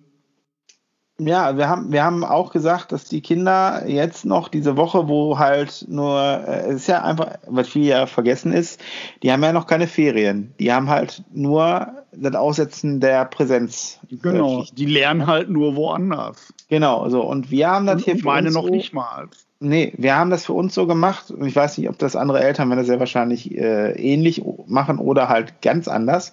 Ja, 1.18 1.58
wir 1.58 1.68
haben, 1.68 1.92
wir 1.92 2.02
haben 2.02 2.24
auch 2.24 2.50
gesagt, 2.50 2.92
dass 2.92 3.04
die 3.04 3.20
Kinder 3.20 3.86
jetzt 3.86 4.24
noch 4.24 4.48
diese 4.48 4.78
Woche, 4.78 5.06
wo 5.06 5.38
halt 5.38 5.84
nur, 5.86 6.18
äh, 6.18 6.70
es 6.70 6.76
ist 6.76 6.86
ja 6.86 7.04
einfach, 7.04 7.38
was 7.46 7.68
viel 7.68 7.84
ja 7.84 8.06
vergessen 8.06 8.52
ist, 8.54 8.80
die 9.22 9.30
haben 9.30 9.42
ja 9.42 9.52
noch 9.52 9.66
keine 9.66 9.86
Ferien. 9.86 10.54
Die 10.58 10.72
haben 10.72 10.88
halt 10.88 11.22
nur 11.30 11.92
das 12.12 12.34
Aussetzen 12.34 13.00
der 13.00 13.26
Präsenz. 13.26 14.00
Genau, 14.10 14.64
die 14.72 14.86
lernen 14.86 15.26
halt 15.26 15.50
nur 15.50 15.76
woanders. 15.76 16.54
Genau, 16.70 17.08
so. 17.08 17.22
Und 17.22 17.50
wir 17.50 17.68
haben 17.68 17.84
das 17.86 17.96
und 17.96 18.04
hier 18.04 18.16
für 18.16 18.24
meine 18.24 18.46
uns 18.46 18.54
noch 18.54 18.64
so, 18.64 18.70
nicht 18.70 18.94
mal. 18.94 19.28
Nee, 19.58 19.92
wir 19.98 20.16
haben 20.16 20.30
das 20.30 20.46
für 20.46 20.52
uns 20.52 20.72
so 20.72 20.86
gemacht. 20.86 21.30
Und 21.30 21.44
ich 21.44 21.54
weiß 21.54 21.76
nicht, 21.76 21.90
ob 21.90 21.98
das 21.98 22.16
andere 22.16 22.40
Eltern, 22.40 22.70
wenn 22.70 22.78
das 22.78 22.86
sehr 22.86 23.00
wahrscheinlich 23.00 23.54
äh, 23.58 23.92
ähnlich 23.92 24.42
machen 24.66 24.98
oder 24.98 25.28
halt 25.28 25.60
ganz 25.62 25.88
anders. 25.88 26.32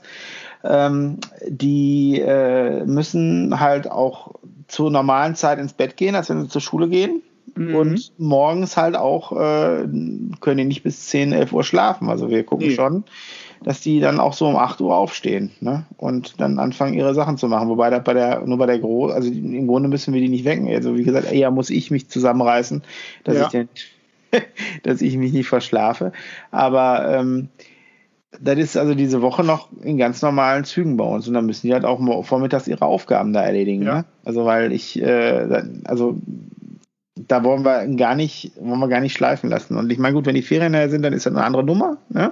Ähm, 0.63 1.17
die 1.47 2.21
äh, 2.21 2.85
müssen 2.85 3.59
halt 3.59 3.89
auch 3.89 4.35
zur 4.67 4.91
normalen 4.91 5.35
Zeit 5.35 5.59
ins 5.59 5.73
Bett 5.73 5.97
gehen, 5.97 6.15
als 6.15 6.29
wenn 6.29 6.41
sie 6.41 6.49
zur 6.49 6.61
Schule 6.61 6.87
gehen. 6.87 7.23
Mhm. 7.55 7.75
Und 7.75 8.11
morgens 8.19 8.77
halt 8.77 8.95
auch 8.95 9.31
äh, 9.31 9.87
können 10.39 10.57
die 10.57 10.65
nicht 10.65 10.83
bis 10.83 11.07
10, 11.07 11.33
11 11.33 11.51
Uhr 11.51 11.63
schlafen. 11.63 12.09
Also 12.09 12.29
wir 12.29 12.43
gucken 12.43 12.67
nee. 12.67 12.75
schon, 12.75 13.05
dass 13.63 13.81
die 13.81 13.99
dann 13.99 14.19
auch 14.19 14.33
so 14.33 14.47
um 14.47 14.55
8 14.55 14.81
Uhr 14.81 14.95
aufstehen 14.95 15.51
ne? 15.59 15.85
und 15.97 16.39
dann 16.39 16.59
anfangen, 16.59 16.93
ihre 16.93 17.13
Sachen 17.13 17.37
zu 17.37 17.47
machen. 17.47 17.69
Wobei 17.69 17.89
das 17.89 18.03
bei 18.03 18.13
der, 18.13 18.41
nur 18.45 18.57
bei 18.57 18.65
der 18.65 18.79
Groß, 18.79 19.11
also 19.11 19.29
im 19.29 19.67
Grunde 19.67 19.89
müssen 19.89 20.13
wir 20.13 20.21
die 20.21 20.29
nicht 20.29 20.45
wecken. 20.45 20.67
Also 20.67 20.97
wie 20.97 21.03
gesagt, 21.03 21.31
eher 21.31 21.51
muss 21.51 21.69
ich 21.69 21.91
mich 21.91 22.09
zusammenreißen, 22.09 22.83
dass, 23.23 23.37
ja. 23.37 23.43
ich, 23.43 23.49
den, 23.49 23.69
dass 24.83 25.01
ich 25.01 25.17
mich 25.17 25.33
nicht 25.33 25.47
verschlafe. 25.47 26.11
Aber 26.51 27.07
ähm, 27.07 27.49
das 28.39 28.57
ist 28.57 28.77
also 28.77 28.93
diese 28.93 29.21
Woche 29.21 29.43
noch 29.43 29.69
in 29.81 29.97
ganz 29.97 30.21
normalen 30.21 30.63
Zügen 30.63 30.97
bei 30.97 31.05
uns 31.05 31.27
und 31.27 31.33
dann 31.33 31.45
müssen 31.45 31.67
die 31.67 31.73
halt 31.73 31.85
auch 31.85 31.99
vormittags 32.23 32.67
ihre 32.67 32.85
Aufgaben 32.85 33.33
da 33.33 33.41
erledigen. 33.41 33.83
Ja. 33.83 33.95
Ne? 33.95 34.05
Also 34.25 34.45
weil 34.45 34.71
ich, 34.71 35.01
äh, 35.01 35.63
also 35.85 36.17
da 37.15 37.43
wollen 37.43 37.63
wir 37.63 37.87
gar 37.95 38.15
nicht, 38.15 38.51
wollen 38.59 38.79
wir 38.79 38.87
gar 38.87 39.01
nicht 39.01 39.13
schleifen 39.13 39.49
lassen. 39.49 39.77
Und 39.77 39.91
ich 39.91 39.97
meine, 39.97 40.13
gut, 40.13 40.25
wenn 40.25 40.35
die 40.35 40.41
Ferien 40.41 40.73
her 40.73 40.89
sind, 40.89 41.01
dann 41.01 41.13
ist 41.13 41.25
das 41.25 41.33
eine 41.33 41.43
andere 41.43 41.63
Nummer. 41.63 41.97
Ne? 42.09 42.31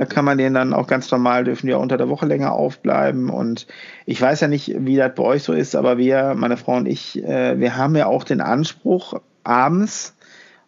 Da 0.00 0.06
kann 0.06 0.24
man 0.24 0.38
denen 0.38 0.54
dann 0.54 0.72
auch 0.72 0.86
ganz 0.86 1.10
normal, 1.10 1.44
dürfen 1.44 1.66
die 1.66 1.74
auch 1.74 1.82
unter 1.82 1.98
der 1.98 2.08
Woche 2.08 2.24
länger 2.24 2.52
aufbleiben. 2.52 3.28
Und 3.28 3.66
ich 4.06 4.18
weiß 4.18 4.40
ja 4.40 4.48
nicht, 4.48 4.72
wie 4.78 4.96
das 4.96 5.14
bei 5.14 5.22
euch 5.22 5.42
so 5.42 5.52
ist, 5.52 5.76
aber 5.76 5.98
wir, 5.98 6.32
meine 6.34 6.56
Frau 6.56 6.76
und 6.76 6.88
ich, 6.88 7.22
äh, 7.22 7.60
wir 7.60 7.76
haben 7.76 7.94
ja 7.94 8.06
auch 8.06 8.24
den 8.24 8.40
Anspruch, 8.40 9.20
abends 9.44 10.16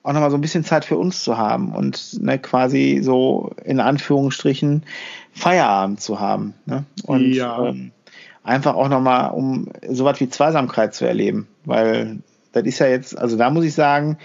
auch 0.02 0.12
nochmal 0.12 0.30
so 0.30 0.36
ein 0.36 0.42
bisschen 0.42 0.64
Zeit 0.64 0.84
für 0.84 0.98
uns 0.98 1.24
zu 1.24 1.38
haben 1.38 1.74
und 1.74 2.22
ne, 2.22 2.38
quasi 2.38 3.00
so 3.02 3.52
in 3.64 3.80
Anführungsstrichen 3.80 4.82
Feierabend 5.32 6.02
zu 6.02 6.20
haben. 6.20 6.52
Ne? 6.66 6.84
Und 7.06 7.32
ja. 7.32 7.68
ähm, 7.68 7.92
einfach 8.44 8.74
auch 8.74 8.90
nochmal, 8.90 9.30
um 9.30 9.70
sowas 9.88 10.20
wie 10.20 10.28
Zweisamkeit 10.28 10.92
zu 10.92 11.06
erleben. 11.06 11.48
Weil 11.64 12.18
das 12.52 12.64
ist 12.64 12.80
ja 12.80 12.86
jetzt, 12.86 13.16
also 13.16 13.38
da 13.38 13.48
muss 13.48 13.64
ich 13.64 13.72
sagen, 13.72 14.18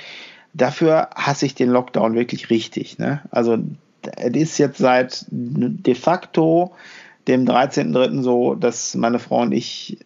dafür 0.54 1.12
hasse 1.16 1.46
ich 1.46 1.56
den 1.56 1.70
Lockdown 1.70 2.14
wirklich 2.14 2.50
richtig. 2.50 3.00
Ne? 3.00 3.22
Also 3.32 3.58
es 4.16 4.36
ist 4.36 4.58
jetzt 4.58 4.78
seit 4.78 5.26
de 5.30 5.96
facto 5.96 6.74
dem 7.28 7.46
13.3. 7.46 8.22
so, 8.22 8.56
dass 8.56 8.96
meine 8.96 9.20
Frau 9.20 9.42
und 9.42 9.52
ich 9.52 10.00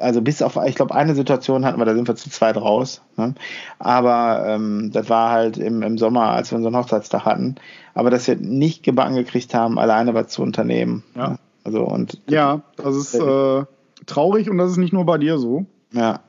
also 0.00 0.22
bis 0.22 0.40
auf, 0.40 0.58
ich 0.66 0.76
glaube, 0.76 0.94
eine 0.94 1.14
Situation 1.14 1.64
hatten 1.64 1.78
wir, 1.78 1.84
da 1.84 1.94
sind 1.94 2.08
wir 2.08 2.16
zu 2.16 2.30
zweit 2.30 2.56
raus. 2.56 3.02
Ne? 3.16 3.34
Aber 3.78 4.44
ähm, 4.46 4.90
das 4.92 5.10
war 5.10 5.30
halt 5.30 5.58
im, 5.58 5.82
im 5.82 5.98
Sommer, 5.98 6.30
als 6.30 6.50
wir 6.50 6.56
unseren 6.56 6.76
Hochzeitstag 6.76 7.24
hatten. 7.24 7.56
Aber 7.92 8.10
dass 8.10 8.26
wir 8.26 8.36
nicht 8.36 8.82
gebacken 8.82 9.14
gekriegt 9.14 9.54
haben, 9.54 9.78
alleine 9.78 10.14
was 10.14 10.28
zu 10.28 10.42
unternehmen. 10.42 11.04
Ja. 11.14 11.30
Ne? 11.30 11.38
Also 11.64 11.82
und 11.82 12.20
ja, 12.28 12.60
das 12.76 12.94
ist 12.94 13.14
äh, 13.14 13.64
traurig 14.04 14.50
und 14.50 14.58
das 14.58 14.70
ist 14.70 14.76
nicht 14.76 14.92
nur 14.92 15.06
bei 15.06 15.16
dir 15.16 15.38
so. 15.38 15.64
Ja. 15.92 16.20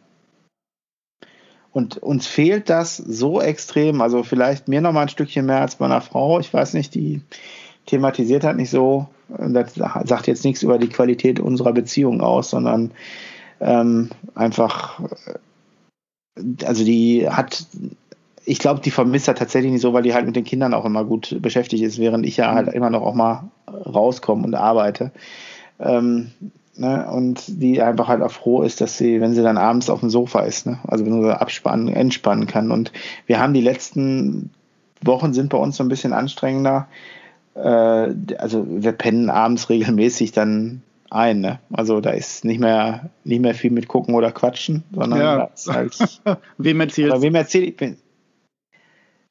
Und 1.76 1.98
uns 1.98 2.26
fehlt 2.26 2.70
das 2.70 2.96
so 2.96 3.42
extrem. 3.42 4.00
Also 4.00 4.24
vielleicht 4.24 4.70
mir 4.70 4.80
noch 4.80 4.94
mal 4.94 5.02
ein 5.02 5.10
Stückchen 5.10 5.46
mehr 5.46 5.60
als 5.60 5.78
meiner 5.78 6.00
Frau. 6.00 6.40
Ich 6.40 6.54
weiß 6.54 6.74
nicht, 6.74 6.96
die 6.96 7.20
thematisiert 7.86 8.46
hat 8.46 8.56
nicht 8.56 8.70
so. 8.70 9.08
Das 9.28 9.74
sagt 9.74 10.28
jetzt 10.28 10.46
nichts 10.46 10.64
über 10.64 10.78
die 10.78 10.88
Qualität 10.88 11.38
unserer 11.38 11.74
Beziehung 11.74 12.22
aus, 12.22 12.52
sondern 12.52 12.92
ähm, 13.60 14.10
einfach, 14.36 15.02
äh, 16.38 16.66
also 16.66 16.86
die 16.86 17.30
hat, 17.30 17.68
ich 18.46 18.60
glaube, 18.60 18.80
die 18.80 18.92
vermisst 18.92 19.28
er 19.28 19.36
tatsächlich 19.36 19.74
nicht 19.74 19.82
so, 19.82 19.92
weil 19.92 20.04
die 20.04 20.14
halt 20.14 20.28
mit 20.28 20.38
den 20.38 20.46
Kindern 20.46 20.74
auch 20.74 20.86
immer 20.86 21.04
gut 21.04 21.36
beschäftigt 21.42 21.84
ist, 21.84 22.00
während 22.00 22.26
ich 22.26 22.38
ja 22.38 22.54
halt 22.54 22.70
immer 22.70 22.90
noch 22.90 23.02
auch 23.02 23.16
mal 23.16 23.50
rauskomme 23.68 24.46
und 24.46 24.56
arbeite. 24.56 25.12
Ähm, 25.82 26.32
ne, 26.78 27.08
und 27.10 27.44
die 27.48 27.82
einfach 27.82 28.08
halt 28.08 28.22
auch 28.22 28.32
froh 28.32 28.64
ist, 28.64 28.82
dass 28.82 28.98
sie, 28.98 29.22
wenn 29.22 29.34
sie 29.34 29.44
dann 29.44 29.58
abends 29.58 29.90
auf 29.90 30.00
dem 30.00 30.10
Sofa 30.10 30.42
ist, 30.42 30.66
ne, 30.66 30.80
also 30.88 31.06
wenn 31.06 31.22
sie 31.22 31.40
abspannen, 31.40 31.88
entspannen 31.90 32.48
kann. 32.48 32.72
Und 32.72 32.92
wir 33.26 33.40
haben 33.40 33.54
die 33.54 33.62
letzten 33.62 34.52
Wochen 35.02 35.34
sind 35.34 35.50
bei 35.50 35.58
uns 35.58 35.78
so 35.78 35.84
ein 35.84 35.90
bisschen 35.90 36.14
anstrengender. 36.14 36.88
Äh, 37.56 38.14
also 38.38 38.66
wir 38.68 38.92
pennen 38.92 39.30
abends 39.30 39.70
regelmäßig 39.70 40.32
dann 40.32 40.82
ein. 41.10 41.42
Ne? 41.42 41.60
Also 41.72 42.02
da 42.02 42.12
ist 42.12 42.46
nicht 42.46 42.60
mehr, 42.60 43.10
nicht 43.24 43.42
mehr 43.42 43.56
viel 43.56 43.72
mit 43.72 43.88
gucken 43.88 44.16
oder 44.16 44.32
quatschen, 44.32 44.84
sondern 44.92 45.20
ja. 45.20 45.50
halt. 45.68 46.20
wem 46.58 46.82
erzählst 46.82 47.22
Wem 47.22 47.36
erzähle 47.36 47.66
ich? 47.66 47.98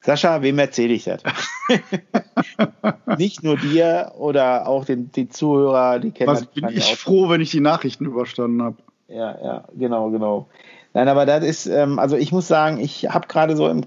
Sascha, 0.01 0.41
wem 0.41 0.59
erzähle 0.59 0.93
ich 0.93 1.05
das? 1.05 1.21
nicht 3.17 3.43
nur 3.43 3.57
dir 3.57 4.13
oder 4.17 4.67
auch 4.67 4.85
den 4.85 5.11
die 5.11 5.29
Zuhörer, 5.29 5.99
die 5.99 6.11
kennen 6.11 6.31
Was 6.31 6.45
bin 6.45 6.67
ich 6.69 6.95
froh, 6.95 7.29
wenn 7.29 7.41
ich 7.41 7.51
die 7.51 7.61
Nachrichten 7.61 8.05
überstanden 8.05 8.61
habe. 8.61 8.77
Ja, 9.07 9.37
ja, 9.43 9.63
genau, 9.75 10.09
genau. 10.09 10.47
Nein, 10.93 11.07
aber 11.07 11.25
das 11.25 11.43
ist, 11.43 11.65
ähm, 11.65 11.99
also 11.99 12.15
ich 12.15 12.31
muss 12.31 12.47
sagen, 12.47 12.79
ich 12.79 13.09
habe 13.09 13.27
gerade 13.27 13.55
so 13.55 13.67
im 13.67 13.83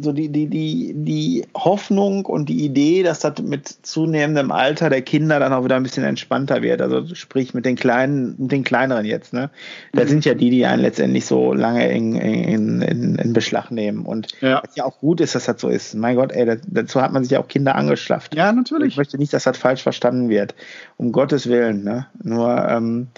so 0.00 0.12
die, 0.12 0.28
die, 0.28 0.46
die, 0.46 0.92
die 0.94 1.46
Hoffnung 1.54 2.26
und 2.26 2.48
die 2.48 2.64
Idee, 2.64 3.02
dass 3.02 3.20
das 3.20 3.40
mit 3.42 3.68
zunehmendem 3.82 4.50
Alter 4.50 4.90
der 4.90 5.02
Kinder 5.02 5.38
dann 5.40 5.52
auch 5.52 5.64
wieder 5.64 5.76
ein 5.76 5.82
bisschen 5.82 6.04
entspannter 6.04 6.62
wird. 6.62 6.80
Also 6.82 7.14
sprich 7.14 7.54
mit 7.54 7.64
den 7.64 7.76
kleinen, 7.76 8.34
mit 8.38 8.52
den 8.52 8.64
kleineren 8.64 9.04
jetzt, 9.04 9.32
ne? 9.32 9.50
Da 9.92 10.04
mhm. 10.04 10.08
sind 10.08 10.24
ja 10.24 10.34
die, 10.34 10.50
die 10.50 10.66
einen 10.66 10.82
letztendlich 10.82 11.26
so 11.26 11.52
lange 11.52 11.90
in, 11.90 12.14
in, 12.14 12.82
in, 12.82 13.14
in 13.16 13.32
Beschlag 13.32 13.70
nehmen. 13.70 14.04
Und 14.04 14.28
ja. 14.40 14.62
was 14.64 14.76
ja 14.76 14.84
auch 14.84 14.98
gut 15.00 15.20
ist, 15.20 15.34
dass 15.34 15.46
das 15.46 15.60
so 15.60 15.68
ist. 15.68 15.94
Mein 15.94 16.16
Gott, 16.16 16.32
ey, 16.32 16.58
dazu 16.66 17.00
hat 17.00 17.12
man 17.12 17.24
sich 17.24 17.32
ja 17.32 17.40
auch 17.40 17.48
Kinder 17.48 17.74
angeschafft. 17.74 18.34
Ja, 18.34 18.52
natürlich. 18.52 18.94
Ich 18.94 18.96
möchte 18.96 19.18
nicht, 19.18 19.32
dass 19.32 19.44
das 19.44 19.58
falsch 19.58 19.82
verstanden 19.82 20.28
wird. 20.28 20.54
Um 20.96 21.12
Gottes 21.12 21.48
Willen, 21.48 21.84
ne? 21.84 22.06
Nur, 22.22 22.68
ähm, 22.68 23.08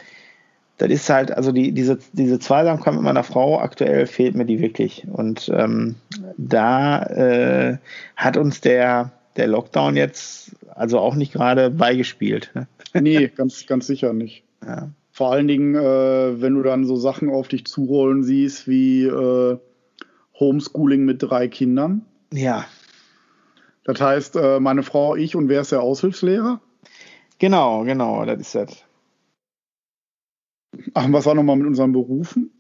das 0.80 0.88
ist 0.88 1.10
halt, 1.10 1.30
also 1.30 1.52
die, 1.52 1.72
diese, 1.72 1.98
diese 2.12 2.38
Zweisamkeit 2.38 2.94
mit 2.94 3.02
meiner 3.02 3.22
Frau 3.22 3.60
aktuell 3.60 4.06
fehlt 4.06 4.34
mir 4.34 4.46
die 4.46 4.60
wirklich. 4.60 5.06
Und 5.12 5.50
ähm, 5.54 5.96
da 6.38 7.02
äh, 7.02 7.76
hat 8.16 8.38
uns 8.38 8.62
der, 8.62 9.12
der 9.36 9.46
Lockdown 9.46 9.94
jetzt 9.94 10.52
also 10.74 10.98
auch 10.98 11.16
nicht 11.16 11.34
gerade 11.34 11.70
beigespielt. 11.70 12.50
Ne? 12.54 12.66
Nee, 13.00 13.28
ganz, 13.28 13.66
ganz 13.66 13.86
sicher 13.86 14.12
nicht. 14.12 14.42
Ja. 14.66 14.90
Vor 15.12 15.30
allen 15.30 15.46
Dingen, 15.46 15.74
äh, 15.74 16.40
wenn 16.40 16.54
du 16.54 16.62
dann 16.62 16.86
so 16.86 16.96
Sachen 16.96 17.28
auf 17.28 17.46
dich 17.46 17.66
zurollen 17.66 18.24
siehst 18.24 18.66
wie 18.66 19.04
äh, 19.04 19.58
Homeschooling 20.40 21.04
mit 21.04 21.22
drei 21.22 21.46
Kindern. 21.46 22.06
Ja. 22.32 22.64
Das 23.84 24.00
heißt, 24.00 24.36
äh, 24.36 24.60
meine 24.60 24.82
Frau, 24.82 25.14
ich 25.14 25.36
und 25.36 25.48
wer 25.48 25.60
ist 25.60 25.72
der 25.72 25.82
Aushilfslehrer? 25.82 26.60
Genau, 27.38 27.84
genau, 27.84 28.24
das 28.24 28.40
ist 28.40 28.54
das. 28.54 28.84
Ach, 30.94 31.06
was 31.10 31.26
war 31.26 31.34
nochmal 31.34 31.56
mit 31.56 31.66
unseren 31.66 31.92
Berufen? 31.92 32.50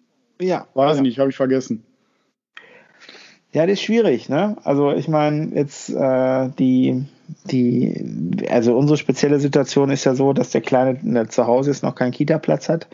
Ja. 0.40 0.66
Weiß 0.74 0.96
ich 0.96 1.02
nicht, 1.02 1.18
habe 1.18 1.30
ich 1.30 1.36
vergessen. 1.36 1.84
Ja, 3.52 3.66
das 3.66 3.74
ist 3.74 3.82
schwierig, 3.82 4.28
ne? 4.28 4.56
Also 4.62 4.92
ich 4.92 5.08
meine, 5.08 5.54
jetzt 5.56 5.90
äh, 5.90 6.48
die, 6.58 7.04
die, 7.50 8.46
also 8.48 8.76
unsere 8.76 8.96
spezielle 8.96 9.40
Situation 9.40 9.90
ist 9.90 10.04
ja 10.04 10.14
so, 10.14 10.32
dass 10.32 10.50
der 10.50 10.60
Kleine 10.60 10.98
ne, 11.02 11.28
zu 11.28 11.46
Hause 11.48 11.72
ist, 11.72 11.82
noch 11.82 11.96
keinen 11.96 12.12
Kita-Platz 12.12 12.68
hat, 12.68 12.86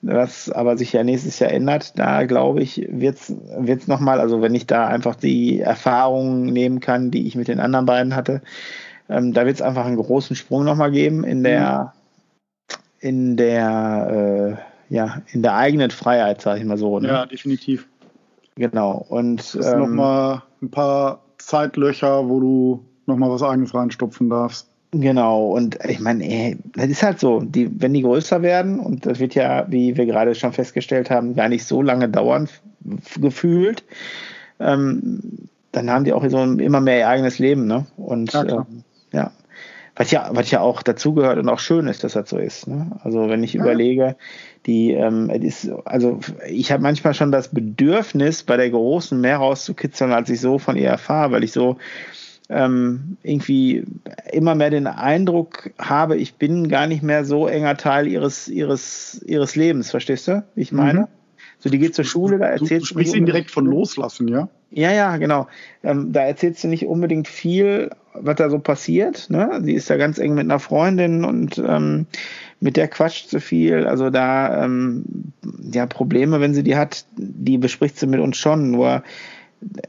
was 0.00 0.50
aber 0.50 0.78
sich 0.78 0.92
ja 0.92 1.02
nächstes 1.02 1.40
Jahr 1.40 1.50
ändert. 1.50 1.98
Da 1.98 2.24
glaube 2.26 2.62
ich, 2.62 2.86
wird's 2.88 3.34
wird's 3.58 3.88
nochmal, 3.88 4.20
also 4.20 4.40
wenn 4.40 4.54
ich 4.54 4.68
da 4.68 4.86
einfach 4.86 5.16
die 5.16 5.58
Erfahrungen 5.58 6.44
nehmen 6.44 6.78
kann, 6.78 7.10
die 7.10 7.26
ich 7.26 7.34
mit 7.34 7.48
den 7.48 7.58
anderen 7.58 7.86
beiden 7.86 8.14
hatte, 8.14 8.40
ähm, 9.08 9.32
da 9.32 9.46
wird 9.46 9.56
es 9.56 9.62
einfach 9.62 9.84
einen 9.84 9.96
großen 9.96 10.36
Sprung 10.36 10.64
nochmal 10.64 10.92
geben 10.92 11.24
in 11.24 11.42
der, 11.42 11.94
in 13.00 13.36
der, 13.36 14.58
äh, 14.90 14.94
ja, 14.94 15.22
in 15.32 15.42
der 15.42 15.54
eigenen 15.54 15.90
Freiheit, 15.90 16.40
sage 16.40 16.60
ich 16.60 16.66
mal 16.66 16.78
so. 16.78 16.98
Ne? 16.98 17.08
Ja, 17.08 17.26
definitiv. 17.26 17.86
Genau. 18.56 19.04
Und 19.08 19.54
das 19.54 19.66
ähm, 19.72 19.80
nochmal 19.80 20.42
ein 20.62 20.70
paar 20.70 21.20
Zeitlöcher, 21.38 22.28
wo 22.28 22.40
du 22.40 22.84
nochmal 23.06 23.30
was 23.30 23.42
eigenes 23.42 23.74
reinstopfen 23.74 24.28
darfst. 24.28 24.68
Genau, 24.90 25.50
und 25.50 25.78
ich 25.84 26.00
meine, 26.00 26.56
das 26.74 26.86
ist 26.86 27.02
halt 27.02 27.20
so, 27.20 27.40
die, 27.40 27.70
wenn 27.78 27.92
die 27.92 28.00
größer 28.00 28.40
werden, 28.40 28.80
und 28.80 29.04
das 29.04 29.18
wird 29.18 29.34
ja, 29.34 29.66
wie 29.68 29.96
wir 29.98 30.06
gerade 30.06 30.34
schon 30.34 30.54
festgestellt 30.54 31.10
haben, 31.10 31.34
gar 31.34 31.50
nicht 31.50 31.66
so 31.66 31.82
lange 31.82 32.08
dauern, 32.08 32.48
gefühlt, 33.20 33.84
ähm, 34.58 35.48
dann 35.72 35.90
haben 35.90 36.04
die 36.04 36.14
auch 36.14 36.26
so 36.28 36.42
immer 36.42 36.80
mehr 36.80 37.00
ihr 37.00 37.08
eigenes 37.08 37.38
Leben, 37.38 37.66
ne? 37.66 37.84
Und 37.98 38.32
ja, 38.32 38.44
ähm, 38.44 38.82
ja 39.12 39.30
was 39.98 40.12
ja, 40.12 40.30
was 40.32 40.50
ja 40.52 40.60
auch 40.60 40.82
dazugehört 40.82 41.38
und 41.38 41.48
auch 41.48 41.58
schön 41.58 41.88
ist, 41.88 42.04
dass 42.04 42.12
das 42.12 42.30
so 42.30 42.38
ist. 42.38 42.68
Ne? 42.68 42.92
Also 43.02 43.28
wenn 43.28 43.42
ich 43.42 43.54
ja. 43.54 43.62
überlege, 43.62 44.16
die, 44.64 44.92
ähm, 44.92 45.28
ist, 45.28 45.68
also 45.84 46.20
ich 46.48 46.70
habe 46.70 46.82
manchmal 46.84 47.14
schon 47.14 47.32
das 47.32 47.48
Bedürfnis, 47.48 48.44
bei 48.44 48.56
der 48.56 48.70
Großen 48.70 49.20
mehr 49.20 49.38
rauszukitzeln, 49.38 50.12
als 50.12 50.30
ich 50.30 50.40
so 50.40 50.58
von 50.58 50.76
ihr 50.76 50.88
erfahre, 50.88 51.32
weil 51.32 51.42
ich 51.42 51.50
so 51.50 51.78
ähm, 52.48 53.16
irgendwie 53.24 53.84
immer 54.32 54.54
mehr 54.54 54.70
den 54.70 54.86
Eindruck 54.86 55.70
habe, 55.80 56.16
ich 56.16 56.36
bin 56.36 56.68
gar 56.68 56.86
nicht 56.86 57.02
mehr 57.02 57.24
so 57.24 57.48
enger 57.48 57.76
Teil 57.76 58.06
ihres, 58.06 58.46
ihres, 58.46 59.20
ihres 59.26 59.56
Lebens, 59.56 59.90
verstehst 59.90 60.28
du, 60.28 60.44
ich 60.54 60.70
meine? 60.70 61.00
Mhm. 61.00 61.06
So, 61.58 61.70
die 61.70 61.78
geht 61.78 61.96
zur 61.96 62.04
Schule, 62.04 62.38
da 62.38 62.46
erzählst 62.46 62.70
du. 62.70 62.78
Du 62.78 62.86
sprichst 62.86 63.16
ihn 63.16 63.26
direkt 63.26 63.50
von 63.50 63.66
loslassen, 63.66 64.28
ja? 64.28 64.48
Ja, 64.70 64.92
ja, 64.92 65.16
genau. 65.16 65.46
Ähm, 65.82 66.12
da 66.12 66.22
erzählst 66.22 66.62
du 66.62 66.68
nicht 66.68 66.86
unbedingt 66.86 67.26
viel, 67.26 67.90
was 68.12 68.36
da 68.36 68.50
so 68.50 68.58
passiert. 68.58 69.30
Ne? 69.30 69.60
Sie 69.64 69.72
ist 69.72 69.88
da 69.88 69.96
ganz 69.96 70.18
eng 70.18 70.34
mit 70.34 70.44
einer 70.44 70.58
Freundin 70.58 71.24
und 71.24 71.58
ähm, 71.58 72.06
mit 72.60 72.76
der 72.76 72.88
quatscht 72.88 73.30
sie 73.30 73.40
viel. 73.40 73.86
Also 73.86 74.10
da, 74.10 74.64
ähm, 74.64 75.04
ja, 75.72 75.86
Probleme, 75.86 76.40
wenn 76.40 76.54
sie 76.54 76.62
die 76.62 76.76
hat, 76.76 77.06
die 77.16 77.56
bespricht 77.56 77.98
sie 77.98 78.06
mit 78.06 78.20
uns 78.20 78.36
schon. 78.36 78.70
Nur 78.70 79.02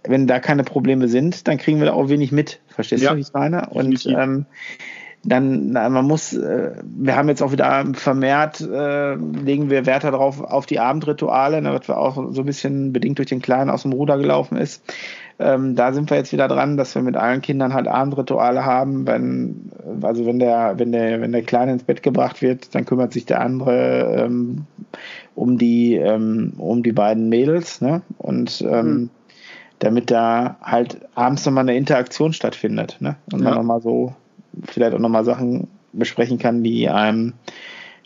wenn 0.08 0.28
da 0.28 0.40
keine 0.40 0.64
Probleme 0.64 1.08
sind, 1.08 1.48
dann 1.48 1.58
kriegen 1.58 1.80
wir 1.80 1.88
da 1.88 1.94
auch 1.94 2.10
wenig 2.10 2.32
mit. 2.32 2.60
Verstehst 2.70 3.04
ja, 3.04 3.12
du, 3.12 3.18
wie 3.18 3.22
ich 3.22 3.34
meine? 3.34 3.70
Und 3.70 4.06
ähm, 4.06 4.46
dann, 5.24 5.72
na, 5.72 5.90
man 5.90 6.06
muss, 6.06 6.34
äh, 6.34 6.72
wir 6.84 7.16
haben 7.16 7.28
jetzt 7.28 7.42
auch 7.42 7.52
wieder 7.52 7.86
vermehrt, 7.94 8.62
äh, 8.62 9.16
legen 9.16 9.70
wir 9.70 9.86
Wert 9.86 10.06
darauf, 10.06 10.42
auf 10.42 10.66
die 10.66 10.80
Abendrituale, 10.80 11.62
ne, 11.62 11.74
was 11.74 11.88
wir 11.88 11.98
auch 11.98 12.16
so 12.32 12.42
ein 12.42 12.46
bisschen 12.46 12.94
bedingt 12.94 13.18
durch 13.18 13.28
den 13.28 13.42
Kleinen 13.42 13.70
aus 13.70 13.82
dem 13.82 13.92
Ruder 13.92 14.18
gelaufen 14.18 14.58
ist. 14.58 14.84
Ähm, 15.38 15.76
da 15.76 15.94
sind 15.94 16.10
wir 16.10 16.18
jetzt 16.18 16.34
wieder 16.34 16.48
dran, 16.48 16.78
dass 16.78 16.96
wir 16.96 17.02
mit 17.02 17.16
allen 17.16 17.42
Kindern 17.42 17.74
halt 17.74 17.88
Abendrituale 17.88 18.66
haben, 18.66 19.08
wenn 19.08 19.72
also 20.02 20.26
wenn 20.26 20.40
der, 20.40 20.78
wenn 20.78 20.92
der, 20.92 21.22
wenn 21.22 21.32
der 21.32 21.44
Kleine 21.44 21.74
ins 21.74 21.84
Bett 21.84 22.04
gebracht 22.04 22.42
wird, 22.42 22.74
dann 22.76 22.86
kümmert 22.86 23.14
sich 23.14 23.26
der 23.26 23.42
andere 23.42 24.26
ähm, 24.26 24.66
um 25.36 25.58
die, 25.58 25.96
ähm, 25.96 26.54
um 26.58 26.84
die 26.84 26.92
beiden 26.92 27.30
Mädels, 27.30 27.82
ne? 27.82 28.02
Und 28.18 28.62
ähm, 28.62 28.86
mhm. 28.86 29.10
damit 29.80 30.12
da 30.12 30.58
halt 30.62 31.00
abends 31.16 31.46
nochmal 31.46 31.64
eine 31.64 31.78
Interaktion 31.78 32.34
stattfindet, 32.34 32.98
ne? 33.00 33.16
Und 33.32 33.40
ja. 33.40 33.46
man 33.46 33.56
nochmal 33.56 33.82
so 33.82 34.14
vielleicht 34.64 34.94
auch 34.94 35.00
nochmal 35.00 35.26
Sachen 35.26 35.68
besprechen 35.94 36.38
kann, 36.38 36.64
die 36.64 36.90
einem, 36.90 37.34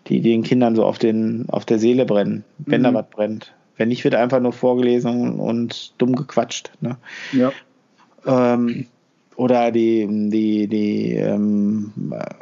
die 0.07 0.21
den 0.21 0.43
Kindern 0.43 0.75
so 0.75 0.85
auf 0.85 0.97
den, 0.97 1.45
auf 1.49 1.65
der 1.65 1.79
Seele 1.79 2.05
brennen, 2.05 2.43
wenn 2.57 2.81
mhm. 2.81 2.85
da 2.85 2.93
was 2.93 3.09
brennt. 3.09 3.53
Wenn 3.77 3.89
nicht, 3.89 4.03
wird 4.03 4.15
einfach 4.15 4.39
nur 4.39 4.53
vorgelesen 4.53 5.39
und 5.39 5.99
dumm 5.99 6.15
gequatscht. 6.15 6.71
Ne? 6.81 6.97
Ja. 7.31 7.51
Ähm, 8.25 8.85
oder 9.35 9.71
die, 9.71 10.07
die, 10.29 10.67
die 10.67 11.15
ähm, 11.15 11.91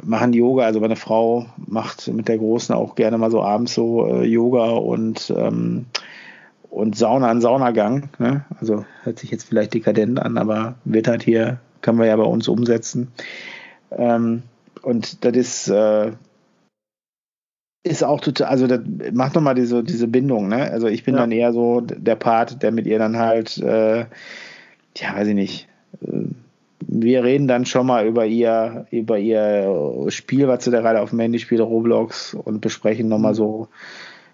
machen 0.03 0.33
Yoga, 0.33 0.65
also 0.65 0.81
meine 0.81 0.97
Frau 0.97 1.45
macht 1.55 2.07
mit 2.09 2.27
der 2.27 2.37
Großen 2.37 2.75
auch 2.75 2.95
gerne 2.95 3.17
mal 3.17 3.31
so 3.31 3.41
abends 3.41 3.73
so 3.73 4.05
äh, 4.07 4.25
Yoga 4.25 4.71
und, 4.71 5.33
ähm, 5.35 5.85
und 6.69 6.97
Sauna, 6.97 7.29
einen 7.29 7.41
Saunagang. 7.41 8.09
Ne? 8.19 8.43
Also 8.59 8.85
hört 9.03 9.19
sich 9.19 9.31
jetzt 9.31 9.47
vielleicht 9.47 9.73
dekadent 9.73 10.19
an, 10.19 10.37
aber 10.37 10.75
wird 10.83 11.07
halt 11.07 11.23
hier, 11.23 11.59
können 11.81 11.97
wir 11.97 12.07
ja 12.07 12.17
bei 12.17 12.23
uns 12.23 12.49
umsetzen. 12.49 13.07
Ähm, 13.91 14.43
und 14.81 15.23
das 15.23 15.35
ist, 15.35 15.67
äh, 15.69 16.11
ist 17.83 18.03
auch 18.03 18.21
total, 18.21 18.47
also 18.47 18.67
das 18.67 18.79
macht 19.11 19.35
nochmal 19.35 19.55
diese, 19.55 19.83
diese 19.83 20.07
Bindung, 20.07 20.47
ne? 20.47 20.71
Also 20.71 20.87
ich 20.87 21.03
bin 21.03 21.15
ja. 21.15 21.21
dann 21.21 21.31
eher 21.31 21.51
so 21.51 21.81
der 21.81 22.15
Part, 22.15 22.61
der 22.61 22.71
mit 22.71 22.85
ihr 22.85 22.99
dann 22.99 23.17
halt, 23.17 23.57
äh, 23.57 24.05
ja, 24.97 25.15
weiß 25.15 25.27
ich 25.27 25.35
nicht. 25.35 25.67
Äh, 26.05 26.25
wir 26.79 27.23
reden 27.23 27.47
dann 27.47 27.65
schon 27.65 27.85
mal 27.85 28.05
über 28.05 28.25
ihr, 28.25 28.85
über 28.91 29.17
ihr 29.17 30.05
Spiel, 30.09 30.47
was 30.47 30.63
sie 30.63 30.71
da 30.71 30.81
gerade 30.81 31.01
auf 31.01 31.11
dem 31.11 31.19
Handy 31.19 31.39
spielt, 31.39 31.61
Roblox, 31.61 32.33
und 32.33 32.61
besprechen 32.61 33.07
nochmal 33.07 33.31
mhm. 33.31 33.37
so 33.37 33.67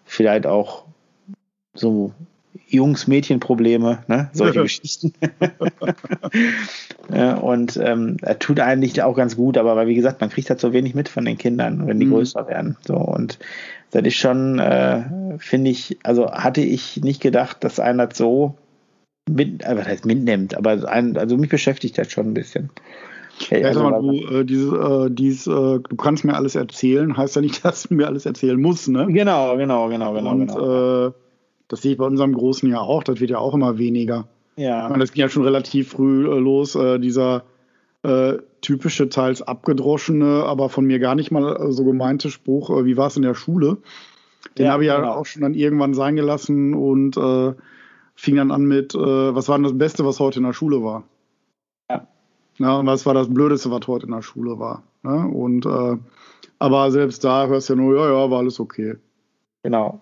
vielleicht 0.06 0.48
auch 0.48 0.86
so 1.74 2.12
Jungs-Mädchen-Probleme, 2.68 4.00
ne? 4.08 4.30
solche 4.34 4.62
Geschichten. 4.64 5.14
ja, 7.14 7.36
und 7.36 7.78
ähm, 7.78 8.18
er 8.22 8.40
tut 8.40 8.60
eigentlich 8.60 9.02
auch 9.02 9.16
ganz 9.16 9.36
gut, 9.36 9.58
aber 9.58 9.88
wie 9.88 9.96
gesagt, 9.96 10.22
man 10.22 10.30
kriegt 10.30 10.50
halt 10.50 10.60
so 10.60 10.74
wenig 10.74 10.96
mit 10.96 11.10
von 11.10 11.26
den 11.26 11.38
Kindern, 11.38 11.88
wenn 11.88 12.00
die 12.00 12.06
mhm. 12.06 12.12
größer 12.12 12.48
werden. 12.48 12.78
So 12.86 12.96
und 12.96 13.40
das 13.92 14.04
ist 14.04 14.16
schon, 14.16 14.60
äh, 14.60 15.04
finde 15.38 15.72
ich, 15.72 15.98
also 16.04 16.32
hatte 16.32 16.62
ich 16.62 16.98
nicht 17.04 17.22
gedacht, 17.22 17.64
dass 17.64 17.80
einer 17.80 18.08
das 18.08 18.18
so 18.18 18.56
mit, 19.30 19.64
äh, 19.64 19.78
was 19.78 19.88
heißt 19.88 20.06
mitnimmt, 20.06 20.56
aber 20.56 20.90
ein, 20.90 21.18
also 21.18 21.38
mich 21.38 21.50
beschäftigt 21.50 21.98
das 21.98 22.12
schon 22.12 22.28
ein 22.28 22.34
bisschen. 22.34 22.70
Hey, 23.50 23.62
ja, 23.62 23.68
also, 23.68 23.84
mal, 23.84 24.02
du, 24.02 24.40
äh, 24.40 24.46
dieses, 24.46 24.74
äh, 24.74 25.10
dieses, 25.12 25.48
äh, 25.48 25.80
du 25.80 25.96
kannst 25.96 26.26
mir 26.26 26.34
alles 26.34 26.56
erzählen, 26.56 27.16
heißt 27.16 27.36
ja 27.36 27.42
nicht, 27.42 27.64
dass 27.66 27.84
du 27.84 27.94
mir 27.94 28.08
alles 28.08 28.26
erzählen 28.26 28.60
musst, 28.60 28.90
ne? 28.90 29.06
Genau, 29.08 29.56
genau, 29.58 29.90
genau, 29.90 30.14
genau. 30.14 30.32
Und 30.32 30.48
genau. 30.48 31.14
Das 31.68 31.82
sehe 31.82 31.94
ich 31.94 31.98
bei 31.98 32.06
unserem 32.06 32.34
Großen 32.34 32.70
ja 32.70 32.80
auch, 32.80 33.04
das 33.04 33.20
wird 33.20 33.32
ja 33.32 33.40
auch 33.40 33.54
immer 33.54 33.78
weniger. 33.78 34.28
Ja. 34.56 34.88
Meine, 34.90 35.00
das 35.00 35.12
ging 35.12 35.22
ja 35.22 35.30
schon 35.30 35.44
relativ 35.44 35.90
früh 35.90 36.28
äh, 36.28 36.40
los, 36.40 36.76
äh, 36.76 37.00
dieser 37.00 37.44
äh, 38.04 38.38
typische, 38.62 39.10
teils 39.10 39.42
abgedroschene, 39.42 40.44
aber 40.46 40.70
von 40.70 40.86
mir 40.86 41.00
gar 41.00 41.16
nicht 41.16 41.32
mal 41.32 41.56
äh, 41.56 41.72
so 41.72 41.84
gemeinte 41.84 42.30
Spruch, 42.30 42.70
äh, 42.70 42.86
wie 42.86 42.98
war 42.98 43.08
es 43.08 43.18
in 43.18 43.24
der 43.24 43.36
Schule? 43.36 43.78
Den 44.58 44.66
ja, 44.66 44.72
habe 44.72 44.84
ich 44.84 44.88
ja 44.88 44.98
genau. 44.98 45.14
auch 45.14 45.26
schon 45.26 45.42
dann 45.42 45.54
irgendwann 45.54 45.94
sein 45.94 46.16
gelassen 46.16 46.74
und 46.74 47.18
äh, 47.18 47.54
fing 48.16 48.36
dann 48.36 48.52
an 48.52 48.66
mit, 48.66 48.96
was 48.96 49.48
war 49.48 49.58
denn 49.58 49.64
das 49.64 49.78
Beste, 49.78 50.06
was 50.06 50.20
heute 50.20 50.40
in 50.40 50.46
der 50.46 50.54
Schule 50.54 50.84
war? 50.84 51.04
Ja. 51.90 52.08
Na, 52.58 52.80
und 52.80 52.88
was 52.88 53.06
war 53.06 53.14
das 53.14 53.32
Blödeste, 53.32 53.70
was 53.70 53.88
heute 53.88 54.08
in 54.08 54.12
der 54.12 54.24
Schule 54.24 54.58
war? 54.58 54.82
Ne? 55.04 55.28
Und 55.28 55.68
aber 56.58 56.92
selbst 56.92 57.24
da 57.24 57.46
hörst 57.46 57.70
du 57.70 57.74
ja 57.74 57.80
nur, 57.80 57.96
ja, 57.96 58.10
ja, 58.10 58.32
war 58.32 58.40
alles 58.40 58.60
okay. 58.60 58.96
Genau. 59.62 60.02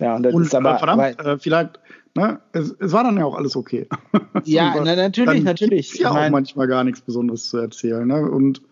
Ja, 0.00 0.16
und 0.16 0.22
das 0.24 0.34
und, 0.34 0.42
ist 0.42 0.54
aber. 0.54 0.78
Verdammt, 0.78 1.02
weil, 1.02 1.26
äh, 1.26 1.38
vielleicht, 1.38 1.78
ne, 2.14 2.40
es, 2.52 2.74
es, 2.78 2.92
war 2.92 3.04
dann 3.04 3.16
ja 3.16 3.24
auch 3.24 3.36
alles 3.36 3.54
okay. 3.56 3.86
ja, 4.44 4.74
na, 4.82 4.96
natürlich, 4.96 5.44
natürlich. 5.44 5.98
Ja 5.98 6.08
ich 6.08 6.14
mein, 6.14 6.26
auch 6.26 6.30
manchmal 6.30 6.66
gar 6.66 6.84
nichts 6.84 7.00
Besonderes 7.00 7.48
zu 7.48 7.58
erzählen, 7.58 8.06
ne? 8.06 8.28
Und 8.28 8.62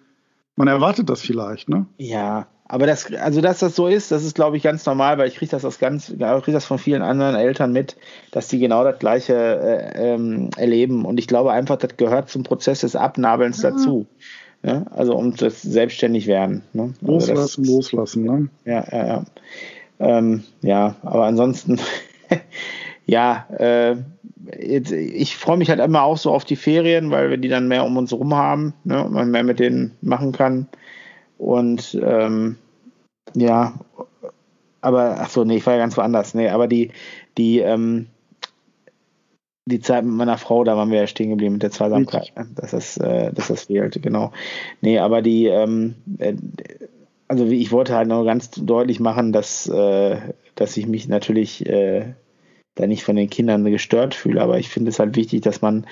man 0.57 0.69
erwartet 0.69 1.09
das 1.09 1.21
vielleicht, 1.21 1.69
ne? 1.69 1.87
Ja, 1.99 2.49
aber 2.71 2.87
das, 2.87 3.11
also 3.15 3.41
dass 3.41 3.61
das 3.61 3.75
so 3.75 3.89
ist, 3.89 4.11
das 4.11 4.23
ist, 4.23 4.35
glaube 4.35 4.59
ich, 4.59 4.63
ganz 4.63 4.85
normal, 4.85 5.17
weil 5.17 5.29
ich 5.29 5.37
kriege 5.37 5.51
das 5.51 5.65
aus 5.65 5.79
ganz, 5.79 6.11
ich 6.11 6.19
kriege 6.19 6.53
das 6.53 6.67
von 6.67 6.79
vielen 6.79 7.01
anderen 7.01 7.35
Eltern 7.35 7.73
mit, 7.73 7.97
dass 8.31 8.49
die 8.49 8.59
genau 8.59 8.85
das 8.85 8.99
Gleiche 8.99 9.35
äh, 9.35 10.15
ähm, 10.15 10.51
erleben. 10.57 11.07
Und 11.07 11.19
ich 11.19 11.27
glaube 11.27 11.51
einfach, 11.51 11.77
das 11.77 11.97
gehört 11.97 12.29
zum 12.29 12.43
Prozess 12.43 12.81
des 12.81 12.95
Abnabelns 12.95 13.63
ja. 13.63 13.71
dazu. 13.71 14.07
Ne? 14.63 14.85
Also 14.91 15.15
um 15.15 15.35
das 15.35 15.63
selbstständig 15.63 16.27
werden. 16.27 16.63
Ne? 16.75 16.93
Also 17.01 17.13
loslassen, 17.13 17.63
das, 17.63 17.71
loslassen, 17.71 18.25
ne? 18.25 18.49
Ja, 18.67 18.85
ja, 18.93 19.07
ja. 19.07 19.25
Ähm, 20.01 20.45
ja, 20.63 20.97
aber 21.03 21.25
ansonsten, 21.25 21.81
ja, 23.07 23.47
äh, 23.59 23.97
ich 24.57 25.37
freue 25.37 25.57
mich 25.57 25.69
halt 25.69 25.81
immer 25.81 26.03
auch 26.03 26.17
so 26.17 26.33
auf 26.33 26.45
die 26.45 26.57
Ferien, 26.57 27.11
weil 27.11 27.31
wir 27.31 27.37
die 27.37 27.49
dann 27.49 27.69
mehr 27.69 27.85
um 27.85 27.97
uns 27.97 28.13
rum 28.13 28.35
haben, 28.35 28.75
ne, 28.85 29.05
und 29.05 29.13
man 29.13 29.31
mehr 29.31 29.45
mit 29.45 29.59
denen 29.59 29.97
machen 30.01 30.33
kann. 30.33 30.69
Und 31.37 31.99
ähm, 32.03 32.57
ja, 33.35 33.75
aber 34.81 35.17
ach 35.21 35.31
so, 35.31 35.45
nee, 35.45 35.57
ich 35.57 35.67
war 35.67 35.75
ja 35.75 35.81
ganz 35.81 35.97
woanders. 35.97 36.35
Nee, 36.35 36.49
aber 36.49 36.67
die, 36.67 36.93
die, 37.37 37.59
ähm, 37.59 38.07
die 39.67 39.81
Zeit 39.81 40.05
mit 40.05 40.15
meiner 40.15 40.39
Frau, 40.39 40.65
da 40.65 40.77
waren 40.77 40.91
wir 40.91 41.01
ja 41.01 41.07
stehen 41.07 41.31
geblieben 41.31 41.55
mit 41.55 41.63
der 41.63 41.71
Zweisamkeit, 41.71 42.33
ne? 42.37 42.49
dass 42.55 42.71
das, 42.71 42.97
äh, 42.97 43.33
dass 43.33 43.49
das 43.49 43.65
fehlt, 43.65 44.01
genau. 44.03 44.33
Nee, 44.81 44.99
aber 44.99 45.21
die, 45.21 45.47
ähm, 45.47 45.97
äh, 46.19 46.35
also 47.29 47.47
ich 47.47 47.71
wollte 47.71 47.95
halt 47.95 48.09
noch 48.09 48.25
ganz 48.25 48.51
deutlich 48.51 49.01
machen, 49.01 49.33
dass, 49.33 49.69
äh, 49.69 50.17
dass 50.55 50.77
ich 50.77 50.87
mich 50.87 51.09
natürlich 51.09 51.67
äh, 51.67 52.15
da 52.75 52.87
nicht 52.87 53.05
von 53.05 53.17
den 53.17 53.29
Kindern 53.29 53.65
gestört 53.65 54.15
fühle, 54.15 54.41
aber 54.41 54.59
ich 54.59 54.69
finde 54.69 54.91
es 54.91 54.99
halt 54.99 55.17
wichtig, 55.17 55.43
dass 55.43 55.61
man 55.63 55.87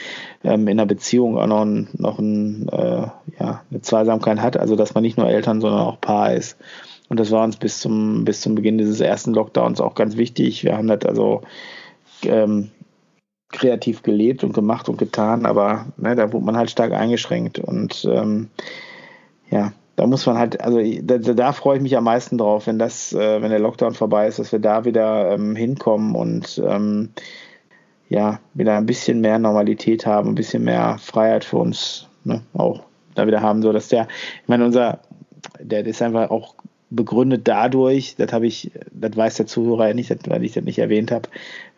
ähm, 0.44 0.68
in 0.68 0.78
einer 0.78 0.86
Beziehung 0.86 1.36
auch 1.36 1.46
noch, 1.46 1.62
ein, 1.62 1.88
noch 1.94 2.18
ein, 2.18 2.68
äh, 2.68 3.08
ja, 3.38 3.62
eine 3.70 3.80
Zweisamkeit 3.82 4.40
hat, 4.40 4.56
also 4.56 4.76
dass 4.76 4.94
man 4.94 5.02
nicht 5.02 5.18
nur 5.18 5.28
Eltern, 5.28 5.60
sondern 5.60 5.80
auch 5.80 6.00
Paar 6.00 6.32
ist. 6.32 6.56
Und 7.08 7.20
das 7.20 7.30
war 7.30 7.44
uns 7.44 7.56
bis 7.56 7.80
zum, 7.80 8.24
bis 8.24 8.40
zum 8.40 8.54
Beginn 8.54 8.78
dieses 8.78 9.00
ersten 9.00 9.34
Lockdowns 9.34 9.80
auch 9.80 9.94
ganz 9.94 10.16
wichtig. 10.16 10.64
Wir 10.64 10.76
haben 10.76 10.88
das 10.88 11.04
also 11.04 11.42
ähm, 12.22 12.70
kreativ 13.50 14.02
gelebt 14.02 14.42
und 14.42 14.52
gemacht 14.52 14.88
und 14.88 14.96
getan, 14.96 15.46
aber 15.46 15.86
ne, 15.96 16.16
da 16.16 16.32
wurde 16.32 16.44
man 16.44 16.56
halt 16.56 16.70
stark 16.70 16.92
eingeschränkt. 16.92 17.58
Und 17.58 18.08
ähm, 18.10 18.48
ja, 19.50 19.72
da 19.97 20.06
muss 20.06 20.27
man 20.27 20.36
halt, 20.39 20.60
also 20.60 20.78
da, 21.02 21.18
da 21.18 21.52
freue 21.52 21.78
ich 21.78 21.82
mich 21.82 21.97
am 21.97 22.05
meisten 22.05 22.36
drauf, 22.39 22.66
wenn 22.66 22.78
das, 22.78 23.12
äh, 23.14 23.43
wenn 23.43 23.51
der 23.51 23.59
Lockdown 23.59 23.94
vorbei 23.94 24.28
ist, 24.28 24.39
dass 24.39 24.52
wir 24.52 24.59
da 24.59 24.85
wieder 24.85 25.32
ähm, 25.32 25.56
hinkommen 25.56 26.14
und 26.14 26.62
ähm, 26.64 27.10
ja, 28.09 28.39
wieder 28.55 28.77
ein 28.77 28.86
bisschen 28.86 29.20
mehr 29.20 29.39
Normalität 29.39 30.06
haben, 30.06 30.31
ein 30.31 30.35
bisschen 30.35 30.64
mehr 30.64 30.98
Freiheit 31.01 31.44
für 31.44 31.56
uns 31.56 32.06
ne, 32.24 32.43
auch 32.52 32.82
da 33.14 33.27
wieder 33.27 33.40
haben, 33.40 33.62
so 33.62 33.73
dass 33.73 33.89
der, 33.89 34.06
ich 34.43 34.48
meine, 34.48 34.66
unser, 34.66 35.01
der 35.59 35.85
ist 35.86 36.02
einfach 36.02 36.31
auch 36.31 36.55
begründet 36.88 37.48
dadurch, 37.48 38.14
das 38.16 38.32
habe 38.32 38.46
ich, 38.46 38.70
das 38.92 39.16
weiß 39.16 39.36
der 39.36 39.46
Zuhörer 39.46 39.88
ja 39.88 39.94
nicht, 39.94 40.14
weil 40.28 40.44
ich 40.44 40.52
das 40.52 40.64
nicht 40.64 40.78
erwähnt 40.78 41.10
habe, 41.10 41.28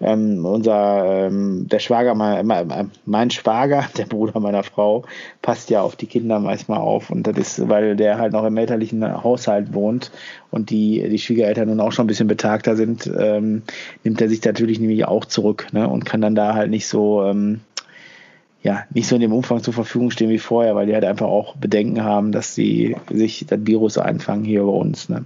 ähm, 0.01 0.45
unser, 0.45 1.27
ähm, 1.27 1.67
der 1.67 1.79
Schwager, 1.79 2.15
mein, 2.15 2.91
mein 3.07 3.31
Schwager, 3.31 3.89
der 3.97 4.05
Bruder 4.05 4.39
meiner 4.41 4.63
Frau, 4.63 5.05
passt 5.41 5.71
ja 5.71 5.81
auf 5.81 5.97
die 5.97 6.07
Kinder 6.07 6.41
manchmal 6.41 6.81
auf 6.81 7.11
und 7.11 7.27
das 7.27 7.39
ist, 7.39 7.69
weil 7.69 7.97
der 7.97 8.19
halt 8.19 8.33
noch 8.35 8.45
im 8.45 8.57
elterlichen 8.57 9.23
Haushalt 9.25 9.73
wohnt 9.73 10.11
und 10.51 10.69
die, 10.69 11.09
die 11.09 11.19
Schwiegereltern 11.19 11.69
nun 11.69 11.81
auch 11.81 11.93
schon 11.93 12.05
ein 12.05 12.09
bisschen 12.09 12.29
betagter 12.29 12.77
sind, 12.77 13.11
ähm, 13.19 13.63
nimmt 14.05 14.21
er 14.21 14.29
sich 14.29 14.45
natürlich 14.45 14.79
nämlich 14.79 15.07
auch 15.07 15.25
zurück 15.25 15.69
ne, 15.73 15.89
und 15.89 16.05
kann 16.05 16.21
dann 16.21 16.35
da 16.35 16.55
halt 16.55 16.71
nicht 16.71 16.87
so, 16.87 17.25
ähm, 17.25 17.61
ja, 18.63 18.85
nicht 18.93 19.07
so 19.07 19.15
in 19.15 19.21
dem 19.21 19.33
Umfang 19.33 19.63
zur 19.63 19.75
Verfügung 19.75 20.11
stehen 20.11 20.31
wie 20.31 20.39
vorher, 20.39 20.75
weil 20.75 20.87
die 20.87 20.95
halt 20.95 21.05
einfach 21.05 21.27
auch 21.27 21.57
Bedenken 21.57 22.03
haben, 22.03 22.33
dass 22.33 22.55
sie 22.55 22.97
sich 23.11 23.47
das 23.47 23.61
Virus 23.63 23.99
einfangen 23.99 24.45
hier 24.45 24.63
bei 24.63 24.71
uns. 24.71 25.09
Ne? 25.09 25.25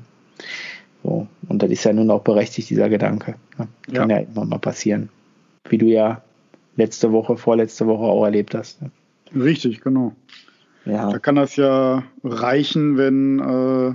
So. 1.02 1.26
Und 1.48 1.62
das 1.62 1.70
ist 1.70 1.84
ja 1.84 1.92
nun 1.92 2.10
auch 2.10 2.22
berechtigt, 2.22 2.68
dieser 2.70 2.88
Gedanke. 2.88 3.36
Ne? 3.58 3.68
Kann 3.92 4.10
ja. 4.10 4.18
ja 4.18 4.26
immer 4.26 4.44
mal 4.44 4.58
passieren. 4.58 5.08
Wie 5.68 5.78
du 5.78 5.86
ja 5.86 6.22
letzte 6.76 7.12
Woche, 7.12 7.36
vorletzte 7.36 7.86
Woche 7.86 8.04
auch 8.04 8.24
erlebt 8.24 8.54
hast. 8.54 8.82
Ne? 8.82 8.90
Richtig, 9.34 9.80
genau. 9.80 10.12
Ja. 10.84 11.10
Da 11.10 11.18
kann 11.18 11.36
das 11.36 11.56
ja 11.56 12.02
reichen, 12.22 12.98
wenn 12.98 13.38
äh, 13.38 13.94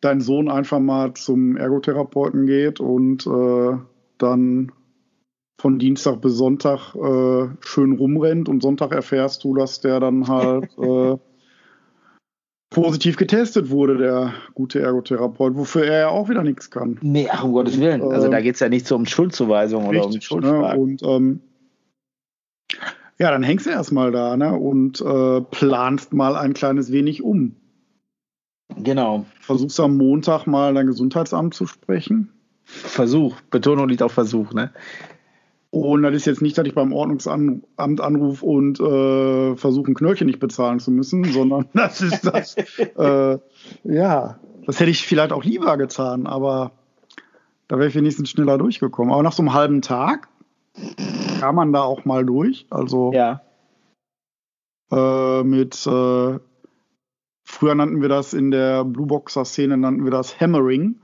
dein 0.00 0.20
Sohn 0.20 0.48
einfach 0.48 0.78
mal 0.78 1.14
zum 1.14 1.56
Ergotherapeuten 1.56 2.46
geht 2.46 2.78
und 2.78 3.26
äh, 3.26 3.76
dann 4.18 4.72
von 5.58 5.78
Dienstag 5.78 6.20
bis 6.20 6.34
Sonntag 6.34 6.94
äh, 6.94 7.48
schön 7.60 7.92
rumrennt 7.92 8.48
und 8.48 8.62
Sonntag 8.62 8.92
erfährst 8.92 9.44
du, 9.44 9.54
dass 9.54 9.80
der 9.80 10.00
dann 10.00 10.28
halt 10.28 10.70
äh, 10.78 11.16
positiv 12.70 13.16
getestet 13.16 13.70
wurde, 13.70 13.96
der 13.96 14.34
gute 14.54 14.80
Ergotherapeut, 14.80 15.56
wofür 15.56 15.86
er 15.86 16.00
ja 16.00 16.08
auch 16.08 16.28
wieder 16.28 16.42
nichts 16.42 16.70
kann. 16.70 16.98
Nee, 17.00 17.28
ach, 17.30 17.44
um 17.44 17.52
Gottes 17.52 17.80
Willen. 17.80 18.02
Also 18.02 18.28
da 18.28 18.38
ähm, 18.38 18.42
geht 18.42 18.54
es 18.54 18.60
ja 18.60 18.68
nicht 18.68 18.86
so 18.86 18.96
um 18.96 19.06
Schuldzuweisung 19.06 19.86
oder 19.86 20.04
um 20.04 20.20
Schuldfragen. 20.20 20.60
Ne? 20.60 20.76
Und 20.76 21.02
ähm, 21.02 21.40
Ja, 23.18 23.30
dann 23.30 23.42
hängst 23.42 23.66
du 23.66 23.70
erstmal 23.70 24.12
da 24.12 24.36
ne, 24.36 24.52
und 24.54 25.00
äh, 25.00 25.40
planst 25.40 26.12
mal 26.12 26.36
ein 26.36 26.52
kleines 26.52 26.92
wenig 26.92 27.22
um. 27.22 27.56
Genau. 28.76 29.24
Versuchst 29.40 29.80
am 29.80 29.96
Montag 29.96 30.46
mal 30.46 30.74
dein 30.74 30.86
Gesundheitsamt 30.86 31.54
zu 31.54 31.66
sprechen. 31.66 32.32
Versuch, 32.64 33.40
Betonung 33.50 33.88
liegt 33.88 34.02
auf 34.02 34.12
Versuch, 34.12 34.52
ne? 34.52 34.72
Und 35.70 36.02
das 36.02 36.14
ist 36.14 36.26
jetzt 36.26 36.42
nicht, 36.42 36.56
dass 36.56 36.66
ich 36.66 36.74
beim 36.74 36.92
Ordnungsamt 36.92 37.64
anrufe 37.76 38.44
und 38.44 38.80
äh, 38.80 39.56
versuche, 39.56 39.90
ein 39.90 39.94
Knöllchen 39.94 40.26
nicht 40.26 40.38
bezahlen 40.38 40.80
zu 40.80 40.90
müssen, 40.90 41.24
sondern 41.24 41.66
das 41.74 42.00
ist 42.00 42.24
das, 42.24 42.56
äh, 42.56 43.38
ja, 43.84 44.38
das 44.64 44.80
hätte 44.80 44.90
ich 44.90 45.06
vielleicht 45.06 45.32
auch 45.32 45.44
lieber 45.44 45.76
getan, 45.76 46.26
aber 46.26 46.72
da 47.68 47.78
wäre 47.78 47.88
ich 47.88 47.94
wenigstens 47.94 48.30
schneller 48.30 48.58
durchgekommen. 48.58 49.12
Aber 49.12 49.22
nach 49.22 49.32
so 49.32 49.42
einem 49.42 49.54
halben 49.54 49.82
Tag 49.82 50.28
kam 51.40 51.56
man 51.56 51.72
da 51.72 51.82
auch 51.82 52.04
mal 52.04 52.24
durch. 52.24 52.66
Also 52.70 53.12
ja. 53.12 53.42
äh, 54.90 55.42
mit, 55.42 55.86
äh, 55.86 56.38
früher 57.44 57.74
nannten 57.74 58.00
wir 58.00 58.08
das 58.08 58.34
in 58.34 58.50
der 58.50 58.84
Blueboxer-Szene, 58.84 59.76
nannten 59.76 60.04
wir 60.04 60.12
das 60.12 60.40
Hammering 60.40 61.00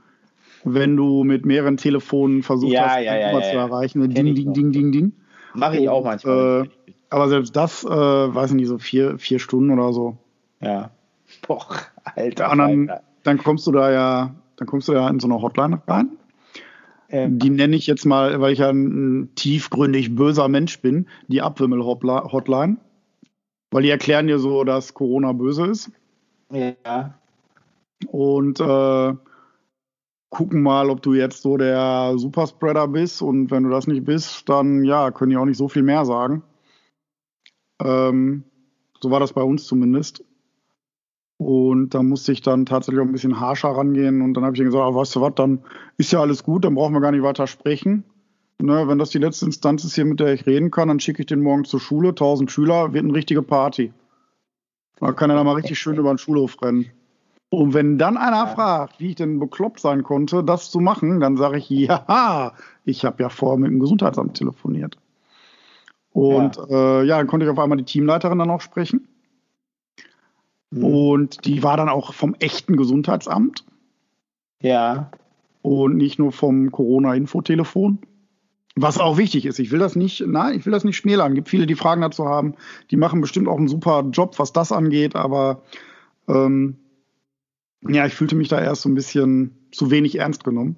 wenn 0.63 0.95
du 0.95 1.23
mit 1.23 1.45
mehreren 1.45 1.77
Telefonen 1.77 2.43
versucht 2.43 2.73
ja, 2.73 2.87
hast, 2.87 3.03
ja, 3.03 3.17
ja, 3.17 3.41
zu 3.41 3.57
erreichen. 3.57 4.09
Ding, 4.09 4.35
ding, 4.35 4.53
ding, 4.53 4.71
ding, 4.71 4.91
ding. 4.91 5.13
Mache 5.53 5.77
ich 5.77 5.89
auch 5.89 6.03
manchmal. 6.03 6.65
Äh, 6.65 6.91
aber 7.09 7.29
selbst 7.29 7.55
das, 7.55 7.83
äh, 7.83 7.89
weiß 7.89 8.51
ich 8.51 8.55
nicht, 8.55 8.67
so 8.67 8.79
vier, 8.79 9.19
vier 9.19 9.39
Stunden 9.39 9.71
oder 9.71 9.93
so. 9.93 10.17
Ja. 10.61 10.91
Boah, 11.47 11.65
Alter. 12.15 12.51
Und 12.51 12.57
dann, 12.57 12.89
Alter. 12.89 13.03
dann 13.23 13.37
kommst 13.37 13.67
du 13.67 13.71
da 13.71 13.91
ja, 13.91 14.35
dann 14.57 14.67
kommst 14.67 14.87
du 14.87 14.93
ja 14.93 15.07
in 15.09 15.19
so 15.19 15.27
eine 15.27 15.41
Hotline 15.41 15.81
rein. 15.87 16.09
Ähm. 17.09 17.37
Die 17.37 17.49
nenne 17.51 17.75
ich 17.75 17.85
jetzt 17.85 18.05
mal, 18.05 18.41
weil 18.41 18.53
ich 18.53 18.59
ja 18.59 18.69
ein, 18.69 19.21
ein 19.21 19.35
tiefgründig 19.35 20.15
böser 20.15 20.47
Mensch 20.47 20.79
bin, 20.81 21.07
die 21.27 21.41
Abwimmel-Hotline. 21.41 22.77
Weil 23.71 23.83
die 23.83 23.89
erklären 23.89 24.27
dir 24.27 24.39
so, 24.39 24.63
dass 24.63 24.93
Corona 24.93 25.31
böse 25.33 25.67
ist. 25.67 25.91
Ja. 26.51 27.13
Und 28.07 28.59
äh, 28.59 29.13
gucken 30.33 30.63
mal, 30.63 30.89
ob 30.89 31.03
du 31.03 31.13
jetzt 31.13 31.43
so 31.43 31.57
der 31.57 32.13
Superspreader 32.17 32.87
bist. 32.87 33.21
Und 33.21 33.51
wenn 33.51 33.63
du 33.63 33.69
das 33.69 33.85
nicht 33.85 34.03
bist, 34.03 34.49
dann 34.49 34.83
ja, 34.83 35.11
können 35.11 35.29
die 35.29 35.37
auch 35.37 35.45
nicht 35.45 35.57
so 35.57 35.69
viel 35.69 35.83
mehr 35.83 36.05
sagen. 36.05 36.41
Ähm, 37.79 38.43
so 38.99 39.11
war 39.11 39.19
das 39.19 39.33
bei 39.33 39.43
uns 39.43 39.65
zumindest. 39.65 40.25
Und 41.37 41.93
da 41.93 42.01
musste 42.01 42.31
ich 42.31 42.41
dann 42.41 42.65
tatsächlich 42.65 42.99
auch 42.99 43.05
ein 43.05 43.11
bisschen 43.11 43.39
harscher 43.39 43.69
rangehen. 43.69 44.23
Und 44.23 44.33
dann 44.33 44.43
habe 44.43 44.55
ich 44.55 44.63
gesagt, 44.63 44.83
ah, 44.83 44.95
weißt 44.95 45.15
du 45.15 45.21
was, 45.21 45.35
dann 45.35 45.59
ist 45.97 46.11
ja 46.11 46.21
alles 46.21 46.43
gut, 46.43 46.65
dann 46.65 46.73
brauchen 46.73 46.93
wir 46.93 47.01
gar 47.01 47.11
nicht 47.11 47.23
weiter 47.23 47.45
sprechen. 47.45 48.03
Ne, 48.59 48.87
wenn 48.87 48.97
das 48.97 49.11
die 49.11 49.19
letzte 49.19 49.45
Instanz 49.45 49.83
ist 49.83 49.93
hier, 49.93 50.05
mit 50.05 50.19
der 50.19 50.33
ich 50.33 50.47
reden 50.47 50.71
kann, 50.71 50.87
dann 50.87 50.99
schicke 50.99 51.21
ich 51.21 51.25
den 51.27 51.41
morgen 51.41 51.65
zur 51.65 51.79
Schule. 51.79 52.09
1000 52.09 52.49
Schüler, 52.49 52.93
wird 52.93 53.03
eine 53.03 53.13
richtige 53.13 53.43
Party. 53.43 53.93
Da 54.99 55.11
kann 55.11 55.29
er 55.29 55.35
dann 55.35 55.45
mal 55.45 55.55
richtig 55.55 55.77
schön 55.77 55.97
über 55.97 56.11
den 56.11 56.17
Schulhof 56.17 56.59
rennen. 56.61 56.89
Und 57.53 57.75
wenn 57.75 57.99
dann 57.99 58.17
einer 58.17 58.45
ja. 58.45 58.47
fragt, 58.47 58.99
wie 58.99 59.09
ich 59.09 59.15
denn 59.15 59.39
bekloppt 59.39 59.79
sein 59.79 60.01
konnte, 60.01 60.43
das 60.43 60.71
zu 60.71 60.79
machen, 60.79 61.19
dann 61.19 61.37
sage 61.37 61.59
ich, 61.59 61.69
ja, 61.69 62.53
ich 62.83 63.05
habe 63.05 63.21
ja 63.21 63.29
vorher 63.29 63.59
mit 63.59 63.69
dem 63.69 63.79
Gesundheitsamt 63.79 64.35
telefoniert. 64.35 64.97
Und 66.13 66.55
ja. 66.55 67.01
Äh, 67.01 67.05
ja, 67.05 67.17
dann 67.17 67.27
konnte 67.27 67.45
ich 67.45 67.51
auf 67.51 67.59
einmal 67.59 67.77
die 67.77 67.83
Teamleiterin 67.83 68.39
dann 68.39 68.49
auch 68.49 68.61
sprechen. 68.61 69.07
Mhm. 70.71 70.83
Und 70.83 71.45
die 71.45 71.61
war 71.61 71.77
dann 71.77 71.89
auch 71.89 72.15
vom 72.15 72.33
echten 72.39 72.75
Gesundheitsamt. 72.75 73.63
Ja. 74.59 75.11
Und 75.61 75.97
nicht 75.97 76.17
nur 76.17 76.31
vom 76.31 76.71
Corona-Infotelefon. 76.71 77.99
Was 78.75 78.97
auch 78.97 79.19
wichtig 79.19 79.45
ist. 79.45 79.59
Ich 79.59 79.69
will 79.69 79.77
das 79.77 79.95
nicht, 79.95 80.25
nein, 80.25 80.57
ich 80.57 80.65
will 80.65 80.73
das 80.73 80.85
nicht 80.85 80.97
schmälern. 80.97 81.33
Es 81.33 81.35
gibt 81.35 81.49
viele, 81.49 81.67
die 81.67 81.75
Fragen 81.75 82.01
dazu 82.01 82.25
haben. 82.25 82.55
Die 82.89 82.97
machen 82.97 83.21
bestimmt 83.21 83.47
auch 83.47 83.59
einen 83.59 83.67
super 83.67 84.03
Job, 84.11 84.39
was 84.39 84.53
das 84.53 84.71
angeht, 84.71 85.15
aber 85.15 85.61
ähm, 86.27 86.77
ja, 87.87 88.05
ich 88.05 88.13
fühlte 88.13 88.35
mich 88.35 88.47
da 88.47 88.61
erst 88.61 88.83
so 88.83 88.89
ein 88.89 88.95
bisschen 88.95 89.57
zu 89.71 89.91
wenig 89.91 90.19
ernst 90.19 90.43
genommen. 90.43 90.77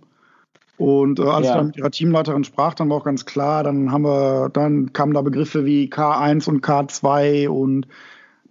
Und 0.78 1.20
äh, 1.20 1.24
als 1.24 1.48
ja. 1.48 1.52
ich 1.52 1.58
dann 1.58 1.68
mit 1.68 1.78
ihrer 1.78 1.92
Teamleiterin 1.92 2.44
sprach, 2.44 2.74
dann 2.74 2.90
war 2.90 2.98
auch 2.98 3.06
ganz 3.06 3.26
klar, 3.26 3.64
dann 3.64 3.92
haben 3.92 4.04
wir, 4.04 4.50
dann 4.50 4.92
kamen 4.92 5.14
da 5.14 5.22
Begriffe 5.22 5.66
wie 5.66 5.90
K1 5.90 6.50
und 6.50 6.66
K2 6.66 7.48
und 7.48 7.88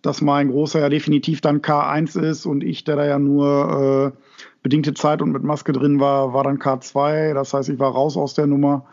dass 0.01 0.21
mein 0.21 0.51
Großer 0.51 0.81
ja 0.81 0.89
definitiv 0.89 1.41
dann 1.41 1.61
K1 1.61 2.21
ist 2.21 2.47
und 2.47 2.63
ich, 2.63 2.85
der 2.85 2.97
da 2.97 3.07
ja 3.07 3.19
nur 3.19 4.13
äh, 4.15 4.19
bedingte 4.63 4.95
Zeit 4.95 5.23
und 5.23 5.33
mit 5.33 5.43
Maske 5.43 5.73
drin 5.73 6.01
war, 6.01 6.33
war 6.33 6.45
dann 6.45 6.59
K2. 6.59 7.35
Das 7.35 7.55
heißt, 7.55 7.69
ich 7.69 7.79
war 7.79 7.93
raus 7.93 8.17
aus 8.17 8.35
der 8.35 8.47
Nummer. 8.47 8.87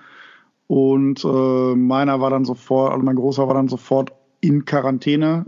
Und 0.68 1.26
äh, 1.26 1.76
meiner 1.76 2.22
war 2.22 2.30
dann 2.30 2.46
sofort, 2.46 2.94
also 2.94 3.04
mein 3.04 3.18
Großer 3.18 3.46
war 3.48 3.56
dann 3.56 3.68
sofort 3.68 4.14
in 4.40 4.64
Quarantäne 4.64 5.46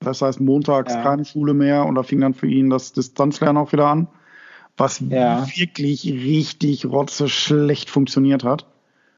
das 0.00 0.22
heißt, 0.22 0.40
montags 0.40 0.94
ja. 0.94 1.02
keine 1.02 1.24
Schule 1.24 1.54
mehr 1.54 1.84
und 1.84 1.94
da 1.94 2.02
fing 2.02 2.20
dann 2.20 2.34
für 2.34 2.46
ihn 2.46 2.70
das 2.70 2.92
Distanzlernen 2.92 3.62
auch 3.62 3.72
wieder 3.72 3.86
an, 3.86 4.08
was 4.76 5.00
ja. 5.00 5.46
wirklich 5.56 6.04
richtig 6.06 6.86
rotze 6.86 7.28
schlecht 7.28 7.90
funktioniert 7.90 8.44
hat, 8.44 8.66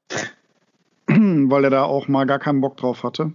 weil 1.07 1.65
er 1.65 1.71
da 1.71 1.83
auch 1.83 2.09
mal 2.09 2.25
gar 2.25 2.39
keinen 2.39 2.61
Bock 2.61 2.77
drauf 2.77 3.03
hatte. 3.03 3.33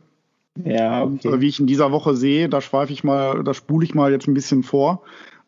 Ja, 0.63 1.03
okay. 1.03 1.27
Und, 1.27 1.33
äh, 1.33 1.41
wie 1.41 1.47
ich 1.47 1.59
in 1.59 1.67
dieser 1.67 1.91
Woche 1.91 2.15
sehe, 2.15 2.49
da 2.49 2.61
schweife 2.61 2.93
ich 2.93 3.03
mal, 3.03 3.43
da 3.43 3.53
spule 3.53 3.85
ich 3.85 3.93
mal 3.93 4.11
jetzt 4.11 4.27
ein 4.27 4.33
bisschen 4.33 4.63
vor. 4.63 5.03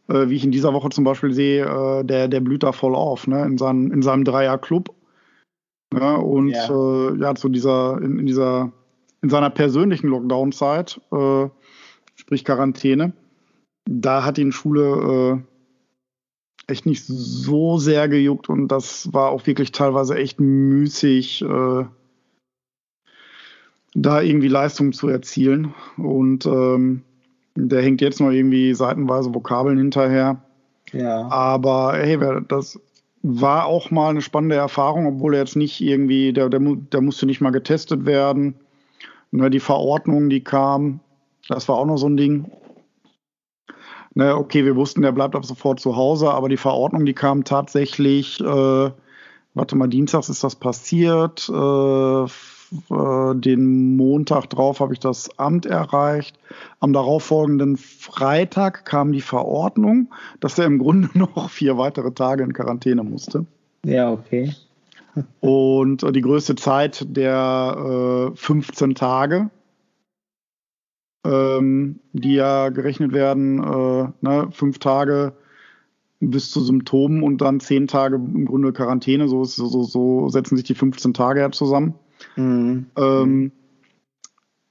Äh, 0.09 0.29
wie 0.29 0.35
ich 0.35 0.43
in 0.43 0.51
dieser 0.51 0.73
Woche 0.73 0.89
zum 0.89 1.03
Beispiel 1.03 1.33
sehe, 1.33 1.65
äh, 1.65 2.03
der, 2.03 2.27
der 2.27 2.39
blüht 2.39 2.63
da 2.63 2.71
voll 2.71 2.95
auf, 2.95 3.27
ne, 3.27 3.43
in, 3.45 3.57
seinem, 3.57 3.91
in 3.91 4.01
seinem 4.01 4.23
Dreier-Club. 4.23 4.93
Ja, 5.93 6.15
und 6.15 6.49
ja, 6.49 6.69
äh, 6.69 7.17
ja 7.19 7.35
zu 7.35 7.49
dieser, 7.49 8.01
in, 8.01 8.19
in, 8.19 8.25
dieser, 8.25 8.71
in 9.21 9.29
seiner 9.29 9.49
persönlichen 9.49 10.07
Lockdown-Zeit 10.07 11.01
äh, 11.11 11.47
sprich 12.27 12.43
Quarantäne. 12.43 13.13
Da 13.85 14.25
hat 14.25 14.37
ihn 14.37 14.51
Schule 14.51 15.39
äh, 16.67 16.71
echt 16.71 16.85
nicht 16.85 17.05
so 17.05 17.77
sehr 17.77 18.09
gejuckt 18.09 18.49
und 18.49 18.67
das 18.67 19.13
war 19.13 19.29
auch 19.29 19.47
wirklich 19.47 19.71
teilweise 19.71 20.17
echt 20.17 20.41
müßig, 20.41 21.41
äh, 21.41 21.85
da 23.93 24.21
irgendwie 24.21 24.49
Leistung 24.49 24.91
zu 24.91 25.07
erzielen. 25.07 25.73
Und 25.95 26.45
ähm, 26.45 27.03
der 27.55 27.81
hängt 27.81 28.01
jetzt 28.01 28.19
noch 28.19 28.31
irgendwie 28.31 28.73
seitenweise 28.73 29.33
Vokabeln 29.33 29.77
hinterher. 29.77 30.41
Ja. 30.91 31.29
Aber 31.29 31.93
hey, 31.95 32.19
das 32.49 32.77
war 33.21 33.67
auch 33.67 33.89
mal 33.89 34.09
eine 34.09 34.21
spannende 34.21 34.57
Erfahrung, 34.57 35.05
obwohl 35.05 35.33
er 35.33 35.39
jetzt 35.39 35.55
nicht 35.55 35.79
irgendwie, 35.79 36.33
der, 36.33 36.49
der, 36.49 36.59
der 36.59 36.99
musste 36.99 37.25
nicht 37.25 37.39
mal 37.39 37.51
getestet 37.51 38.05
werden. 38.05 38.55
Ne, 39.31 39.49
die 39.49 39.61
Verordnung, 39.61 40.29
die 40.29 40.43
kam, 40.43 40.99
das 41.47 41.67
war 41.69 41.77
auch 41.77 41.85
noch 41.85 41.97
so 41.97 42.07
ein 42.07 42.17
Ding. 42.17 42.51
Ne, 44.13 44.35
okay, 44.35 44.65
wir 44.65 44.75
wussten, 44.75 45.03
der 45.03 45.11
bleibt 45.11 45.35
ab 45.35 45.45
sofort 45.45 45.79
zu 45.79 45.95
Hause, 45.95 46.31
aber 46.31 46.49
die 46.49 46.57
Verordnung, 46.57 47.05
die 47.05 47.13
kam 47.13 47.43
tatsächlich, 47.43 48.39
äh, 48.41 48.91
warte 49.53 49.75
mal, 49.75 49.87
dienstags 49.87 50.29
ist 50.29 50.43
das 50.43 50.55
passiert. 50.55 51.47
Äh, 51.49 52.23
äh 52.23 53.35
den 53.35 53.95
Montag 53.95 54.49
drauf 54.49 54.79
habe 54.79 54.93
ich 54.93 54.99
das 54.99 55.37
Amt 55.37 55.65
erreicht. 55.67 56.39
Am 56.79 56.93
darauffolgenden 56.93 57.77
Freitag 57.77 58.85
kam 58.85 59.11
die 59.11 59.21
Verordnung, 59.21 60.11
dass 60.39 60.57
er 60.57 60.65
im 60.65 60.79
Grunde 60.79 61.09
noch 61.13 61.49
vier 61.49 61.77
weitere 61.77 62.11
Tage 62.11 62.43
in 62.43 62.53
Quarantäne 62.53 63.03
musste. 63.03 63.45
Ja, 63.85 64.11
okay. 64.11 64.53
Und 65.41 66.03
äh, 66.03 66.11
die 66.11 66.21
größte 66.21 66.55
Zeit 66.55 67.05
der 67.07 68.31
äh, 68.33 68.35
15 68.35 68.95
Tage 68.95 69.49
ähm, 71.25 71.99
die 72.13 72.35
ja 72.35 72.69
gerechnet 72.69 73.11
werden, 73.11 73.59
äh, 73.63 74.07
ne, 74.21 74.49
fünf 74.51 74.79
Tage 74.79 75.33
bis 76.19 76.51
zu 76.51 76.61
Symptomen 76.61 77.21
und 77.21 77.41
dann 77.41 77.59
zehn 77.59 77.87
Tage 77.87 78.15
im 78.15 78.45
Grunde 78.45 78.73
Quarantäne. 78.73 79.27
So, 79.27 79.43
so, 79.43 79.83
so 79.83 80.29
setzen 80.29 80.57
sich 80.57 80.65
die 80.65 80.75
15 80.75 81.13
Tage 81.13 81.41
ja 81.41 81.51
zusammen. 81.51 81.93
Mhm. 82.35 82.87
Ähm, 82.97 83.51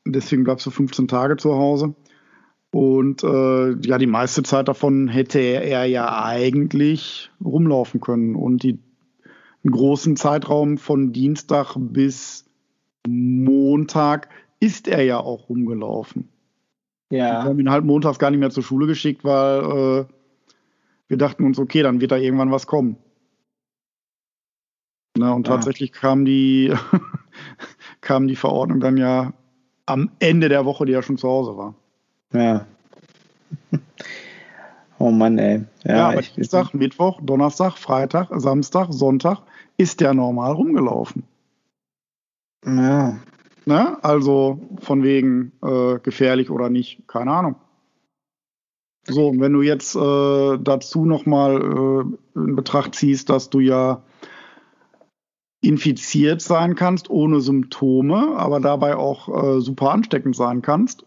deswegen 0.05 0.45
bleibst 0.45 0.67
du 0.67 0.71
15 0.71 1.09
Tage 1.09 1.37
zu 1.37 1.55
Hause. 1.55 1.95
Und 2.73 3.23
äh, 3.23 3.77
ja, 3.81 3.99
die 3.99 4.07
meiste 4.07 4.43
Zeit 4.43 4.69
davon 4.69 5.09
hätte 5.09 5.39
er 5.39 5.87
ja 5.87 6.23
eigentlich 6.25 7.31
rumlaufen 7.43 8.01
können. 8.01 8.35
Und 8.35 8.63
die, 8.63 8.79
einen 9.65 9.73
großen 9.73 10.17
Zeitraum 10.17 10.79
von 10.79 11.13
Dienstag 11.13 11.77
bis 11.79 12.45
Montag 13.07 14.29
ist 14.61 14.89
er 14.89 15.03
ja 15.03 15.19
auch 15.19 15.49
rumgelaufen. 15.49 16.29
Ja. 17.11 17.45
Wir 17.45 17.51
haben 17.51 17.61
ihn 17.61 17.71
halt 17.71 17.85
montags 17.85 18.19
gar 18.19 18.31
nicht 18.31 18.41
mehr 18.41 18.51
zur 18.51 18.63
Schule 18.63 18.87
geschickt, 18.87 19.25
weil 19.25 19.61
äh, 19.61 20.05
wir 21.09 21.17
dachten 21.17 21.45
uns, 21.45 21.59
okay, 21.59 21.83
dann 21.83 22.01
wird 22.01 22.13
da 22.13 22.17
irgendwann 22.17 22.51
was 22.51 22.67
kommen. 22.67 22.97
Na, 25.17 25.33
und 25.33 25.47
ja. 25.47 25.55
tatsächlich 25.55 25.93
kam 25.93 26.25
die, 26.25 26.75
kam 28.01 28.29
die 28.29 28.37
Verordnung 28.37 28.81
dann 28.81 28.97
ja 28.97 29.33
am 29.87 30.11
Ende 30.19 30.49
der 30.49 30.65
Woche, 30.65 30.85
die 30.85 30.93
er 30.93 31.03
schon 31.03 31.17
zu 31.19 31.29
Hause 31.29 31.57
war. 31.57 31.75
Ja. 32.33 32.67
Oh 34.99 35.11
Mann, 35.11 35.37
ey. 35.37 35.63
Ja, 35.85 35.97
ja 35.97 36.09
aber 36.09 36.23
Dienstag, 36.23 36.73
Mittwoch, 36.73 37.21
Donnerstag, 37.23 37.77
Freitag, 37.77 38.29
Samstag, 38.35 38.87
Sonntag 38.91 39.43
ist 39.77 40.01
der 40.01 40.15
normal 40.15 40.53
rumgelaufen. 40.53 41.23
Ja. 42.65 43.19
Ne? 43.67 44.03
Also 44.03 44.61
von 44.79 45.03
wegen 45.03 45.53
äh, 45.61 45.99
gefährlich 45.99 46.51
oder 46.51 46.71
nicht, 46.71 47.07
keine 47.09 47.33
Ahnung. 47.33 47.57
So, 49.09 49.29
und 49.29 49.41
wenn 49.41 49.53
du 49.53 49.63
jetzt 49.63 49.97
äh, 49.97 50.59
dazu 50.59 51.05
nochmal 51.05 51.61
äh, 51.61 52.39
in 52.39 52.57
Betracht 52.57 52.95
ziehst, 52.95 53.29
dass 53.29 53.51
du 53.51 53.61
ja 53.61 54.03
infiziert 55.61 56.43
sein 56.43 56.77
kannst 56.77 57.11
ohne 57.11 57.41
Symptome, 57.41 58.37
aber 58.37 58.61
dabei 58.61 58.97
auch 58.97 59.57
äh, 59.57 59.61
super 59.61 59.91
ansteckend 59.91 60.37
sein 60.37 60.63
kannst. 60.63 61.05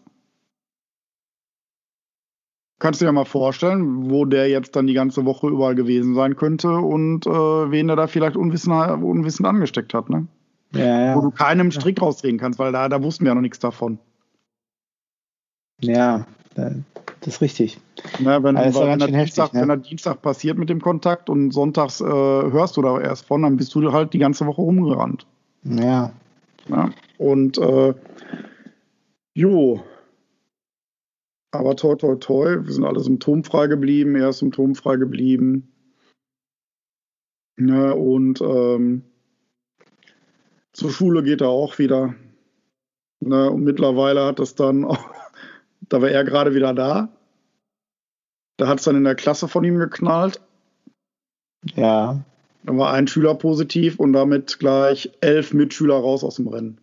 Kannst 2.78 3.00
du 3.00 3.06
dir 3.06 3.12
mal 3.12 3.24
vorstellen, 3.24 4.10
wo 4.10 4.24
der 4.26 4.48
jetzt 4.48 4.76
dann 4.76 4.86
die 4.86 4.94
ganze 4.94 5.24
Woche 5.24 5.48
überall 5.48 5.74
gewesen 5.74 6.14
sein 6.14 6.36
könnte 6.36 6.76
und 6.76 7.26
äh, 7.26 7.30
wen 7.30 7.88
er 7.88 7.96
da 7.96 8.06
vielleicht 8.06 8.36
unwissend, 8.36 9.02
unwissend 9.02 9.46
angesteckt 9.46 9.94
hat, 9.94 10.10
ne? 10.10 10.26
Ja, 10.72 11.06
ja. 11.06 11.16
Wo 11.16 11.20
du 11.20 11.30
keinem 11.30 11.70
Strick 11.70 12.00
rausdrehen 12.00 12.38
kannst, 12.38 12.58
weil 12.58 12.72
da, 12.72 12.88
da 12.88 13.02
wussten 13.02 13.24
wir 13.24 13.30
ja 13.30 13.34
noch 13.34 13.42
nichts 13.42 13.58
davon. 13.58 13.98
Ja, 15.80 16.26
das 16.54 16.74
ist 17.26 17.40
richtig. 17.40 17.80
Ja, 18.18 18.42
wenn, 18.42 18.56
also 18.56 18.80
wenn, 18.80 18.98
der 18.98 19.08
Dienstag, 19.08 19.52
ne? 19.52 19.62
wenn 19.62 19.68
der 19.68 19.76
Dienstag 19.78 20.22
passiert 20.22 20.58
mit 20.58 20.68
dem 20.68 20.80
Kontakt 20.80 21.28
und 21.30 21.52
sonntags 21.52 22.00
äh, 22.00 22.04
hörst 22.04 22.76
du 22.76 22.82
da 22.82 23.00
erst 23.00 23.26
von, 23.26 23.42
dann 23.42 23.56
bist 23.56 23.74
du 23.74 23.92
halt 23.92 24.12
die 24.12 24.18
ganze 24.18 24.46
Woche 24.46 24.60
rumgerannt. 24.60 25.26
Ja. 25.64 26.12
ja 26.68 26.90
und 27.18 27.58
äh, 27.58 27.94
jo. 29.34 29.82
Aber 31.52 31.76
toi, 31.76 31.96
toi, 31.96 32.14
toi, 32.14 32.64
wir 32.64 32.72
sind 32.72 32.84
alle 32.84 33.00
symptomfrei 33.00 33.66
geblieben, 33.66 34.14
er 34.14 34.28
ist 34.28 34.38
symptomfrei 34.38 34.96
geblieben. 34.96 35.72
Ja, 37.58 37.90
und 37.92 38.40
ähm, 38.40 39.09
zur 40.72 40.90
Schule 40.90 41.22
geht 41.22 41.40
er 41.40 41.48
auch 41.48 41.78
wieder. 41.78 42.14
Ne, 43.20 43.50
und 43.50 43.64
mittlerweile 43.64 44.24
hat 44.24 44.40
es 44.40 44.54
dann 44.54 44.84
auch, 44.84 44.98
da 45.88 46.00
war 46.00 46.08
er 46.08 46.24
gerade 46.24 46.54
wieder 46.54 46.72
da. 46.74 47.08
Da 48.56 48.68
hat 48.68 48.78
es 48.78 48.84
dann 48.84 48.96
in 48.96 49.04
der 49.04 49.14
Klasse 49.14 49.48
von 49.48 49.64
ihm 49.64 49.78
geknallt. 49.78 50.40
Ja. 51.74 52.20
Da 52.62 52.76
war 52.76 52.92
ein 52.92 53.08
Schüler 53.08 53.34
positiv 53.34 53.98
und 53.98 54.12
damit 54.12 54.58
gleich 54.58 55.10
elf 55.20 55.54
Mitschüler 55.54 55.94
raus 55.94 56.24
aus 56.24 56.36
dem 56.36 56.48
Rennen. 56.48 56.78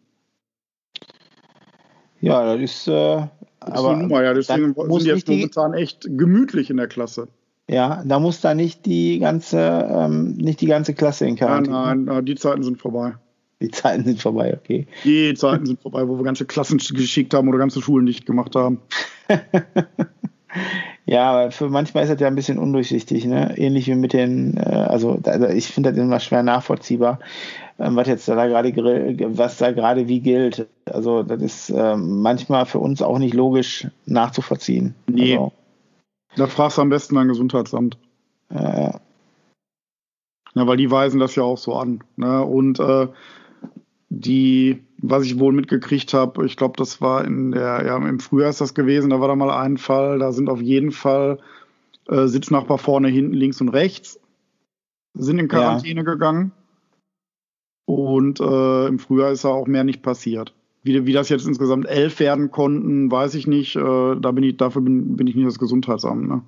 Ja, 2.20 2.56
das 2.56 2.62
ist. 2.62 2.88
Äh, 2.88 3.28
das 3.60 3.80
aber 3.80 3.94
ist 3.94 4.00
Nummer, 4.00 4.24
ja. 4.24 4.34
Deswegen 4.34 4.74
sind 4.74 5.02
die 5.02 5.06
jetzt 5.06 5.28
momentan 5.28 5.74
echt 5.74 6.08
gemütlich 6.10 6.70
in 6.70 6.78
der 6.78 6.88
Klasse. 6.88 7.28
Ja, 7.70 8.02
da 8.06 8.20
muss 8.20 8.42
da 8.42 8.54
nicht 8.54 8.86
die 8.86 9.20
ganze, 9.20 9.60
ähm, 9.60 10.34
nicht 10.34 10.62
die 10.62 10.68
ganze 10.68 10.94
Klasse 10.94 11.28
in 11.28 11.36
Quarantäne. 11.36 11.76
Nein, 11.76 12.04
nein, 12.06 12.26
die 12.26 12.36
Zeiten 12.36 12.64
sind 12.64 12.80
vorbei. 12.80 13.16
Die 13.60 13.72
Zeiten 13.72 14.04
sind 14.04 14.22
vorbei, 14.22 14.56
okay. 14.56 14.88
Die 15.04 15.34
Zeiten 15.34 15.66
sind 15.66 15.82
vorbei, 15.82 16.08
wo 16.08 16.18
wir 16.18 16.24
ganze 16.24 16.46
Klassen 16.46 16.78
geschickt 16.78 17.34
haben 17.34 17.50
oder 17.50 17.58
ganze 17.58 17.82
Schulen 17.82 18.06
nicht 18.06 18.26
gemacht 18.26 18.56
haben. 18.56 18.80
ja, 21.06 21.32
aber 21.32 21.52
für 21.52 21.68
manchmal 21.70 22.04
ist 22.04 22.12
das 22.12 22.20
ja 22.20 22.28
ein 22.28 22.36
bisschen 22.36 22.60
undurchsichtig, 22.60 23.26
ne? 23.26 23.58
Ähnlich 23.58 23.88
wie 23.88 23.96
mit 23.96 24.14
den, 24.14 24.58
äh, 24.58 24.60
also, 24.60 25.20
also 25.26 25.48
ich 25.48 25.68
finde 25.68 25.92
das 25.92 26.00
immer 26.00 26.20
schwer 26.20 26.44
nachvollziehbar, 26.44 27.20
ähm, 27.80 27.96
was 27.96 28.08
jetzt 28.08 28.28
da 28.28 28.46
gerade, 28.46 28.76
was 29.36 29.58
da 29.58 29.72
gerade 29.72 30.08
wie 30.08 30.20
gilt. 30.20 30.68
Also 30.86 31.24
das 31.24 31.42
ist 31.42 31.70
ähm, 31.72 32.22
manchmal 32.22 32.68
für 32.68 32.80
uns 32.80 33.02
auch 33.02 33.18
nicht 33.18 33.34
logisch 33.34 33.88
nachzuvollziehen. 34.06 34.94
Nee. 35.08 35.34
Also, 35.34 35.52
da 36.36 36.46
fragst 36.46 36.78
du 36.78 36.84
am 36.84 36.90
besten 36.90 37.18
ein 37.18 37.28
Gesundheitsamt. 37.28 37.98
Äh, 38.50 38.92
ja, 40.54 40.66
weil 40.68 40.78
die 40.78 40.92
weisen 40.92 41.20
das 41.20 41.36
ja 41.36 41.44
auch 41.44 41.58
so 41.58 41.76
an. 41.76 42.04
Ne? 42.16 42.44
Und 42.44 42.80
äh, 42.80 43.08
die, 44.10 44.84
was 45.02 45.26
ich 45.26 45.40
wohl 45.40 45.54
mitgekriegt 45.54 46.14
habe, 46.14 46.46
ich 46.46 46.58
glaube, 46.58 46.76
das 46.78 47.02
war 47.02 47.26
in 47.26 47.52
der, 47.52 47.86
ja, 47.86 47.98
im 47.98 48.20
Frühjahr 48.20 48.50
ist 48.50 48.62
das 48.62 48.74
gewesen, 48.74 49.10
da 49.10 49.20
war 49.20 49.28
da 49.28 49.36
mal 49.36 49.52
ein 49.52 49.78
Fall, 49.78 50.20
da 50.20 50.32
sind 50.32 50.50
auf 50.50 50.62
jeden 50.62 50.92
Fall 50.92 51.40
äh, 52.08 52.28
Sitznachbar 52.28 52.78
vorne, 52.78 53.10
hinten, 53.10 53.34
links 53.34 53.60
und 53.60 53.70
rechts, 53.70 54.20
sind 55.14 55.40
in 55.40 55.48
Quarantäne 55.48 56.02
ja. 56.02 56.12
gegangen. 56.12 56.52
Und 57.86 58.42
äh, 58.42 58.88
im 58.88 59.00
Frühjahr 59.00 59.32
ist 59.32 59.46
da 59.46 59.50
auch 59.50 59.68
mehr 59.68 59.86
nicht 59.86 60.02
passiert. 60.02 60.54
Wie, 60.84 61.06
wie 61.06 61.14
das 61.14 61.30
jetzt 61.30 61.48
insgesamt 61.48 61.86
elf 61.86 62.20
werden 62.20 62.52
konnten, 62.52 63.10
weiß 63.10 63.36
ich 63.36 63.48
nicht. 63.48 63.76
Äh, 63.76 64.16
da 64.16 64.32
bin 64.32 64.44
ich, 64.44 64.58
dafür 64.58 64.82
bin, 64.82 65.16
bin 65.16 65.28
ich 65.28 65.36
nicht 65.36 65.48
das 65.48 65.60
Gesundheitsamt. 65.60 66.28
Ne? 66.28 66.42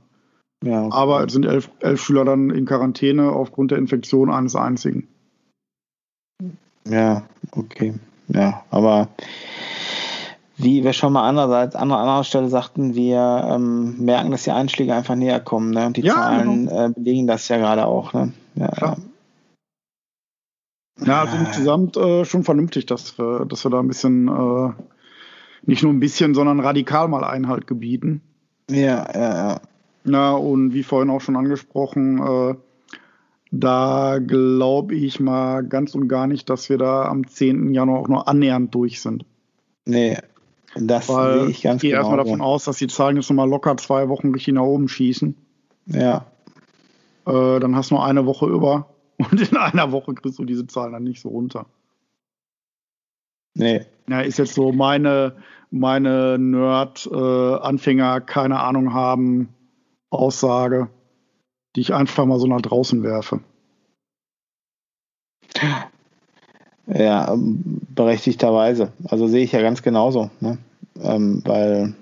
Ja, 0.64 0.86
okay. 0.86 0.96
Aber 0.96 1.26
es 1.26 1.34
sind 1.34 1.46
elf, 1.46 1.70
elf 1.80 2.02
Schüler 2.02 2.26
dann 2.26 2.50
in 2.50 2.66
Quarantäne 2.66 3.32
aufgrund 3.32 3.72
der 3.72 3.78
Infektion 3.78 4.30
eines 4.30 4.56
einzigen. 4.56 5.08
Ja, 6.88 7.24
okay. 7.52 7.94
Ja, 8.28 8.64
aber 8.70 9.10
wie 10.58 10.84
wir 10.84 10.94
schon 10.94 11.14
mal 11.14 11.28
andererseits 11.28 11.76
an 11.76 11.90
einer 11.90 12.02
anderen 12.02 12.24
Stelle 12.26 12.50
sagten, 12.50 12.94
wir 12.94 13.48
ähm, 13.50 13.96
merken, 13.98 14.32
dass 14.32 14.44
die 14.44 14.52
Einschläge 14.52 14.94
einfach 14.94 15.16
näher 15.16 15.40
kommen. 15.40 15.72
Ne? 15.72 15.88
Und 15.88 15.98
die 15.98 16.02
ja, 16.02 16.16
Zahlen 16.16 16.68
genau. 16.68 16.86
äh, 16.86 16.90
belegen 16.90 17.28
das 17.28 17.48
ja 17.48 17.58
gerade 17.58 17.86
auch. 17.86 18.12
Ne? 18.14 18.34
Ja, 18.56 18.68
Klar. 18.68 18.98
ja, 21.00 21.22
also 21.22 21.38
insgesamt 21.38 21.96
äh, 21.96 22.26
schon 22.26 22.44
vernünftig, 22.44 22.86
dass 22.86 23.18
wir, 23.18 23.46
dass 23.46 23.64
wir 23.64 23.72
da 23.72 23.80
ein 23.80 23.88
bisschen, 23.88 24.28
äh, 24.28 24.74
nicht 25.66 25.82
nur 25.82 25.94
ein 25.94 26.02
bisschen, 26.02 26.34
sondern 26.34 26.60
radikal 26.60 27.08
mal 27.08 27.24
Einhalt 27.24 27.66
gebieten. 27.66 28.22
Ja, 28.70 29.08
ja, 29.14 29.50
ja. 29.50 29.62
Na, 30.04 30.32
und 30.32 30.74
wie 30.74 30.84
vorhin 30.84 31.10
auch 31.10 31.22
schon 31.22 31.38
angesprochen, 31.38 32.20
äh, 32.20 32.56
da 33.52 34.20
glaube 34.20 34.96
ich 34.96 35.20
mal 35.20 35.64
ganz 35.64 35.96
und 35.96 36.08
gar 36.08 36.28
nicht, 36.28 36.50
dass 36.50 36.70
wir 36.70 36.78
da 36.78 37.06
am 37.06 37.28
10. 37.28 37.74
Januar 37.74 38.00
auch 38.00 38.08
nur 38.08 38.28
annähernd 38.28 38.74
durch 38.76 39.02
sind. 39.02 39.26
Nee, 39.86 40.18
das 40.76 41.08
sehe 41.08 41.48
ich 41.48 41.64
ganz 41.64 41.84
Ich 41.84 41.90
gehe 41.90 41.98
erstmal 41.98 42.18
davon 42.18 42.42
aus, 42.42 42.66
dass 42.66 42.78
die 42.78 42.88
Zahlen 42.88 43.16
jetzt 43.16 43.30
nochmal 43.30 43.50
locker 43.50 43.76
zwei 43.78 44.08
Wochen 44.08 44.32
richtig 44.32 44.54
nach 44.54 44.64
oben 44.64 44.88
schießen. 44.88 45.36
Ja. 45.88 46.28
Äh, 47.26 47.60
dann 47.60 47.76
hast 47.76 47.90
du 47.90 47.96
nur 47.96 48.06
eine 48.06 48.26
Woche 48.26 48.46
über 48.46 48.94
und 49.18 49.42
in 49.42 49.58
einer 49.58 49.92
Woche 49.92 50.14
kriegst 50.14 50.38
du 50.38 50.46
diese 50.46 50.68
Zahlen 50.68 50.94
dann 50.94 51.04
nicht 51.04 51.22
so 51.22 51.30
runter. 51.30 51.66
Nee. 53.56 53.86
Ja, 54.08 54.22
ist 54.22 54.38
jetzt 54.38 54.54
so 54.54 54.72
meine, 54.72 55.36
meine 55.72 56.38
Nerd-Anfänger, 56.38 58.18
äh, 58.18 58.22
keine 58.22 58.60
Ahnung 58.60 58.94
haben, 58.94 59.50
Aussage 60.12 60.90
die 61.80 61.84
ich 61.84 61.94
einfach 61.94 62.26
mal 62.26 62.38
so 62.40 62.46
nach 62.46 62.60
draußen 62.60 63.04
werfe. 63.04 63.40
Ja, 66.88 67.34
berechtigterweise. 67.38 68.92
Also 69.06 69.28
sehe 69.28 69.46
ich 69.46 69.54
ja 69.54 69.62
ganz 69.62 69.82
genauso. 69.82 70.30
Ne? 70.42 70.58
Ähm, 71.02 71.42
weil 71.46 71.94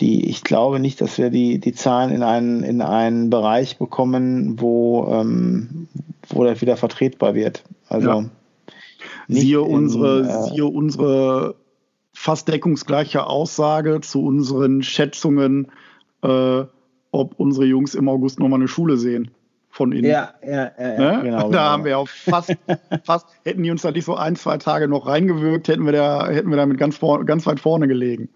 die, 0.00 0.30
ich 0.30 0.42
glaube 0.42 0.80
nicht, 0.80 1.02
dass 1.02 1.18
wir 1.18 1.28
die, 1.28 1.58
die 1.58 1.74
Zahlen 1.74 2.12
in 2.12 2.22
einen, 2.22 2.62
in 2.62 2.80
einen 2.80 3.28
Bereich 3.28 3.76
bekommen, 3.76 4.58
wo, 4.58 5.12
ähm, 5.12 5.88
wo 6.30 6.42
das 6.44 6.62
wieder 6.62 6.78
vertretbar 6.78 7.34
wird. 7.34 7.62
Also 7.90 8.08
ja. 8.08 8.24
siehe, 9.28 9.60
unsere, 9.60 10.20
äh, 10.22 10.48
siehe 10.48 10.64
unsere 10.64 11.56
fast 12.14 12.48
deckungsgleiche 12.48 13.26
Aussage 13.26 14.00
zu 14.00 14.24
unseren 14.24 14.82
Schätzungen 14.82 15.70
äh, 16.22 16.64
ob 17.10 17.38
unsere 17.38 17.66
Jungs 17.66 17.94
im 17.94 18.08
August 18.08 18.38
nochmal 18.40 18.60
eine 18.60 18.68
Schule 18.68 18.96
sehen 18.96 19.30
von 19.70 19.92
innen. 19.92 20.10
Ja, 20.10 20.34
ja, 20.42 20.50
ja, 20.50 20.72
ja 20.78 21.16
ne? 21.16 21.22
genau. 21.22 21.38
Da 21.38 21.46
genau. 21.46 21.58
haben 21.60 21.84
wir 21.84 21.98
auch 21.98 22.08
fast, 22.08 22.56
fast, 23.04 23.26
hätten 23.44 23.62
die 23.62 23.70
uns 23.70 23.82
da 23.82 23.90
nicht 23.90 24.04
so 24.04 24.14
ein, 24.14 24.36
zwei 24.36 24.58
Tage 24.58 24.88
noch 24.88 25.06
reingewirkt, 25.06 25.68
hätten 25.68 25.84
wir 25.84 25.92
da, 25.92 26.28
hätten 26.28 26.50
wir 26.50 26.56
damit 26.56 26.78
ganz, 26.78 26.96
vor, 26.96 27.24
ganz 27.24 27.46
weit 27.46 27.60
vorne 27.60 27.88
gelegen. 27.88 28.28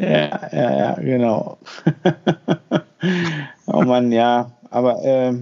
Ja, 0.00 0.48
ja, 0.52 0.76
ja, 0.76 0.94
genau. 0.94 1.58
oh 3.66 3.82
Mann, 3.82 4.10
ja, 4.10 4.52
aber 4.70 5.04
äh, 5.04 5.34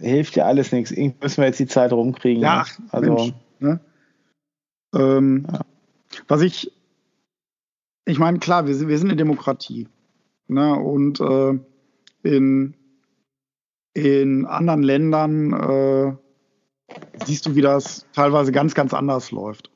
hilft 0.00 0.36
ja 0.36 0.44
alles 0.44 0.72
nichts. 0.72 0.90
Irgendwie 0.90 1.16
müssen 1.22 1.38
wir 1.38 1.46
jetzt 1.46 1.60
die 1.60 1.66
Zeit 1.66 1.92
rumkriegen. 1.92 2.42
Ja, 2.42 2.58
ne? 2.58 2.64
also. 2.90 3.14
Mensch, 3.14 3.32
ne? 3.60 3.80
ähm, 4.94 5.46
ja. 5.52 5.60
Was 6.28 6.42
ich, 6.42 6.72
ich 8.04 8.18
meine, 8.18 8.38
klar, 8.38 8.66
wir 8.66 8.74
sind, 8.74 8.88
wir 8.88 8.98
sind 8.98 9.08
eine 9.08 9.16
Demokratie. 9.16 9.88
Ne? 10.48 10.74
Und 10.74 11.20
äh, 11.20 11.58
in, 12.22 12.74
in 13.94 14.46
anderen 14.46 14.82
Ländern 14.82 15.52
äh, 15.52 16.16
siehst 17.24 17.46
du, 17.46 17.54
wie 17.54 17.60
das 17.60 18.06
teilweise 18.12 18.52
ganz, 18.52 18.74
ganz 18.74 18.94
anders 18.94 19.30
läuft. 19.30 19.70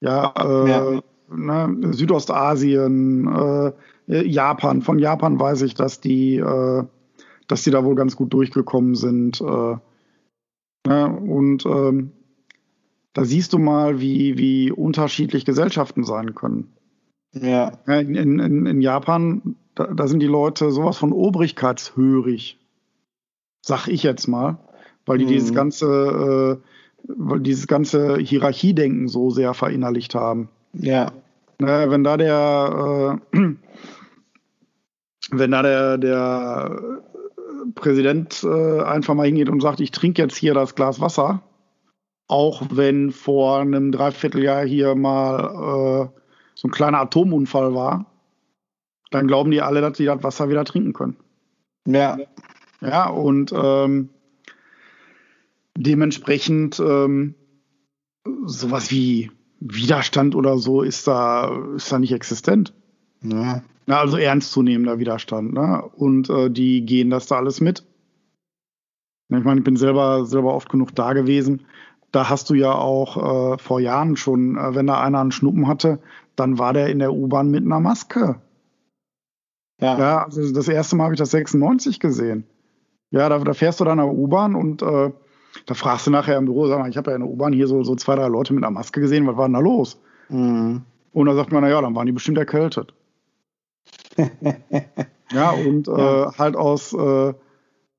Ja, 0.00 0.32
äh, 0.36 0.70
ja. 0.70 1.02
Ne, 1.32 1.92
Südostasien, 1.92 3.72
äh, 4.08 4.26
Japan. 4.26 4.82
Von 4.82 4.98
Japan 4.98 5.38
weiß 5.38 5.62
ich, 5.62 5.74
dass 5.74 6.00
die, 6.00 6.36
äh, 6.36 6.84
dass 7.46 7.62
die 7.62 7.70
da 7.70 7.84
wohl 7.84 7.94
ganz 7.94 8.16
gut 8.16 8.32
durchgekommen 8.32 8.96
sind. 8.96 9.40
Äh, 9.40 9.76
ne, 10.88 11.06
und 11.06 11.64
ähm, 11.66 12.12
da 13.12 13.24
siehst 13.24 13.52
du 13.52 13.58
mal, 13.58 14.00
wie, 14.00 14.38
wie 14.38 14.72
unterschiedlich 14.72 15.44
Gesellschaften 15.44 16.04
sein 16.04 16.34
können. 16.34 16.72
Ja. 17.32 17.68
In, 17.86 18.14
in, 18.16 18.66
in 18.66 18.80
Japan 18.80 19.56
da, 19.80 19.86
da 19.94 20.06
sind 20.08 20.20
die 20.20 20.26
Leute 20.26 20.70
sowas 20.70 20.98
von 20.98 21.12
obrigkeitshörig, 21.12 22.58
sag 23.62 23.88
ich 23.88 24.02
jetzt 24.02 24.26
mal, 24.28 24.58
weil 25.06 25.18
die 25.18 25.24
mhm. 25.24 25.28
dieses 25.30 25.54
ganze, 25.54 26.60
äh, 26.62 27.08
weil 27.08 27.40
dieses 27.40 27.66
ganze 27.66 28.18
Hierarchiedenken 28.18 29.08
so 29.08 29.30
sehr 29.30 29.54
verinnerlicht 29.54 30.14
haben. 30.14 30.48
Ja. 30.74 31.12
Ne, 31.58 31.86
wenn 31.88 32.04
da 32.04 32.16
der, 32.16 33.18
äh, 33.32 33.38
wenn 35.30 35.50
da 35.50 35.62
der, 35.62 35.98
der 35.98 37.00
Präsident 37.74 38.44
äh, 38.44 38.82
einfach 38.82 39.14
mal 39.14 39.26
hingeht 39.26 39.48
und 39.48 39.60
sagt, 39.60 39.80
ich 39.80 39.90
trinke 39.90 40.22
jetzt 40.22 40.36
hier 40.36 40.54
das 40.54 40.74
Glas 40.74 41.00
Wasser, 41.00 41.42
auch 42.28 42.62
wenn 42.70 43.12
vor 43.12 43.60
einem 43.60 43.92
Dreivierteljahr 43.92 44.64
hier 44.64 44.94
mal 44.94 46.10
äh, 46.12 46.20
so 46.54 46.68
ein 46.68 46.70
kleiner 46.70 47.00
Atomunfall 47.00 47.74
war, 47.74 48.09
dann 49.10 49.26
glauben 49.26 49.50
die 49.50 49.60
alle, 49.60 49.80
dass 49.80 49.96
sie 49.96 50.04
das 50.04 50.22
Wasser 50.22 50.48
wieder 50.48 50.64
trinken 50.64 50.92
können. 50.92 51.16
Ja. 51.86 52.18
Ja, 52.80 53.08
und 53.08 53.52
ähm, 53.54 54.08
dementsprechend 55.76 56.80
ähm, 56.80 57.34
sowas 58.46 58.90
wie 58.90 59.30
Widerstand 59.60 60.34
oder 60.34 60.56
so 60.58 60.82
ist 60.82 61.06
da, 61.06 61.50
ist 61.76 61.92
da 61.92 61.98
nicht 61.98 62.12
existent. 62.12 62.72
Ja. 63.22 63.62
Na, 63.86 63.98
also 63.98 64.16
ernstzunehmender 64.16 64.98
Widerstand. 64.98 65.52
Ne? 65.52 65.82
Und 65.96 66.30
äh, 66.30 66.50
die 66.50 66.86
gehen 66.86 67.10
das 67.10 67.26
da 67.26 67.36
alles 67.36 67.60
mit. 67.60 67.84
Ich 69.28 69.44
meine, 69.44 69.60
ich 69.60 69.64
bin 69.64 69.76
selber, 69.76 70.24
selber 70.26 70.54
oft 70.54 70.70
genug 70.70 70.94
da 70.94 71.12
gewesen. 71.12 71.66
Da 72.10 72.28
hast 72.28 72.50
du 72.50 72.54
ja 72.54 72.72
auch 72.72 73.54
äh, 73.54 73.58
vor 73.58 73.80
Jahren 73.80 74.16
schon, 74.16 74.56
äh, 74.56 74.74
wenn 74.74 74.86
da 74.86 75.00
einer 75.00 75.20
einen 75.20 75.32
Schnuppen 75.32 75.68
hatte, 75.68 76.00
dann 76.34 76.58
war 76.58 76.72
der 76.72 76.88
in 76.88 76.98
der 76.98 77.12
U-Bahn 77.12 77.50
mit 77.50 77.64
einer 77.64 77.80
Maske. 77.80 78.40
Ja. 79.80 79.98
ja, 79.98 80.24
also 80.24 80.52
das 80.52 80.68
erste 80.68 80.96
Mal 80.96 81.04
habe 81.04 81.14
ich 81.14 81.18
das 81.18 81.30
96 81.30 82.00
gesehen. 82.00 82.44
Ja, 83.10 83.28
da, 83.28 83.38
da 83.38 83.54
fährst 83.54 83.80
du 83.80 83.84
dann 83.84 83.98
der 83.98 84.06
U-Bahn 84.06 84.54
und 84.54 84.82
äh, 84.82 85.10
da 85.66 85.74
fragst 85.74 86.06
du 86.06 86.10
nachher 86.10 86.36
im 86.36 86.44
Büro, 86.44 86.68
sag 86.68 86.78
mal, 86.78 86.88
ich 86.88 86.96
habe 86.96 87.10
ja 87.10 87.16
in 87.16 87.22
der 87.22 87.30
U-Bahn 87.30 87.52
hier 87.52 87.66
so, 87.66 87.82
so 87.82 87.96
zwei, 87.96 88.14
drei 88.14 88.28
Leute 88.28 88.52
mit 88.52 88.62
einer 88.62 88.70
Maske 88.70 89.00
gesehen, 89.00 89.26
was 89.26 89.36
war 89.36 89.46
denn 89.46 89.54
da 89.54 89.60
los? 89.60 90.00
Mhm. 90.28 90.82
Und 91.12 91.26
da 91.26 91.34
sagt 91.34 91.50
man, 91.50 91.62
naja, 91.62 91.80
dann 91.80 91.94
waren 91.94 92.06
die 92.06 92.12
bestimmt 92.12 92.38
erkältet. 92.38 92.94
ja, 95.32 95.50
und 95.50 95.88
ja. 95.88 96.28
Äh, 96.28 96.32
halt 96.38 96.56
aus, 96.56 96.92
äh, 96.92 97.34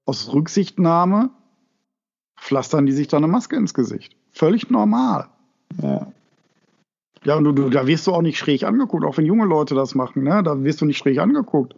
aus 0.06 0.34
Rücksichtnahme 0.34 1.32
pflastern 2.41 2.86
die 2.86 2.91
sich 2.91 3.08
dann 3.08 3.24
eine 3.24 3.32
Maske 3.32 3.56
ins 3.56 3.74
Gesicht. 3.74 4.16
Völlig 4.32 4.70
normal. 4.70 5.28
Ja. 5.82 6.12
Ja, 7.23 7.35
und 7.35 7.43
du, 7.43 7.52
du, 7.52 7.69
da 7.69 7.85
wirst 7.85 8.07
du 8.07 8.14
auch 8.14 8.22
nicht 8.22 8.38
schräg 8.38 8.64
angeguckt, 8.64 9.06
auch 9.06 9.18
wenn 9.18 9.26
junge 9.26 9.45
Leute 9.45 9.76
das 9.76 9.93
machen, 9.93 10.23
ne? 10.23 10.41
Da 10.43 10.64
wirst 10.64 10.81
du 10.81 10.85
nicht 10.85 10.98
schräg 10.98 11.19
angeguckt. 11.19 11.76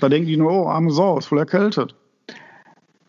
Da 0.00 0.08
denken 0.08 0.28
die 0.28 0.36
nur, 0.36 0.52
oh, 0.52 0.68
arme 0.68 0.90
Sau, 0.92 1.18
ist 1.18 1.26
voll 1.26 1.38
erkältet. 1.38 1.94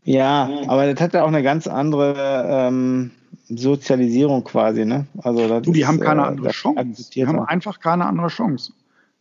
Ja, 0.03 0.49
aber 0.67 0.91
das 0.91 1.01
hat 1.01 1.13
ja 1.13 1.23
auch 1.23 1.27
eine 1.27 1.43
ganz 1.43 1.67
andere 1.67 2.45
ähm, 2.47 3.11
Sozialisierung 3.49 4.43
quasi, 4.45 4.85
ne? 4.85 5.05
Also 5.21 5.59
du, 5.59 5.71
die 5.71 5.81
ist, 5.81 5.87
haben 5.87 5.99
keine 5.99 6.21
äh, 6.21 6.25
andere 6.25 6.49
Chance. 6.49 7.11
Die 7.11 7.27
haben 7.27 7.39
einfach 7.39 7.79
keine 7.79 8.05
andere 8.05 8.29
Chance. 8.29 8.73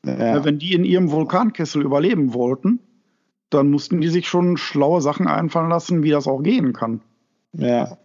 Ja. 0.05 0.45
Wenn 0.45 0.59
die 0.59 0.75
in 0.75 0.85
ihrem 0.85 1.11
Vulkankessel 1.11 1.83
überleben 1.83 2.33
wollten, 2.33 2.79
dann 3.51 3.71
mussten 3.71 4.01
die 4.01 4.09
sich 4.09 4.29
schon 4.29 4.57
schlaue 4.57 5.01
Sachen 5.01 5.27
einfallen 5.27 5.69
lassen, 5.69 6.03
wie 6.03 6.11
das 6.11 6.29
auch 6.29 6.43
gehen 6.43 6.73
kann. 6.73 7.01
Ja. 7.53 7.99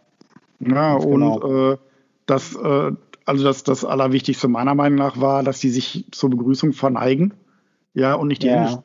Ja, 0.60 0.94
und 0.94 1.12
genau. 1.12 1.72
äh, 1.72 1.78
das, 2.26 2.56
äh, 2.56 2.92
also 3.32 3.46
das, 3.46 3.64
das 3.64 3.86
Allerwichtigste 3.86 4.50
meiner 4.50 4.76
Meinung 4.76 5.00
nach 5.00 5.22
war, 5.22 5.42
dass 5.42 5.62
die 5.62 5.70
sich 5.70 6.06
zur 6.12 6.30
Begrüßung 6.30 6.74
verneigen. 6.74 7.34
Ja, 7.94 8.16
und 8.16 8.28
nicht 8.28 8.44
die 8.44 8.48
ja. 8.48 8.66
Hände. 8.66 8.84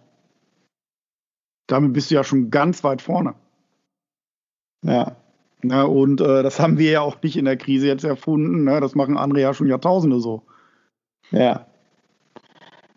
Damit 1.67 1.93
bist 1.93 2.13
du 2.13 2.15
ja 2.15 2.23
schon 2.23 2.53
ganz 2.53 2.85
weit 2.85 3.03
vorne. 3.03 3.35
Ja. 4.85 5.17
Na, 5.63 5.83
und 5.83 6.21
äh, 6.21 6.45
das 6.45 6.61
haben 6.61 6.79
wir 6.79 6.93
ja 6.93 7.01
auch 7.01 7.21
nicht 7.23 7.37
in 7.37 7.45
der 7.45 7.57
Krise 7.57 7.89
jetzt 7.89 8.05
erfunden. 8.05 8.63
Ne? 8.63 8.81
Das 8.81 8.95
machen 8.95 9.17
andere 9.17 9.41
ja 9.41 9.53
schon 9.53 9.67
Jahrtausende 9.67 10.21
so. 10.21 10.45
Ja. 11.33 11.67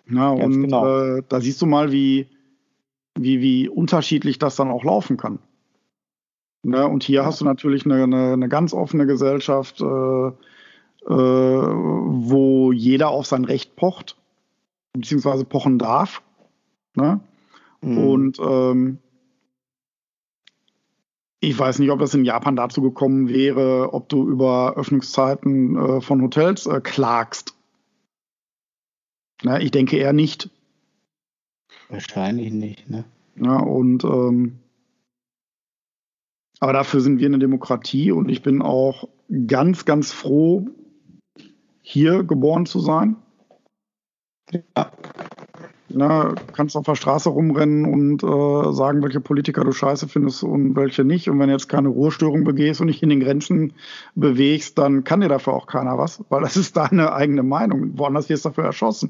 Na, 0.05 0.29
und 0.29 0.61
genau. 0.61 1.17
äh, 1.17 1.23
da 1.27 1.41
siehst 1.41 1.63
du 1.63 1.65
mal, 1.65 1.91
wie, 1.91 2.27
wie, 3.17 3.41
wie 3.41 3.67
unterschiedlich 3.67 4.37
das 4.37 4.55
dann 4.55 4.69
auch 4.69 4.83
laufen 4.83 5.17
kann. 5.17 5.39
Ne? 6.61 6.87
Und 6.87 7.01
hier 7.01 7.21
ja. 7.21 7.25
hast 7.25 7.41
du 7.41 7.45
natürlich 7.45 7.85
eine, 7.85 8.03
eine, 8.03 8.33
eine 8.33 8.49
ganz 8.49 8.71
offene 8.71 9.07
Gesellschaft, 9.07 9.81
äh, 9.81 10.31
wo 11.15 12.71
jeder 12.71 13.09
auf 13.09 13.25
sein 13.25 13.45
Recht 13.45 13.75
pocht, 13.75 14.17
beziehungsweise 14.93 15.45
pochen 15.45 15.79
darf. 15.79 16.21
Ne? 16.95 17.19
Mhm. 17.81 17.97
Und 17.97 18.39
ähm, 18.39 18.97
ich 21.39 21.57
weiß 21.57 21.79
nicht, 21.79 21.89
ob 21.89 21.99
das 21.99 22.13
in 22.13 22.25
Japan 22.25 22.55
dazu 22.55 22.81
gekommen 22.81 23.29
wäre, 23.29 23.93
ob 23.93 24.09
du 24.09 24.27
über 24.27 24.75
Öffnungszeiten 24.75 25.75
äh, 25.77 26.01
von 26.01 26.21
Hotels 26.21 26.65
äh, 26.65 26.81
klagst. 26.81 27.55
Na, 29.41 29.59
ich 29.61 29.71
denke 29.71 29.97
eher 29.97 30.13
nicht. 30.13 30.49
Wahrscheinlich 31.87 32.51
nicht, 32.51 32.89
ne? 32.89 33.05
Ja, 33.37 33.57
und 33.57 34.03
ähm, 34.03 34.59
aber 36.59 36.73
dafür 36.73 36.99
sind 36.99 37.19
wir 37.19 37.27
eine 37.27 37.39
Demokratie 37.39 38.11
und 38.11 38.27
ich 38.27 38.43
bin 38.43 38.61
auch 38.61 39.07
ganz, 39.47 39.85
ganz 39.85 40.11
froh, 40.11 40.67
hier 41.89 42.23
geboren 42.23 42.67
zu 42.67 42.79
sein. 42.79 43.15
Ja. 44.51 44.91
Na, 45.91 46.35
kannst 46.53 46.77
auf 46.77 46.85
der 46.85 46.93
Straße 46.93 47.29
rumrennen 47.29 47.85
und 47.85 48.23
äh, 48.23 48.73
sagen, 48.73 49.01
welche 49.01 49.19
Politiker 49.19 49.63
du 49.63 49.71
scheiße 49.71 50.07
findest 50.07 50.43
und 50.43 50.75
welche 50.75 51.03
nicht. 51.03 51.29
Und 51.29 51.39
wenn 51.39 51.47
du 51.47 51.53
jetzt 51.53 51.67
keine 51.67 51.87
Ruhestörung 51.87 52.43
begehst 52.43 52.79
und 52.79 52.87
dich 52.87 53.01
in 53.01 53.09
den 53.09 53.19
Grenzen 53.19 53.73
bewegst, 54.13 54.77
dann 54.77 55.03
kann 55.03 55.21
dir 55.21 55.29
dafür 55.29 55.53
auch 55.53 55.65
keiner 55.65 55.97
was, 55.97 56.23
weil 56.29 56.41
das 56.41 56.57
ist 56.57 56.77
deine 56.77 57.11
eigene 57.11 57.41
Meinung. 57.41 57.97
Woanders 57.97 58.29
wirst 58.29 58.45
du 58.45 58.49
dafür 58.49 58.65
erschossen. 58.65 59.09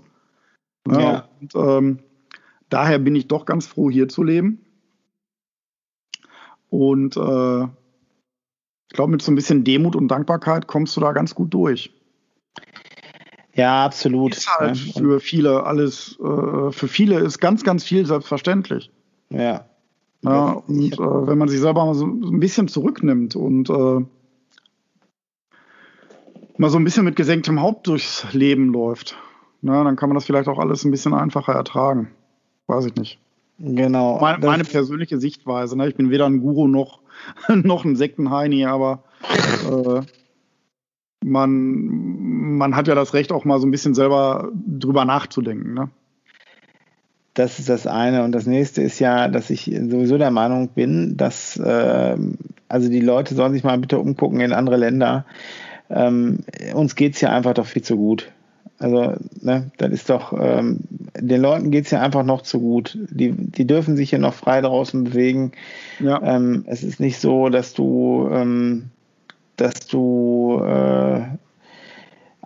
Na, 0.86 1.02
ja. 1.02 1.30
Und, 1.42 1.56
ähm, 1.56 2.00
daher 2.70 3.00
bin 3.00 3.16
ich 3.16 3.28
doch 3.28 3.46
ganz 3.46 3.68
froh, 3.68 3.90
hier 3.90 4.08
zu 4.08 4.24
leben. 4.24 4.64
Und 6.70 7.18
äh, 7.18 7.64
ich 7.64 8.94
glaube, 8.96 9.12
mit 9.12 9.22
so 9.22 9.34
ein 9.34 9.36
bisschen 9.36 9.66
Demut 9.66 9.98
und 9.98 10.08
Dankbarkeit 10.08 10.68
kommst 10.68 10.96
du 10.96 11.02
da 11.02 11.12
ganz 11.12 11.36
gut 11.36 11.54
durch. 11.54 11.99
Ja, 13.60 13.84
absolut. 13.84 14.38
Ist 14.38 14.49
halt 14.57 14.77
für 14.77 15.19
viele 15.19 15.65
alles, 15.65 16.18
äh, 16.19 16.72
für 16.72 16.88
viele 16.88 17.19
ist 17.19 17.40
ganz, 17.40 17.64
ganz 17.64 17.84
viel 17.84 18.06
selbstverständlich. 18.06 18.90
Ja. 19.30 19.65
ja 20.23 20.52
und 20.65 20.94
äh, 20.94 20.98
wenn 21.27 21.38
man 21.38 21.49
sich 21.49 21.60
selber 21.60 21.86
mal 21.86 21.94
so 21.94 22.06
ein 22.06 22.40
bisschen 22.40 22.69
zurücknimmt 22.69 23.36
und 23.36 23.69
äh, 23.69 24.06
mal 26.57 26.69
so 26.69 26.77
ein 26.77 26.86
bisschen 26.86 27.03
mit 27.03 27.18
gesenktem 27.18 27.61
Haupt 27.61 27.88
durchs 27.88 28.31
Leben 28.31 28.72
läuft, 28.72 29.18
na, 29.61 29.84
dann 29.84 29.98
kann 29.98 30.07
man 30.07 30.15
das 30.15 30.23
vielleicht 30.23 30.48
auch 30.48 30.60
alles 30.60 30.86
ein 30.86 30.91
bisschen 30.91 31.14
einfacher 31.14 31.52
ertragen. 31.52 32.11
Weiß 32.68 32.86
ich 32.86 32.95
nicht. 32.95 33.19
Genau. 33.57 34.19
Meine, 34.22 34.45
meine 34.45 34.64
persönliche 34.64 35.19
Sichtweise. 35.19 35.77
Ne? 35.77 35.90
Ich 35.90 35.95
bin 35.95 36.10
weder 36.10 36.27
ein 36.27 36.40
Guru 36.40 36.69
noch, 36.69 37.02
noch 37.49 37.84
ein 37.84 37.98
Sektenheini, 37.98 38.65
aber 38.65 39.03
äh, 39.69 40.02
man, 41.26 42.29
man 42.58 42.76
hat 42.76 42.88
ja 42.88 42.96
das 42.96 43.14
Recht, 43.14 43.32
auch 43.32 43.46
mal 43.46 43.60
so 43.60 43.68
ein 43.68 43.72
bisschen 43.72 43.94
selber 43.94 44.50
drüber 44.54 45.06
nachzudenken. 45.06 45.74
Ne? 45.74 45.90
Das 47.34 47.60
ist 47.60 47.70
das 47.70 47.88
eine. 47.88 48.24
Und 48.24 48.32
das 48.32 48.46
nächste 48.46 48.82
ist 48.82 49.00
ja, 49.00 49.28
dass 49.28 49.50
ich 49.50 49.66
sowieso 49.66 50.18
der 50.18 50.32
Meinung 50.32 50.70
bin, 50.70 51.18
dass 51.18 51.58
äh, 51.58 52.18
also 52.68 52.90
die 52.90 53.02
Leute 53.02 53.36
sollen 53.36 53.54
sich 53.54 53.64
mal 53.64 53.78
bitte 53.78 54.00
umgucken 54.00 54.42
in 54.42 54.54
andere 54.54 54.78
Länder. 54.78 55.26
Ähm, 55.90 56.40
uns 56.74 56.96
geht 56.96 57.16
es 57.16 57.22
ja 57.22 57.30
einfach 57.30 57.54
doch 57.54 57.66
viel 57.66 57.82
zu 57.82 57.96
gut. 57.96 58.32
Also, 58.78 59.16
ne, 59.42 59.72
das 59.78 59.92
ist 59.92 60.10
doch, 60.10 60.32
ähm, 60.40 60.80
den 61.18 61.42
Leuten 61.42 61.70
geht 61.70 61.86
es 61.86 61.92
ja 61.92 62.02
einfach 62.02 62.24
noch 62.24 62.44
zu 62.44 62.62
gut. 62.62 62.98
Die, 63.10 63.32
die 63.32 63.68
dürfen 63.68 63.98
sich 63.98 64.12
hier 64.12 64.20
noch 64.20 64.34
frei 64.34 64.62
draußen 64.62 65.04
bewegen. 65.04 65.52
Ja. 66.00 66.22
Ähm, 66.24 66.64
es 66.66 66.84
ist 66.84 67.00
nicht 67.00 67.20
so, 67.20 67.50
dass 67.50 67.74
du 67.74 68.30
ähm, 68.32 68.92
dass 69.60 69.88
du 69.88 70.62
äh, 70.64 71.22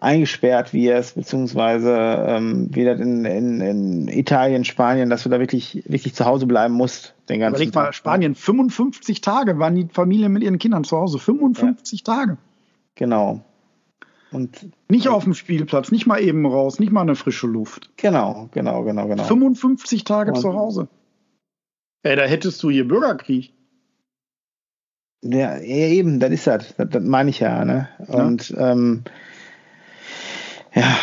eingesperrt 0.04 0.74
wirst, 0.74 1.16
beziehungsweise 1.16 1.92
ähm, 2.28 2.68
wie 2.72 2.86
das 2.86 3.00
in, 3.00 3.26
in, 3.26 3.62
in, 3.62 4.08
Italien, 4.08 4.66
Spanien, 4.66 5.10
dass 5.10 5.24
du 5.24 5.30
da 5.30 5.40
wirklich, 5.40 5.84
wirklich 5.88 6.14
zu 6.14 6.26
Hause 6.26 6.46
bleiben 6.46 6.74
musst. 6.74 7.16
Den 7.30 7.40
ganzen 7.40 7.56
Überleg 7.56 7.76
mal, 7.76 7.86
Tag. 7.86 7.96
Spanien, 7.96 8.36
55 8.36 9.22
Tage 9.22 9.58
waren 9.60 9.76
die 9.76 9.88
Familien 9.92 10.34
mit 10.34 10.44
ihren 10.44 10.60
Kindern 10.60 10.84
zu 10.84 10.98
Hause. 10.98 11.20
55 11.20 12.04
ja. 12.06 12.14
Tage. 12.14 12.38
Genau. 12.96 13.42
Und 14.32 14.68
nicht 14.90 15.08
auf 15.08 15.24
dem 15.24 15.36
Spielplatz, 15.36 15.92
nicht 15.92 16.08
mal 16.08 16.20
eben 16.20 16.46
raus, 16.46 16.80
nicht 16.80 16.92
mal 16.92 17.02
eine 17.02 17.16
frische 17.16 17.48
Luft. 17.48 17.92
Genau, 17.98 18.50
genau, 18.52 18.84
genau, 18.84 19.08
genau. 19.08 19.24
55 19.24 20.04
Tage 20.04 20.32
Und 20.32 20.40
zu 20.40 20.54
Hause. 20.54 20.88
Ey, 22.02 22.16
da 22.16 22.24
hättest 22.24 22.62
du 22.64 22.70
hier 22.70 22.88
Bürgerkrieg. 22.88 23.54
Ja, 25.24 25.60
eben, 25.60 26.20
das 26.20 26.32
ist 26.32 26.48
das. 26.48 26.76
Das, 26.76 26.90
das 26.90 27.04
meine 27.04 27.30
ich 27.30 27.40
ja. 27.40 27.64
Ne? 27.64 27.88
Und 28.08 28.50
ja, 28.50 28.72
ähm, 28.72 29.04
ja 30.74 30.98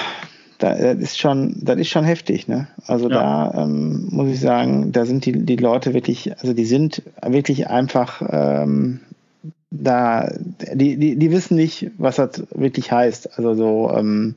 das 0.60 0.98
ist 0.98 1.18
schon, 1.18 1.54
das 1.62 1.78
ist 1.78 1.88
schon 1.88 2.04
heftig. 2.04 2.46
Ne? 2.46 2.68
Also 2.86 3.08
ja. 3.08 3.50
da 3.50 3.62
ähm, 3.62 4.08
muss 4.10 4.28
ich 4.28 4.40
sagen, 4.40 4.92
da 4.92 5.06
sind 5.06 5.24
die, 5.24 5.32
die 5.32 5.56
Leute 5.56 5.94
wirklich, 5.94 6.32
also 6.38 6.52
die 6.52 6.64
sind 6.64 7.02
wirklich 7.22 7.68
einfach, 7.68 8.22
ähm, 8.28 9.00
da, 9.70 10.32
die, 10.74 10.96
die, 10.96 11.16
die 11.16 11.30
wissen 11.30 11.56
nicht, 11.56 11.90
was 11.96 12.16
das 12.16 12.44
wirklich 12.54 12.92
heißt. 12.92 13.38
Also 13.38 13.54
so. 13.54 13.90
Ähm, 13.94 14.34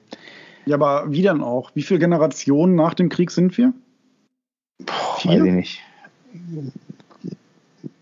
ja, 0.66 0.76
aber 0.76 1.12
wie 1.12 1.24
dann 1.24 1.44
auch? 1.44 1.72
Wie 1.74 1.82
viele 1.82 2.00
Generationen 2.00 2.76
nach 2.76 2.94
dem 2.94 3.10
Krieg 3.10 3.32
sind 3.32 3.58
wir? 3.58 3.74
Boah, 4.80 5.18
Vier? 5.18 5.32
Weiß 5.32 5.46
ich 5.46 5.54
nicht. 5.54 5.80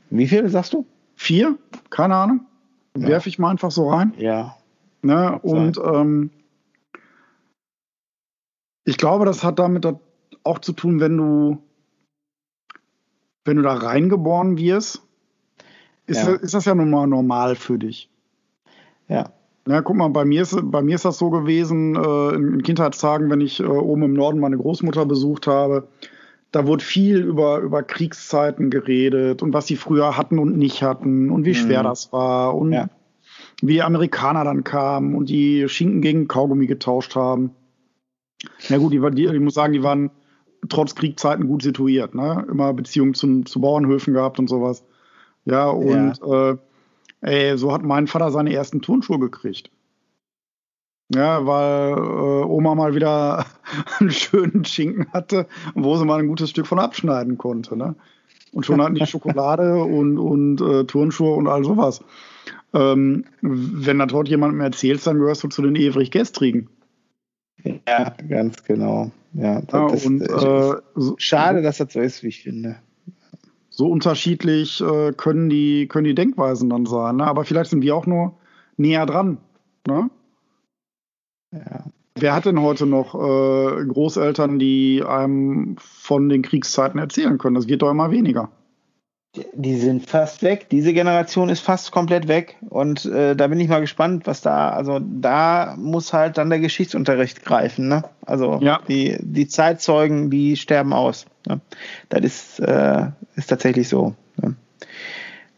Wie 0.10 0.28
viele 0.28 0.50
sagst 0.50 0.74
du? 0.74 0.86
Vier? 1.16 1.58
Keine 1.90 2.16
Ahnung. 2.16 2.42
Ja. 2.98 3.08
Werfe 3.08 3.30
ich 3.30 3.40
mal 3.40 3.50
einfach 3.50 3.72
so 3.72 3.90
rein. 3.90 4.14
Ja. 4.18 4.58
Ne? 5.02 5.40
Und 5.42 5.78
ähm, 5.78 6.30
ich 8.84 8.98
glaube, 8.98 9.26
das 9.26 9.44
hat 9.44 9.60
damit 9.60 9.88
auch 10.44 10.60
zu 10.60 10.74
tun, 10.74 11.00
wenn 11.00 11.18
du, 11.18 11.58
wenn 13.46 13.58
du 13.58 13.64
da 13.64 13.74
reingeboren 13.74 14.58
wirst, 14.58 15.02
ist, 16.08 16.26
ja. 16.26 16.34
ist 16.34 16.54
das 16.54 16.66
ja 16.66 16.76
nun 16.76 16.90
mal 16.90 17.08
normal 17.08 17.56
für 17.56 17.78
dich. 17.78 18.10
Ja. 19.08 19.32
Ja, 19.68 19.82
guck 19.82 19.96
mal, 19.96 20.08
bei 20.08 20.26
mir 20.26 20.42
ist, 20.42 20.58
bei 20.64 20.82
mir 20.82 20.96
ist 20.96 21.06
das 21.06 21.20
so 21.20 21.30
gewesen, 21.30 21.96
äh, 21.96 22.36
in 22.36 22.64
Kindheitstagen, 22.64 23.30
wenn 23.30 23.42
ich 23.42 23.60
äh, 23.60 23.64
oben 23.64 24.02
im 24.02 24.14
Norden 24.14 24.40
meine 24.40 24.58
Großmutter 24.58 25.06
besucht 25.06 25.46
habe, 25.46 25.88
da 26.52 26.66
wurde 26.66 26.84
viel 26.84 27.20
über, 27.20 27.60
über 27.60 27.84
Kriegszeiten 27.84 28.72
geredet 28.72 29.44
und 29.44 29.54
was 29.54 29.68
sie 29.68 29.76
früher 29.76 30.18
hatten 30.18 30.40
und 30.40 30.58
nicht 30.58 30.82
hatten 30.82 31.30
und 31.30 31.46
wie 31.46 31.54
schwer 31.54 31.82
mhm. 31.82 31.88
das 31.88 32.12
war 32.12 32.56
und 32.56 32.74
ja. 32.74 32.90
wie 33.62 33.74
die 33.74 33.84
Amerikaner 33.84 34.44
dann 34.44 34.64
kamen 34.64 35.14
und 35.14 35.30
die 35.30 35.70
Schinken 35.70 36.02
gegen 36.02 36.28
Kaugummi 36.28 36.66
getauscht 36.66 37.16
haben. 37.16 37.52
Na 38.70 38.78
gut, 38.78 38.94
die, 38.94 39.02
die, 39.12 39.26
ich 39.26 39.40
muss 39.40 39.54
sagen, 39.54 39.74
die 39.74 39.84
waren 39.84 40.12
trotz 40.70 40.96
Kriegszeiten 40.96 41.48
gut 41.48 41.64
situiert, 41.64 42.16
ne? 42.16 42.46
Immer 42.50 42.74
Beziehungen 42.74 43.14
zu, 43.14 43.44
zu 43.44 43.62
Bauernhöfen 43.62 44.14
gehabt 44.14 44.40
und 44.40 44.48
sowas. 44.48 44.84
Ja, 45.46 45.70
und 45.70 46.20
ja. 46.20 46.52
Äh, 46.52 46.58
ey, 47.22 47.58
so 47.58 47.72
hat 47.72 47.84
mein 47.84 48.08
Vater 48.08 48.32
seine 48.32 48.54
ersten 48.54 48.82
Turnschuhe 48.82 49.20
gekriegt. 49.20 49.72
Ja, 51.14 51.46
weil 51.46 51.94
äh, 51.94 52.46
Oma 52.46 52.76
mal 52.76 52.96
wieder 52.96 53.46
einen 54.00 54.12
schönen 54.12 54.64
Schinken 54.64 55.12
hatte, 55.12 55.48
wo 55.76 55.98
sie 55.98 56.06
mal 56.06 56.20
ein 56.20 56.28
gutes 56.28 56.52
Stück 56.52 56.68
von 56.68 56.80
abschneiden 56.80 57.38
konnte. 57.38 57.76
Ne? 57.76 57.96
Und 58.54 58.66
schon 58.66 58.82
hatten 58.82 58.96
die 58.96 59.06
Schokolade 59.08 59.84
und, 59.84 60.18
und 60.18 60.62
äh, 60.62 60.86
Turnschuhe 60.86 61.36
und 61.36 61.48
all 61.48 61.64
sowas. 61.64 62.04
Ähm, 62.74 63.26
wenn 63.42 64.00
das 64.00 64.14
heute 64.14 64.30
jemandem 64.30 64.62
erzählst, 64.62 65.06
dann 65.06 65.20
gehörst 65.20 65.44
du 65.44 65.50
zu 65.50 65.62
den 65.62 65.76
ewig 65.76 66.12
Gestrigen. 66.12 66.70
Ja, 67.88 68.16
ganz 68.28 68.64
genau. 68.64 69.12
Ja, 69.34 69.62
das, 69.62 70.04
ja 70.04 70.10
und, 70.10 70.22
äh, 70.22 71.14
schade, 71.18 71.62
dass 71.62 71.78
das 71.78 71.94
so 71.94 72.00
ist, 72.00 72.24
wie 72.24 72.28
ich 72.28 72.44
finde. 72.44 72.78
So 73.70 73.88
unterschiedlich 73.88 74.82
äh, 74.82 75.14
können, 75.14 75.50
die, 75.50 75.88
können 75.88 76.04
die 76.04 76.16
Denkweisen 76.16 76.70
dann 76.70 76.86
sein. 76.86 77.18
Ne? 77.18 77.26
Aber 77.26 77.46
vielleicht 77.46 77.70
sind 77.70 77.82
wir 77.82 77.96
auch 77.96 78.06
nur 78.06 78.38
näher 78.78 79.06
dran. 79.06 79.38
Ne? 79.88 80.10
Ja. 81.54 81.86
Wer 82.16 82.36
hat 82.36 82.46
denn 82.46 82.62
heute 82.62 82.86
noch 82.86 83.16
äh, 83.16 83.86
Großeltern, 83.86 84.60
die 84.60 85.04
einem 85.04 85.78
von 85.80 86.28
den 86.28 86.42
Kriegszeiten 86.42 87.00
erzählen 87.00 87.38
können? 87.38 87.56
Das 87.56 87.68
wird 87.68 87.82
doch 87.82 87.90
immer 87.90 88.12
weniger. 88.12 88.52
Die 89.54 89.78
sind 89.78 90.10
fast 90.10 90.44
weg. 90.44 90.68
Diese 90.70 90.94
Generation 90.94 91.48
ist 91.48 91.62
fast 91.62 91.92
komplett 91.92 92.28
weg. 92.28 92.58
Und 92.70 93.06
äh, 93.06 93.34
da 93.34 93.48
bin 93.48 93.62
ich 93.62 93.70
mal 93.70 93.80
gespannt, 93.80 94.28
was 94.28 94.42
da, 94.42 94.72
also 94.72 95.00
da 95.00 95.76
muss 95.78 96.12
halt 96.12 96.38
dann 96.38 96.50
der 96.50 96.60
Geschichtsunterricht 96.60 97.46
greifen. 97.46 97.88
Ne? 97.88 98.04
Also 98.26 98.60
ja. 98.62 98.82
die, 98.90 99.18
die 99.22 99.48
Zeitzeugen, 99.48 100.30
die 100.30 100.58
sterben 100.58 100.92
aus. 100.92 101.28
Ne? 101.48 101.62
Das 102.10 102.22
ist, 102.22 102.60
äh, 102.60 103.08
ist 103.36 103.48
tatsächlich 103.48 103.88
so. 103.88 104.16
Ne? 104.36 104.56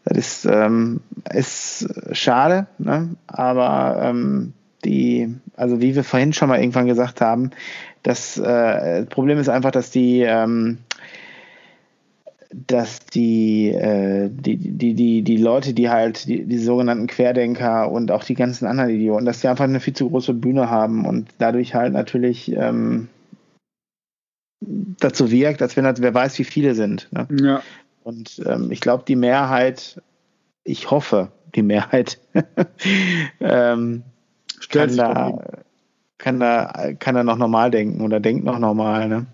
Das 0.04 0.18
ist, 0.18 0.44
ähm, 0.44 1.00
ist 1.32 1.88
schade, 2.12 2.68
ne? 2.78 3.16
aber 3.26 4.00
ähm, 4.02 4.52
die, 4.84 5.34
also 5.56 5.80
wie 5.80 5.96
wir 5.96 6.04
vorhin 6.04 6.32
schon 6.32 6.48
mal 6.48 6.60
irgendwann 6.60 6.86
gesagt 6.86 7.20
haben, 7.20 7.50
das 8.04 8.38
äh, 8.38 9.04
Problem 9.06 9.38
ist 9.38 9.48
einfach, 9.48 9.70
dass 9.70 9.90
die, 9.90 10.20
ähm, 10.20 10.78
dass 12.66 13.06
die, 13.06 13.70
äh, 13.70 14.30
die, 14.30 14.56
die, 14.56 14.94
die, 14.94 15.22
die 15.22 15.36
Leute, 15.36 15.74
die 15.74 15.90
halt, 15.90 16.26
die, 16.26 16.44
die 16.44 16.58
sogenannten 16.58 17.06
Querdenker 17.06 17.90
und 17.90 18.10
auch 18.10 18.22
die 18.22 18.34
ganzen 18.34 18.66
anderen 18.66 18.90
Idioten, 18.90 19.24
dass 19.24 19.40
die 19.40 19.48
einfach 19.48 19.64
eine 19.64 19.80
viel 19.80 19.94
zu 19.94 20.08
große 20.08 20.34
Bühne 20.34 20.70
haben 20.70 21.04
und 21.04 21.28
dadurch 21.38 21.74
halt 21.74 21.92
natürlich 21.92 22.52
ähm, 22.52 23.08
dazu 24.60 25.30
wirkt, 25.30 25.62
als 25.62 25.76
wenn 25.76 25.84
das, 25.84 26.00
wer 26.00 26.14
weiß, 26.14 26.38
wie 26.38 26.44
viele 26.44 26.74
sind. 26.74 27.08
Ne? 27.12 27.26
Ja. 27.40 27.62
Und 28.04 28.42
ähm, 28.46 28.70
ich 28.70 28.80
glaube, 28.80 29.04
die 29.06 29.16
Mehrheit, 29.16 30.00
ich 30.62 30.90
hoffe, 30.90 31.32
die 31.54 31.62
Mehrheit 31.62 32.18
ähm, 33.40 34.02
kann 34.70 34.96
da, 34.96 35.38
kann 36.18 36.40
da, 36.40 36.92
kann 36.98 37.14
da 37.14 37.24
noch 37.24 37.38
normal 37.38 37.70
denken 37.70 38.00
oder 38.00 38.20
denkt 38.20 38.44
noch 38.44 38.58
normal, 38.58 39.08
ne? 39.08 39.26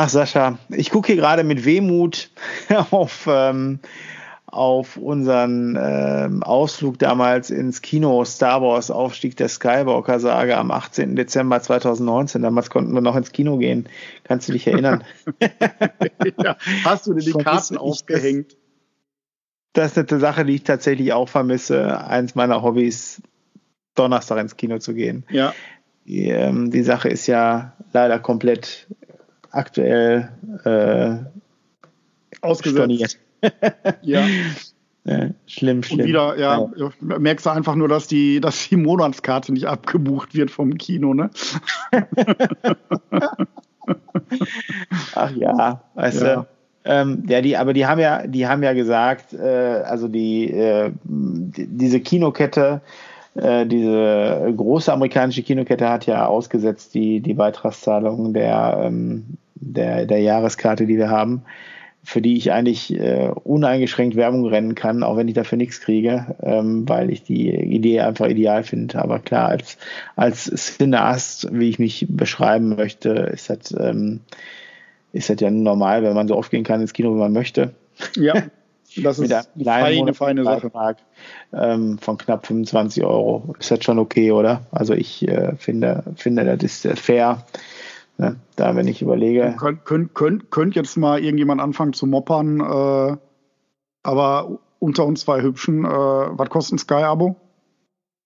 Ach, 0.00 0.08
Sascha, 0.08 0.60
ich 0.68 0.90
gucke 0.90 1.08
hier 1.08 1.16
gerade 1.16 1.42
mit 1.42 1.64
Wehmut 1.64 2.30
auf, 2.92 3.26
ähm, 3.28 3.80
auf 4.46 4.96
unseren 4.96 5.76
ähm, 5.76 6.44
Ausflug 6.44 7.00
damals 7.00 7.50
ins 7.50 7.82
Kino 7.82 8.24
Star 8.24 8.62
Wars 8.62 8.92
Aufstieg 8.92 9.36
der 9.36 9.48
Skywalker-Sage 9.48 10.56
am 10.56 10.70
18. 10.70 11.16
Dezember 11.16 11.60
2019. 11.60 12.42
Damals 12.42 12.70
konnten 12.70 12.92
wir 12.92 13.00
noch 13.00 13.16
ins 13.16 13.32
Kino 13.32 13.56
gehen. 13.56 13.88
Kannst 14.22 14.48
du 14.48 14.52
dich 14.52 14.68
erinnern? 14.68 15.02
ja. 16.44 16.56
Hast 16.84 17.08
du 17.08 17.14
dir 17.14 17.32
die 17.32 17.32
Karten 17.32 17.76
aufgehängt? 17.76 18.56
Das 19.72 19.96
ist 19.96 20.12
eine 20.12 20.20
Sache, 20.20 20.44
die 20.44 20.54
ich 20.54 20.62
tatsächlich 20.62 21.12
auch 21.12 21.28
vermisse. 21.28 22.06
Eins 22.06 22.36
meiner 22.36 22.62
Hobbys, 22.62 23.20
Donnerstag 23.96 24.38
ins 24.38 24.56
Kino 24.56 24.78
zu 24.78 24.94
gehen. 24.94 25.26
Ja. 25.28 25.52
Die, 26.06 26.28
ähm, 26.28 26.70
die 26.70 26.84
Sache 26.84 27.08
ist 27.08 27.26
ja 27.26 27.72
leider 27.92 28.20
komplett 28.20 28.86
aktuell 29.58 30.30
äh, 30.64 31.16
ausgesetzt. 32.40 33.18
ja. 34.02 34.24
Schlimm, 35.46 35.82
schlimm. 35.82 36.00
Und 36.00 36.06
wieder, 36.06 36.38
ja, 36.38 36.68
ja, 36.76 36.90
merkst 37.00 37.46
du 37.46 37.50
einfach 37.50 37.74
nur, 37.74 37.88
dass 37.88 38.06
die, 38.08 38.40
dass 38.40 38.68
die 38.68 38.76
Monatskarte 38.76 39.52
nicht 39.52 39.66
abgebucht 39.66 40.34
wird 40.34 40.50
vom 40.50 40.76
Kino, 40.76 41.14
ne? 41.14 41.30
Ach 45.14 45.30
ja, 45.34 45.82
weißt 45.94 46.22
ja. 46.22 46.36
du. 46.36 46.46
Ähm, 46.84 47.24
ja, 47.26 47.40
die, 47.40 47.56
aber 47.56 47.72
die 47.72 47.86
haben 47.86 48.00
ja, 48.00 48.26
die 48.26 48.46
haben 48.46 48.62
ja 48.62 48.74
gesagt, 48.74 49.32
äh, 49.32 49.82
also 49.84 50.08
die, 50.08 50.50
äh, 50.50 50.90
die, 51.04 51.66
diese 51.66 52.00
Kinokette 52.00 52.82
äh, 53.38 53.66
diese 53.66 54.52
große 54.56 54.92
amerikanische 54.92 55.42
Kinokette 55.42 55.88
hat 55.88 56.06
ja 56.06 56.26
ausgesetzt 56.26 56.94
die, 56.94 57.20
die 57.20 57.34
Beitragszahlung 57.34 58.32
der, 58.34 58.80
ähm, 58.82 59.36
der, 59.60 60.06
der 60.06 60.20
Jahreskarte, 60.20 60.86
die 60.86 60.96
wir 60.96 61.10
haben, 61.10 61.42
für 62.04 62.22
die 62.22 62.36
ich 62.36 62.52
eigentlich 62.52 62.94
äh, 62.94 63.30
uneingeschränkt 63.44 64.16
Werbung 64.16 64.46
rennen 64.46 64.74
kann, 64.74 65.02
auch 65.02 65.16
wenn 65.16 65.28
ich 65.28 65.34
dafür 65.34 65.58
nichts 65.58 65.80
kriege, 65.80 66.36
ähm, 66.42 66.88
weil 66.88 67.10
ich 67.10 67.22
die 67.22 67.50
Idee 67.50 68.00
einfach 68.00 68.28
ideal 68.28 68.62
finde. 68.62 69.00
Aber 69.00 69.18
klar, 69.18 69.48
als, 69.48 69.76
als 70.16 70.44
Cineast, 70.44 71.48
wie 71.52 71.68
ich 71.68 71.78
mich 71.78 72.06
beschreiben 72.08 72.76
möchte, 72.76 73.10
ist 73.10 73.50
das, 73.50 73.74
ähm, 73.78 74.20
ist 75.12 75.28
das 75.28 75.40
ja 75.40 75.50
normal, 75.50 76.02
wenn 76.02 76.14
man 76.14 76.28
so 76.28 76.36
oft 76.36 76.50
gehen 76.50 76.64
kann 76.64 76.80
ins 76.80 76.92
Kino, 76.92 77.14
wie 77.14 77.18
man 77.18 77.32
möchte. 77.32 77.74
Ja. 78.16 78.34
Das 78.96 79.18
ist 79.18 79.30
eine 79.30 80.14
feine 80.14 80.44
Sache. 80.44 80.70
Ähm, 81.52 81.98
von 81.98 82.16
knapp 82.16 82.46
25 82.46 83.04
Euro. 83.04 83.54
Ist 83.58 83.70
das 83.70 83.84
schon 83.84 83.98
okay, 83.98 84.32
oder? 84.32 84.62
Also 84.70 84.94
ich 84.94 85.28
äh, 85.28 85.54
finde, 85.56 86.04
finde, 86.16 86.56
das 86.56 86.84
ist 86.84 86.98
fair. 86.98 87.44
Ne? 88.18 88.40
Da, 88.56 88.74
wenn 88.74 88.88
ich 88.88 89.00
überlege. 89.00 89.54
Könnt, 89.58 89.84
könnt, 89.84 90.14
könnt, 90.14 90.50
könnt 90.50 90.74
jetzt 90.74 90.96
mal 90.96 91.22
irgendjemand 91.22 91.60
anfangen 91.60 91.92
zu 91.92 92.06
moppern, 92.06 92.60
äh, 92.60 93.16
aber 94.02 94.58
unter 94.80 95.06
uns 95.06 95.20
zwei 95.20 95.42
Hübschen, 95.42 95.84
äh, 95.84 95.88
was 95.88 96.50
kostet 96.50 96.74
ein 96.74 96.78
Sky-Abo? 96.78 97.36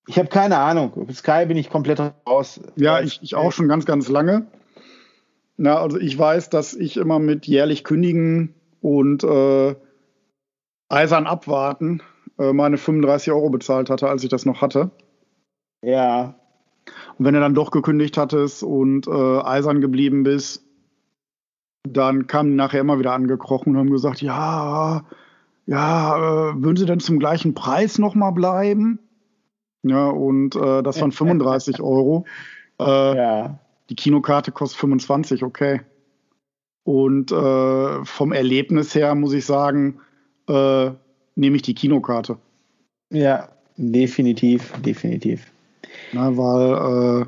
Ich 0.09 0.19
habe 0.19 0.29
keine 0.29 0.59
Ahnung. 0.59 1.07
Sky 1.13 1.47
bin 1.47 1.57
ich 1.57 1.71
komplett 1.71 2.01
raus. 2.27 2.61
Ja, 2.75 3.01
ich, 3.01 3.21
ich 3.23 3.37
auch 3.37 3.53
schon 3.53 3.69
ganz, 3.69 3.87
ganz 3.87 4.09
lange. 4.09 4.47
Na, 5.57 5.79
also 5.79 5.99
ich 5.99 6.19
weiß, 6.19 6.51
dass 6.51 6.75
ich 6.75 6.97
immer 6.97 7.19
mit 7.19 7.47
jährlich 7.47 7.85
kündigen 7.85 8.55
und 8.81 9.23
äh, 9.23 9.77
eisern 10.89 11.27
abwarten 11.27 12.03
äh, 12.39 12.53
meine 12.53 12.79
35 12.79 13.33
Euro 13.33 13.51
bezahlt 13.51 13.91
hatte, 13.91 14.09
als 14.09 14.25
ich 14.25 14.31
das 14.31 14.45
noch 14.45 14.61
hatte. 14.61 14.91
Ja. 15.83 16.35
Und 17.19 17.25
wenn 17.25 17.35
du 17.35 17.41
dann 17.41 17.55
doch 17.55 17.71
gekündigt 17.71 18.17
hattest 18.17 18.63
und 18.63 19.07
äh, 19.07 19.41
eisern 19.41 19.81
geblieben 19.81 20.23
bist, 20.23 20.65
dann 21.89 22.27
kamen 22.27 22.51
die 22.51 22.57
nachher 22.57 22.81
immer 22.81 22.99
wieder 22.99 23.13
angekrochen 23.13 23.73
und 23.73 23.79
haben 23.79 23.91
gesagt, 23.91 24.23
ja, 24.23 25.05
ja, 25.67 26.17
äh, 26.17 26.63
würden 26.63 26.77
sie 26.77 26.87
denn 26.87 27.01
zum 27.01 27.19
gleichen 27.19 27.55
Preis 27.55 27.99
nochmal 27.99 28.33
bleiben? 28.33 28.99
Ja, 29.83 30.09
und 30.09 30.55
äh, 30.55 30.83
das 30.83 31.01
waren 31.01 31.13
35 31.13 31.81
Euro. 31.81 32.25
Äh, 32.81 33.17
ja. 33.17 33.59
Die 33.91 33.97
Kinokarte 33.97 34.53
kostet 34.53 34.81
25, 34.81 35.43
okay. 35.43 35.83
Und 36.85 37.31
äh, 37.31 38.05
vom 38.05 38.33
Erlebnis 38.33 38.95
her 38.95 39.15
muss 39.15 39.33
ich 39.33 39.45
sagen, 39.45 40.01
äh, 40.49 40.91
nehme 41.35 41.57
ich 41.57 41.63
die 41.63 41.75
Kinokarte. 41.75 42.39
Ja, 43.11 43.49
definitiv, 43.77 44.73
definitiv. 44.83 45.52
Na, 46.13 46.37
weil 46.37 47.23
äh, 47.23 47.27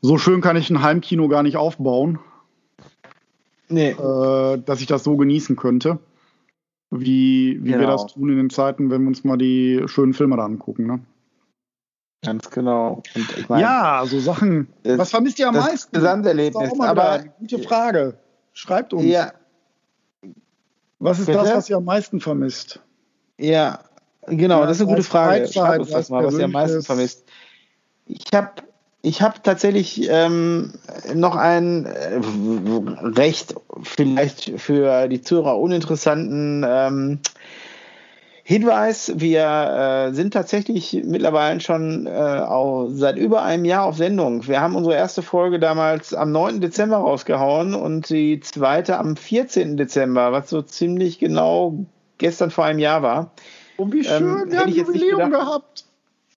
so 0.00 0.18
schön 0.18 0.40
kann 0.40 0.56
ich 0.56 0.70
ein 0.70 0.82
Heimkino 0.82 1.28
gar 1.28 1.42
nicht 1.42 1.56
aufbauen. 1.56 2.18
Nee. 3.68 3.90
Äh, 3.90 4.58
dass 4.58 4.80
ich 4.80 4.86
das 4.86 5.04
so 5.04 5.16
genießen 5.16 5.56
könnte. 5.56 5.98
Wie, 6.90 7.60
wie 7.62 7.70
genau. 7.70 7.80
wir 7.80 7.86
das 7.86 8.06
tun 8.08 8.30
in 8.30 8.36
den 8.36 8.50
Zeiten, 8.50 8.90
wenn 8.90 9.02
wir 9.02 9.08
uns 9.08 9.22
mal 9.22 9.38
die 9.38 9.82
schönen 9.86 10.12
Filme 10.12 10.36
da 10.36 10.44
angucken. 10.44 10.86
Ne? 10.86 11.00
Ganz 12.22 12.50
genau. 12.50 13.02
Ich 13.14 13.48
mein, 13.48 13.60
ja, 13.60 14.02
so 14.06 14.18
Sachen. 14.18 14.68
Was 14.84 15.10
vermisst 15.10 15.38
ihr 15.38 15.48
am 15.48 15.54
das 15.54 15.66
meisten? 15.66 15.92
Gesamterlebnis. 15.92 16.70
Das 16.70 16.80
aber 16.80 17.10
eine 17.10 17.32
gute 17.38 17.60
Frage. 17.60 18.18
Schreibt 18.52 18.92
uns. 18.92 19.04
Ja. 19.04 19.32
Was 20.98 21.18
ist 21.18 21.26
Bitte? 21.26 21.38
das, 21.38 21.54
was 21.54 21.70
ihr 21.70 21.76
am 21.76 21.84
meisten 21.84 22.20
vermisst? 22.20 22.80
Ja, 23.38 23.78
genau, 24.26 24.60
ja, 24.60 24.66
das 24.66 24.76
ist 24.76 24.82
eine 24.82 24.90
gute 24.90 25.02
Frage. 25.02 25.48
Schreibt 25.48 25.80
uns 25.80 25.90
das 25.90 26.10
mal, 26.10 26.24
was 26.24 26.38
ihr 26.38 26.44
am 26.44 26.52
meisten 26.52 26.82
vermisst. 26.82 27.24
Ich 28.06 28.24
habe 28.34 28.50
ich 29.02 29.22
habe 29.22 29.36
tatsächlich 29.42 30.08
ähm, 30.10 30.74
noch 31.14 31.34
einen 31.34 31.86
äh, 31.86 32.20
recht 33.02 33.54
vielleicht 33.82 34.60
für 34.60 35.08
die 35.08 35.22
Zuhörer 35.22 35.58
uninteressanten 35.58 36.66
ähm, 36.68 37.20
Hinweis, 38.50 39.12
wir 39.14 40.08
äh, 40.08 40.12
sind 40.12 40.32
tatsächlich 40.32 41.04
mittlerweile 41.04 41.60
schon 41.60 42.08
äh, 42.08 42.10
auch 42.10 42.88
seit 42.90 43.16
über 43.16 43.44
einem 43.44 43.64
Jahr 43.64 43.84
auf 43.84 43.96
Sendung. 43.96 44.48
Wir 44.48 44.60
haben 44.60 44.74
unsere 44.74 44.96
erste 44.96 45.22
Folge 45.22 45.60
damals 45.60 46.14
am 46.14 46.32
9. 46.32 46.60
Dezember 46.60 46.96
rausgehauen 46.96 47.74
und 47.74 48.10
die 48.10 48.40
zweite 48.40 48.98
am 48.98 49.14
14. 49.16 49.76
Dezember, 49.76 50.32
was 50.32 50.50
so 50.50 50.62
ziemlich 50.62 51.20
genau 51.20 51.86
gestern 52.18 52.50
vor 52.50 52.64
einem 52.64 52.80
Jahr 52.80 53.02
war. 53.02 53.30
Und 53.80 53.94
wie 53.94 54.04
schön, 54.04 54.42
ähm, 54.42 54.52
wir 54.52 54.60
haben 54.60 54.72
Jubiläum 54.72 55.30
gedacht, 55.30 55.32
gehabt. 55.32 55.84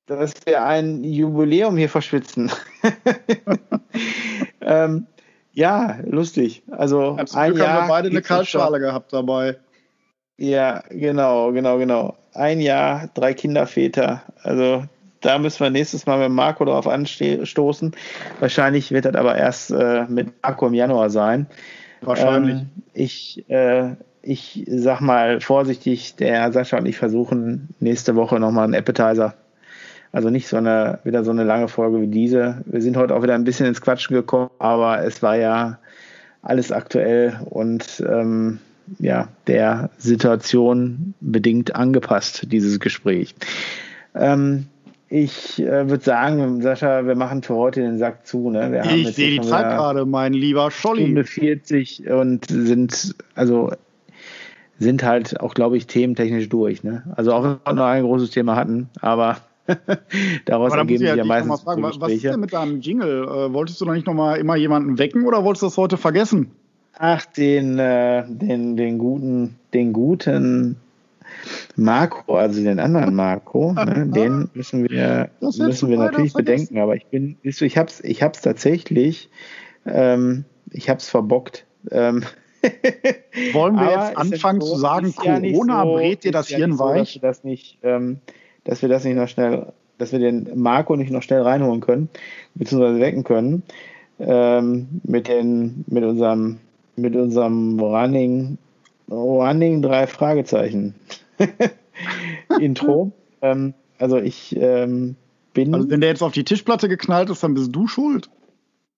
Dass 0.05 0.33
wir 0.45 0.63
ein 0.63 1.03
Jubiläum 1.03 1.75
hier 1.75 1.89
verschwitzen. 1.89 2.51
ähm, 4.61 5.07
ja, 5.51 5.97
lustig. 6.05 6.63
Also 6.71 7.17
ein 7.33 7.55
Jahr 7.57 7.73
haben 7.73 7.87
wir 7.87 7.89
beide 7.89 8.09
eine 8.09 8.21
Kaltschale 8.21 8.79
gehabt 8.79 9.11
dabei. 9.11 9.57
Ja, 10.37 10.83
genau, 10.89 11.51
genau, 11.51 11.77
genau. 11.77 12.17
Ein 12.33 12.61
Jahr, 12.61 13.09
drei 13.13 13.33
Kinderväter. 13.33 14.23
Also 14.41 14.85
da 15.19 15.37
müssen 15.37 15.59
wir 15.59 15.69
nächstes 15.69 16.05
Mal 16.05 16.19
mit 16.19 16.31
Marco 16.31 16.63
darauf 16.63 16.87
anstoßen. 16.87 17.93
Wahrscheinlich 18.39 18.91
wird 18.91 19.05
das 19.05 19.15
aber 19.15 19.35
erst 19.35 19.71
äh, 19.71 20.05
mit 20.07 20.31
Marco 20.41 20.67
im 20.67 20.73
Januar 20.73 21.09
sein. 21.09 21.47
Wahrscheinlich. 22.01 22.61
Ähm, 22.61 22.69
ich, 22.93 23.49
äh, 23.49 23.95
ich 24.23 24.63
sag 24.67 25.01
mal 25.01 25.41
vorsichtig, 25.41 26.15
der 26.15 26.51
Sascha 26.51 26.77
und 26.77 26.85
ich 26.85 26.97
versuchen 26.97 27.69
nächste 27.79 28.15
Woche 28.15 28.39
nochmal 28.39 28.63
einen 28.63 28.75
Appetizer. 28.75 29.35
Also 30.13 30.29
nicht 30.29 30.47
so 30.47 30.57
eine, 30.57 30.99
wieder 31.03 31.23
so 31.23 31.31
eine 31.31 31.43
lange 31.43 31.67
Folge 31.67 32.01
wie 32.01 32.07
diese. 32.07 32.63
Wir 32.65 32.81
sind 32.81 32.97
heute 32.97 33.15
auch 33.15 33.23
wieder 33.23 33.35
ein 33.35 33.43
bisschen 33.43 33.65
ins 33.65 33.81
Quatschen 33.81 34.15
gekommen, 34.15 34.49
aber 34.59 35.03
es 35.03 35.21
war 35.21 35.35
ja 35.35 35.79
alles 36.41 36.71
aktuell 36.71 37.39
und 37.49 38.03
ähm, 38.07 38.59
ja, 38.99 39.27
der 39.47 39.89
Situation 39.97 41.13
bedingt 41.19 41.75
angepasst, 41.75 42.47
dieses 42.51 42.79
Gespräch. 42.79 43.35
Ähm, 44.13 44.67
ich 45.09 45.61
äh, 45.61 45.89
würde 45.89 46.03
sagen, 46.03 46.61
Sascha, 46.61 47.05
wir 47.05 47.15
machen 47.15 47.43
für 47.43 47.55
heute 47.55 47.81
den 47.81 47.97
Sack 47.97 48.25
zu. 48.25 48.49
Ne? 48.49 48.83
ich 48.95 49.15
sehe 49.15 49.39
die 49.39 49.47
Zeit 49.47 49.77
gerade, 49.77 50.05
mein 50.05 50.33
lieber 50.33 50.71
Scholli. 50.71 51.03
Stunde 51.03 51.23
40 51.23 52.09
und 52.09 52.45
sind, 52.49 53.15
also 53.35 53.71
sind 54.79 55.03
halt 55.03 55.39
auch, 55.39 55.53
glaube 55.53 55.77
ich, 55.77 55.87
thementechnisch 55.87 56.49
durch. 56.49 56.83
Ne? 56.83 57.03
Also 57.15 57.33
auch 57.33 57.43
wenn 57.43 57.57
wir 57.63 57.73
noch 57.73 57.85
ein 57.85 58.03
großes 58.03 58.31
Thema 58.31 58.55
hatten, 58.55 58.89
aber 59.01 59.37
daraus 60.45 60.71
aber 60.71 60.81
ergeben 60.81 61.05
sich 61.05 61.15
ja 61.15 61.23
meistens 61.23 61.61
fragen, 61.61 61.83
Was 61.83 62.11
ist 62.11 62.23
denn 62.23 62.39
mit 62.39 62.53
deinem 62.53 62.81
Jingle? 62.81 63.23
Äh, 63.23 63.53
wolltest 63.53 63.79
du 63.79 63.85
noch 63.85 63.93
nicht 63.93 64.07
noch 64.07 64.13
mal 64.13 64.35
immer 64.35 64.55
jemanden 64.55 64.97
wecken 64.97 65.25
oder 65.25 65.43
wolltest 65.43 65.63
du 65.63 65.67
das 65.67 65.77
heute 65.77 65.97
vergessen? 65.97 66.51
Ach, 66.97 67.25
den, 67.25 67.79
äh, 67.79 68.23
den, 68.27 68.77
den 68.77 68.97
guten, 68.97 69.55
den 69.73 69.93
guten 69.93 70.75
Marco, 71.75 72.35
also 72.35 72.61
den 72.61 72.79
anderen 72.79 73.15
Marco, 73.15 73.73
ne, 73.73 74.07
den 74.13 74.49
müssen 74.53 74.87
wir, 74.87 75.29
müssen 75.39 75.89
wir 75.89 75.97
natürlich 75.97 76.33
bedenken. 76.33 76.77
Aber 76.77 76.95
ich 76.95 77.05
bin, 77.07 77.37
ich 77.41 77.77
hab's, 77.77 78.01
ich 78.01 78.21
hab's 78.21 78.41
tatsächlich, 78.41 79.29
ähm, 79.85 80.45
ich 80.71 80.89
hab's 80.89 81.09
verbockt. 81.09 81.65
Ähm, 81.89 82.23
Wollen 83.53 83.75
wir 83.75 83.91
jetzt 83.91 84.17
anfangen 84.17 84.61
so, 84.61 84.73
zu 84.73 84.79
sagen, 84.79 85.13
Corona 85.15 85.83
ja 85.83 85.85
so, 85.85 85.93
brät 85.95 86.23
dir 86.23 86.31
das 86.31 86.47
Hirn 86.47 86.71
ja 86.71 86.77
so, 86.77 86.83
weich? 86.85 87.13
Dass 87.13 87.21
wir 87.21 87.29
das, 87.29 87.43
nicht, 87.43 87.77
ähm, 87.83 88.19
dass 88.63 88.81
wir 88.81 88.89
das 88.89 89.03
nicht 89.03 89.15
noch 89.15 89.27
schnell, 89.27 89.73
dass 89.97 90.11
wir 90.11 90.19
den 90.19 90.49
Marco 90.55 90.95
nicht 90.95 91.11
noch 91.11 91.21
schnell 91.23 91.41
reinholen 91.41 91.81
können, 91.81 92.09
beziehungsweise 92.55 92.99
wecken 92.99 93.23
können, 93.23 93.63
ähm, 94.19 95.01
mit 95.03 95.27
den, 95.27 95.83
mit 95.87 96.03
unserem 96.03 96.59
mit 96.95 97.15
unserem 97.15 97.79
Running, 97.79 98.57
Running 99.09 99.81
drei 99.81 100.07
Fragezeichen 100.07 100.95
Intro. 102.59 103.11
ähm, 103.41 103.73
also 103.99 104.17
ich 104.17 104.55
ähm, 104.57 105.15
bin. 105.53 105.73
Also 105.73 105.89
wenn 105.89 106.01
der 106.01 106.09
jetzt 106.09 106.21
auf 106.21 106.33
die 106.33 106.43
Tischplatte 106.43 106.89
geknallt 106.89 107.29
ist, 107.29 107.43
dann 107.43 107.53
bist 107.53 107.75
du 107.75 107.87
schuld. 107.87 108.29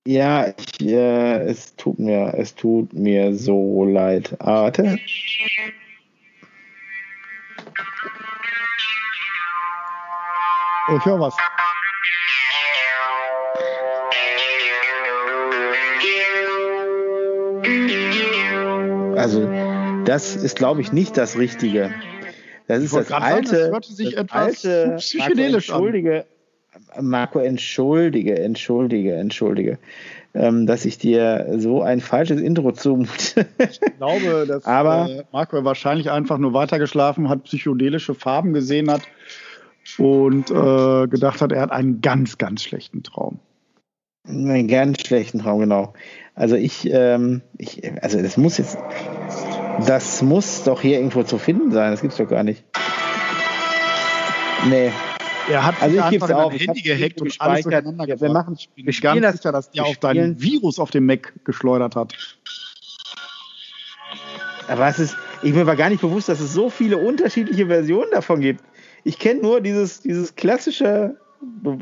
Ja, 0.07 0.53
ich, 0.55 0.85
äh, 0.85 1.41
es 1.47 1.75
tut 1.77 1.97
mir, 1.97 2.35
es 2.37 2.53
tut 2.53 2.93
mir 2.93 3.33
so 3.33 3.85
leid. 3.85 4.35
Warte. 4.39 4.99
Oh, 10.87 10.97
ich 10.97 11.05
höre 11.05 11.19
was. 11.19 11.35
Also 19.17 19.49
das 20.05 20.35
ist, 20.35 20.55
glaube 20.55 20.81
ich, 20.81 20.91
nicht 20.91 21.17
das 21.17 21.35
Richtige. 21.35 21.91
Das 22.67 22.83
ist 22.83 22.95
das 22.95 23.11
alte, 23.11 23.71
sagen, 23.71 23.71
das 23.73 23.95
das 23.97 24.31
alte 24.31 24.95
psychedelisch 24.97 25.69
Marco, 25.69 25.85
entschuldige, 25.85 26.25
Marco, 26.99 27.39
entschuldige, 27.39 28.39
entschuldige, 28.39 29.15
entschuldige, 29.15 29.77
ähm, 30.33 30.65
dass 30.65 30.85
ich 30.85 30.97
dir 30.97 31.55
so 31.57 31.81
ein 31.81 32.01
falsches 32.01 32.41
Intro 32.41 32.71
zumute. 32.71 33.45
ich 33.57 33.79
glaube, 33.97 34.45
dass 34.47 34.65
Aber, 34.65 35.09
äh, 35.09 35.23
Marco 35.31 35.63
wahrscheinlich 35.63 36.11
einfach 36.11 36.37
nur 36.37 36.53
weitergeschlafen 36.53 37.29
hat, 37.29 37.43
psychedelische 37.43 38.13
Farben 38.13 38.53
gesehen 38.53 38.91
hat 38.91 39.01
und 39.97 40.51
äh, 40.51 41.07
gedacht 41.07 41.41
hat, 41.41 41.51
er 41.51 41.61
hat 41.61 41.71
einen 41.71 42.01
ganz, 42.01 42.37
ganz 42.37 42.63
schlechten 42.63 43.03
Traum. 43.03 43.39
Einen 44.27 44.67
ganz 44.67 45.01
schlechten 45.01 45.39
Traum, 45.39 45.59
genau. 45.59 45.93
Also 46.33 46.55
ich, 46.55 46.89
ähm, 46.91 47.41
ich, 47.57 47.81
also 48.01 48.21
das 48.21 48.37
muss 48.37 48.57
jetzt, 48.57 48.77
das 49.85 50.21
muss 50.21 50.63
doch 50.63 50.81
hier 50.81 50.97
irgendwo 50.97 51.23
zu 51.23 51.37
finden 51.37 51.71
sein. 51.71 51.91
Das 51.91 52.01
gibt's 52.01 52.17
doch 52.17 52.27
gar 52.27 52.43
nicht. 52.43 52.63
Nee. 54.67 54.91
Er 55.49 55.65
hat 55.65 55.81
also 55.81 55.97
ich 55.97 56.09
gebe 56.09 56.35
auf. 56.35 56.53
Handy 56.53 56.81
gehackt 56.81 57.21
und 57.21 57.39
alles 57.39 57.63
durcheinander 57.63 58.07
ja, 58.07 58.19
wir 58.19 58.29
machen, 58.31 58.55
ich 58.57 58.69
bin 58.69 58.85
ganz 58.85 59.21
das, 59.21 59.35
sicher, 59.35 59.51
dass 59.51 59.71
der 59.71 59.85
auf 59.85 59.97
dein 59.97 60.41
Virus 60.41 60.79
auf 60.79 60.91
dem 60.91 61.05
Mac 61.05 61.33
geschleudert 61.43 61.95
hat. 61.95 62.13
Aber 64.67 64.87
es 64.87 64.97
ist, 64.97 65.15
ich 65.43 65.53
mir 65.53 65.67
war 65.67 65.75
gar 65.75 65.89
nicht 65.89 66.01
bewusst, 66.01 66.29
dass 66.29 66.39
es 66.39 66.53
so 66.53 66.69
viele 66.69 66.97
unterschiedliche 66.97 67.67
Versionen 67.67 68.09
davon 68.11 68.41
gibt. 68.41 68.63
Ich 69.03 69.19
kenne 69.19 69.41
nur 69.41 69.61
dieses, 69.61 70.01
dieses 70.01 70.35
klassische, 70.35 71.15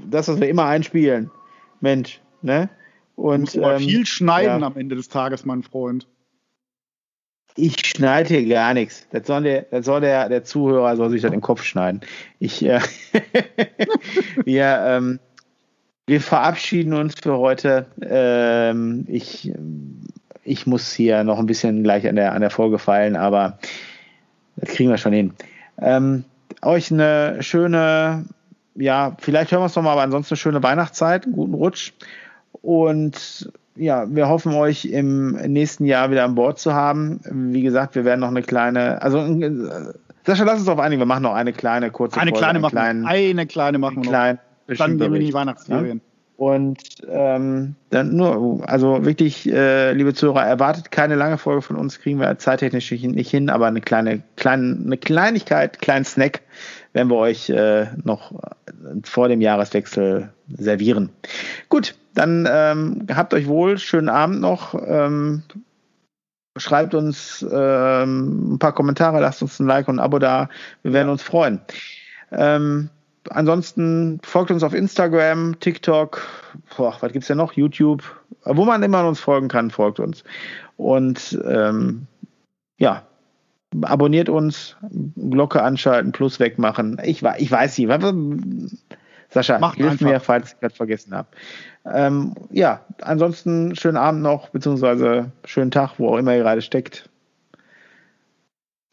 das, 0.10 0.28
was 0.28 0.42
wir 0.42 0.50
immer 0.50 0.66
einspielen. 0.66 1.32
Mensch, 1.80 2.20
ne? 2.42 2.70
Und 3.16 3.56
ähm, 3.56 3.80
viel 3.80 4.06
schneiden 4.06 4.62
ja. 4.62 4.68
am 4.68 4.76
Ende 4.76 4.96
des 4.96 5.08
Tages, 5.08 5.46
mein 5.46 5.64
Freund. 5.64 6.08
Ich 7.56 7.86
schneide 7.86 8.30
hier 8.30 8.48
gar 8.48 8.74
nichts. 8.74 9.06
Das 9.12 9.28
soll 9.28 9.44
der, 9.44 9.64
das 9.64 9.86
soll 9.86 10.02
der, 10.02 10.28
der 10.30 10.44
Zuhörer 10.44 10.96
soll 10.96 11.10
sich 11.12 11.22
das 11.22 11.32
im 11.32 11.42
Kopf 11.42 11.64
schneiden. 11.64 12.02
Ich, 12.40 12.64
äh, 12.66 12.80
wir, 14.46 14.84
ähm, 14.86 15.20
wir 16.08 16.20
verabschieden 16.20 16.94
uns 16.94 17.16
für 17.16 17.38
heute. 17.38 17.86
Ähm, 18.02 19.06
ich, 19.08 19.52
ich 20.44 20.66
muss 20.66 20.94
hier 20.94 21.24
noch 21.24 21.38
ein 21.38 21.46
bisschen 21.46 21.84
gleich 21.84 22.08
an 22.08 22.16
der, 22.16 22.34
an 22.34 22.42
der 22.42 22.50
Folge 22.50 22.80
feilen, 22.80 23.16
aber 23.16 23.60
das 24.56 24.70
kriegen 24.70 24.90
wir 24.90 24.98
schon 24.98 25.14
hin. 25.14 25.34
Ähm, 25.80 26.26
euch 26.64 26.92
eine 26.92 27.38
schöne, 27.42 28.26
ja, 28.76 29.16
vielleicht 29.20 29.52
hören 29.52 29.62
wir 29.62 29.68
es 29.68 29.76
nochmal, 29.76 29.94
aber 29.94 30.04
ansonsten 30.04 30.34
eine 30.34 30.40
schöne 30.40 30.64
Weihnachtszeit, 30.64 31.26
einen 31.26 31.34
guten 31.34 31.54
Rutsch. 31.54 31.94
Und 32.62 33.52
ja, 33.76 34.06
wir 34.08 34.30
hoffen 34.30 34.54
euch 34.54 34.86
im 34.86 35.32
nächsten 35.32 35.86
Jahr 35.86 36.12
wieder 36.12 36.24
an 36.24 36.36
Bord 36.36 36.60
zu 36.60 36.74
haben. 36.74 37.20
Wie 37.26 37.62
gesagt, 37.62 37.96
wir 37.96 38.06
werden 38.06 38.20
noch 38.20 38.30
eine 38.30 38.44
kleine, 38.44 39.02
also 39.02 39.20
äh, 39.20 39.94
Sascha, 40.26 40.44
lass 40.44 40.60
uns 40.60 40.70
auf 40.70 40.80
einigen, 40.80 41.02
wir 41.02 41.06
machen 41.06 41.24
noch 41.24 41.34
eine 41.34 41.54
kleine 41.54 41.92
kurze 41.92 42.20
Eine 42.20 42.32
Folge, 42.32 42.44
kleine 42.44 42.60
machen 42.60 42.72
kleinen, 42.72 43.06
eine 43.06 43.46
kleine 43.46 43.78
machen 43.78 44.04
wir 44.04 44.12
noch. 44.12 44.40
Dann 44.78 44.98
gehen 44.98 45.12
wir 45.12 45.20
in 45.20 45.26
die 45.26 45.34
Weihnachtsferien. 45.34 45.98
Ja? 45.98 46.14
Und 46.36 46.82
ähm, 47.08 47.76
dann 47.90 48.16
nur, 48.16 48.68
also 48.68 49.06
wirklich, 49.06 49.52
äh, 49.52 49.94
liebe 49.94 50.14
Zuhörer, 50.14 50.46
erwartet 50.46 50.92
keine 50.92 51.16
lange 51.16 51.38
Folge 51.38 51.62
von 51.62 51.76
uns, 51.76 52.00
kriegen 52.00 52.20
wir 52.20 52.38
zeittechnisch 52.38 52.92
nicht 52.92 53.30
hin, 53.30 53.50
aber 53.50 53.68
eine 53.68 53.82
kleine, 53.82 54.24
kleine, 54.36 54.78
eine 54.84 54.98
Kleinigkeit, 54.98 55.80
kleinen 55.80 56.06
Snack 56.06 56.42
werden 56.94 57.10
wir 57.10 57.18
euch 57.18 57.50
äh, 57.50 57.88
noch 58.04 58.32
vor 59.04 59.28
dem 59.28 59.42
Jahreswechsel 59.42 60.32
servieren. 60.48 61.10
Gut, 61.70 61.96
dann 62.14 62.48
ähm, 62.50 63.08
habt 63.14 63.34
euch 63.34 63.48
wohl, 63.48 63.78
schönen 63.78 64.10
Abend 64.10 64.40
noch. 64.40 64.76
Ähm, 64.88 65.44
schreibt 66.58 66.94
uns 66.94 67.46
ähm, 67.52 68.54
ein 68.54 68.60
paar 68.60 68.74
Kommentare, 68.74 69.20
lasst 69.20 69.42
uns 69.42 69.60
ein 69.60 69.68
Like 69.68 69.88
und 69.88 69.96
ein 69.96 70.04
Abo 70.04 70.20
da. 70.20 70.50
Wir 70.84 70.94
werden 70.94 71.10
uns 71.10 71.24
freuen. 71.24 71.60
Ähm, 72.32 72.90
ansonsten 73.30 74.20
folgt 74.24 74.52
uns 74.52 74.64
auf 74.64 74.74
Instagram, 74.74 75.60
TikTok, 75.60 76.22
boah, 76.78 76.96
was 77.00 77.12
gibt's 77.12 77.28
denn 77.28 77.38
noch? 77.38 77.54
YouTube, 77.54 78.04
wo 78.44 78.66
man 78.66 78.84
immer 78.84 79.08
uns 79.08 79.20
folgen 79.20 79.48
kann, 79.48 79.72
folgt 79.72 80.00
uns. 80.00 80.24
Und 80.78 81.40
ähm, 81.46 82.08
ja, 82.78 83.04
abonniert 83.82 84.30
uns, 84.30 84.76
Glocke 85.16 85.62
anschalten, 85.62 86.12
Plus 86.12 86.40
wegmachen. 86.40 87.02
Ich, 87.04 87.24
ich 87.38 87.52
weiß 87.52 87.78
nicht. 87.78 87.90
Sascha, 89.30 89.58
Macht 89.58 89.78
hilf 89.78 89.94
einfach. 89.94 90.06
mir, 90.06 90.20
falls 90.20 90.54
ich 90.54 90.60
das 90.62 90.74
vergessen 90.74 91.16
habe. 91.16 91.28
Ähm, 91.92 92.36
ja, 92.52 92.82
ansonsten 93.02 93.76
schönen 93.76 93.98
Abend 93.98 94.22
noch, 94.22 94.50
beziehungsweise 94.50 95.32
schönen 95.44 95.72
Tag, 95.72 95.94
wo 95.98 96.10
auch 96.10 96.18
immer 96.18 96.36
ihr 96.36 96.44
gerade 96.44 96.62
steckt. 96.62 97.10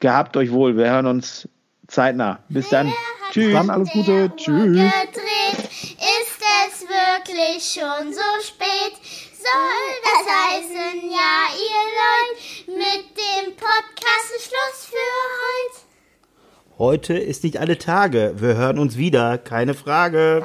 Gehabt 0.01 0.37
euch 0.37 0.51
wohl. 0.51 0.77
Wir 0.77 0.91
hören 0.91 1.07
uns 1.07 1.47
zeitnah. 1.87 2.39
Bis 2.49 2.71
dann. 2.71 2.91
Tschüss. 3.31 3.53
Dann 3.53 3.71
alles 3.71 3.91
Gute. 3.91 4.33
Tschüss. 4.37 4.81
Ist 4.81 6.41
es 6.67 6.89
wirklich 6.89 7.63
schon 7.63 8.13
so 8.13 8.21
spät? 8.43 8.95
Soll 9.43 9.91
das 10.03 10.27
heißen, 10.37 11.11
ja, 11.11 11.49
ihr 11.57 11.85
Leute, 11.97 12.79
mit 12.79 13.17
dem 13.17 13.57
Podcast 13.57 14.33
Schluss 14.39 14.85
für 14.85 14.97
heute? 15.41 16.77
Heute 16.79 17.15
ist 17.17 17.43
nicht 17.45 17.59
alle 17.59 17.79
Tage. 17.79 18.35
Wir 18.37 18.57
hören 18.57 18.79
uns 18.79 18.99
wieder, 18.99 19.39
keine 19.39 19.73
Frage. 19.73 20.45